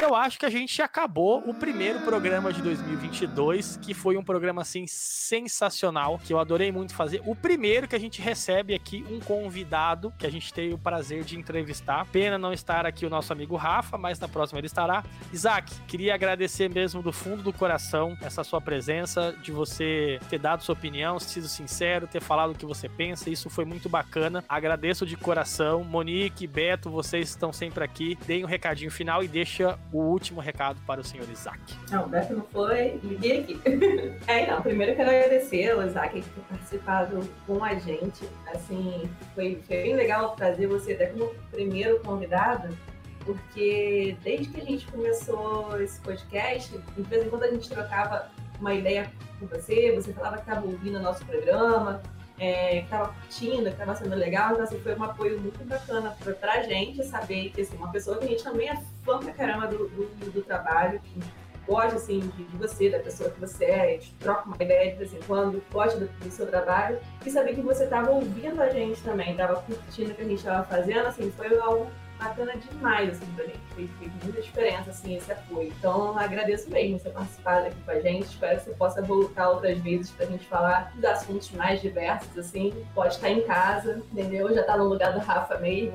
eu 0.00 0.14
acho 0.14 0.38
que 0.38 0.46
a 0.46 0.50
gente 0.50 0.82
acabou 0.82 1.42
o 1.46 1.54
primeiro 1.54 2.00
programa 2.00 2.52
de 2.52 2.60
2022, 2.62 3.78
que 3.80 3.94
foi 3.94 4.16
um 4.16 4.24
programa 4.24 4.62
assim 4.62 4.86
sensacional, 4.86 6.18
que 6.18 6.32
eu 6.32 6.38
adorei 6.38 6.72
muito 6.72 6.94
fazer. 6.94 7.22
O 7.24 7.34
primeiro 7.34 7.86
que 7.86 7.94
a 7.94 8.00
gente 8.00 8.20
recebe 8.20 8.74
aqui 8.74 9.04
um 9.10 9.20
convidado 9.20 10.12
que 10.18 10.26
a 10.26 10.30
gente 10.30 10.52
teve 10.52 10.74
o 10.74 10.78
prazer 10.78 11.24
de 11.24 11.38
entrevistar. 11.38 12.06
Pena 12.06 12.36
não 12.36 12.52
estar 12.52 12.86
aqui 12.86 13.06
o 13.06 13.10
nosso 13.10 13.32
amigo 13.32 13.56
Rafa, 13.56 13.96
mas 13.96 14.18
na 14.18 14.28
próxima 14.28 14.58
ele 14.58 14.66
estará. 14.66 15.04
Isaac, 15.32 15.72
queria 15.82 16.14
agradecer 16.14 16.68
mesmo 16.68 17.02
do 17.02 17.12
fundo 17.12 17.42
do 17.42 17.52
coração 17.52 18.16
essa 18.20 18.42
sua 18.42 18.60
presença, 18.60 19.34
de 19.42 19.52
você 19.52 20.18
ter 20.28 20.38
dado 20.38 20.62
sua 20.62 20.74
opinião, 20.74 21.18
sido 21.18 21.48
sincero, 21.48 22.06
ter 22.06 22.20
falado 22.20 22.50
o 22.50 22.54
que 22.54 22.66
você 22.66 22.88
pensa. 22.88 23.30
Isso 23.30 23.48
foi 23.48 23.64
muito 23.64 23.88
bacana. 23.88 24.44
Agradeço 24.48 25.06
de 25.06 25.16
coração. 25.16 25.84
Monique, 25.84 26.46
Beto, 26.46 26.90
vocês 26.90 27.28
estão 27.28 27.52
sempre 27.52 27.84
aqui. 27.84 28.18
Deem 28.26 28.44
um 28.44 28.48
recadinho 28.48 28.90
final 28.90 29.22
e 29.22 29.28
deixa 29.28 29.78
o 29.94 29.98
último 29.98 30.40
recado 30.40 30.80
para 30.84 31.00
o 31.00 31.04
senhor 31.04 31.28
Isaac. 31.30 31.60
Não, 31.88 32.06
o 32.06 32.08
não 32.08 32.44
foi, 32.50 32.98
liguei 33.04 33.40
aqui. 33.40 33.60
é, 34.26 34.42
então, 34.42 34.60
primeiro 34.60 34.90
eu 34.90 34.96
quero 34.96 35.08
agradecer 35.08 35.70
ao 35.70 35.86
Isaac 35.86 36.20
por 36.20 36.34
ter 36.34 36.48
participado 36.48 37.20
com 37.46 37.62
a 37.62 37.76
gente. 37.76 38.28
Assim, 38.52 39.08
foi, 39.36 39.62
foi 39.64 39.82
bem 39.82 39.94
legal 39.94 40.34
trazer 40.34 40.66
você 40.66 40.94
até 40.94 41.06
como 41.06 41.32
primeiro 41.52 42.00
convidado, 42.00 42.76
porque 43.24 44.16
desde 44.24 44.48
que 44.48 44.60
a 44.60 44.64
gente 44.64 44.84
começou 44.88 45.80
esse 45.80 46.00
podcast, 46.00 46.76
de 46.76 47.02
vez 47.02 47.24
em 47.24 47.30
quando 47.30 47.44
a 47.44 47.50
gente 47.50 47.68
trocava 47.68 48.28
uma 48.58 48.74
ideia 48.74 49.08
com 49.38 49.46
você, 49.46 49.92
você 49.94 50.12
falava 50.12 50.38
que 50.38 50.42
estava 50.42 50.66
ouvindo 50.66 50.98
o 50.98 51.02
nosso 51.02 51.24
programa, 51.24 52.02
é, 52.44 52.78
que 52.78 52.84
estava 52.84 53.08
curtindo, 53.08 53.64
que 53.64 53.68
estava 53.70 53.96
sendo 53.96 54.14
legal. 54.14 54.52
Então, 54.52 54.64
assim, 54.64 54.80
foi 54.80 54.94
um 54.94 55.04
apoio 55.04 55.40
muito 55.40 55.64
bacana 55.64 56.16
para 56.40 56.62
gente 56.62 57.04
saber 57.04 57.50
que, 57.50 57.62
assim, 57.62 57.76
uma 57.76 57.90
pessoa 57.90 58.18
que 58.18 58.24
a 58.24 58.28
gente 58.28 58.44
também 58.44 58.68
é 58.68 58.76
fã 59.04 59.18
pra 59.18 59.32
caramba 59.32 59.66
do, 59.66 59.88
do, 59.88 60.32
do 60.32 60.42
trabalho, 60.42 61.00
que 61.00 61.20
gosta, 61.66 61.96
assim, 61.96 62.20
de, 62.20 62.44
de, 62.44 62.56
você, 62.56 62.90
da 62.90 62.98
pessoa 62.98 63.30
que 63.30 63.40
você 63.40 63.64
é, 63.64 63.80
a 63.80 63.90
gente 63.92 64.14
troca 64.16 64.46
uma 64.46 64.56
ideia 64.56 64.92
de 64.92 64.98
vez 64.98 65.14
em 65.14 65.20
quando, 65.26 65.62
gosta 65.72 65.98
do, 65.98 66.06
do 66.06 66.30
seu 66.30 66.46
trabalho, 66.46 66.98
e 67.24 67.30
saber 67.30 67.54
que 67.54 67.62
você 67.62 67.84
estava 67.84 68.10
ouvindo 68.10 68.60
a 68.60 68.68
gente 68.68 69.02
também, 69.02 69.32
estava 69.32 69.60
curtindo 69.62 70.12
o 70.12 70.14
que 70.14 70.22
a 70.22 70.24
gente 70.24 70.38
estava 70.38 70.64
fazendo, 70.64 71.06
assim, 71.06 71.30
foi 71.30 71.58
algo 71.58 71.90
bacana 72.24 72.54
demais, 72.56 73.10
assim, 73.10 73.26
pra 73.34 73.44
gente. 73.44 73.58
Fez, 73.74 73.90
fez, 73.98 74.12
muita 74.22 74.40
diferença, 74.40 74.90
assim, 74.90 75.16
esse 75.16 75.32
apoio. 75.32 75.72
Então, 75.78 76.16
agradeço 76.18 76.70
mesmo 76.70 76.98
você 76.98 77.10
participar 77.10 77.58
aqui 77.58 77.76
com 77.84 77.90
a 77.90 78.00
gente. 78.00 78.26
Espero 78.26 78.58
que 78.58 78.64
você 78.64 78.70
possa 78.74 79.02
voltar 79.02 79.50
outras 79.50 79.78
vezes 79.78 80.10
pra 80.12 80.26
gente 80.26 80.46
falar 80.46 80.92
dos 80.94 81.04
assuntos 81.04 81.50
mais 81.52 81.80
diversos, 81.80 82.36
assim. 82.38 82.72
Pode 82.94 83.14
estar 83.14 83.30
em 83.30 83.42
casa, 83.42 84.02
entendeu? 84.12 84.52
Já 84.54 84.62
tá 84.62 84.76
no 84.76 84.84
lugar 84.84 85.12
do 85.12 85.18
Rafa 85.18 85.58
mesmo. 85.58 85.94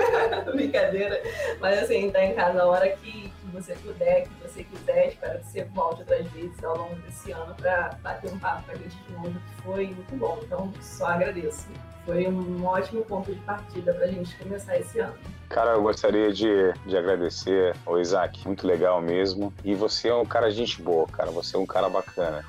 Brincadeira. 0.52 1.22
Mas, 1.60 1.82
assim, 1.82 2.10
tá 2.10 2.24
em 2.24 2.34
casa 2.34 2.62
a 2.62 2.66
hora 2.66 2.88
que, 2.88 3.30
que 3.30 3.46
você 3.52 3.74
puder, 3.74 4.22
que 4.22 4.48
você 4.48 4.64
quiser. 4.64 5.08
Espero 5.08 5.38
que 5.38 5.46
você 5.46 5.64
volte 5.64 6.00
outras 6.00 6.26
vezes 6.28 6.64
ao 6.64 6.76
longo 6.76 6.94
desse 7.02 7.30
ano 7.32 7.54
pra 7.54 7.90
bater 8.02 8.32
um 8.32 8.38
papo 8.38 8.64
com 8.64 8.72
a 8.72 8.74
gente 8.74 8.96
de 8.96 9.12
novo, 9.12 9.32
que 9.32 9.62
foi 9.62 9.86
muito 9.86 10.16
bom. 10.16 10.38
Então, 10.42 10.72
só 10.80 11.08
agradeço 11.08 11.68
foi 12.08 12.26
um 12.26 12.64
ótimo 12.64 13.04
ponto 13.04 13.30
de 13.30 13.38
partida 13.40 13.92
para 13.92 14.06
a 14.06 14.08
gente 14.08 14.34
começar 14.36 14.78
esse 14.78 14.98
ano. 14.98 15.12
Cara, 15.50 15.72
eu 15.72 15.82
gostaria 15.82 16.32
de, 16.32 16.72
de 16.86 16.96
agradecer 16.96 17.76
ao 17.84 18.00
Isaac, 18.00 18.46
muito 18.46 18.66
legal 18.66 19.02
mesmo. 19.02 19.52
E 19.62 19.74
você 19.74 20.08
é 20.08 20.14
um 20.14 20.24
cara 20.24 20.50
gente 20.50 20.80
boa, 20.80 21.06
cara. 21.06 21.30
Você 21.30 21.54
é 21.54 21.58
um 21.58 21.66
cara 21.66 21.86
bacana. 21.90 22.42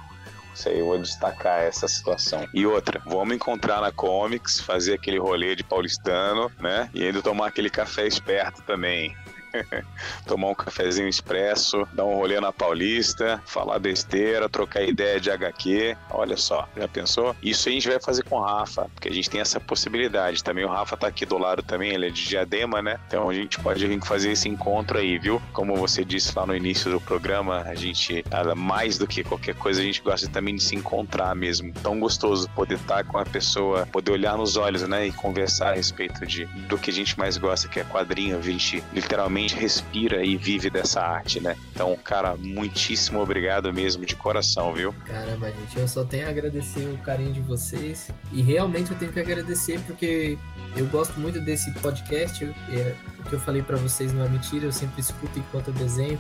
Isso 0.55 0.69
aí, 0.69 0.79
eu 0.79 0.85
vou 0.85 0.97
destacar 0.97 1.61
essa 1.61 1.89
situação. 1.89 2.47
E 2.53 2.65
outra, 2.65 3.01
vamos 3.05 3.35
encontrar 3.35 3.81
na 3.81 3.91
Comics, 3.91 4.61
fazer 4.61 4.93
aquele 4.93 5.19
rolê 5.19 5.57
de 5.57 5.63
paulistano, 5.63 6.49
né? 6.59 6.89
E 6.93 7.03
ainda 7.03 7.21
tomar 7.21 7.47
aquele 7.47 7.69
café 7.69 8.07
esperto 8.07 8.61
também. 8.63 9.15
Tomar 10.25 10.49
um 10.49 10.55
cafezinho 10.55 11.07
expresso, 11.07 11.87
dar 11.93 12.05
um 12.05 12.15
rolê 12.15 12.39
na 12.39 12.51
Paulista, 12.51 13.41
falar 13.45 13.79
besteira, 13.79 14.49
trocar 14.49 14.83
ideia 14.83 15.19
de 15.19 15.31
HQ. 15.31 15.97
Olha 16.09 16.37
só, 16.37 16.67
já 16.77 16.87
pensou? 16.87 17.35
Isso 17.41 17.69
a 17.69 17.71
gente 17.71 17.87
vai 17.87 17.99
fazer 17.99 18.23
com 18.23 18.37
o 18.37 18.41
Rafa, 18.41 18.89
porque 18.93 19.09
a 19.09 19.13
gente 19.13 19.29
tem 19.29 19.41
essa 19.41 19.59
possibilidade. 19.59 20.43
Também 20.43 20.65
o 20.65 20.69
Rafa 20.69 20.97
tá 20.97 21.07
aqui 21.07 21.25
do 21.25 21.37
lado 21.37 21.63
também, 21.63 21.91
ele 21.91 22.07
é 22.07 22.09
de 22.09 22.27
Diadema, 22.27 22.81
né? 22.81 22.99
Então 23.07 23.29
a 23.29 23.33
gente 23.33 23.59
pode 23.59 23.85
vir 23.85 23.99
fazer 24.03 24.31
esse 24.31 24.47
encontro 24.47 24.97
aí, 24.97 25.17
viu? 25.17 25.41
Como 25.53 25.75
você 25.75 26.03
disse 26.05 26.37
lá 26.37 26.45
no 26.45 26.55
início 26.55 26.91
do 26.91 27.01
programa, 27.01 27.61
a 27.61 27.75
gente, 27.75 28.23
mais 28.55 28.97
do 28.97 29.07
que 29.07 29.23
qualquer 29.23 29.55
coisa, 29.55 29.81
a 29.81 29.83
gente 29.83 30.01
gosta 30.01 30.27
também 30.29 30.55
de 30.55 30.63
se 30.63 30.75
encontrar 30.75 31.35
mesmo. 31.35 31.73
Tão 31.81 31.99
gostoso 31.99 32.49
poder 32.49 32.75
estar 32.75 33.03
com 33.03 33.17
a 33.17 33.25
pessoa, 33.25 33.85
poder 33.87 34.11
olhar 34.11 34.37
nos 34.37 34.57
olhos, 34.57 34.87
né? 34.87 35.07
E 35.07 35.11
conversar 35.11 35.71
a 35.71 35.73
respeito 35.73 36.25
de, 36.25 36.45
do 36.67 36.77
que 36.77 36.89
a 36.89 36.93
gente 36.93 37.17
mais 37.17 37.37
gosta, 37.37 37.67
que 37.67 37.79
é 37.79 37.83
quadrinho. 37.83 38.37
A 38.37 38.41
gente 38.41 38.83
literalmente 38.93 39.38
realmente 39.39 39.55
respira 39.55 40.23
e 40.23 40.35
vive 40.35 40.69
dessa 40.69 41.01
arte, 41.01 41.39
né? 41.39 41.55
Então, 41.73 41.95
cara, 42.03 42.35
muitíssimo 42.35 43.19
obrigado 43.21 43.73
mesmo, 43.73 44.05
de 44.05 44.15
coração, 44.15 44.73
viu? 44.73 44.93
Caramba, 45.05 45.51
gente, 45.51 45.79
eu 45.79 45.87
só 45.87 46.03
tenho 46.03 46.27
a 46.27 46.29
agradecer 46.29 46.85
o 46.93 46.97
carinho 46.97 47.31
de 47.31 47.41
vocês. 47.41 48.09
E 48.31 48.41
realmente 48.41 48.91
eu 48.91 48.97
tenho 48.97 49.11
que 49.11 49.19
agradecer 49.19 49.79
porque 49.85 50.37
eu 50.75 50.85
gosto 50.87 51.19
muito 51.19 51.39
desse 51.39 51.71
podcast. 51.75 52.43
É, 52.43 52.95
o 53.19 53.23
que 53.23 53.33
eu 53.33 53.39
falei 53.39 53.61
para 53.61 53.77
vocês 53.77 54.11
não 54.11 54.25
é 54.25 54.29
mentira, 54.29 54.65
eu 54.65 54.71
sempre 54.71 54.99
escuto 54.99 55.39
enquanto 55.39 55.69
eu 55.69 55.73
desenho. 55.73 56.19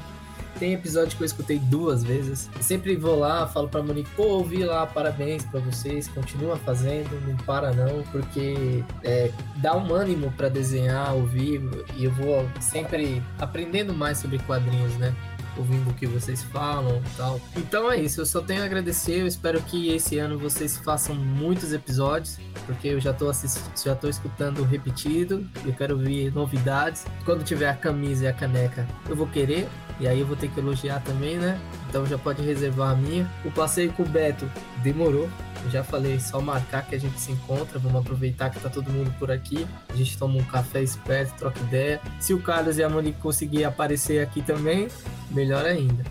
Tem 0.59 0.73
episódio 0.73 1.15
que 1.15 1.23
eu 1.23 1.25
escutei 1.25 1.57
duas 1.57 2.03
vezes. 2.03 2.49
Eu 2.55 2.61
sempre 2.61 2.95
vou 2.97 3.17
lá, 3.17 3.47
falo 3.47 3.69
pra 3.69 3.81
Monique, 3.81 4.09
pô, 4.15 4.23
ouvi 4.23 4.63
lá, 4.63 4.85
parabéns 4.85 5.45
pra 5.45 5.61
vocês, 5.61 6.07
continua 6.09 6.57
fazendo, 6.57 7.09
não 7.25 7.37
para 7.37 7.71
não, 7.71 8.03
porque 8.11 8.83
é, 9.03 9.31
dá 9.57 9.75
um 9.77 9.93
ânimo 9.93 10.31
para 10.33 10.49
desenhar, 10.49 11.15
ouvir, 11.15 11.61
e 11.95 12.03
eu 12.03 12.11
vou 12.11 12.45
sempre 12.59 13.23
aprendendo 13.39 13.93
mais 13.93 14.17
sobre 14.17 14.37
quadrinhos, 14.39 14.95
né? 14.97 15.15
ouvindo 15.57 15.89
o 15.89 15.93
que 15.93 16.07
vocês 16.07 16.41
falam 16.41 17.01
e 17.05 17.17
tal. 17.17 17.41
Então 17.55 17.91
é 17.91 17.97
isso, 17.97 18.21
eu 18.21 18.25
só 18.25 18.41
tenho 18.41 18.61
a 18.61 18.65
agradecer. 18.65 19.19
Eu 19.19 19.27
espero 19.27 19.61
que 19.61 19.89
esse 19.89 20.17
ano 20.17 20.37
vocês 20.37 20.77
façam 20.77 21.15
muitos 21.15 21.73
episódios, 21.73 22.39
porque 22.65 22.87
eu 22.87 22.99
já 22.99 23.13
tô 23.13 23.29
assistindo, 23.29 23.71
já 23.83 23.95
tô 23.95 24.07
escutando 24.07 24.63
repetido. 24.63 25.47
Eu 25.65 25.73
quero 25.73 25.95
ouvir 25.95 26.33
novidades. 26.33 27.05
Quando 27.25 27.43
tiver 27.43 27.69
a 27.69 27.75
camisa 27.75 28.25
e 28.25 28.27
a 28.27 28.33
caneca, 28.33 28.87
eu 29.07 29.15
vou 29.15 29.27
querer. 29.27 29.67
E 29.99 30.07
aí 30.07 30.21
eu 30.21 30.25
vou 30.25 30.35
ter 30.35 30.47
que 30.47 30.59
elogiar 30.59 31.01
também, 31.01 31.37
né? 31.37 31.59
Então 31.89 32.05
já 32.05 32.17
pode 32.17 32.41
reservar 32.41 32.91
a 32.91 32.95
minha. 32.95 33.29
O 33.43 33.51
passeio 33.51 33.91
com 33.91 34.03
o 34.03 34.05
Beto 34.05 34.49
demorou. 34.81 35.29
Eu 35.63 35.69
já 35.69 35.83
falei, 35.83 36.19
só 36.19 36.39
marcar 36.39 36.85
que 36.85 36.95
a 36.95 36.99
gente 36.99 37.19
se 37.19 37.33
encontra. 37.33 37.77
Vamos 37.79 37.99
aproveitar 37.99 38.49
que 38.49 38.59
tá 38.59 38.69
todo 38.69 38.89
mundo 38.89 39.13
por 39.19 39.29
aqui. 39.29 39.67
A 39.89 39.95
gente 39.95 40.17
toma 40.17 40.37
um 40.37 40.43
café 40.43 40.81
esperto, 40.81 41.35
troca 41.37 41.59
ideia. 41.59 41.99
Se 42.19 42.33
o 42.33 42.41
Carlos 42.41 42.77
e 42.77 42.83
a 42.83 42.89
Monique 42.89 43.19
conseguir 43.19 43.65
aparecer 43.65 44.23
aqui 44.23 44.41
também, 44.41 44.87
melhor 45.31 45.65
ainda. 45.65 46.03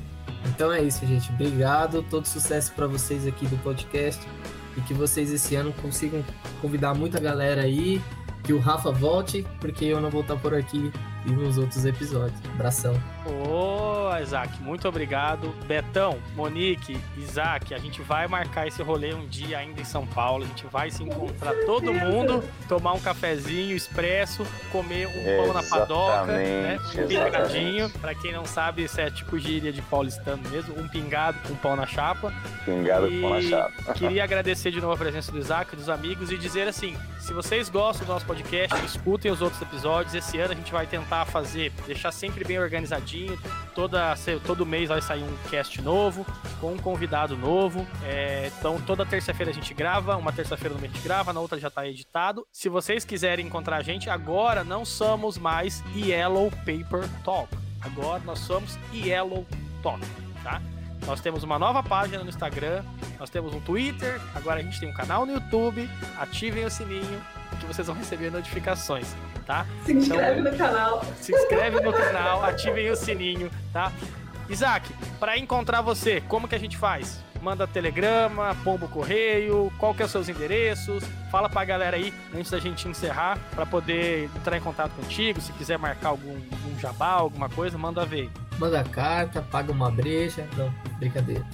Então 0.49 0.71
é 0.71 0.83
isso, 0.83 1.07
gente. 1.07 1.31
Obrigado. 1.33 2.05
Todo 2.11 2.27
sucesso 2.27 2.73
para 2.73 2.87
vocês 2.87 3.27
aqui 3.27 3.47
do 3.47 3.57
podcast. 3.63 4.21
E 4.77 4.83
que 4.83 4.93
vocês 4.93 5.33
esse 5.33 5.57
ano 5.57 5.73
consigam 5.81 6.23
convidar 6.61 6.93
muita 6.93 7.19
galera 7.19 7.63
aí. 7.63 8.03
Que 8.45 8.53
o 8.53 8.59
Rafa 8.59 8.91
volte, 8.91 9.47
porque 9.61 9.87
eu 9.87 10.01
não 10.01 10.11
vou 10.11 10.21
estar 10.21 10.37
por 10.37 10.55
aqui 10.55 10.93
e 11.29 11.33
nos 11.33 11.59
outros 11.59 11.85
episódios. 11.85 12.39
Abração. 12.55 12.99
Ô, 13.27 14.17
Isaac, 14.21 14.61
muito 14.63 14.89
obrigado. 14.89 15.55
Betão, 15.67 16.19
Monique, 16.35 16.99
Isaac, 17.17 17.75
a 17.75 17.79
gente 17.79 18.01
vai 18.01 18.27
marcar 18.27 18.67
esse 18.67 18.83
rolê 18.83 19.13
um 19.13 19.27
dia 19.27 19.59
ainda 19.59 19.81
em 19.81 19.85
São 19.85 20.07
Paulo. 20.07 20.45
A 20.45 20.47
gente 20.47 20.67
vai 20.67 20.91
se 20.91 21.03
encontrar 21.03 21.55
todo 21.67 21.93
mundo, 21.93 22.43
tomar 22.69 22.95
um 22.95 23.01
cafezinho 23.01 23.77
expresso, 23.77 24.47
comer 24.73 25.07
um 25.07 25.45
pão 25.45 25.53
na 25.53 25.63
padoca, 25.63 26.27
né? 26.27 26.79
Um 26.95 27.07
pingadinho. 27.07 27.91
Pra 28.01 28.15
quem 28.15 28.33
não 28.33 28.47
sabe, 28.47 28.85
isso 28.85 29.01
é 29.01 29.11
tipo 29.11 29.39
gíria 29.39 29.73
de 29.73 29.83
paulistano 29.83 30.43
mesmo, 30.49 30.79
um 30.79 30.89
pingado 30.89 31.39
com 31.47 31.55
pão 31.57 31.77
na 31.77 31.87
chapa. 31.87 32.33
Pingado 32.65 33.09
e 33.09 33.21
com 33.21 33.29
pão 33.29 33.37
na 33.37 33.43
chapa. 33.43 33.95
queria 33.95 34.25
agradecer 34.29 34.71
de 34.71 34.81
novo 34.81 34.95
a 34.95 34.97
presença 34.97 35.31
do 35.31 35.39
Isaac, 35.39 35.77
dos 35.77 35.89
amigos, 35.89 36.31
e 36.31 36.39
dizer 36.39 36.67
assim: 36.67 36.97
se 37.21 37.33
vocês 37.35 37.69
gostam 37.69 38.07
do 38.07 38.13
nosso 38.13 38.25
podcast, 38.25 38.75
escutem 38.85 39.31
os 39.31 39.43
outros 39.43 39.61
episódios. 39.61 40.15
Esse 40.15 40.39
ano 40.39 40.53
a 40.53 40.57
gente 40.57 40.73
vai 40.73 40.87
tentar 40.87 41.18
fazer, 41.25 41.73
deixar 41.87 42.13
sempre 42.13 42.45
bem 42.45 42.59
organizadinho 42.59 43.39
Toda, 43.75 44.15
todo 44.45 44.67
mês 44.67 44.89
vai 44.89 45.01
sair 45.01 45.23
um 45.23 45.37
cast 45.49 45.81
novo, 45.81 46.27
com 46.61 46.73
um 46.73 46.77
convidado 46.77 47.37
novo. 47.37 47.87
É, 48.03 48.51
então, 48.59 48.81
toda 48.81 49.07
terça-feira 49.07 49.53
a 49.53 49.55
gente 49.55 49.73
grava, 49.73 50.17
uma 50.17 50.33
terça-feira 50.33 50.75
no 50.75 50.81
mês 50.81 50.93
a 50.93 50.97
gente 50.97 51.05
grava, 51.05 51.33
na 51.33 51.39
outra 51.39 51.61
já 51.61 51.69
está 51.69 51.87
editado. 51.87 52.45
Se 52.51 52.69
vocês 52.69 53.05
quiserem 53.05 53.47
encontrar 53.47 53.77
a 53.77 53.83
gente, 53.83 54.11
agora 54.11 54.65
não 54.65 54.85
somos 54.85 55.39
mais 55.39 55.85
Yellow 55.95 56.51
Paper 56.51 57.09
Talk. 57.23 57.57
Agora 57.81 58.21
nós 58.25 58.41
somos 58.41 58.77
Yellow 58.93 59.47
Talk, 59.81 60.05
tá? 60.43 60.61
Nós 61.07 61.21
temos 61.21 61.45
uma 61.45 61.57
nova 61.57 61.81
página 61.81 62.25
no 62.25 62.29
Instagram, 62.29 62.83
Nós 63.19 63.31
temos 63.31 63.55
um 63.55 63.61
Twitter, 63.61 64.21
agora 64.35 64.59
a 64.59 64.63
gente 64.63 64.79
tem 64.81 64.89
um 64.89 64.95
canal 64.95 65.25
no 65.25 65.33
YouTube. 65.33 65.89
Ativem 66.19 66.65
o 66.65 66.71
sininho 66.71 67.23
que 67.57 67.67
vocês 67.67 67.87
vão 67.87 67.97
receber 67.97 68.31
notificações, 68.31 69.15
tá? 69.47 69.67
Se 69.85 69.93
inscreve 69.93 70.41
no 70.41 70.57
canal. 70.57 71.05
Se 71.21 71.33
inscreve 71.33 71.81
no 71.81 71.93
canal, 71.93 72.45
ativem 72.45 72.91
o 72.91 72.97
sininho, 72.97 73.51
tá? 73.73 73.93
Isaac, 74.49 74.91
para 75.21 75.37
encontrar 75.37 75.83
você, 75.83 76.23
como 76.23 76.49
que 76.49 76.55
a 76.55 76.59
gente 76.59 76.77
faz? 76.77 77.23
Manda 77.43 77.67
telegrama, 77.67 78.57
pombo 78.65 78.89
correio, 78.89 79.73
qual 79.79 79.95
que 79.95 80.03
é 80.03 80.05
os 80.05 80.11
seus 80.11 80.29
endereços? 80.29 81.05
Fala 81.31 81.49
pra 81.49 81.65
galera 81.65 81.97
aí, 81.97 82.13
antes 82.35 82.51
da 82.51 82.59
gente 82.59 82.89
encerrar, 82.89 83.39
para 83.55 83.65
poder 83.65 84.29
entrar 84.37 84.57
em 84.57 84.61
contato 84.61 84.93
contigo, 84.93 85.41
se 85.41 85.53
quiser 85.53 85.79
marcar 85.79 86.09
algum, 86.11 86.33
algum 86.33 86.79
jabá, 86.81 87.11
alguma 87.11 87.49
coisa, 87.49 87.79
manda 87.79 88.05
ver. 88.05 88.31
Manda 88.59 88.83
carta, 88.83 89.41
paga 89.41 89.71
uma 89.71 89.91
breja. 89.91 90.47
Não, 90.57 90.73
brincadeira. 90.99 91.45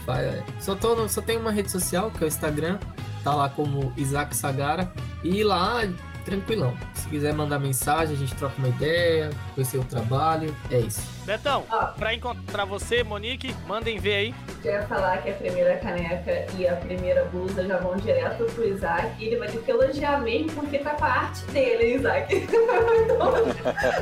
Só, 0.59 0.75
tô 0.75 1.07
só 1.07 1.21
tem 1.21 1.37
uma 1.37 1.53
rede 1.53 1.71
social, 1.71 2.11
que 2.11 2.25
é 2.25 2.27
o 2.27 2.29
Instagram. 2.29 2.79
Tá 3.23 3.35
lá 3.35 3.49
como 3.49 3.93
Isaac 3.97 4.35
Sagara. 4.35 4.91
E 5.23 5.45
lá, 5.45 5.83
tranquilão. 6.25 6.77
Se 6.95 7.09
quiser 7.09 7.33
mandar 7.35 7.59
mensagem, 7.59 8.15
a 8.15 8.19
gente 8.19 8.35
troca 8.35 8.55
uma 8.59 8.69
ideia, 8.69 9.31
conhecer 9.55 9.79
o 9.79 9.85
trabalho. 9.85 10.55
É 10.71 10.79
isso. 10.79 11.15
Betão, 11.25 11.65
Ó. 11.71 11.87
pra 11.87 12.13
encontrar 12.13 12.65
você, 12.67 13.03
Monique, 13.03 13.55
mandem 13.67 13.99
ver 13.99 14.15
aí. 14.15 14.35
Eu 14.63 14.73
ia 14.73 14.83
falar 14.83 15.19
que 15.23 15.31
a 15.31 15.35
primeira 15.35 15.77
caneca 15.77 16.47
e 16.57 16.69
a 16.69 16.77
primeira 16.77 17.25
blusa 17.27 17.67
já 17.67 17.79
vão 17.79 17.97
direto 17.97 18.45
pro 18.45 18.69
Isaac 18.69 19.11
e 19.19 19.27
ele 19.27 19.37
vai 19.37 19.49
ter 19.49 19.59
que 19.59 19.71
elogiar 19.71 20.21
mesmo 20.21 20.53
porque 20.53 20.79
tá 20.79 20.91
com 20.91 21.05
a 21.05 21.09
arte 21.09 21.45
dele, 21.47 21.97
Isaac. 21.97 22.35
Então, 22.35 23.33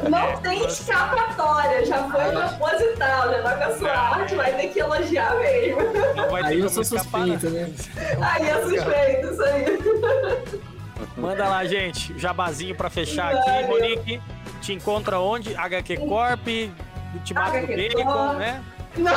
não 0.11 0.41
tem 0.41 0.67
escapatória, 0.67 1.85
já 1.87 2.09
foi 2.09 2.25
proposital, 2.31 3.31
já 3.31 3.43
tá 3.43 3.57
com 3.57 3.65
a 3.65 3.79
sua 3.79 3.93
arte, 3.93 4.35
vai 4.35 4.53
ter 4.55 4.69
que 4.69 4.81
elogiar 4.81 5.35
mesmo. 5.37 5.81
Ter 5.93 6.45
Aí 6.45 6.61
eu 6.61 6.69
sou 6.69 6.85
suspeito, 6.85 7.51
né? 7.51 7.73
Aí 8.21 8.49
é 8.49 8.63
suspeito 8.63 9.33
isso 9.33 9.43
aí. 9.43 9.65
Manda 11.23 11.49
lá, 11.49 11.65
gente. 11.65 12.19
Jabazinho 12.19 12.75
pra 12.75 12.91
fechar 12.91 13.35
aqui. 13.35 13.67
Monique, 13.67 14.21
te 14.61 14.73
encontra 14.73 15.19
onde? 15.21 15.55
HQ 15.57 15.97
Corp, 15.99 16.47
Ultimato 17.15 17.67
Bacon, 17.67 18.05
Corp. 18.05 18.39
né? 18.39 18.63
Não. 18.97 19.13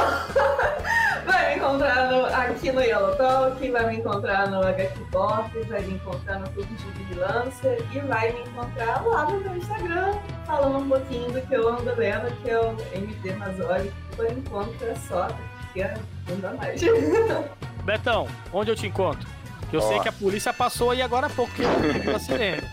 Vai 1.25 1.49
me 1.49 1.55
encontrar 1.57 2.09
no- 2.09 2.25
aqui 2.27 2.71
no 2.71 2.81
Yellow 2.81 3.15
Talk, 3.17 3.71
vai 3.71 3.87
me 3.87 3.97
encontrar 3.97 4.47
no 4.49 4.61
HQ 4.65 4.99
Pop, 5.11 5.59
vai 5.67 5.81
me 5.81 5.95
encontrar 5.95 6.39
no 6.39 6.49
Clube 6.51 6.73
de 6.75 6.85
Vigilância 7.03 7.77
e 7.93 7.99
vai 7.99 8.31
me 8.31 8.41
encontrar 8.41 9.05
lá 9.05 9.25
no 9.25 9.39
meu 9.41 9.57
Instagram, 9.57 10.13
falando 10.45 10.77
um 10.77 10.87
pouquinho 10.87 11.29
do 11.31 11.41
que 11.41 11.53
eu 11.55 11.67
ando 11.67 11.93
lendo, 11.95 12.31
que 12.41 12.49
é 12.51 12.59
o 12.59 12.77
MD 12.93 13.33
Mazoli. 13.33 13.91
Por 14.15 14.31
enquanto 14.31 14.81
é 14.83 14.95
só, 15.09 15.27
porque 15.63 15.83
não 16.29 16.39
dá 16.39 16.53
mais. 16.53 16.79
Betão, 17.83 18.27
onde 18.53 18.71
eu 18.71 18.75
te 18.75 18.87
encontro? 18.87 19.27
Eu 19.75 19.81
Ó. 19.81 19.87
sei 19.89 19.99
que 19.99 20.07
a 20.09 20.13
polícia 20.13 20.53
passou 20.53 20.91
aí 20.91 21.01
agora 21.01 21.27
há 21.27 21.29
pouco, 21.29 21.53
que 21.53 21.61
eu 21.61 21.93
tive 21.93 22.09
um 22.09 22.15
acidente. 22.15 22.63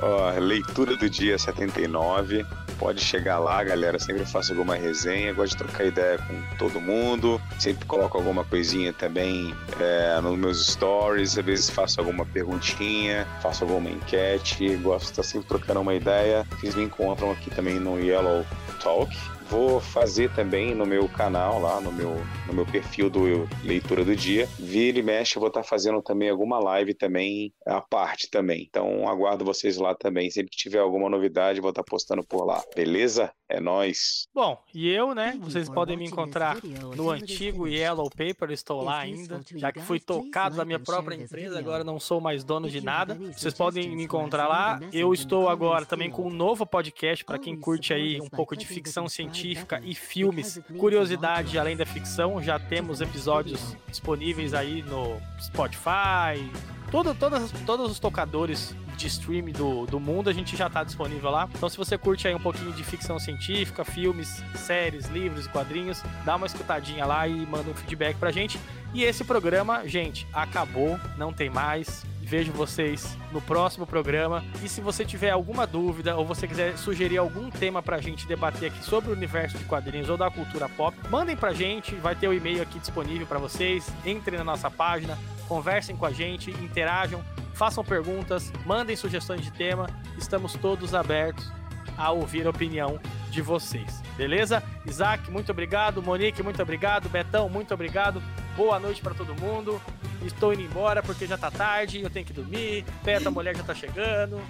Ó, 0.00 0.30
leitura 0.38 0.96
do 0.96 1.08
dia 1.08 1.38
79. 1.38 2.44
Pode 2.78 3.00
chegar 3.00 3.38
lá, 3.38 3.62
galera. 3.62 3.98
Sempre 3.98 4.24
faço 4.26 4.52
alguma 4.52 4.74
resenha. 4.74 5.32
Gosto 5.32 5.52
de 5.52 5.58
trocar 5.58 5.84
ideia 5.84 6.18
com 6.18 6.56
todo 6.56 6.80
mundo. 6.80 7.40
Sempre 7.58 7.86
coloco 7.86 8.18
alguma 8.18 8.44
coisinha 8.44 8.92
também 8.92 9.54
é, 9.80 10.20
nos 10.20 10.36
meus 10.36 10.66
stories. 10.66 11.38
Às 11.38 11.44
vezes 11.44 11.70
faço 11.70 12.00
alguma 12.00 12.26
perguntinha, 12.26 13.26
faço 13.40 13.64
alguma 13.64 13.88
enquete. 13.88 14.76
Gosto 14.76 15.04
de 15.06 15.10
estar 15.12 15.22
sempre 15.22 15.48
trocando 15.48 15.80
uma 15.80 15.94
ideia. 15.94 16.44
Vocês 16.60 16.74
me 16.74 16.82
encontram 16.84 17.30
aqui 17.30 17.48
também 17.50 17.78
no 17.78 17.98
Yellow 17.98 18.44
Talk. 18.82 19.16
Vou 19.54 19.78
fazer 19.78 20.34
também 20.34 20.74
no 20.74 20.84
meu 20.84 21.08
canal 21.08 21.60
lá, 21.60 21.80
no 21.80 21.92
meu, 21.92 22.16
no 22.48 22.52
meu 22.52 22.66
perfil 22.66 23.08
do 23.08 23.20
Leitura 23.62 24.04
do 24.04 24.16
Dia. 24.16 24.48
Vira 24.58 24.98
e 24.98 25.02
mexe, 25.02 25.36
eu 25.36 25.40
vou 25.40 25.46
estar 25.46 25.62
fazendo 25.62 26.02
também 26.02 26.28
alguma 26.28 26.58
live 26.58 26.92
também 26.92 27.54
à 27.64 27.80
parte 27.80 28.28
também. 28.28 28.66
Então 28.68 29.08
aguardo 29.08 29.44
vocês 29.44 29.76
lá 29.76 29.94
também. 29.94 30.28
Sempre 30.28 30.50
que 30.50 30.56
tiver 30.56 30.80
alguma 30.80 31.08
novidade, 31.08 31.58
eu 31.58 31.62
vou 31.62 31.70
estar 31.70 31.84
postando 31.84 32.24
por 32.24 32.44
lá. 32.44 32.64
Beleza? 32.74 33.32
É 33.48 33.60
nóis. 33.60 34.26
Bom, 34.34 34.60
e 34.74 34.88
eu, 34.88 35.14
né? 35.14 35.38
Vocês 35.40 35.68
podem 35.68 35.96
me 35.96 36.06
encontrar 36.06 36.56
no 36.96 37.10
antigo 37.10 37.68
Yellow 37.68 38.10
Paper, 38.10 38.50
estou 38.50 38.82
lá 38.82 39.00
ainda. 39.00 39.40
Já 39.54 39.70
que 39.70 39.80
fui 39.80 40.00
tocado 40.00 40.56
da 40.56 40.64
minha 40.64 40.80
própria 40.80 41.14
empresa, 41.14 41.58
agora 41.58 41.84
não 41.84 42.00
sou 42.00 42.20
mais 42.20 42.42
dono 42.42 42.68
de 42.68 42.80
nada. 42.80 43.14
Vocês 43.14 43.54
podem 43.54 43.94
me 43.94 44.02
encontrar 44.02 44.48
lá. 44.48 44.80
Eu 44.92 45.12
estou 45.12 45.48
agora 45.48 45.86
também 45.86 46.10
com 46.10 46.26
um 46.26 46.30
novo 46.30 46.66
podcast 46.66 47.24
para 47.24 47.38
quem 47.38 47.54
curte 47.54 47.92
aí 47.92 48.20
um 48.20 48.28
pouco 48.28 48.56
de 48.56 48.66
ficção 48.66 49.08
científica 49.08 49.43
e 49.82 49.94
filmes. 49.94 50.60
Curiosidade 50.78 51.58
além 51.58 51.76
da 51.76 51.86
ficção, 51.86 52.42
já 52.42 52.58
temos 52.58 53.00
episódios 53.00 53.76
disponíveis 53.88 54.54
aí 54.54 54.82
no 54.82 55.20
Spotify, 55.40 56.50
todo, 56.90 57.14
todas, 57.14 57.50
todos 57.66 57.90
os 57.90 57.98
tocadores 57.98 58.74
de 58.96 59.08
streaming 59.08 59.52
do, 59.52 59.86
do 59.86 59.98
mundo, 59.98 60.30
a 60.30 60.32
gente 60.32 60.56
já 60.56 60.70
tá 60.70 60.84
disponível 60.84 61.30
lá. 61.30 61.48
Então, 61.52 61.68
se 61.68 61.76
você 61.76 61.98
curte 61.98 62.28
aí 62.28 62.34
um 62.34 62.40
pouquinho 62.40 62.72
de 62.72 62.84
ficção 62.84 63.18
científica, 63.18 63.84
filmes, 63.84 64.42
séries, 64.54 65.06
livros 65.06 65.46
e 65.46 65.48
quadrinhos, 65.48 66.02
dá 66.24 66.36
uma 66.36 66.46
escutadinha 66.46 67.04
lá 67.04 67.26
e 67.26 67.34
manda 67.46 67.70
um 67.70 67.74
feedback 67.74 68.16
pra 68.16 68.30
gente. 68.30 68.58
E 68.92 69.02
esse 69.02 69.24
programa, 69.24 69.86
gente, 69.88 70.26
acabou, 70.32 70.98
não 71.18 71.32
tem 71.32 71.50
mais. 71.50 72.06
Vejo 72.34 72.50
vocês 72.50 73.16
no 73.30 73.40
próximo 73.40 73.86
programa. 73.86 74.44
E 74.60 74.68
se 74.68 74.80
você 74.80 75.04
tiver 75.04 75.30
alguma 75.30 75.68
dúvida 75.68 76.16
ou 76.16 76.26
você 76.26 76.48
quiser 76.48 76.76
sugerir 76.76 77.16
algum 77.16 77.48
tema 77.48 77.80
pra 77.80 78.00
gente 78.00 78.26
debater 78.26 78.72
aqui 78.72 78.84
sobre 78.84 79.10
o 79.10 79.12
universo 79.12 79.56
de 79.56 79.64
quadrinhos 79.66 80.08
ou 80.08 80.16
da 80.16 80.28
cultura 80.28 80.68
pop, 80.68 80.96
mandem 81.08 81.36
pra 81.36 81.52
gente, 81.52 81.94
vai 81.94 82.16
ter 82.16 82.26
o 82.26 82.34
e-mail 82.34 82.60
aqui 82.60 82.80
disponível 82.80 83.24
pra 83.24 83.38
vocês. 83.38 83.88
Entrem 84.04 84.36
na 84.36 84.42
nossa 84.42 84.68
página, 84.68 85.16
conversem 85.46 85.96
com 85.96 86.06
a 86.06 86.10
gente, 86.10 86.50
interajam, 86.50 87.22
façam 87.52 87.84
perguntas, 87.84 88.52
mandem 88.66 88.96
sugestões 88.96 89.42
de 89.42 89.52
tema. 89.52 89.88
Estamos 90.18 90.54
todos 90.54 90.92
abertos 90.92 91.48
a 91.96 92.10
ouvir 92.10 92.46
a 92.46 92.50
opinião 92.50 92.98
de 93.30 93.42
vocês. 93.42 94.02
Beleza? 94.16 94.62
Isaac, 94.86 95.30
muito 95.30 95.50
obrigado. 95.50 96.02
Monique, 96.02 96.42
muito 96.42 96.62
obrigado. 96.62 97.08
Betão, 97.08 97.48
muito 97.48 97.74
obrigado. 97.74 98.22
Boa 98.56 98.78
noite 98.78 99.00
pra 99.02 99.12
todo 99.12 99.34
mundo. 99.40 99.80
Estou 100.24 100.52
indo 100.52 100.62
embora 100.62 101.02
porque 101.02 101.26
já 101.26 101.36
tá 101.36 101.50
tarde, 101.50 102.00
eu 102.00 102.08
tenho 102.08 102.24
que 102.24 102.32
dormir. 102.32 102.84
Beto, 103.02 103.28
a 103.28 103.30
mulher 103.30 103.56
já 103.56 103.62
tá 103.62 103.74
chegando. 103.74 104.40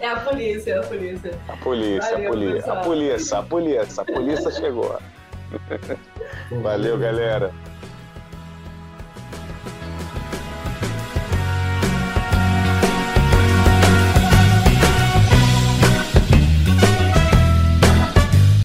É 0.00 0.08
a 0.08 0.16
polícia, 0.20 0.72
é 0.74 0.78
a 0.78 0.82
polícia. 0.82 1.38
A 1.48 1.56
polícia, 1.56 2.10
Valeu, 2.10 2.26
a 2.26 2.30
polícia, 2.30 2.56
pessoal. 2.56 2.76
a 2.76 2.82
polícia, 2.82 3.38
a 3.38 3.42
polícia, 3.42 4.02
a 4.02 4.04
polícia 4.04 4.50
chegou. 4.50 4.98
Valeu, 6.62 6.98
galera. 6.98 7.52